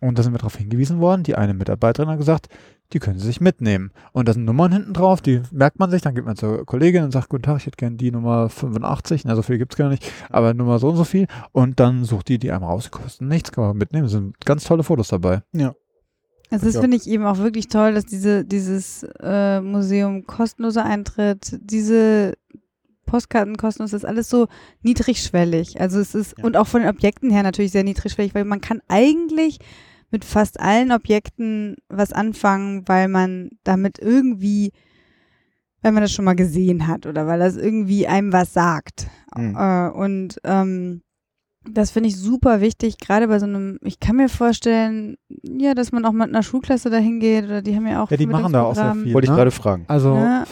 Und 0.00 0.18
da 0.18 0.22
sind 0.22 0.32
wir 0.32 0.38
darauf 0.38 0.56
hingewiesen 0.56 1.00
worden. 1.00 1.22
Die 1.22 1.34
eine 1.34 1.54
Mitarbeiterin 1.54 2.08
hat 2.08 2.18
gesagt, 2.18 2.48
die 2.92 2.98
können 2.98 3.18
Sie 3.18 3.26
sich 3.26 3.40
mitnehmen. 3.40 3.92
Und 4.12 4.28
da 4.28 4.32
sind 4.32 4.44
Nummern 4.44 4.72
hinten 4.72 4.94
drauf, 4.94 5.20
die 5.20 5.42
merkt 5.52 5.78
man 5.78 5.90
sich, 5.90 6.02
dann 6.02 6.14
geht 6.14 6.24
man 6.24 6.36
zur 6.36 6.64
Kollegin 6.64 7.04
und 7.04 7.12
sagt, 7.12 7.28
guten 7.28 7.42
Tag, 7.42 7.58
ich 7.58 7.66
hätte 7.66 7.76
gerne 7.76 7.96
die 7.96 8.10
Nummer 8.10 8.48
85, 8.48 9.24
na, 9.24 9.36
so 9.36 9.42
viel 9.42 9.58
gibt's 9.58 9.76
gar 9.76 9.88
nicht, 9.88 10.10
aber 10.28 10.54
Nummer 10.54 10.78
so 10.78 10.88
und 10.88 10.96
so 10.96 11.04
viel. 11.04 11.26
Und 11.52 11.78
dann 11.78 12.04
sucht 12.04 12.28
die 12.28 12.38
die 12.38 12.50
einmal 12.50 12.70
raus, 12.70 12.84
die 12.84 12.90
kosten 12.90 13.28
nichts, 13.28 13.52
kann 13.52 13.64
man 13.64 13.76
mitnehmen, 13.76 14.06
es 14.06 14.12
sind 14.12 14.40
ganz 14.44 14.64
tolle 14.64 14.82
Fotos 14.82 15.08
dabei. 15.08 15.42
Ja. 15.52 15.74
Also 16.50 16.66
das 16.66 16.78
finde 16.78 16.96
ich 16.96 17.06
eben 17.06 17.24
auch 17.26 17.38
wirklich 17.38 17.68
toll, 17.68 17.94
dass 17.94 18.06
diese, 18.06 18.44
dieses 18.44 19.06
äh, 19.20 19.60
Museum 19.60 20.26
kostenloser 20.26 20.84
Eintritt, 20.84 21.56
diese 21.62 22.34
Postkarten 23.06 23.56
kostenlos, 23.56 23.92
das 23.92 24.02
ist 24.02 24.08
alles 24.08 24.28
so 24.28 24.48
niedrigschwellig. 24.82 25.80
Also 25.80 26.00
es 26.00 26.16
ist, 26.16 26.38
ja. 26.38 26.44
und 26.44 26.56
auch 26.56 26.66
von 26.66 26.80
den 26.80 26.90
Objekten 26.90 27.30
her 27.30 27.44
natürlich 27.44 27.70
sehr 27.70 27.84
niedrigschwellig, 27.84 28.34
weil 28.34 28.44
man 28.44 28.60
kann 28.60 28.82
eigentlich 28.88 29.60
mit 30.10 30.24
fast 30.24 30.60
allen 30.60 30.92
Objekten 30.92 31.76
was 31.88 32.12
anfangen, 32.12 32.86
weil 32.86 33.08
man 33.08 33.50
damit 33.64 33.98
irgendwie, 33.98 34.72
weil 35.82 35.92
man 35.92 36.02
das 36.02 36.12
schon 36.12 36.24
mal 36.24 36.34
gesehen 36.36 36.86
hat 36.86 37.06
oder 37.06 37.26
weil 37.26 37.38
das 37.38 37.56
irgendwie 37.56 38.06
einem 38.06 38.32
was 38.32 38.52
sagt. 38.52 39.08
Mhm. 39.36 39.56
Äh, 39.56 39.88
und 39.90 40.40
ähm, 40.44 41.02
das 41.68 41.90
finde 41.90 42.08
ich 42.08 42.16
super 42.16 42.62
wichtig, 42.62 42.96
gerade 42.98 43.28
bei 43.28 43.38
so 43.38 43.44
einem, 43.44 43.78
ich 43.82 44.00
kann 44.00 44.16
mir 44.16 44.30
vorstellen, 44.30 45.18
ja, 45.42 45.74
dass 45.74 45.92
man 45.92 46.06
auch 46.06 46.12
mit 46.12 46.28
einer 46.28 46.42
Schulklasse 46.42 46.88
dahin 46.88 47.20
geht 47.20 47.44
oder 47.44 47.60
die 47.60 47.76
haben 47.76 47.86
ja 47.86 48.02
auch. 48.02 48.10
Ja, 48.10 48.16
die 48.16 48.26
machen 48.26 48.54
da 48.54 48.62
auch 48.62 48.74
sehr 48.74 48.94
viel. 48.94 49.12
Wollte 49.12 49.26
ich 49.26 49.30
ne? 49.30 49.36
gerade 49.36 49.50
fragen. 49.50 49.84
Also, 49.86 50.14
ja. 50.14 50.44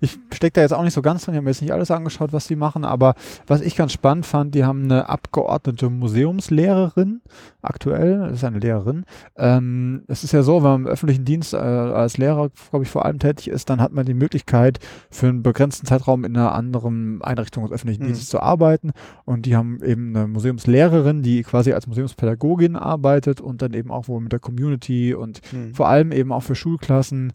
ich 0.00 0.18
stecke 0.32 0.54
da 0.54 0.60
jetzt 0.62 0.72
auch 0.72 0.82
nicht 0.82 0.94
so 0.94 1.02
ganz 1.02 1.24
drin, 1.24 1.34
ich 1.34 1.36
habe 1.36 1.44
mir 1.44 1.50
jetzt 1.50 1.60
nicht 1.60 1.72
alles 1.72 1.90
angeschaut, 1.90 2.32
was 2.32 2.46
die 2.46 2.56
machen, 2.56 2.86
aber 2.86 3.14
was 3.46 3.60
ich 3.60 3.76
ganz 3.76 3.92
spannend 3.92 4.24
fand, 4.24 4.54
die 4.54 4.64
haben 4.64 4.84
eine 4.84 5.10
abgeordnete 5.10 5.90
Museumslehrerin, 5.90 7.20
aktuell, 7.60 8.20
das 8.20 8.32
ist 8.38 8.44
eine 8.44 8.58
Lehrerin. 8.58 9.04
Ähm, 9.36 10.04
es 10.08 10.24
ist 10.24 10.32
ja 10.32 10.42
so, 10.42 10.62
wenn 10.62 10.70
man 10.70 10.80
im 10.82 10.86
öffentlichen 10.86 11.26
Dienst 11.26 11.52
äh, 11.52 11.58
als 11.58 12.16
Lehrer, 12.16 12.50
glaube 12.70 12.84
ich, 12.84 12.90
vor 12.90 13.04
allem 13.04 13.18
tätig 13.18 13.48
ist, 13.48 13.68
dann 13.68 13.82
hat 13.82 13.92
man 13.92 14.06
die 14.06 14.14
Möglichkeit, 14.14 14.78
für 15.10 15.28
einen 15.28 15.42
begrenzten 15.42 15.86
Zeitraum 15.86 16.24
in 16.24 16.34
einer 16.34 16.52
anderen 16.52 17.20
Einrichtung 17.22 17.64
des 17.64 17.72
öffentlichen 17.72 18.02
mhm. 18.02 18.06
Dienstes 18.06 18.30
zu 18.30 18.40
arbeiten 18.40 18.92
und 19.26 19.44
die 19.44 19.56
haben 19.56 19.82
eben 19.82 20.16
eine 20.16 20.26
Museum 20.26 20.53
Museumslehrerin, 20.54 21.22
die 21.22 21.42
quasi 21.42 21.72
als 21.72 21.86
Museumspädagogin 21.86 22.76
arbeitet 22.76 23.40
und 23.40 23.62
dann 23.62 23.74
eben 23.74 23.90
auch 23.90 24.08
wohl 24.08 24.20
mit 24.20 24.32
der 24.32 24.40
Community 24.40 25.14
und 25.14 25.40
mhm. 25.52 25.74
vor 25.74 25.88
allem 25.88 26.12
eben 26.12 26.32
auch 26.32 26.42
für 26.42 26.54
Schulklassen 26.54 27.32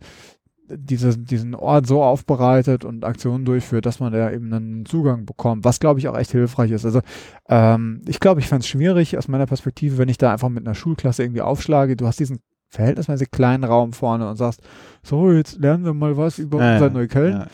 diese, 0.71 1.17
diesen 1.17 1.55
Ort 1.55 1.87
so 1.87 2.03
aufbereitet 2.03 2.85
und 2.85 3.03
Aktionen 3.03 3.43
durchführt, 3.43 3.87
dass 3.87 3.99
man 3.99 4.13
da 4.13 4.31
eben 4.31 4.53
einen 4.53 4.85
Zugang 4.85 5.25
bekommt, 5.25 5.63
was 5.63 5.79
glaube 5.79 5.99
ich 5.99 6.07
auch 6.07 6.17
echt 6.17 6.31
hilfreich 6.31 6.71
ist. 6.71 6.85
Also 6.85 7.01
ähm, 7.47 8.01
ich 8.07 8.19
glaube, 8.19 8.39
ich 8.39 8.47
fand 8.47 8.63
es 8.63 8.69
schwierig 8.69 9.17
aus 9.17 9.27
meiner 9.27 9.47
Perspektive, 9.47 9.97
wenn 9.97 10.09
ich 10.09 10.19
da 10.19 10.31
einfach 10.31 10.49
mit 10.49 10.65
einer 10.65 10.75
Schulklasse 10.75 11.23
irgendwie 11.23 11.41
aufschlage. 11.41 11.95
Du 11.95 12.05
hast 12.05 12.19
diesen 12.19 12.39
verhältnismäßig 12.67 13.31
kleinen 13.31 13.63
Raum 13.63 13.93
vorne 13.93 14.29
und 14.29 14.35
sagst, 14.35 14.61
so, 15.01 15.31
jetzt 15.31 15.57
lernen 15.59 15.85
wir 15.85 15.95
mal 15.95 16.17
was 16.17 16.37
über 16.37 16.59
ja, 16.59 16.73
unser 16.73 16.91
Neukölln. 16.91 17.33
Ja 17.33 17.47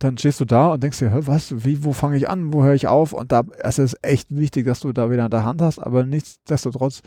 dann 0.00 0.16
stehst 0.16 0.40
du 0.40 0.46
da 0.46 0.72
und 0.72 0.82
denkst 0.82 0.98
dir, 0.98 1.26
was, 1.26 1.64
wie, 1.64 1.84
wo 1.84 1.92
fange 1.92 2.16
ich 2.16 2.28
an, 2.28 2.52
wo 2.54 2.64
höre 2.64 2.74
ich 2.74 2.88
auf? 2.88 3.12
Und 3.12 3.32
da 3.32 3.42
es 3.58 3.78
ist 3.78 3.98
echt 4.02 4.34
wichtig, 4.34 4.66
dass 4.66 4.80
du 4.80 4.92
da 4.92 5.10
wieder 5.10 5.26
in 5.26 5.30
der 5.30 5.44
Hand 5.44 5.60
hast, 5.60 5.78
aber 5.78 6.04
nichtsdestotrotz 6.04 7.02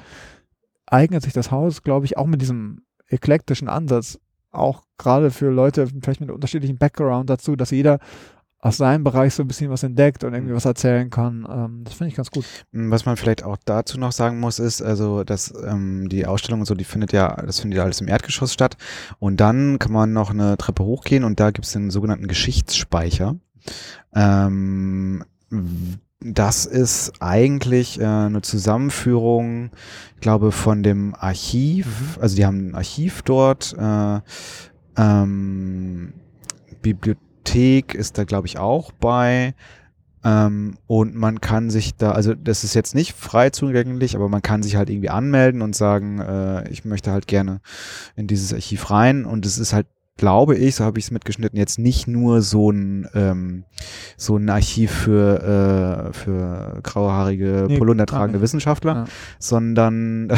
eignet 0.85 1.23
sich 1.23 1.33
das 1.33 1.49
Haus, 1.49 1.81
glaube 1.81 2.05
ich, 2.05 2.17
auch 2.17 2.27
mit 2.27 2.39
diesem 2.39 2.83
eklektischen 3.07 3.67
Ansatz, 3.67 4.19
auch 4.51 4.83
gerade 4.99 5.31
für 5.31 5.49
Leute 5.49 5.87
vielleicht 5.87 6.21
mit 6.21 6.29
unterschiedlichen 6.29 6.77
Background 6.77 7.31
dazu, 7.31 7.55
dass 7.55 7.71
jeder 7.71 7.97
aus 8.63 8.77
seinem 8.77 9.03
Bereich 9.03 9.33
so 9.33 9.43
ein 9.43 9.47
bisschen 9.47 9.69
was 9.69 9.83
entdeckt 9.83 10.23
und 10.23 10.33
irgendwie 10.33 10.53
mhm. 10.53 10.55
was 10.55 10.63
erzählen 10.63 11.09
kann. 11.09 11.45
Ähm, 11.51 11.81
das 11.83 11.95
finde 11.95 12.11
ich 12.11 12.15
ganz 12.15 12.31
gut. 12.31 12.45
Mm, 12.71 12.91
was 12.91 13.05
man 13.05 13.17
vielleicht 13.17 13.43
auch 13.43 13.57
dazu 13.65 13.99
noch 13.99 14.13
sagen 14.13 14.39
muss, 14.39 14.57
ist, 14.57 14.81
also, 14.81 15.25
dass 15.25 15.53
ähm, 15.67 16.07
die 16.07 16.25
Ausstellung 16.25 16.61
und 16.61 16.65
so, 16.65 16.73
die 16.73 16.85
findet 16.85 17.11
ja, 17.11 17.35
das 17.35 17.59
findet 17.59 17.77
ja 17.77 17.83
alles 17.83 17.99
im 17.99 18.07
Erdgeschoss 18.07 18.53
statt. 18.53 18.77
Und 19.19 19.41
dann 19.41 19.79
kann 19.79 19.91
man 19.91 20.13
noch 20.13 20.29
eine 20.29 20.57
Treppe 20.57 20.85
hochgehen 20.85 21.25
und 21.25 21.41
da 21.41 21.51
gibt 21.51 21.65
es 21.65 21.73
den 21.73 21.91
sogenannten 21.91 22.27
Geschichtsspeicher. 22.27 23.35
Ähm, 24.15 25.25
das 26.21 26.65
ist 26.65 27.11
eigentlich 27.19 27.99
äh, 27.99 28.05
eine 28.05 28.41
Zusammenführung, 28.43 29.71
ich 30.15 30.21
glaube, 30.21 30.53
von 30.53 30.83
dem 30.83 31.15
Archiv. 31.15 32.17
Also 32.21 32.37
die 32.37 32.45
haben 32.45 32.69
ein 32.69 32.75
Archiv 32.75 33.23
dort, 33.23 33.75
äh, 33.77 34.21
ähm, 34.95 36.13
Bibliothek 36.81 37.32
Bibliothek 37.43 37.93
ist 37.93 38.17
da, 38.17 38.23
glaube 38.23 38.47
ich, 38.47 38.57
auch 38.57 38.91
bei. 38.91 39.53
Ähm, 40.25 40.77
und 40.87 41.15
man 41.15 41.41
kann 41.41 41.69
sich 41.69 41.95
da, 41.95 42.11
also 42.11 42.33
das 42.33 42.63
ist 42.63 42.73
jetzt 42.73 42.95
nicht 42.95 43.13
frei 43.13 43.49
zugänglich, 43.49 44.15
aber 44.15 44.29
man 44.29 44.41
kann 44.41 44.63
sich 44.63 44.77
halt 44.77 44.89
irgendwie 44.89 45.09
anmelden 45.09 45.61
und 45.61 45.75
sagen, 45.75 46.19
äh, 46.19 46.69
ich 46.69 46.85
möchte 46.85 47.11
halt 47.11 47.27
gerne 47.27 47.59
in 48.15 48.27
dieses 48.27 48.53
Archiv 48.53 48.89
rein. 48.89 49.25
Und 49.25 49.45
es 49.45 49.57
ist 49.57 49.73
halt 49.73 49.87
glaube 50.17 50.55
ich, 50.55 50.75
so 50.75 50.83
habe 50.83 50.99
ich 50.99 51.05
es 51.05 51.11
mitgeschnitten, 51.11 51.57
jetzt 51.57 51.79
nicht 51.79 52.07
nur 52.07 52.41
so 52.41 52.71
ein 52.71 53.07
ähm, 53.15 53.65
so 54.15 54.37
ein 54.37 54.49
Archiv 54.49 54.91
für 54.91 56.11
äh, 56.11 56.13
für 56.13 56.79
grauhaarige 56.83 57.65
nee, 57.67 57.77
polundertragende 57.77 58.39
Wissenschaftler, 58.41 58.93
ja. 58.93 59.05
sondern 59.39 60.31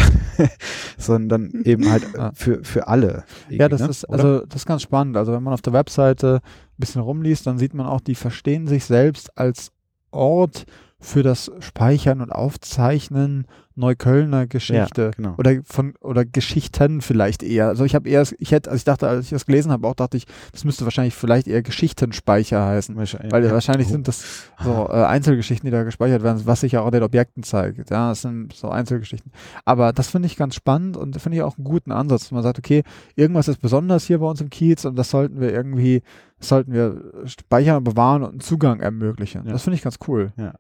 sondern 0.98 1.52
eben 1.66 1.92
halt 1.92 2.06
ja. 2.16 2.32
für 2.34 2.64
für 2.64 2.88
alle. 2.88 3.26
Ja, 3.50 3.68
das 3.68 3.82
ne? 3.82 3.90
ist 3.90 4.06
also 4.06 4.46
das 4.46 4.62
ist 4.62 4.66
ganz 4.66 4.82
spannend. 4.82 5.18
Also 5.18 5.34
wenn 5.34 5.44
man 5.44 5.54
auf 5.54 5.62
der 5.62 5.74
Webseite 5.74 6.42
bisschen 6.78 7.02
rumliest, 7.02 7.48
dann 7.48 7.58
sieht 7.58 7.74
man 7.74 7.88
auch, 7.88 8.02
die 8.02 8.16
verstehen 8.16 8.68
sich 8.68 8.86
selbst 8.86 9.38
als 9.38 9.72
Ort 10.12 10.66
für 11.00 11.24
das 11.24 11.52
Speichern 11.60 12.22
und 12.22 12.32
Aufzeichnen 12.32 13.46
Neuköllner 13.78 14.48
Geschichte 14.48 15.02
ja, 15.02 15.12
genau. 15.12 15.36
oder 15.38 15.62
von 15.66 15.96
oder 16.00 16.24
Geschichten 16.24 17.02
vielleicht 17.02 17.44
eher. 17.44 17.68
Also 17.68 17.84
ich 17.84 17.94
habe 17.94 18.08
eher, 18.08 18.26
ich 18.40 18.52
hätte, 18.52 18.70
also 18.70 18.78
ich 18.78 18.86
dachte, 18.86 19.08
als 19.08 19.26
ich 19.26 19.32
das 19.32 19.46
gelesen 19.46 19.72
habe, 19.72 19.86
auch 19.86 19.96
dachte 19.96 20.16
ich, 20.16 20.26
das 20.54 20.64
müsste 20.64 20.86
wahrscheinlich 20.86 21.14
vielleicht 21.14 21.48
eher 21.48 21.62
Geschichtenspeicher 21.62 22.66
heißen, 22.66 22.96
wahrscheinlich, 22.96 23.34
weil 23.34 23.44
ja. 23.44 23.52
wahrscheinlich 23.52 23.90
sind 23.90 24.08
das 24.08 24.50
so 24.64 24.88
äh, 24.90 25.04
Einzelgeschichten, 25.04 25.68
die 25.68 25.72
da 25.72 25.84
gespeichert 25.84 26.24
werden, 26.24 26.42
was 26.46 26.62
sich 26.62 26.72
ja 26.72 26.82
auch 26.82 26.92
den 26.92 27.04
Objekten 27.04 27.44
zeigt. 27.44 27.90
Ja, 27.90 28.10
das 28.10 28.22
sind 28.22 28.54
so 28.54 28.70
Einzelgeschichten. 28.70 29.34
Aber 29.66 29.92
das 29.92 30.08
finde 30.08 30.28
ich 30.28 30.38
ganz 30.38 30.56
spannend 30.56 30.96
und 30.96 31.20
finde 31.20 31.38
ich 31.38 31.44
auch 31.44 31.58
einen 31.58 31.66
guten 31.66 31.92
Ansatz. 31.92 32.32
Man 32.32 32.44
sagt, 32.44 32.58
okay, 32.58 32.84
irgendwas 33.16 33.50
ist 33.50 33.62
besonders 33.62 34.06
hier 34.06 34.20
bei 34.20 34.26
uns 34.26 34.40
im 34.40 34.50
Kiez 34.50 34.86
und 34.86 34.96
das 34.96 35.10
sollten 35.10 35.42
wir 35.42 35.52
irgendwie, 35.52 36.02
sollten 36.40 36.72
wir 36.72 37.12
speichern, 37.26 37.84
bewahren 37.84 38.24
und 38.24 38.30
einen 38.30 38.40
Zugang 38.40 38.80
ermöglichen. 38.80 39.46
Ja. 39.46 39.52
Das 39.52 39.64
finde 39.64 39.76
ich 39.76 39.82
ganz 39.82 40.00
cool. 40.08 40.32
Ja. 40.38 40.54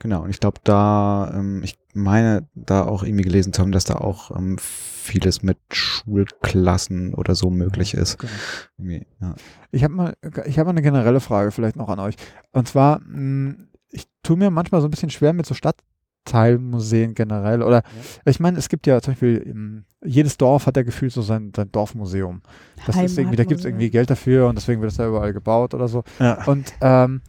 Genau, 0.00 0.22
und 0.22 0.30
ich 0.30 0.38
glaube, 0.38 0.60
da, 0.62 1.32
ähm, 1.34 1.62
ich 1.64 1.76
meine, 1.92 2.46
da 2.54 2.84
auch 2.84 3.02
irgendwie 3.02 3.24
gelesen 3.24 3.52
zu 3.52 3.62
haben, 3.62 3.72
dass 3.72 3.84
da 3.84 3.96
auch 3.96 4.30
ähm, 4.36 4.56
vieles 4.58 5.42
mit 5.42 5.58
Schulklassen 5.72 7.14
oder 7.14 7.34
so 7.34 7.50
möglich 7.50 7.94
ist. 7.94 8.18
Genau. 8.18 9.04
Ja. 9.20 9.34
Ich 9.72 9.82
habe 9.82 9.94
mal, 9.94 10.14
ich 10.46 10.58
habe 10.58 10.70
eine 10.70 10.82
generelle 10.82 11.20
Frage 11.20 11.50
vielleicht 11.50 11.76
noch 11.76 11.88
an 11.88 11.98
euch. 11.98 12.14
Und 12.52 12.68
zwar, 12.68 13.00
mh, 13.00 13.56
ich 13.90 14.06
tue 14.22 14.36
mir 14.36 14.50
manchmal 14.50 14.80
so 14.80 14.86
ein 14.86 14.90
bisschen 14.90 15.10
schwer 15.10 15.32
mit 15.32 15.46
so 15.46 15.54
Stadtteilmuseen 15.54 17.14
generell. 17.14 17.62
Oder 17.62 17.82
ich 18.24 18.38
meine, 18.38 18.58
es 18.58 18.68
gibt 18.68 18.86
ja 18.86 19.00
zum 19.00 19.14
Beispiel, 19.14 19.42
ähm, 19.46 19.84
jedes 20.04 20.36
Dorf 20.36 20.66
hat 20.66 20.76
ja 20.76 20.84
gefühlt 20.84 21.12
so 21.12 21.22
sein, 21.22 21.52
sein 21.56 21.72
Dorfmuseum. 21.72 22.42
Das 22.86 22.96
ist 22.96 23.18
irgendwie, 23.18 23.36
da 23.36 23.44
gibt 23.44 23.58
es 23.58 23.66
irgendwie 23.66 23.90
Geld 23.90 24.10
dafür 24.10 24.46
und 24.46 24.56
deswegen 24.56 24.80
wird 24.80 24.92
es 24.92 24.96
da 24.96 25.08
überall 25.08 25.32
gebaut 25.32 25.74
oder 25.74 25.88
so. 25.88 26.04
Ja. 26.20 26.44
Und 26.44 26.72
ähm, 26.80 27.22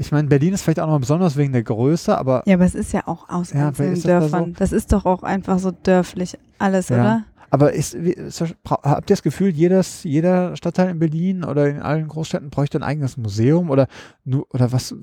ich 0.00 0.12
meine, 0.12 0.28
Berlin 0.28 0.54
ist 0.54 0.62
vielleicht 0.62 0.80
auch 0.80 0.86
nochmal 0.86 1.00
besonders 1.00 1.36
wegen 1.36 1.52
der 1.52 1.62
Größe, 1.62 2.16
aber. 2.16 2.42
Ja, 2.46 2.54
aber 2.54 2.64
es 2.64 2.74
ist 2.74 2.92
ja 2.92 3.06
auch 3.06 3.28
aus 3.28 3.52
ja, 3.52 3.68
einzelnen 3.68 4.00
Dörfern. 4.00 4.30
Da 4.30 4.46
so? 4.46 4.54
Das 4.58 4.72
ist 4.72 4.92
doch 4.92 5.04
auch 5.04 5.22
einfach 5.22 5.58
so 5.58 5.70
dörflich 5.70 6.38
alles, 6.58 6.88
ja. 6.88 6.96
oder? 6.96 7.24
Aber 7.50 7.72
ist, 7.72 7.94
ist, 7.94 8.40
habt 8.64 9.10
ihr 9.10 9.14
das 9.14 9.22
Gefühl, 9.22 9.50
jedes, 9.50 10.04
jeder 10.04 10.56
Stadtteil 10.56 10.88
in 10.88 11.00
Berlin 11.00 11.44
oder 11.44 11.68
in 11.68 11.80
allen 11.80 12.08
Großstädten 12.08 12.48
bräuchte 12.48 12.78
ein 12.78 12.84
eigenes 12.84 13.16
Museum 13.16 13.70
oder, 13.70 13.88
nur 14.24 14.46
oder 14.54 14.72
was? 14.72 14.94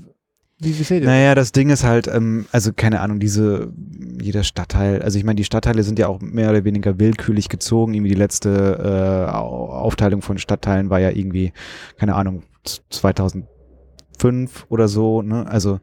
Wie, 0.58 0.80
wie 0.80 0.84
seht 0.84 1.02
ihr? 1.04 1.08
Naja, 1.08 1.36
das 1.36 1.52
Ding 1.52 1.70
ist 1.70 1.84
halt, 1.84 2.08
ähm, 2.08 2.48
also 2.52 2.72
keine 2.74 3.02
Ahnung, 3.02 3.20
diese, 3.20 3.74
jeder 4.20 4.43
Stadtteil, 4.43 5.02
also 5.02 5.20
ich 5.20 5.26
meine, 5.26 5.36
die 5.36 5.43
Stadtteile 5.43 5.84
sind 5.84 6.00
ja 6.00 6.08
auch 6.08 6.22
mehr 6.22 6.50
oder 6.50 6.64
weniger 6.64 7.00
willkürlich 7.00 7.50
gezogen. 7.50 7.93
Irgendwie 7.93 8.12
die 8.12 8.20
letzte 8.20 9.28
äh, 9.28 9.32
Aufteilung 9.32 10.22
von 10.22 10.38
Stadtteilen 10.38 10.89
war 10.89 11.00
ja 11.00 11.12
irgendwie, 11.12 11.52
keine 11.98 12.16
Ahnung, 12.16 12.43
2000 12.89 13.45
fünf 14.18 14.65
oder 14.70 14.88
so. 14.88 15.22
Ne? 15.22 15.47
Also 15.47 15.80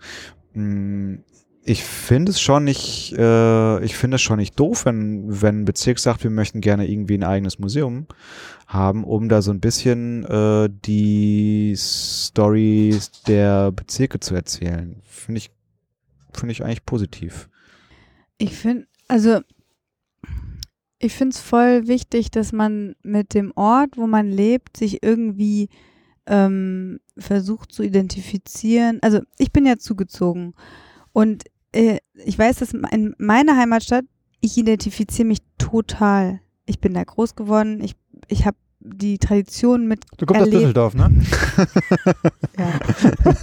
mh, 0.55 1.18
ich 1.66 1.82
finde 1.82 2.30
es 2.30 2.41
schon 2.41 2.64
nicht, 2.64 3.14
äh, 3.16 3.85
ich 3.85 3.97
finde 3.97 4.16
es 4.16 4.22
schon 4.22 4.39
nicht 4.39 4.61
doof, 4.61 4.85
wenn, 4.85 5.41
wenn 5.43 5.62
ein 5.62 5.64
Bezirk 5.64 5.99
sagt, 5.99 6.22
wir 6.22 6.30
möchten 6.30 6.61
gerne 6.61 6.87
irgendwie 6.89 7.16
ein 7.16 7.24
eigenes 7.24 7.59
Museum 7.59 8.07
haben, 8.66 9.03
um 9.03 9.28
da 9.28 9.41
so 9.41 9.51
ein 9.51 9.61
bisschen 9.61 10.24
äh, 10.26 10.68
die 10.85 11.74
Stories 11.76 13.11
der 13.26 13.72
Bezirke 13.72 14.20
zu 14.20 14.35
erzählen. 14.35 15.01
Finde 15.05 15.39
ich, 15.39 15.51
finde 16.35 16.53
ich 16.53 16.62
eigentlich 16.62 16.85
positiv. 16.85 17.49
Ich 18.37 18.55
finde, 18.57 18.87
also 19.09 19.41
ich 20.99 21.14
finde 21.14 21.35
es 21.35 21.41
voll 21.41 21.87
wichtig, 21.87 22.30
dass 22.30 22.53
man 22.53 22.95
mit 23.03 23.32
dem 23.32 23.53
Ort, 23.57 23.97
wo 23.97 24.07
man 24.07 24.28
lebt, 24.28 24.76
sich 24.76 25.03
irgendwie 25.03 25.70
ähm, 26.27 27.01
versucht 27.18 27.72
zu 27.72 27.83
identifizieren. 27.83 28.99
Also 29.03 29.20
ich 29.39 29.53
bin 29.53 29.66
ja 29.66 29.77
zugezogen 29.79 30.55
und 31.12 31.45
äh, 31.72 31.99
ich 32.25 32.39
weiß, 32.39 32.57
dass 32.57 32.72
in 32.72 33.14
meiner 33.18 33.57
Heimatstadt, 33.57 34.05
ich 34.41 34.57
identifiziere 34.59 35.27
mich 35.29 35.39
total. 35.59 36.41
Ich 36.66 36.81
bin 36.81 36.95
da 36.95 37.03
groß 37.05 37.35
geworden, 37.35 37.83
ich, 37.83 37.95
ich 38.29 38.47
habe 38.47 38.57
die 38.81 39.18
Tradition 39.18 39.87
mit, 39.89 40.05
du 40.18 40.27
kommst 40.27 40.43
aus 40.43 40.47
erlebt. 40.49 40.62
Düsseldorf, 40.62 40.95
ne? 40.95 41.11
ja, 42.59 42.72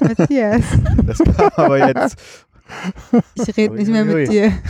Matthias, 0.07 0.63
Das 1.05 1.17
kam 1.19 1.51
aber 1.55 1.87
jetzt. 1.87 2.17
ich 3.35 3.57
rede 3.57 3.75
nicht 3.75 3.89
mehr 3.89 4.05
mit 4.05 4.29
dir. 4.31 4.53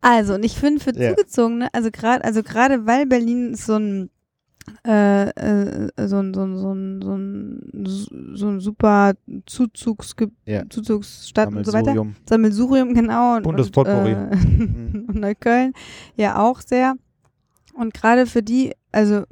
Also, 0.00 0.34
und 0.34 0.44
ich 0.44 0.56
finde 0.56 0.80
für 0.80 0.94
Ja. 0.96 1.10
Zugezogene, 1.10 1.68
also 1.72 1.90
gerade, 1.90 2.24
also 2.24 2.42
gerade 2.42 2.86
weil 2.86 3.06
Berlin 3.06 3.54
so 3.54 3.74
ein 3.76 4.10
äh, 4.86 5.30
äh, 5.30 5.88
so 6.08 6.18
ein, 6.18 6.34
so 6.34 6.44
ein, 6.44 6.56
so 6.58 6.72
ein, 6.74 7.00
so 7.02 7.14
ein, 7.16 8.36
so 8.36 8.48
ein 8.48 8.60
super 8.60 9.14
Zuzugsge 9.46 10.30
Ja. 10.44 10.68
Zuzugsstadt 10.68 11.48
und 11.54 11.64
so 11.64 11.72
weiter. 11.72 11.94
Sammelsurium. 12.28 12.92
Genau. 12.92 13.36
Und, 13.36 13.44
Bundespotpourri. 13.44 14.14
Und, 14.14 14.32
äh, 14.32 14.98
und 15.08 15.14
Neukölln 15.20 15.72
ja 16.16 16.38
auch 16.38 16.60
sehr. 16.60 16.94
Und 17.74 17.94
gerade 17.94 18.26
für 18.26 18.42
die, 18.42 18.74
also 18.92 19.22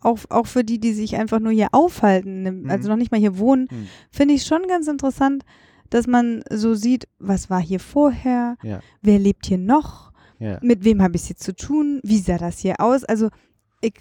auch, 0.00 0.18
auch 0.30 0.46
für 0.46 0.64
die, 0.64 0.78
die 0.78 0.92
sich 0.94 1.16
einfach 1.16 1.40
nur 1.40 1.52
hier 1.52 1.68
aufhalten, 1.72 2.42
ne, 2.42 2.52
Mhm. 2.52 2.70
also 2.70 2.88
noch 2.88 2.96
nicht 2.96 3.10
mal 3.12 3.20
hier 3.20 3.38
wohnen, 3.38 3.68
Mhm. 3.70 3.86
finde 4.10 4.34
ich 4.34 4.44
schon 4.44 4.62
ganz 4.68 4.86
interessant, 4.88 5.44
dass 5.90 6.06
man 6.06 6.42
so 6.50 6.74
sieht, 6.74 7.06
was 7.18 7.50
war 7.50 7.60
hier 7.60 7.80
vorher, 7.80 8.56
Ja. 8.62 8.80
wer 9.02 9.18
lebt 9.18 9.46
hier 9.46 9.58
noch, 9.58 10.12
Ja. 10.38 10.58
mit 10.62 10.84
wem 10.84 11.02
habe 11.02 11.16
ich 11.16 11.22
es 11.22 11.26
hier 11.28 11.36
zu 11.36 11.54
tun, 11.54 12.00
wie 12.02 12.18
sah 12.18 12.38
das 12.38 12.58
hier 12.58 12.80
aus? 12.80 13.04
Also 13.04 13.28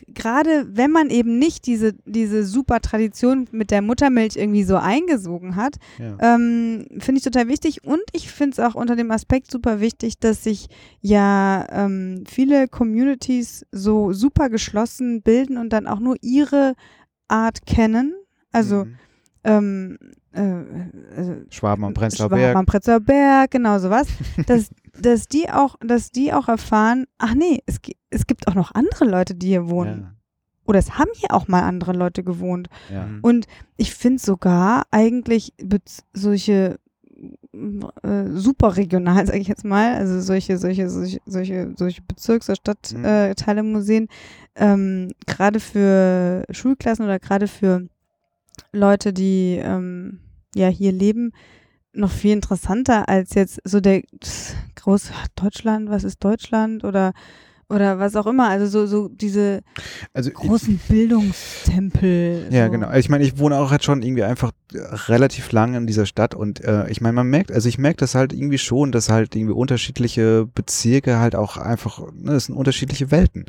gerade 0.07 0.65
wenn 0.75 0.89
man 0.89 1.09
eben 1.09 1.37
nicht 1.37 1.67
diese, 1.67 1.93
diese 2.05 2.43
super 2.45 2.79
Tradition 2.79 3.47
mit 3.51 3.69
der 3.71 3.81
Muttermilch 3.81 4.35
irgendwie 4.35 4.63
so 4.63 4.77
eingesogen 4.77 5.55
hat, 5.55 5.75
Ja. 5.99 6.17
ähm, 6.35 6.85
finde 6.97 7.19
ich 7.19 7.23
total 7.23 7.47
wichtig 7.47 7.83
und 7.83 8.01
ich 8.13 8.31
finde 8.31 8.53
es 8.53 8.59
auch 8.59 8.73
unter 8.75 8.95
dem 8.95 9.11
Aspekt 9.11 9.51
super 9.51 9.79
wichtig, 9.81 10.17
dass 10.19 10.43
sich 10.43 10.67
ja 11.01 11.67
ähm, 11.69 12.23
viele 12.27 12.67
Communities 12.67 13.65
so 13.71 14.11
super 14.13 14.49
geschlossen 14.49 15.21
bilden 15.21 15.57
und 15.57 15.71
dann 15.71 15.87
auch 15.87 15.99
nur 15.99 16.15
ihre 16.21 16.73
Art 17.27 17.65
kennen. 17.65 18.15
Also 18.51 18.85
Mhm. 18.85 18.95
ähm, 19.43 19.97
äh, 20.35 21.15
also 21.15 21.35
Schwaben 21.49 21.83
am 21.85 21.93
Prenzlauer 21.93 22.29
Schwaben 22.29 22.41
Berg. 22.41 22.55
am 22.55 22.65
Prenzlauer 22.65 22.99
Berg, 22.99 23.51
genau 23.51 23.79
sowas, 23.79 24.07
dass, 24.47 24.69
dass 25.01 25.27
die 25.27 25.49
auch, 25.49 25.75
dass 25.85 26.11
die 26.11 26.33
auch 26.33 26.47
erfahren, 26.47 27.05
ach 27.17 27.33
nee, 27.33 27.61
es, 27.65 27.79
es 28.09 28.27
gibt 28.27 28.47
auch 28.47 28.55
noch 28.55 28.73
andere 28.73 29.05
Leute, 29.05 29.35
die 29.35 29.47
hier 29.47 29.69
wohnen. 29.69 30.11
Oder 30.67 30.79
es 30.79 30.97
haben 30.97 31.11
hier 31.13 31.31
auch 31.31 31.47
mal 31.47 31.61
andere 31.61 31.93
Leute 31.93 32.23
gewohnt. 32.23 32.69
Ja. 32.89 32.95
Ja. 32.97 33.05
Mhm. 33.05 33.19
Und 33.21 33.47
ich 33.77 33.93
finde 33.93 34.19
sogar 34.21 34.83
eigentlich 34.89 35.53
solche 36.13 36.79
äh, 38.03 38.25
super 38.31 38.75
regional, 38.75 39.25
sage 39.27 39.39
ich 39.39 39.47
jetzt 39.47 39.63
mal, 39.63 39.95
also 39.95 40.19
solche, 40.21 40.57
solche, 40.57 40.89
solche, 40.89 41.19
solche, 41.25 41.73
solche 41.77 42.01
Bezirks- 42.01 42.49
oder 42.49 42.55
Mhm. 42.57 42.59
Stadtteile 42.61 43.29
äh, 43.29 43.35
Teile 43.35 43.63
Museen, 43.63 44.07
ähm, 44.55 45.09
gerade 45.27 45.59
für 45.59 46.43
Schulklassen 46.51 47.05
oder 47.05 47.19
gerade 47.19 47.47
für 47.47 47.87
Leute, 48.71 49.13
die 49.13 49.59
ähm, 49.61 50.19
ja 50.55 50.67
hier 50.69 50.91
leben, 50.91 51.31
noch 51.93 52.11
viel 52.11 52.33
interessanter 52.33 53.07
als 53.07 53.35
jetzt 53.35 53.59
so 53.63 53.79
der 53.79 54.01
groß 54.75 55.11
Deutschland, 55.35 55.89
was 55.89 56.03
ist 56.03 56.23
Deutschland? 56.23 56.83
Oder 56.83 57.13
oder 57.69 57.97
was 57.99 58.15
auch 58.15 58.27
immer, 58.27 58.47
also 58.49 58.65
so 58.67 58.85
so 58.85 59.07
diese 59.09 59.61
Also 60.13 60.29
ich- 60.29 60.35
großen 60.35 60.79
Bildungstempel. 60.87 62.47
Ja, 62.51 62.65
so. 62.65 62.71
genau. 62.71 62.91
Ich 62.93 63.09
meine, 63.09 63.23
ich 63.23 63.37
wohne 63.37 63.57
auch 63.57 63.71
jetzt 63.71 63.85
schon 63.85 64.01
irgendwie 64.01 64.23
einfach 64.23 64.51
äh, 64.73 64.77
relativ 65.07 65.51
lange 65.51 65.77
in 65.77 65.87
dieser 65.87 66.05
Stadt 66.05 66.35
und 66.35 66.63
äh, 66.63 66.89
ich 66.89 67.01
meine, 67.01 67.13
man 67.13 67.27
merkt, 67.27 67.51
also 67.51 67.67
ich 67.69 67.77
merke 67.77 67.97
das 67.97 68.15
halt 68.15 68.33
irgendwie 68.33 68.57
schon, 68.57 68.91
dass 68.91 69.09
halt 69.09 69.35
irgendwie 69.35 69.53
unterschiedliche 69.53 70.47
Bezirke 70.53 71.19
halt 71.19 71.35
auch 71.35 71.57
einfach, 71.57 71.99
ne, 72.13 72.33
das 72.33 72.45
sind 72.45 72.55
unterschiedliche 72.55 73.11
Welten. 73.11 73.45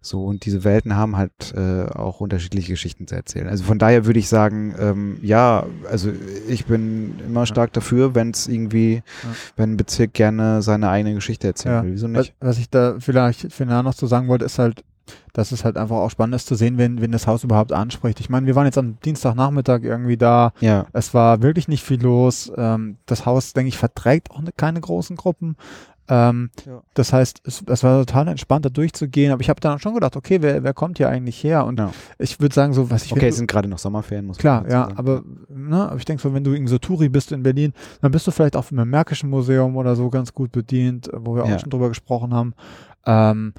So, 0.00 0.24
und 0.24 0.44
diese 0.46 0.64
Welten 0.64 0.96
haben 0.96 1.16
halt 1.16 1.32
äh, 1.56 1.84
auch 1.84 2.20
unterschiedliche 2.20 2.72
Geschichten 2.72 3.06
zu 3.06 3.14
erzählen. 3.14 3.48
Also 3.48 3.64
von 3.64 3.78
daher 3.78 4.06
würde 4.06 4.18
ich 4.18 4.28
sagen, 4.28 4.74
ähm, 4.78 5.18
ja, 5.22 5.66
also 5.90 6.10
ich 6.48 6.66
bin 6.66 7.14
immer 7.26 7.46
stark 7.46 7.72
dafür, 7.72 8.14
wenn 8.14 8.30
es 8.30 8.46
irgendwie, 8.48 9.02
wenn 9.56 9.72
ein 9.72 9.76
Bezirk 9.76 10.14
gerne 10.14 10.62
seine 10.62 10.88
eigene 10.88 11.14
Geschichte 11.14 11.46
erzählen 11.48 11.74
Ja. 11.74 11.82
will. 11.84 11.92
Wieso 11.92 12.06
Was, 12.12 12.18
nicht? 12.18 12.34
was 12.40 12.58
ich 12.58 12.70
da 12.70 12.96
vielleicht 12.98 13.52
final 13.58 13.82
noch 13.82 13.94
zu 13.94 14.06
sagen 14.06 14.28
wollte, 14.28 14.44
ist 14.46 14.58
halt, 14.58 14.82
dass 15.32 15.52
es 15.52 15.64
halt 15.64 15.76
einfach 15.78 15.96
auch 15.96 16.10
spannend 16.10 16.34
ist 16.36 16.46
zu 16.46 16.54
sehen, 16.54 16.76
wen, 16.78 17.00
wen 17.00 17.12
das 17.12 17.26
Haus 17.26 17.42
überhaupt 17.44 17.72
anspricht. 17.72 18.20
Ich 18.20 18.28
meine, 18.28 18.46
wir 18.46 18.54
waren 18.54 18.66
jetzt 18.66 18.76
am 18.78 18.98
Dienstagnachmittag 19.00 19.82
irgendwie 19.82 20.16
da. 20.16 20.52
Ja. 20.60 20.86
Es 20.92 21.14
war 21.14 21.40
wirklich 21.42 21.66
nicht 21.68 21.82
viel 21.82 22.02
los. 22.02 22.52
Ähm, 22.56 22.96
das 23.06 23.24
Haus, 23.24 23.52
denke 23.54 23.68
ich, 23.68 23.78
verträgt 23.78 24.30
auch 24.30 24.40
ne, 24.42 24.50
keine 24.56 24.80
großen 24.80 25.16
Gruppen. 25.16 25.56
Ähm, 26.10 26.50
Ja. 26.66 26.80
Das 26.94 27.12
heißt, 27.12 27.40
es, 27.44 27.62
es 27.66 27.82
war 27.84 28.04
total 28.04 28.28
entspannt, 28.28 28.64
da 28.64 28.70
durchzugehen. 28.70 29.30
Aber 29.32 29.40
ich 29.42 29.48
habe 29.50 29.60
dann 29.60 29.78
schon 29.78 29.94
gedacht, 29.94 30.16
okay, 30.16 30.42
wer, 30.42 30.62
wer 30.64 30.74
kommt 30.74 30.98
hier 30.98 31.08
eigentlich 31.08 31.42
her? 31.44 31.64
Und 31.66 31.78
Ja. 31.78 31.90
ich 32.18 32.40
würde 32.40 32.54
sagen, 32.54 32.72
so 32.74 32.90
was 32.90 33.04
ich 33.04 33.12
Okay, 33.12 33.22
wenn 33.22 33.28
es 33.28 33.36
sind 33.36 33.46
gerade 33.50 33.68
noch 33.68 33.78
Sommerferien, 33.78 34.26
muss 34.26 34.36
man 34.38 34.40
Klar, 34.42 34.60
dazu 34.62 34.72
ja, 34.74 34.82
sagen. 34.84 34.96
aber, 34.98 35.22
ne, 35.48 35.94
ich 35.98 36.04
denke 36.04 36.22
so, 36.22 36.34
wenn 36.34 36.44
du 36.44 36.52
irgendwie 36.52 36.70
so 36.70 36.78
Touri 36.78 37.08
bist 37.08 37.32
in 37.32 37.42
Berlin, 37.42 37.72
dann 38.02 38.10
bist 38.10 38.26
du 38.26 38.30
vielleicht 38.30 38.56
auch 38.56 38.70
im 38.70 38.88
Märkischen 38.90 39.30
Museum 39.30 39.76
oder 39.76 39.96
so 39.96 40.08
ganz 40.10 40.32
gut 40.34 40.52
bedient, 40.52 41.08
wo 41.14 41.34
wir 41.36 41.46
Ja. 41.46 41.54
auch 41.56 41.60
schon 41.60 41.70
drüber 41.70 41.88
gesprochen 41.88 42.32
haben. 42.34 42.54
Ähm, 43.08 43.54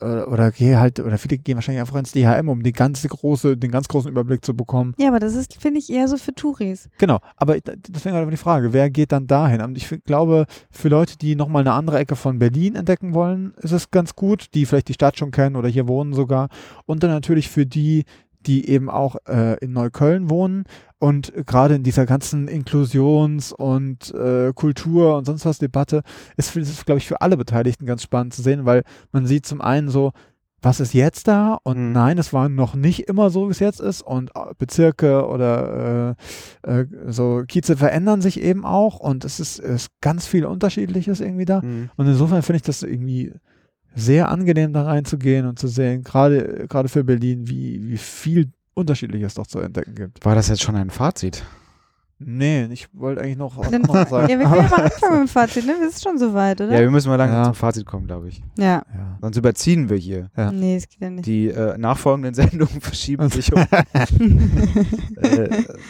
oder, 0.00 0.28
oder 0.28 0.50
geh 0.50 0.76
halt, 0.76 1.00
oder 1.00 1.18
viele 1.18 1.38
gehen 1.38 1.56
wahrscheinlich 1.56 1.80
einfach 1.80 1.96
ins 1.96 2.12
DHM, 2.12 2.48
um 2.48 2.62
die 2.62 2.72
ganze 2.72 3.08
große, 3.08 3.56
den 3.56 3.70
ganz 3.70 3.88
großen 3.88 4.10
Überblick 4.10 4.44
zu 4.44 4.54
bekommen. 4.54 4.94
Ja, 4.98 5.08
aber 5.08 5.20
das 5.20 5.34
ist, 5.34 5.60
finde 5.60 5.78
ich, 5.78 5.90
eher 5.90 6.08
so 6.08 6.16
für 6.16 6.34
Touris. 6.34 6.88
Genau, 6.98 7.18
aber 7.36 7.58
deswegen 7.60 8.14
halt 8.14 8.30
die 8.32 8.36
Frage, 8.36 8.72
wer 8.72 8.90
geht 8.90 9.12
dann 9.12 9.26
dahin? 9.26 9.60
Und 9.60 9.76
ich 9.76 9.88
glaube, 10.04 10.46
für 10.70 10.88
Leute, 10.88 11.18
die 11.18 11.36
nochmal 11.36 11.62
eine 11.62 11.72
andere 11.72 11.98
Ecke 11.98 12.16
von 12.16 12.38
Berlin 12.38 12.76
entdecken 12.76 13.14
wollen, 13.14 13.52
ist 13.58 13.72
es 13.72 13.90
ganz 13.90 14.14
gut, 14.14 14.54
die 14.54 14.64
vielleicht 14.64 14.88
die 14.88 14.94
Stadt 14.94 15.18
schon 15.18 15.30
kennen 15.32 15.56
oder 15.56 15.68
hier 15.68 15.86
wohnen 15.86 16.14
sogar. 16.14 16.48
Und 16.86 17.02
dann 17.02 17.10
natürlich 17.10 17.48
für 17.48 17.66
die, 17.66 18.04
die 18.46 18.68
eben 18.68 18.88
auch 18.88 19.16
äh, 19.28 19.58
in 19.62 19.72
Neukölln 19.72 20.30
wohnen 20.30 20.64
und 21.00 21.32
gerade 21.46 21.74
in 21.74 21.82
dieser 21.82 22.06
ganzen 22.06 22.46
Inklusions- 22.46 23.52
und 23.52 24.14
äh, 24.14 24.52
Kultur- 24.54 25.16
und 25.16 25.24
sonst 25.24 25.46
was 25.46 25.58
Debatte 25.58 26.02
ist, 26.36 26.54
ist 26.54 26.86
glaube 26.86 26.98
ich, 26.98 27.08
für 27.08 27.20
alle 27.22 27.36
Beteiligten 27.36 27.86
ganz 27.86 28.02
spannend 28.02 28.34
zu 28.34 28.42
sehen, 28.42 28.66
weil 28.66 28.82
man 29.10 29.26
sieht 29.26 29.46
zum 29.46 29.60
einen 29.60 29.88
so, 29.88 30.12
was 30.62 30.78
ist 30.78 30.92
jetzt 30.92 31.26
da? 31.26 31.58
Und 31.62 31.78
Mhm. 31.88 31.92
nein, 31.92 32.18
es 32.18 32.34
war 32.34 32.50
noch 32.50 32.74
nicht 32.74 33.08
immer 33.08 33.30
so, 33.30 33.48
wie 33.48 33.52
es 33.52 33.60
jetzt 33.60 33.80
ist. 33.80 34.02
Und 34.02 34.30
äh, 34.36 34.52
Bezirke 34.58 35.26
oder 35.26 36.14
äh, 36.66 36.80
äh, 36.80 36.86
so 37.08 37.44
Kieze 37.48 37.78
verändern 37.78 38.20
sich 38.20 38.42
eben 38.42 38.66
auch. 38.66 39.00
Und 39.00 39.24
es 39.24 39.40
ist, 39.40 39.58
ist 39.58 39.88
ganz 40.02 40.26
viel 40.26 40.44
Unterschiedliches 40.44 41.20
irgendwie 41.20 41.46
da. 41.46 41.62
Mhm. 41.62 41.88
Und 41.96 42.06
insofern 42.06 42.42
finde 42.42 42.58
ich 42.58 42.62
das 42.62 42.82
irgendwie 42.82 43.32
sehr 43.94 44.28
angenehm, 44.28 44.74
da 44.74 44.82
reinzugehen 44.84 45.46
und 45.46 45.58
zu 45.58 45.66
sehen, 45.66 46.04
gerade 46.04 46.66
gerade 46.68 46.90
für 46.90 47.04
Berlin, 47.04 47.48
wie, 47.48 47.88
wie 47.88 47.96
viel 47.96 48.50
Unterschiedliches 48.74 49.34
doch 49.34 49.46
zu 49.46 49.60
entdecken 49.60 49.94
gibt. 49.94 50.24
War 50.24 50.34
das 50.34 50.48
jetzt 50.48 50.62
schon 50.62 50.76
ein 50.76 50.90
Fazit? 50.90 51.44
Nee, 52.22 52.66
ich 52.70 52.86
wollte 52.92 53.22
eigentlich 53.22 53.38
noch 53.38 53.56
was 53.56 53.72
anderes 53.72 53.94
ja, 53.94 54.06
sagen. 54.06 54.28
wir 54.28 54.38
können 54.38 54.54
ja 54.62 54.68
mal 54.68 54.74
anfangen 54.84 55.20
mit 55.20 55.22
dem 55.22 55.28
Fazit, 55.28 55.66
ne? 55.66 55.74
Wir 55.80 55.90
sind 55.90 56.02
schon 56.02 56.18
soweit, 56.18 56.60
Ja, 56.60 56.66
oder? 56.66 56.78
wir 56.80 56.90
müssen 56.90 57.08
mal 57.08 57.16
langsam 57.16 57.38
Ja. 57.38 57.44
zum 57.44 57.54
Fazit 57.54 57.86
kommen, 57.86 58.06
glaube 58.06 58.28
ich. 58.28 58.42
Ja. 58.58 58.82
Ja. 58.94 59.18
Sonst 59.22 59.36
überziehen 59.38 59.88
wir 59.88 59.96
hier. 59.96 60.30
Ja. 60.36 60.52
Nee, 60.52 60.76
es 60.76 60.86
geht 60.88 61.00
ja 61.00 61.08
nicht. 61.10 61.24
Die 61.26 61.48
äh, 61.48 61.78
nachfolgenden 61.78 62.34
Sendungen 62.34 62.80
verschieben 62.82 63.30
sich 63.30 63.50
um 63.54 63.62
äh, 63.62 63.84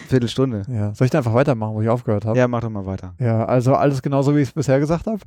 Viertelstunde. 0.09 0.62
ja. 0.68 0.95
Soll 0.95 1.07
ich 1.07 1.11
da 1.11 1.18
einfach 1.18 1.35
weitermachen, 1.35 1.74
wo 1.74 1.83
ich 1.83 1.89
aufgehört 1.89 2.24
habe? 2.24 2.39
Ja, 2.39 2.49
mach 2.49 2.61
doch 2.61 2.70
mal 2.70 2.87
weiter. 2.87 3.14
Ja, 3.18 3.45
also 3.45 3.74
alles 3.74 4.03
genauso, 4.03 4.35
wie 4.37 4.41
ich 4.41 4.49
es 4.49 4.55
bisher 4.55 4.78
gesagt 4.81 5.07
habe. 5.07 5.18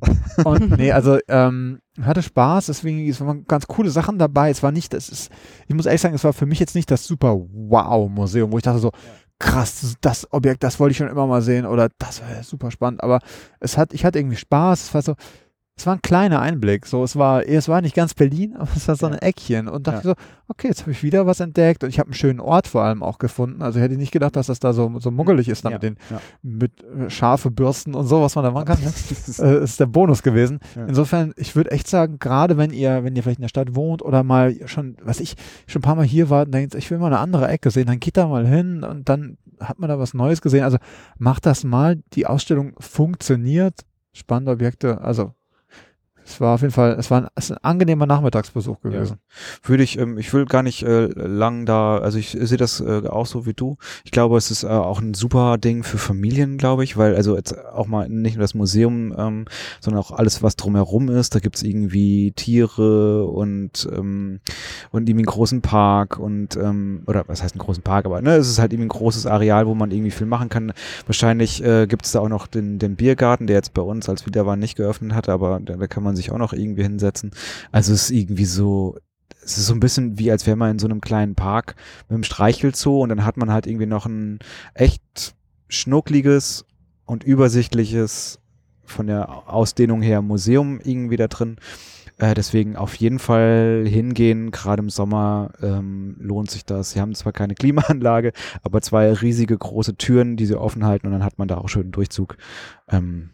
Und 0.44 0.78
nee, 0.78 0.92
also 0.92 1.18
ähm, 1.28 1.78
hatte 2.00 2.22
Spaß, 2.22 2.66
deswegen 2.66 3.08
es 3.08 3.20
waren 3.20 3.44
ganz 3.46 3.66
coole 3.66 3.90
Sachen 3.90 4.18
dabei. 4.18 4.50
Es 4.50 4.62
war 4.62 4.72
nicht, 4.72 4.92
das 4.92 5.08
ist, 5.08 5.30
ich 5.68 5.74
muss 5.74 5.86
ehrlich 5.86 6.00
sagen, 6.00 6.14
es 6.14 6.24
war 6.24 6.32
für 6.32 6.46
mich 6.46 6.58
jetzt 6.58 6.74
nicht 6.74 6.90
das 6.90 7.06
super 7.06 7.34
Wow-Museum, 7.36 8.50
wo 8.52 8.56
ich 8.56 8.62
dachte 8.64 8.78
so, 8.80 8.90
krass, 9.44 9.96
das, 10.00 10.26
Objekt, 10.32 10.62
das 10.62 10.80
wollte 10.80 10.92
ich 10.92 10.96
schon 10.96 11.08
immer 11.08 11.26
mal 11.26 11.42
sehen 11.42 11.66
oder 11.66 11.90
das 11.98 12.22
war 12.22 12.30
ja 12.30 12.42
super 12.42 12.70
spannend. 12.70 13.02
Aber 13.02 13.20
es 13.60 13.76
hat, 13.76 13.92
ich 13.92 14.04
hatte 14.04 14.18
irgendwie 14.18 14.36
Spaß, 14.36 14.84
es 14.84 14.94
war 14.94 15.02
so, 15.02 15.14
es 15.76 15.86
war 15.86 15.94
ein 15.94 16.02
kleiner 16.02 16.40
Einblick. 16.40 16.86
So, 16.86 17.02
es 17.02 17.16
war, 17.16 17.44
es 17.48 17.68
war 17.68 17.80
nicht 17.80 17.96
ganz 17.96 18.14
Berlin, 18.14 18.54
aber 18.56 18.68
es 18.76 18.86
war 18.86 18.94
so 18.94 19.06
ein 19.06 19.14
Ja. 19.14 19.18
Eckchen. 19.18 19.66
Und 19.68 19.88
dachte 19.88 20.08
Ja. 20.08 20.14
so, 20.14 20.22
okay, 20.46 20.68
jetzt 20.68 20.82
habe 20.82 20.92
ich 20.92 21.02
wieder 21.02 21.26
was 21.26 21.40
entdeckt 21.40 21.82
und 21.82 21.90
ich 21.90 21.98
habe 21.98 22.08
einen 22.08 22.14
schönen 22.14 22.38
Ort 22.38 22.68
vor 22.68 22.82
allem 22.84 23.02
auch 23.02 23.18
gefunden. 23.18 23.60
Also 23.60 23.78
ich 23.80 23.84
hätte 23.84 23.96
nicht 23.96 24.12
gedacht, 24.12 24.36
dass 24.36 24.46
das 24.46 24.60
da 24.60 24.72
so, 24.72 25.00
so 25.00 25.10
muggelig 25.10 25.48
ist, 25.48 25.64
dann 25.64 25.72
Ja, 25.72 25.78
mit 25.78 25.82
den 25.82 25.96
mit 26.42 26.72
äh, 26.84 27.10
scharfe 27.10 27.50
Bürsten 27.50 27.94
und 27.94 28.06
so, 28.06 28.22
was 28.22 28.36
man 28.36 28.44
da 28.44 28.52
machen 28.52 28.66
kann. 28.66 28.78
Ne? 28.80 28.92
äh, 29.40 29.64
ist 29.64 29.80
der 29.80 29.86
Bonus 29.86 30.22
gewesen. 30.22 30.60
Insofern, 30.86 31.32
ich 31.36 31.56
würde 31.56 31.72
echt 31.72 31.88
sagen, 31.88 32.18
gerade 32.20 32.56
wenn 32.56 32.70
ihr, 32.70 33.02
wenn 33.02 33.16
ihr 33.16 33.22
vielleicht 33.24 33.40
in 33.40 33.42
der 33.44 33.48
Stadt 33.48 33.74
wohnt 33.74 34.00
oder 34.02 34.22
mal 34.22 34.54
schon, 34.66 34.96
was 35.02 35.18
ich, 35.18 35.34
schon 35.66 35.80
ein 35.80 35.82
paar 35.82 35.96
Mal 35.96 36.06
hier 36.06 36.30
war 36.30 36.44
und 36.44 36.52
denkt, 36.54 36.76
ich 36.76 36.88
will 36.90 36.98
mal 36.98 37.06
eine 37.08 37.18
andere 37.18 37.48
Ecke 37.48 37.70
sehen, 37.72 37.86
dann 37.86 37.98
geht 37.98 38.16
da 38.16 38.28
mal 38.28 38.46
hin 38.46 38.84
und 38.84 39.08
dann 39.08 39.38
hat 39.58 39.80
man 39.80 39.88
da 39.88 39.98
was 39.98 40.14
Neues 40.14 40.40
gesehen. 40.40 40.62
Also 40.62 40.78
macht 41.18 41.46
das 41.46 41.64
mal. 41.64 42.00
Die 42.12 42.26
Ausstellung 42.26 42.74
funktioniert. 42.78 43.80
Spannende 44.12 44.52
Objekte. 44.52 45.00
Also 45.00 45.32
es 46.24 46.40
war 46.40 46.54
auf 46.54 46.62
jeden 46.62 46.72
Fall, 46.72 46.96
es 46.98 47.10
war 47.10 47.22
ein, 47.22 47.28
es 47.34 47.50
ein 47.50 47.58
angenehmer 47.62 48.06
Nachmittagsbesuch 48.06 48.80
gewesen. 48.80 49.18
Würde 49.62 49.82
ich, 49.82 49.98
ähm, 49.98 50.16
ich 50.18 50.32
will 50.32 50.46
gar 50.46 50.62
nicht 50.62 50.82
äh, 50.82 51.06
lang 51.14 51.66
da, 51.66 51.98
also 51.98 52.18
ich 52.18 52.36
sehe 52.40 52.56
das 52.56 52.80
äh, 52.80 53.06
auch 53.06 53.26
so 53.26 53.46
wie 53.46 53.52
du. 53.52 53.76
Ich 54.04 54.10
glaube, 54.10 54.36
es 54.38 54.50
ist 54.50 54.64
äh, 54.64 54.68
auch 54.68 55.00
ein 55.00 55.14
super 55.14 55.58
Ding 55.58 55.82
für 55.82 55.98
Familien, 55.98 56.56
glaube 56.56 56.84
ich, 56.84 56.96
weil 56.96 57.14
also 57.14 57.36
jetzt 57.36 57.56
auch 57.66 57.86
mal 57.86 58.08
nicht 58.08 58.36
nur 58.36 58.42
das 58.42 58.54
Museum, 58.54 59.14
ähm, 59.16 59.44
sondern 59.80 60.02
auch 60.02 60.12
alles, 60.12 60.42
was 60.42 60.56
drumherum 60.56 61.08
ist. 61.10 61.34
Da 61.34 61.40
gibt's 61.40 61.62
irgendwie 61.62 62.32
Tiere 62.32 63.26
und 63.26 63.88
ähm, 63.92 64.40
und 64.90 65.08
irgendwie 65.08 65.26
einen 65.26 65.34
großen 65.34 65.60
Park 65.60 66.18
und 66.18 66.56
ähm, 66.56 67.02
oder 67.06 67.24
was 67.26 67.42
heißt 67.42 67.54
einen 67.54 67.62
großen 67.62 67.82
Park, 67.82 68.06
aber 68.06 68.22
ne, 68.22 68.36
es 68.36 68.48
ist 68.48 68.58
halt 68.58 68.72
irgendwie 68.72 68.86
ein 68.86 68.98
großes 68.98 69.26
Areal, 69.26 69.66
wo 69.66 69.74
man 69.74 69.90
irgendwie 69.90 70.10
viel 70.10 70.26
machen 70.26 70.48
kann. 70.48 70.72
Wahrscheinlich 71.06 71.62
äh, 71.62 71.86
gibt's 71.86 72.12
da 72.12 72.20
auch 72.20 72.28
noch 72.28 72.46
den, 72.46 72.78
den 72.78 72.96
Biergarten, 72.96 73.46
der 73.46 73.56
jetzt 73.56 73.74
bei 73.74 73.82
uns 73.82 74.08
als 74.08 74.26
wieder 74.26 74.46
war 74.46 74.56
nicht 74.56 74.76
geöffnet 74.76 75.14
hatte, 75.14 75.32
aber 75.32 75.60
da, 75.60 75.76
da 75.76 75.86
kann 75.86 76.02
man 76.02 76.13
sich 76.16 76.30
auch 76.30 76.38
noch 76.38 76.52
irgendwie 76.52 76.82
hinsetzen. 76.82 77.32
Also 77.72 77.92
es 77.92 78.04
ist 78.04 78.10
irgendwie 78.10 78.44
so, 78.44 78.96
es 79.42 79.58
ist 79.58 79.66
so 79.66 79.74
ein 79.74 79.80
bisschen 79.80 80.18
wie, 80.18 80.30
als 80.30 80.46
wäre 80.46 80.56
man 80.56 80.72
in 80.72 80.78
so 80.78 80.86
einem 80.86 81.00
kleinen 81.00 81.34
Park 81.34 81.76
mit 82.08 82.14
einem 82.14 82.24
Streichelzoo 82.24 83.02
und 83.02 83.10
dann 83.10 83.24
hat 83.24 83.36
man 83.36 83.50
halt 83.50 83.66
irgendwie 83.66 83.86
noch 83.86 84.06
ein 84.06 84.38
echt 84.74 85.34
schnuckliges 85.68 86.64
und 87.04 87.24
übersichtliches 87.24 88.40
von 88.84 89.06
der 89.06 89.48
Ausdehnung 89.48 90.02
her 90.02 90.22
Museum 90.22 90.80
irgendwie 90.82 91.16
da 91.16 91.28
drin. 91.28 91.56
Äh, 92.18 92.34
deswegen 92.34 92.76
auf 92.76 92.94
jeden 92.94 93.18
Fall 93.18 93.84
hingehen, 93.86 94.52
gerade 94.52 94.82
im 94.82 94.90
Sommer 94.90 95.50
ähm, 95.60 96.16
lohnt 96.20 96.50
sich 96.50 96.64
das. 96.64 96.92
Sie 96.92 97.00
haben 97.00 97.14
zwar 97.14 97.32
keine 97.32 97.54
Klimaanlage, 97.54 98.32
aber 98.62 98.80
zwei 98.82 99.12
riesige 99.12 99.58
große 99.58 99.96
Türen, 99.96 100.36
die 100.36 100.46
sie 100.46 100.58
offen 100.58 100.84
halten 100.84 101.06
und 101.06 101.12
dann 101.12 101.24
hat 101.24 101.38
man 101.38 101.48
da 101.48 101.58
auch 101.58 101.68
schönen 101.68 101.90
Durchzug. 101.90 102.36
Ähm, 102.88 103.30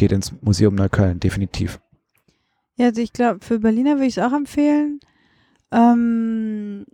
geht 0.00 0.12
ins 0.12 0.32
Museum 0.40 0.74
Neukölln, 0.74 1.20
definitiv. 1.20 1.78
Ja, 2.76 2.86
also 2.86 3.02
ich 3.02 3.12
glaube, 3.12 3.44
für 3.44 3.58
Berliner 3.60 3.96
würde 3.96 4.06
ich 4.06 4.16
es 4.16 4.22
auch 4.24 4.32
empfehlen. 4.32 4.98
Ähm, 5.70 6.86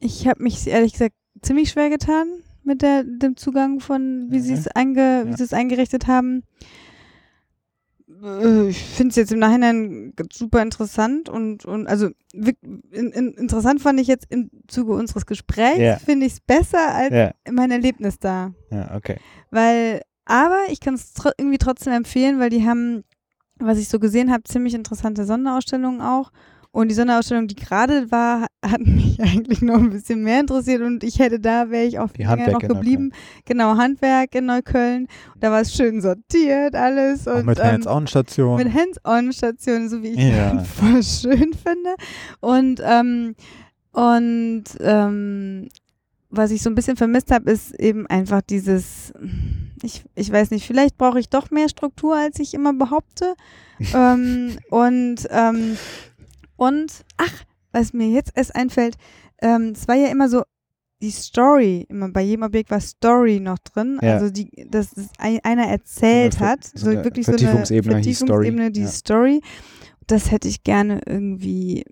ich 0.00 0.26
habe 0.26 0.42
mich 0.42 0.66
ehrlich 0.66 0.92
gesagt 0.92 1.14
ziemlich 1.42 1.68
schwer 1.70 1.90
getan 1.90 2.26
mit 2.64 2.80
der, 2.82 3.04
dem 3.04 3.36
Zugang 3.36 3.80
von, 3.80 4.28
wie 4.30 4.40
sie 4.40 4.54
es 4.54 4.66
einge, 4.68 5.24
wie 5.26 5.30
Ja. 5.32 5.36
sie 5.36 5.44
es 5.44 5.52
eingerichtet 5.52 6.06
haben. 6.06 6.42
Äh, 8.22 8.68
Ich 8.70 8.82
finde 8.82 9.10
es 9.10 9.16
jetzt 9.16 9.32
im 9.32 9.38
Nachhinein 9.38 10.14
super 10.32 10.62
interessant 10.62 11.28
und, 11.28 11.64
und 11.66 11.86
also 11.86 12.08
in, 12.32 13.10
in, 13.12 13.32
interessant 13.34 13.80
fand 13.82 14.00
ich 14.00 14.06
jetzt 14.08 14.26
im 14.30 14.50
Zuge 14.68 14.94
unseres 14.94 15.26
Gesprächs, 15.26 15.78
Ja. 15.78 15.98
finde 15.98 16.26
ich 16.26 16.32
es 16.32 16.40
besser 16.40 16.94
als 16.94 17.12
Ja, 17.12 17.32
mein 17.52 17.70
Erlebnis 17.70 18.18
da. 18.18 18.52
ja, 18.70 18.94
okay. 18.96 19.18
Weil, 19.50 20.00
aber 20.26 20.58
ich 20.70 20.80
kann 20.80 20.94
es 20.94 21.14
tr 21.14 21.32
irgendwie 21.38 21.58
trotzdem 21.58 21.92
empfehlen, 21.92 22.38
weil 22.38 22.50
die 22.50 22.66
haben, 22.66 23.04
was 23.58 23.78
ich 23.78 23.88
so 23.88 23.98
gesehen 23.98 24.30
habe, 24.30 24.42
ziemlich 24.42 24.74
interessante 24.74 25.24
Sonderausstellungen 25.24 26.02
auch. 26.02 26.30
Und 26.72 26.88
die 26.88 26.94
Sonderausstellung, 26.94 27.46
die 27.46 27.54
gerade 27.54 28.10
war, 28.10 28.48
hat 28.62 28.80
mich 28.84 29.18
eigentlich 29.18 29.62
noch 29.62 29.78
ein 29.78 29.88
bisschen 29.88 30.22
mehr 30.22 30.40
interessiert 30.40 30.82
und 30.82 31.04
ich 31.04 31.18
hätte 31.18 31.40
da, 31.40 31.70
wäre 31.70 31.86
ich 31.86 31.98
auch 31.98 32.10
Die 32.10 32.24
länger 32.24 32.50
noch 32.50 32.60
geblieben. 32.60 33.12
Genau, 33.46 33.76
Handwerk 33.78 34.34
in 34.34 34.44
Neukölln. 34.44 35.06
Da 35.40 35.50
war 35.50 35.62
es 35.62 35.72
schön 35.72 36.02
sortiert 36.02 36.74
alles. 36.74 37.26
Auch 37.26 37.36
und, 37.36 37.46
mit 37.46 37.58
ähm, 37.58 37.64
Hands-on-Stationen. 37.64 38.62
mit 38.62 38.74
Hands-on-Stationen, 38.74 39.88
so 39.88 40.02
wie 40.02 40.08
ich 40.08 40.18
Ja. 40.18 40.58
voll 40.64 41.02
schön 41.02 41.54
finde. 41.54 41.94
Und, 42.40 42.82
ähm, 42.84 43.36
und 43.92 44.64
ähm, 44.80 45.68
was 46.28 46.50
ich 46.50 46.60
so 46.60 46.68
ein 46.68 46.74
bisschen 46.74 46.98
vermisst 46.98 47.30
habe, 47.30 47.50
ist 47.50 47.74
eben 47.80 48.06
einfach 48.08 48.42
dieses, 48.42 49.14
ich, 49.82 50.04
ich 50.14 50.30
weiß 50.30 50.50
nicht, 50.50 50.66
vielleicht 50.66 50.96
brauche 50.96 51.20
ich 51.20 51.28
doch 51.28 51.50
mehr 51.50 51.68
Struktur, 51.68 52.16
als 52.16 52.38
ich 52.38 52.54
immer 52.54 52.72
behaupte. 52.72 53.34
ähm, 53.94 54.58
und, 54.70 55.26
ähm, 55.30 55.76
und, 56.56 57.04
ach, 57.16 57.44
was 57.72 57.92
mir 57.92 58.08
jetzt 58.08 58.32
erst 58.34 58.54
einfällt, 58.56 58.96
ähm, 59.42 59.72
es 59.74 59.86
war 59.86 59.96
ja 59.96 60.08
immer 60.08 60.28
so, 60.28 60.42
die 61.02 61.10
Story, 61.10 61.84
immer 61.90 62.08
bei 62.08 62.22
jedem 62.22 62.42
Objekt 62.44 62.70
war 62.70 62.80
Story 62.80 63.38
noch 63.38 63.58
drin, 63.58 63.98
Ja. 64.02 64.14
also 64.14 64.30
die, 64.30 64.50
dass 64.70 64.88
ein, 65.18 65.40
einer 65.42 65.66
erzählt 65.66 66.34
So 66.34 66.38
eine 66.40 66.48
hat, 66.50 66.64
so 66.64 66.86
so, 66.86 66.92
wirklich 66.92 67.26
so 67.26 67.32
eine 67.32 67.66
Vertiefungsebene 67.82 68.70
die. 68.70 68.86
Story. 68.86 69.40
Das 70.06 70.30
hätte 70.30 70.48
ich 70.48 70.62
gerne 70.62 71.00
irgendwie 71.04 71.84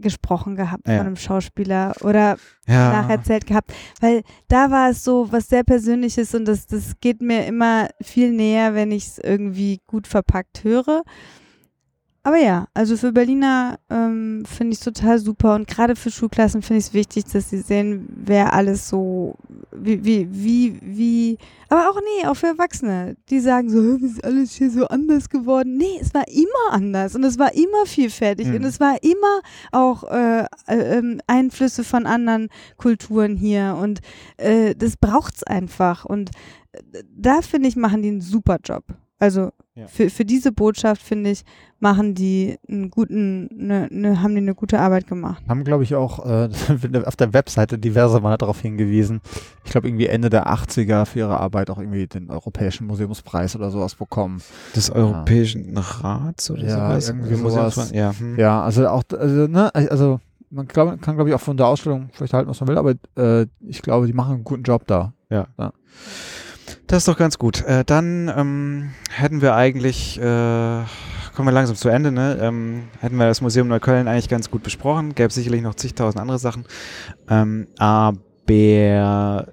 gesprochen 0.00 0.56
gehabt 0.56 0.86
Ja. 0.88 0.98
von 0.98 1.06
einem 1.06 1.16
Schauspieler 1.16 1.94
oder 2.02 2.36
Ja. 2.66 3.02
nacherzählt 3.02 3.46
gehabt, 3.46 3.72
weil 4.00 4.22
da 4.48 4.70
war 4.70 4.90
es 4.90 5.04
so 5.04 5.30
was 5.30 5.48
sehr 5.48 5.64
Persönliches 5.64 6.34
und 6.34 6.46
das, 6.46 6.66
das 6.66 6.94
geht 7.00 7.20
mir 7.22 7.46
immer 7.46 7.88
viel 8.00 8.32
näher, 8.32 8.74
wenn 8.74 8.90
ich 8.92 9.06
es 9.06 9.18
irgendwie 9.18 9.80
gut 9.86 10.06
verpackt 10.06 10.64
höre. 10.64 11.02
Aber 12.28 12.36
ja, 12.36 12.66
also 12.74 12.98
für 12.98 13.10
Berliner 13.10 13.78
ähm, 13.88 14.44
finde 14.44 14.74
ich 14.74 14.80
es 14.80 14.84
total 14.84 15.18
super 15.18 15.54
und 15.54 15.66
gerade 15.66 15.96
für 15.96 16.10
Schulklassen 16.10 16.60
finde 16.60 16.80
ich 16.80 16.88
es 16.88 16.92
wichtig, 16.92 17.24
dass 17.24 17.48
sie 17.48 17.62
sehen, 17.62 18.06
wer 18.14 18.52
alles 18.52 18.86
so, 18.86 19.34
wie, 19.72 20.04
wie, 20.04 20.28
wie, 20.30 20.78
wie, 20.82 21.38
aber 21.70 21.88
auch 21.88 21.98
nee, 21.98 22.26
auch 22.26 22.34
für 22.34 22.48
Erwachsene, 22.48 23.16
die 23.30 23.40
sagen 23.40 23.70
so, 23.70 23.80
"Hä, 23.80 24.04
ist 24.04 24.22
alles 24.22 24.52
hier 24.52 24.70
so 24.70 24.86
anders 24.88 25.30
geworden. 25.30 25.78
Nee, 25.78 25.98
es 26.02 26.12
war 26.12 26.28
immer 26.28 26.70
anders 26.72 27.14
und 27.14 27.24
es 27.24 27.38
war 27.38 27.54
immer 27.54 27.86
vielfältig 27.86 28.48
Mhm. 28.48 28.56
und 28.56 28.64
es 28.64 28.78
war 28.78 29.02
immer 29.02 29.40
auch 29.72 30.04
äh, 30.04 30.40
äh, 30.66 30.98
ähm, 30.98 31.22
Einflüsse 31.26 31.82
von 31.82 32.04
anderen 32.04 32.50
Kulturen 32.76 33.36
hier 33.38 33.78
und 33.80 34.00
äh, 34.36 34.74
das 34.74 34.98
braucht's 34.98 35.44
einfach 35.44 36.04
und 36.04 36.28
äh, 36.72 36.82
da 37.10 37.40
finde 37.40 37.68
ich, 37.70 37.76
machen 37.76 38.02
die 38.02 38.08
einen 38.10 38.20
super 38.20 38.58
Job. 38.62 38.84
Also 39.18 39.50
Ja. 39.78 39.86
für, 39.86 40.10
für 40.10 40.24
diese 40.24 40.50
Botschaft, 40.50 41.00
finde 41.00 41.30
ich, 41.30 41.44
machen 41.78 42.14
die 42.14 42.58
einen 42.68 42.90
guten, 42.90 43.48
ne, 43.54 43.86
ne, 43.92 44.20
haben 44.20 44.32
die 44.34 44.40
eine 44.40 44.56
gute 44.56 44.80
Arbeit 44.80 45.06
gemacht. 45.06 45.40
Haben, 45.48 45.62
glaube 45.62 45.84
ich, 45.84 45.94
auch 45.94 46.26
äh, 46.26 46.48
auf 47.04 47.14
der 47.14 47.32
Webseite 47.32 47.78
diverse 47.78 48.18
Mal 48.20 48.36
darauf 48.38 48.60
hingewiesen. 48.60 49.20
Ich 49.64 49.70
glaube, 49.70 49.86
irgendwie 49.86 50.06
Ende 50.06 50.30
der 50.30 50.48
80er 50.48 51.04
für 51.06 51.20
ihre 51.20 51.38
Arbeit 51.38 51.70
auch 51.70 51.78
irgendwie 51.78 52.08
den 52.08 52.28
Europäischen 52.28 52.88
Museumspreis 52.88 53.54
oder 53.54 53.70
sowas 53.70 53.94
bekommen. 53.94 54.42
des 54.74 54.90
Europäischen 54.90 55.76
Rats 55.78 56.50
oder 56.50 56.64
Ja, 56.64 56.88
sowas. 56.90 57.08
irgendwie 57.08 57.34
Museumsmann- 57.36 57.70
sowas. 57.86 57.92
Ja, 57.92 58.12
hm. 58.18 58.36
Ja, 58.38 58.62
also 58.62 58.88
auch, 58.88 59.04
also, 59.16 59.46
ne, 59.46 59.72
also 59.74 60.18
man 60.50 60.66
glaub, 60.66 61.00
kann, 61.00 61.14
glaube 61.14 61.30
ich, 61.30 61.36
auch 61.36 61.40
von 61.40 61.56
der 61.56 61.66
Ausstellung 61.68 62.08
vielleicht 62.12 62.32
halten, 62.34 62.50
was 62.50 62.58
man 62.60 62.68
will, 62.68 62.78
aber 62.78 62.94
äh, 63.16 63.46
ich 63.60 63.80
glaube, 63.82 64.06
die 64.08 64.12
machen 64.12 64.34
einen 64.34 64.44
guten 64.44 64.64
Job 64.64 64.86
da. 64.88 65.12
Das 66.88 67.02
ist 67.02 67.08
doch 67.08 67.18
ganz 67.18 67.38
gut. 67.38 67.62
Äh, 67.66 67.84
dann 67.84 68.32
ähm, 68.34 68.90
hätten 69.10 69.42
wir 69.42 69.54
eigentlich, 69.54 70.18
äh, 70.18 70.22
kommen 70.22 71.46
wir 71.46 71.52
langsam 71.52 71.76
zu 71.76 71.90
Ende. 71.90 72.10
Ne? 72.10 72.38
Ähm, 72.40 72.84
hätten 73.00 73.16
wir 73.16 73.26
das 73.26 73.42
Museum 73.42 73.68
Neukölln 73.68 74.08
eigentlich 74.08 74.30
ganz 74.30 74.50
gut 74.50 74.62
besprochen. 74.62 75.14
Gäbe 75.14 75.30
sicherlich 75.30 75.60
noch 75.60 75.74
zigtausend 75.74 76.18
andere 76.18 76.38
Sachen. 76.38 76.64
Ähm, 77.28 77.68
aber 77.78 78.16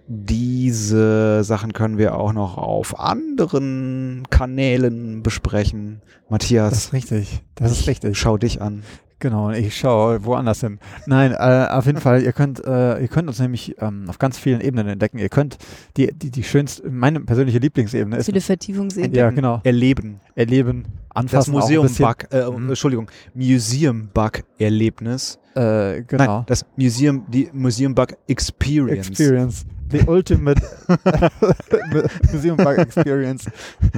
diese 0.07 1.44
Sachen 1.44 1.74
können 1.74 1.98
wir 1.98 2.16
auch 2.18 2.32
noch 2.32 2.57
auf 2.57 2.98
anderen 2.98 4.24
Kanälen 4.30 5.22
besprechen. 5.22 6.02
Matthias. 6.30 6.70
Das 6.70 6.86
ist 6.86 6.94
richtig. 6.94 7.44
Das 7.56 7.72
ist 7.72 7.88
richtig. 7.88 8.18
Schau 8.18 8.38
dich 8.38 8.62
an. 8.62 8.84
Genau, 9.20 9.50
ich 9.52 9.78
schaue 9.78 10.26
woanders 10.26 10.60
hin. 10.60 10.80
Nein, 11.06 11.32
äh, 11.32 11.68
auf 11.72 11.86
jeden 11.86 12.02
Fall, 12.02 12.22
ihr 12.22 12.34
könnt, 12.34 12.64
äh, 12.66 13.00
ihr 13.00 13.08
könnt 13.08 13.30
uns 13.30 13.40
nämlich 13.40 13.76
ähm, 13.80 14.06
auf 14.10 14.20
ganz 14.20 14.38
vielen 14.38 14.60
Ebenen 14.62 14.88
entdecken. 14.88 15.20
Ihr 15.20 15.30
könnt 15.30 15.58
die, 15.96 16.12
die, 16.14 16.32
die 16.32 16.44
schönste, 16.44 16.90
meine 16.90 17.22
persönliche 17.22 17.60
Lieblingsebene 17.60 18.18
ist. 18.18 18.26
Viele 18.26 18.42
Vertiefungsebenen. 18.42 19.16
Ja, 19.16 19.30
genau. 19.30 19.62
Erleben. 19.64 20.20
Erleben, 20.36 20.84
Das 20.84 20.92
anfassen. 21.16 21.52
Museum-Bug, 21.54 22.28
äh, 22.32 22.50
Mhm. 22.50 22.70
Entschuldigung, 22.70 23.10
Museum-Bug-Erlebnis. 23.34 25.40
Äh, 25.56 26.02
genau. 26.04 26.26
Nein, 26.38 26.44
das 26.48 26.66
Museum, 26.76 27.24
die 27.30 27.50
Museum-Bug 27.54 28.18
Experience. 28.28 29.08
Experience. 29.10 29.66
The 29.92 30.00
Ultimate 30.08 30.62
Museum 32.32 32.58
Bug 32.58 32.78
Experience 32.80 33.46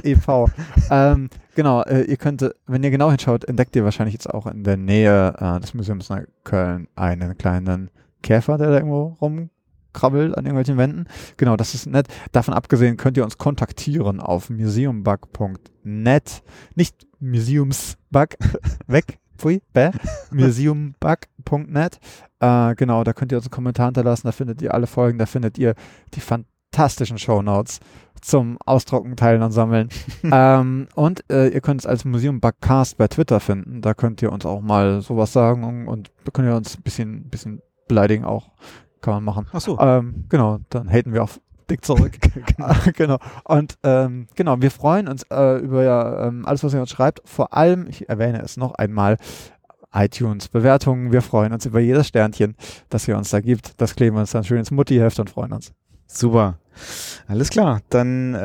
e.V. 0.04 0.48
Ähm, 0.90 1.30
genau, 1.58 1.82
äh, 1.82 2.02
ihr 2.02 2.16
könnt, 2.16 2.48
wenn 2.68 2.84
ihr 2.84 2.92
genau 2.92 3.10
hinschaut, 3.10 3.44
entdeckt 3.44 3.74
ihr 3.74 3.82
wahrscheinlich 3.82 4.12
jetzt 4.12 4.32
auch 4.32 4.46
in 4.46 4.62
der 4.62 4.76
Nähe 4.76 5.34
äh, 5.40 5.58
des 5.58 5.74
Museums 5.74 6.08
Neukölln 6.08 6.86
einen 6.94 7.36
kleinen 7.36 7.90
Käfer, 8.22 8.58
der 8.58 8.68
da 8.68 8.74
irgendwo 8.76 9.16
rumkrabbelt 9.20 10.38
an 10.38 10.44
irgendwelchen 10.44 10.78
Wänden. 10.78 11.08
Genau, 11.36 11.56
das 11.56 11.74
ist 11.74 11.86
nett. 11.86 12.06
Davon 12.30 12.54
abgesehen 12.54 12.96
könnt 12.96 13.16
ihr 13.16 13.24
uns 13.24 13.38
kontaktieren 13.38 14.20
auf 14.20 14.50
museumbug.net. 14.50 16.44
Nicht 16.76 17.08
Museumsbug, 17.18 18.36
weg, 18.86 19.18
pfui, 19.36 19.60
bäh, 19.72 19.90
museumbug.net. 20.30 21.98
Äh, 22.38 22.74
genau, 22.76 23.02
da 23.02 23.12
könnt 23.12 23.32
ihr 23.32 23.38
uns 23.38 23.46
einen 23.46 23.50
Kommentar 23.50 23.86
hinterlassen, 23.86 24.28
da 24.28 24.32
findet 24.32 24.62
ihr 24.62 24.74
alle 24.74 24.86
Folgen, 24.86 25.18
da 25.18 25.26
findet 25.26 25.58
ihr 25.58 25.74
die 26.14 26.20
fantastischen 26.20 27.18
Shownotes 27.18 27.80
zum 28.20 28.58
Ausdrucken, 28.64 29.16
Teilen 29.16 29.42
und 29.42 29.52
Sammeln. 29.52 29.88
ähm, 30.22 30.88
und 30.94 31.24
äh, 31.30 31.48
ihr 31.48 31.60
könnt 31.60 31.80
es 31.80 31.86
als 31.86 32.04
Museum 32.04 32.40
Bugcast 32.40 32.98
bei 32.98 33.08
Twitter 33.08 33.40
finden. 33.40 33.80
Da 33.80 33.94
könnt 33.94 34.22
ihr 34.22 34.32
uns 34.32 34.46
auch 34.46 34.60
mal 34.60 35.00
sowas 35.00 35.32
sagen 35.32 35.64
und, 35.64 35.88
und 35.88 36.10
könnt 36.32 36.48
ihr 36.48 36.56
uns 36.56 36.76
ein 36.76 36.82
bisschen, 36.82 37.28
bisschen 37.28 37.62
beleidigen 37.86 38.24
auch. 38.24 38.50
Kann 39.00 39.14
man 39.14 39.24
machen. 39.24 39.46
Ach 39.52 39.60
so. 39.60 39.78
Ähm, 39.78 40.24
genau, 40.28 40.58
dann 40.70 40.90
haten 40.90 41.12
wir 41.12 41.22
auf 41.22 41.40
dick 41.70 41.84
zurück. 41.84 42.12
genau. 42.94 43.18
Und 43.44 43.78
ähm, 43.82 44.26
genau, 44.34 44.60
wir 44.60 44.70
freuen 44.70 45.08
uns 45.08 45.24
äh, 45.30 45.58
über 45.58 45.84
ja, 45.84 46.26
ähm, 46.26 46.46
alles, 46.46 46.64
was 46.64 46.74
ihr 46.74 46.80
uns 46.80 46.90
schreibt. 46.90 47.20
Vor 47.24 47.54
allem, 47.54 47.86
ich 47.88 48.08
erwähne 48.08 48.40
es 48.42 48.56
noch 48.56 48.74
einmal, 48.74 49.16
iTunes, 49.92 50.48
Bewertungen. 50.48 51.12
Wir 51.12 51.22
freuen 51.22 51.52
uns 51.52 51.66
über 51.66 51.80
jedes 51.80 52.08
Sternchen, 52.08 52.56
das 52.88 53.08
ihr 53.08 53.16
uns 53.16 53.30
da 53.30 53.40
gibt. 53.40 53.80
Das 53.80 53.94
kleben 53.96 54.16
wir 54.16 54.20
uns 54.20 54.32
dann 54.32 54.44
schön 54.44 54.58
ins 54.58 54.70
Muttiheft 54.70 55.18
und 55.18 55.30
freuen 55.30 55.52
uns. 55.52 55.72
Super. 56.06 56.58
Alles 57.28 57.50
klar. 57.50 57.80
Dann 57.90 58.34
äh, 58.34 58.38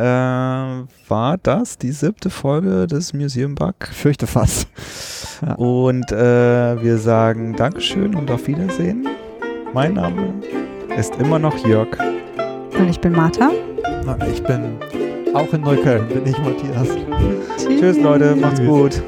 war 1.09 1.37
das 1.41 1.77
die 1.77 1.91
siebte 1.91 2.29
Folge 2.29 2.87
des 2.87 3.13
Museum 3.13 3.55
Bug. 3.55 3.75
Fürchte 3.91 4.27
fast. 4.27 4.67
Ja. 5.41 5.55
Und 5.55 6.11
äh, 6.11 6.81
wir 6.81 6.97
sagen 6.97 7.55
Dankeschön 7.55 8.15
und 8.15 8.29
auf 8.31 8.47
Wiedersehen. 8.47 9.07
Mein 9.73 9.93
Name 9.93 10.33
ist 10.97 11.15
immer 11.15 11.39
noch 11.39 11.57
Jörg. 11.65 11.89
Und 12.77 12.89
ich 12.89 12.99
bin 12.99 13.13
Martha. 13.13 13.51
Ich 14.31 14.43
bin 14.43 14.77
auch 15.33 15.51
in 15.53 15.61
Neukölln, 15.61 16.07
bin 16.09 16.25
ich 16.25 16.37
Matthias. 16.39 16.87
Tschüss 17.57 17.97
Leute, 17.99 18.35
macht's 18.35 18.59
Tschüss. 18.59 18.67
gut. 18.67 19.03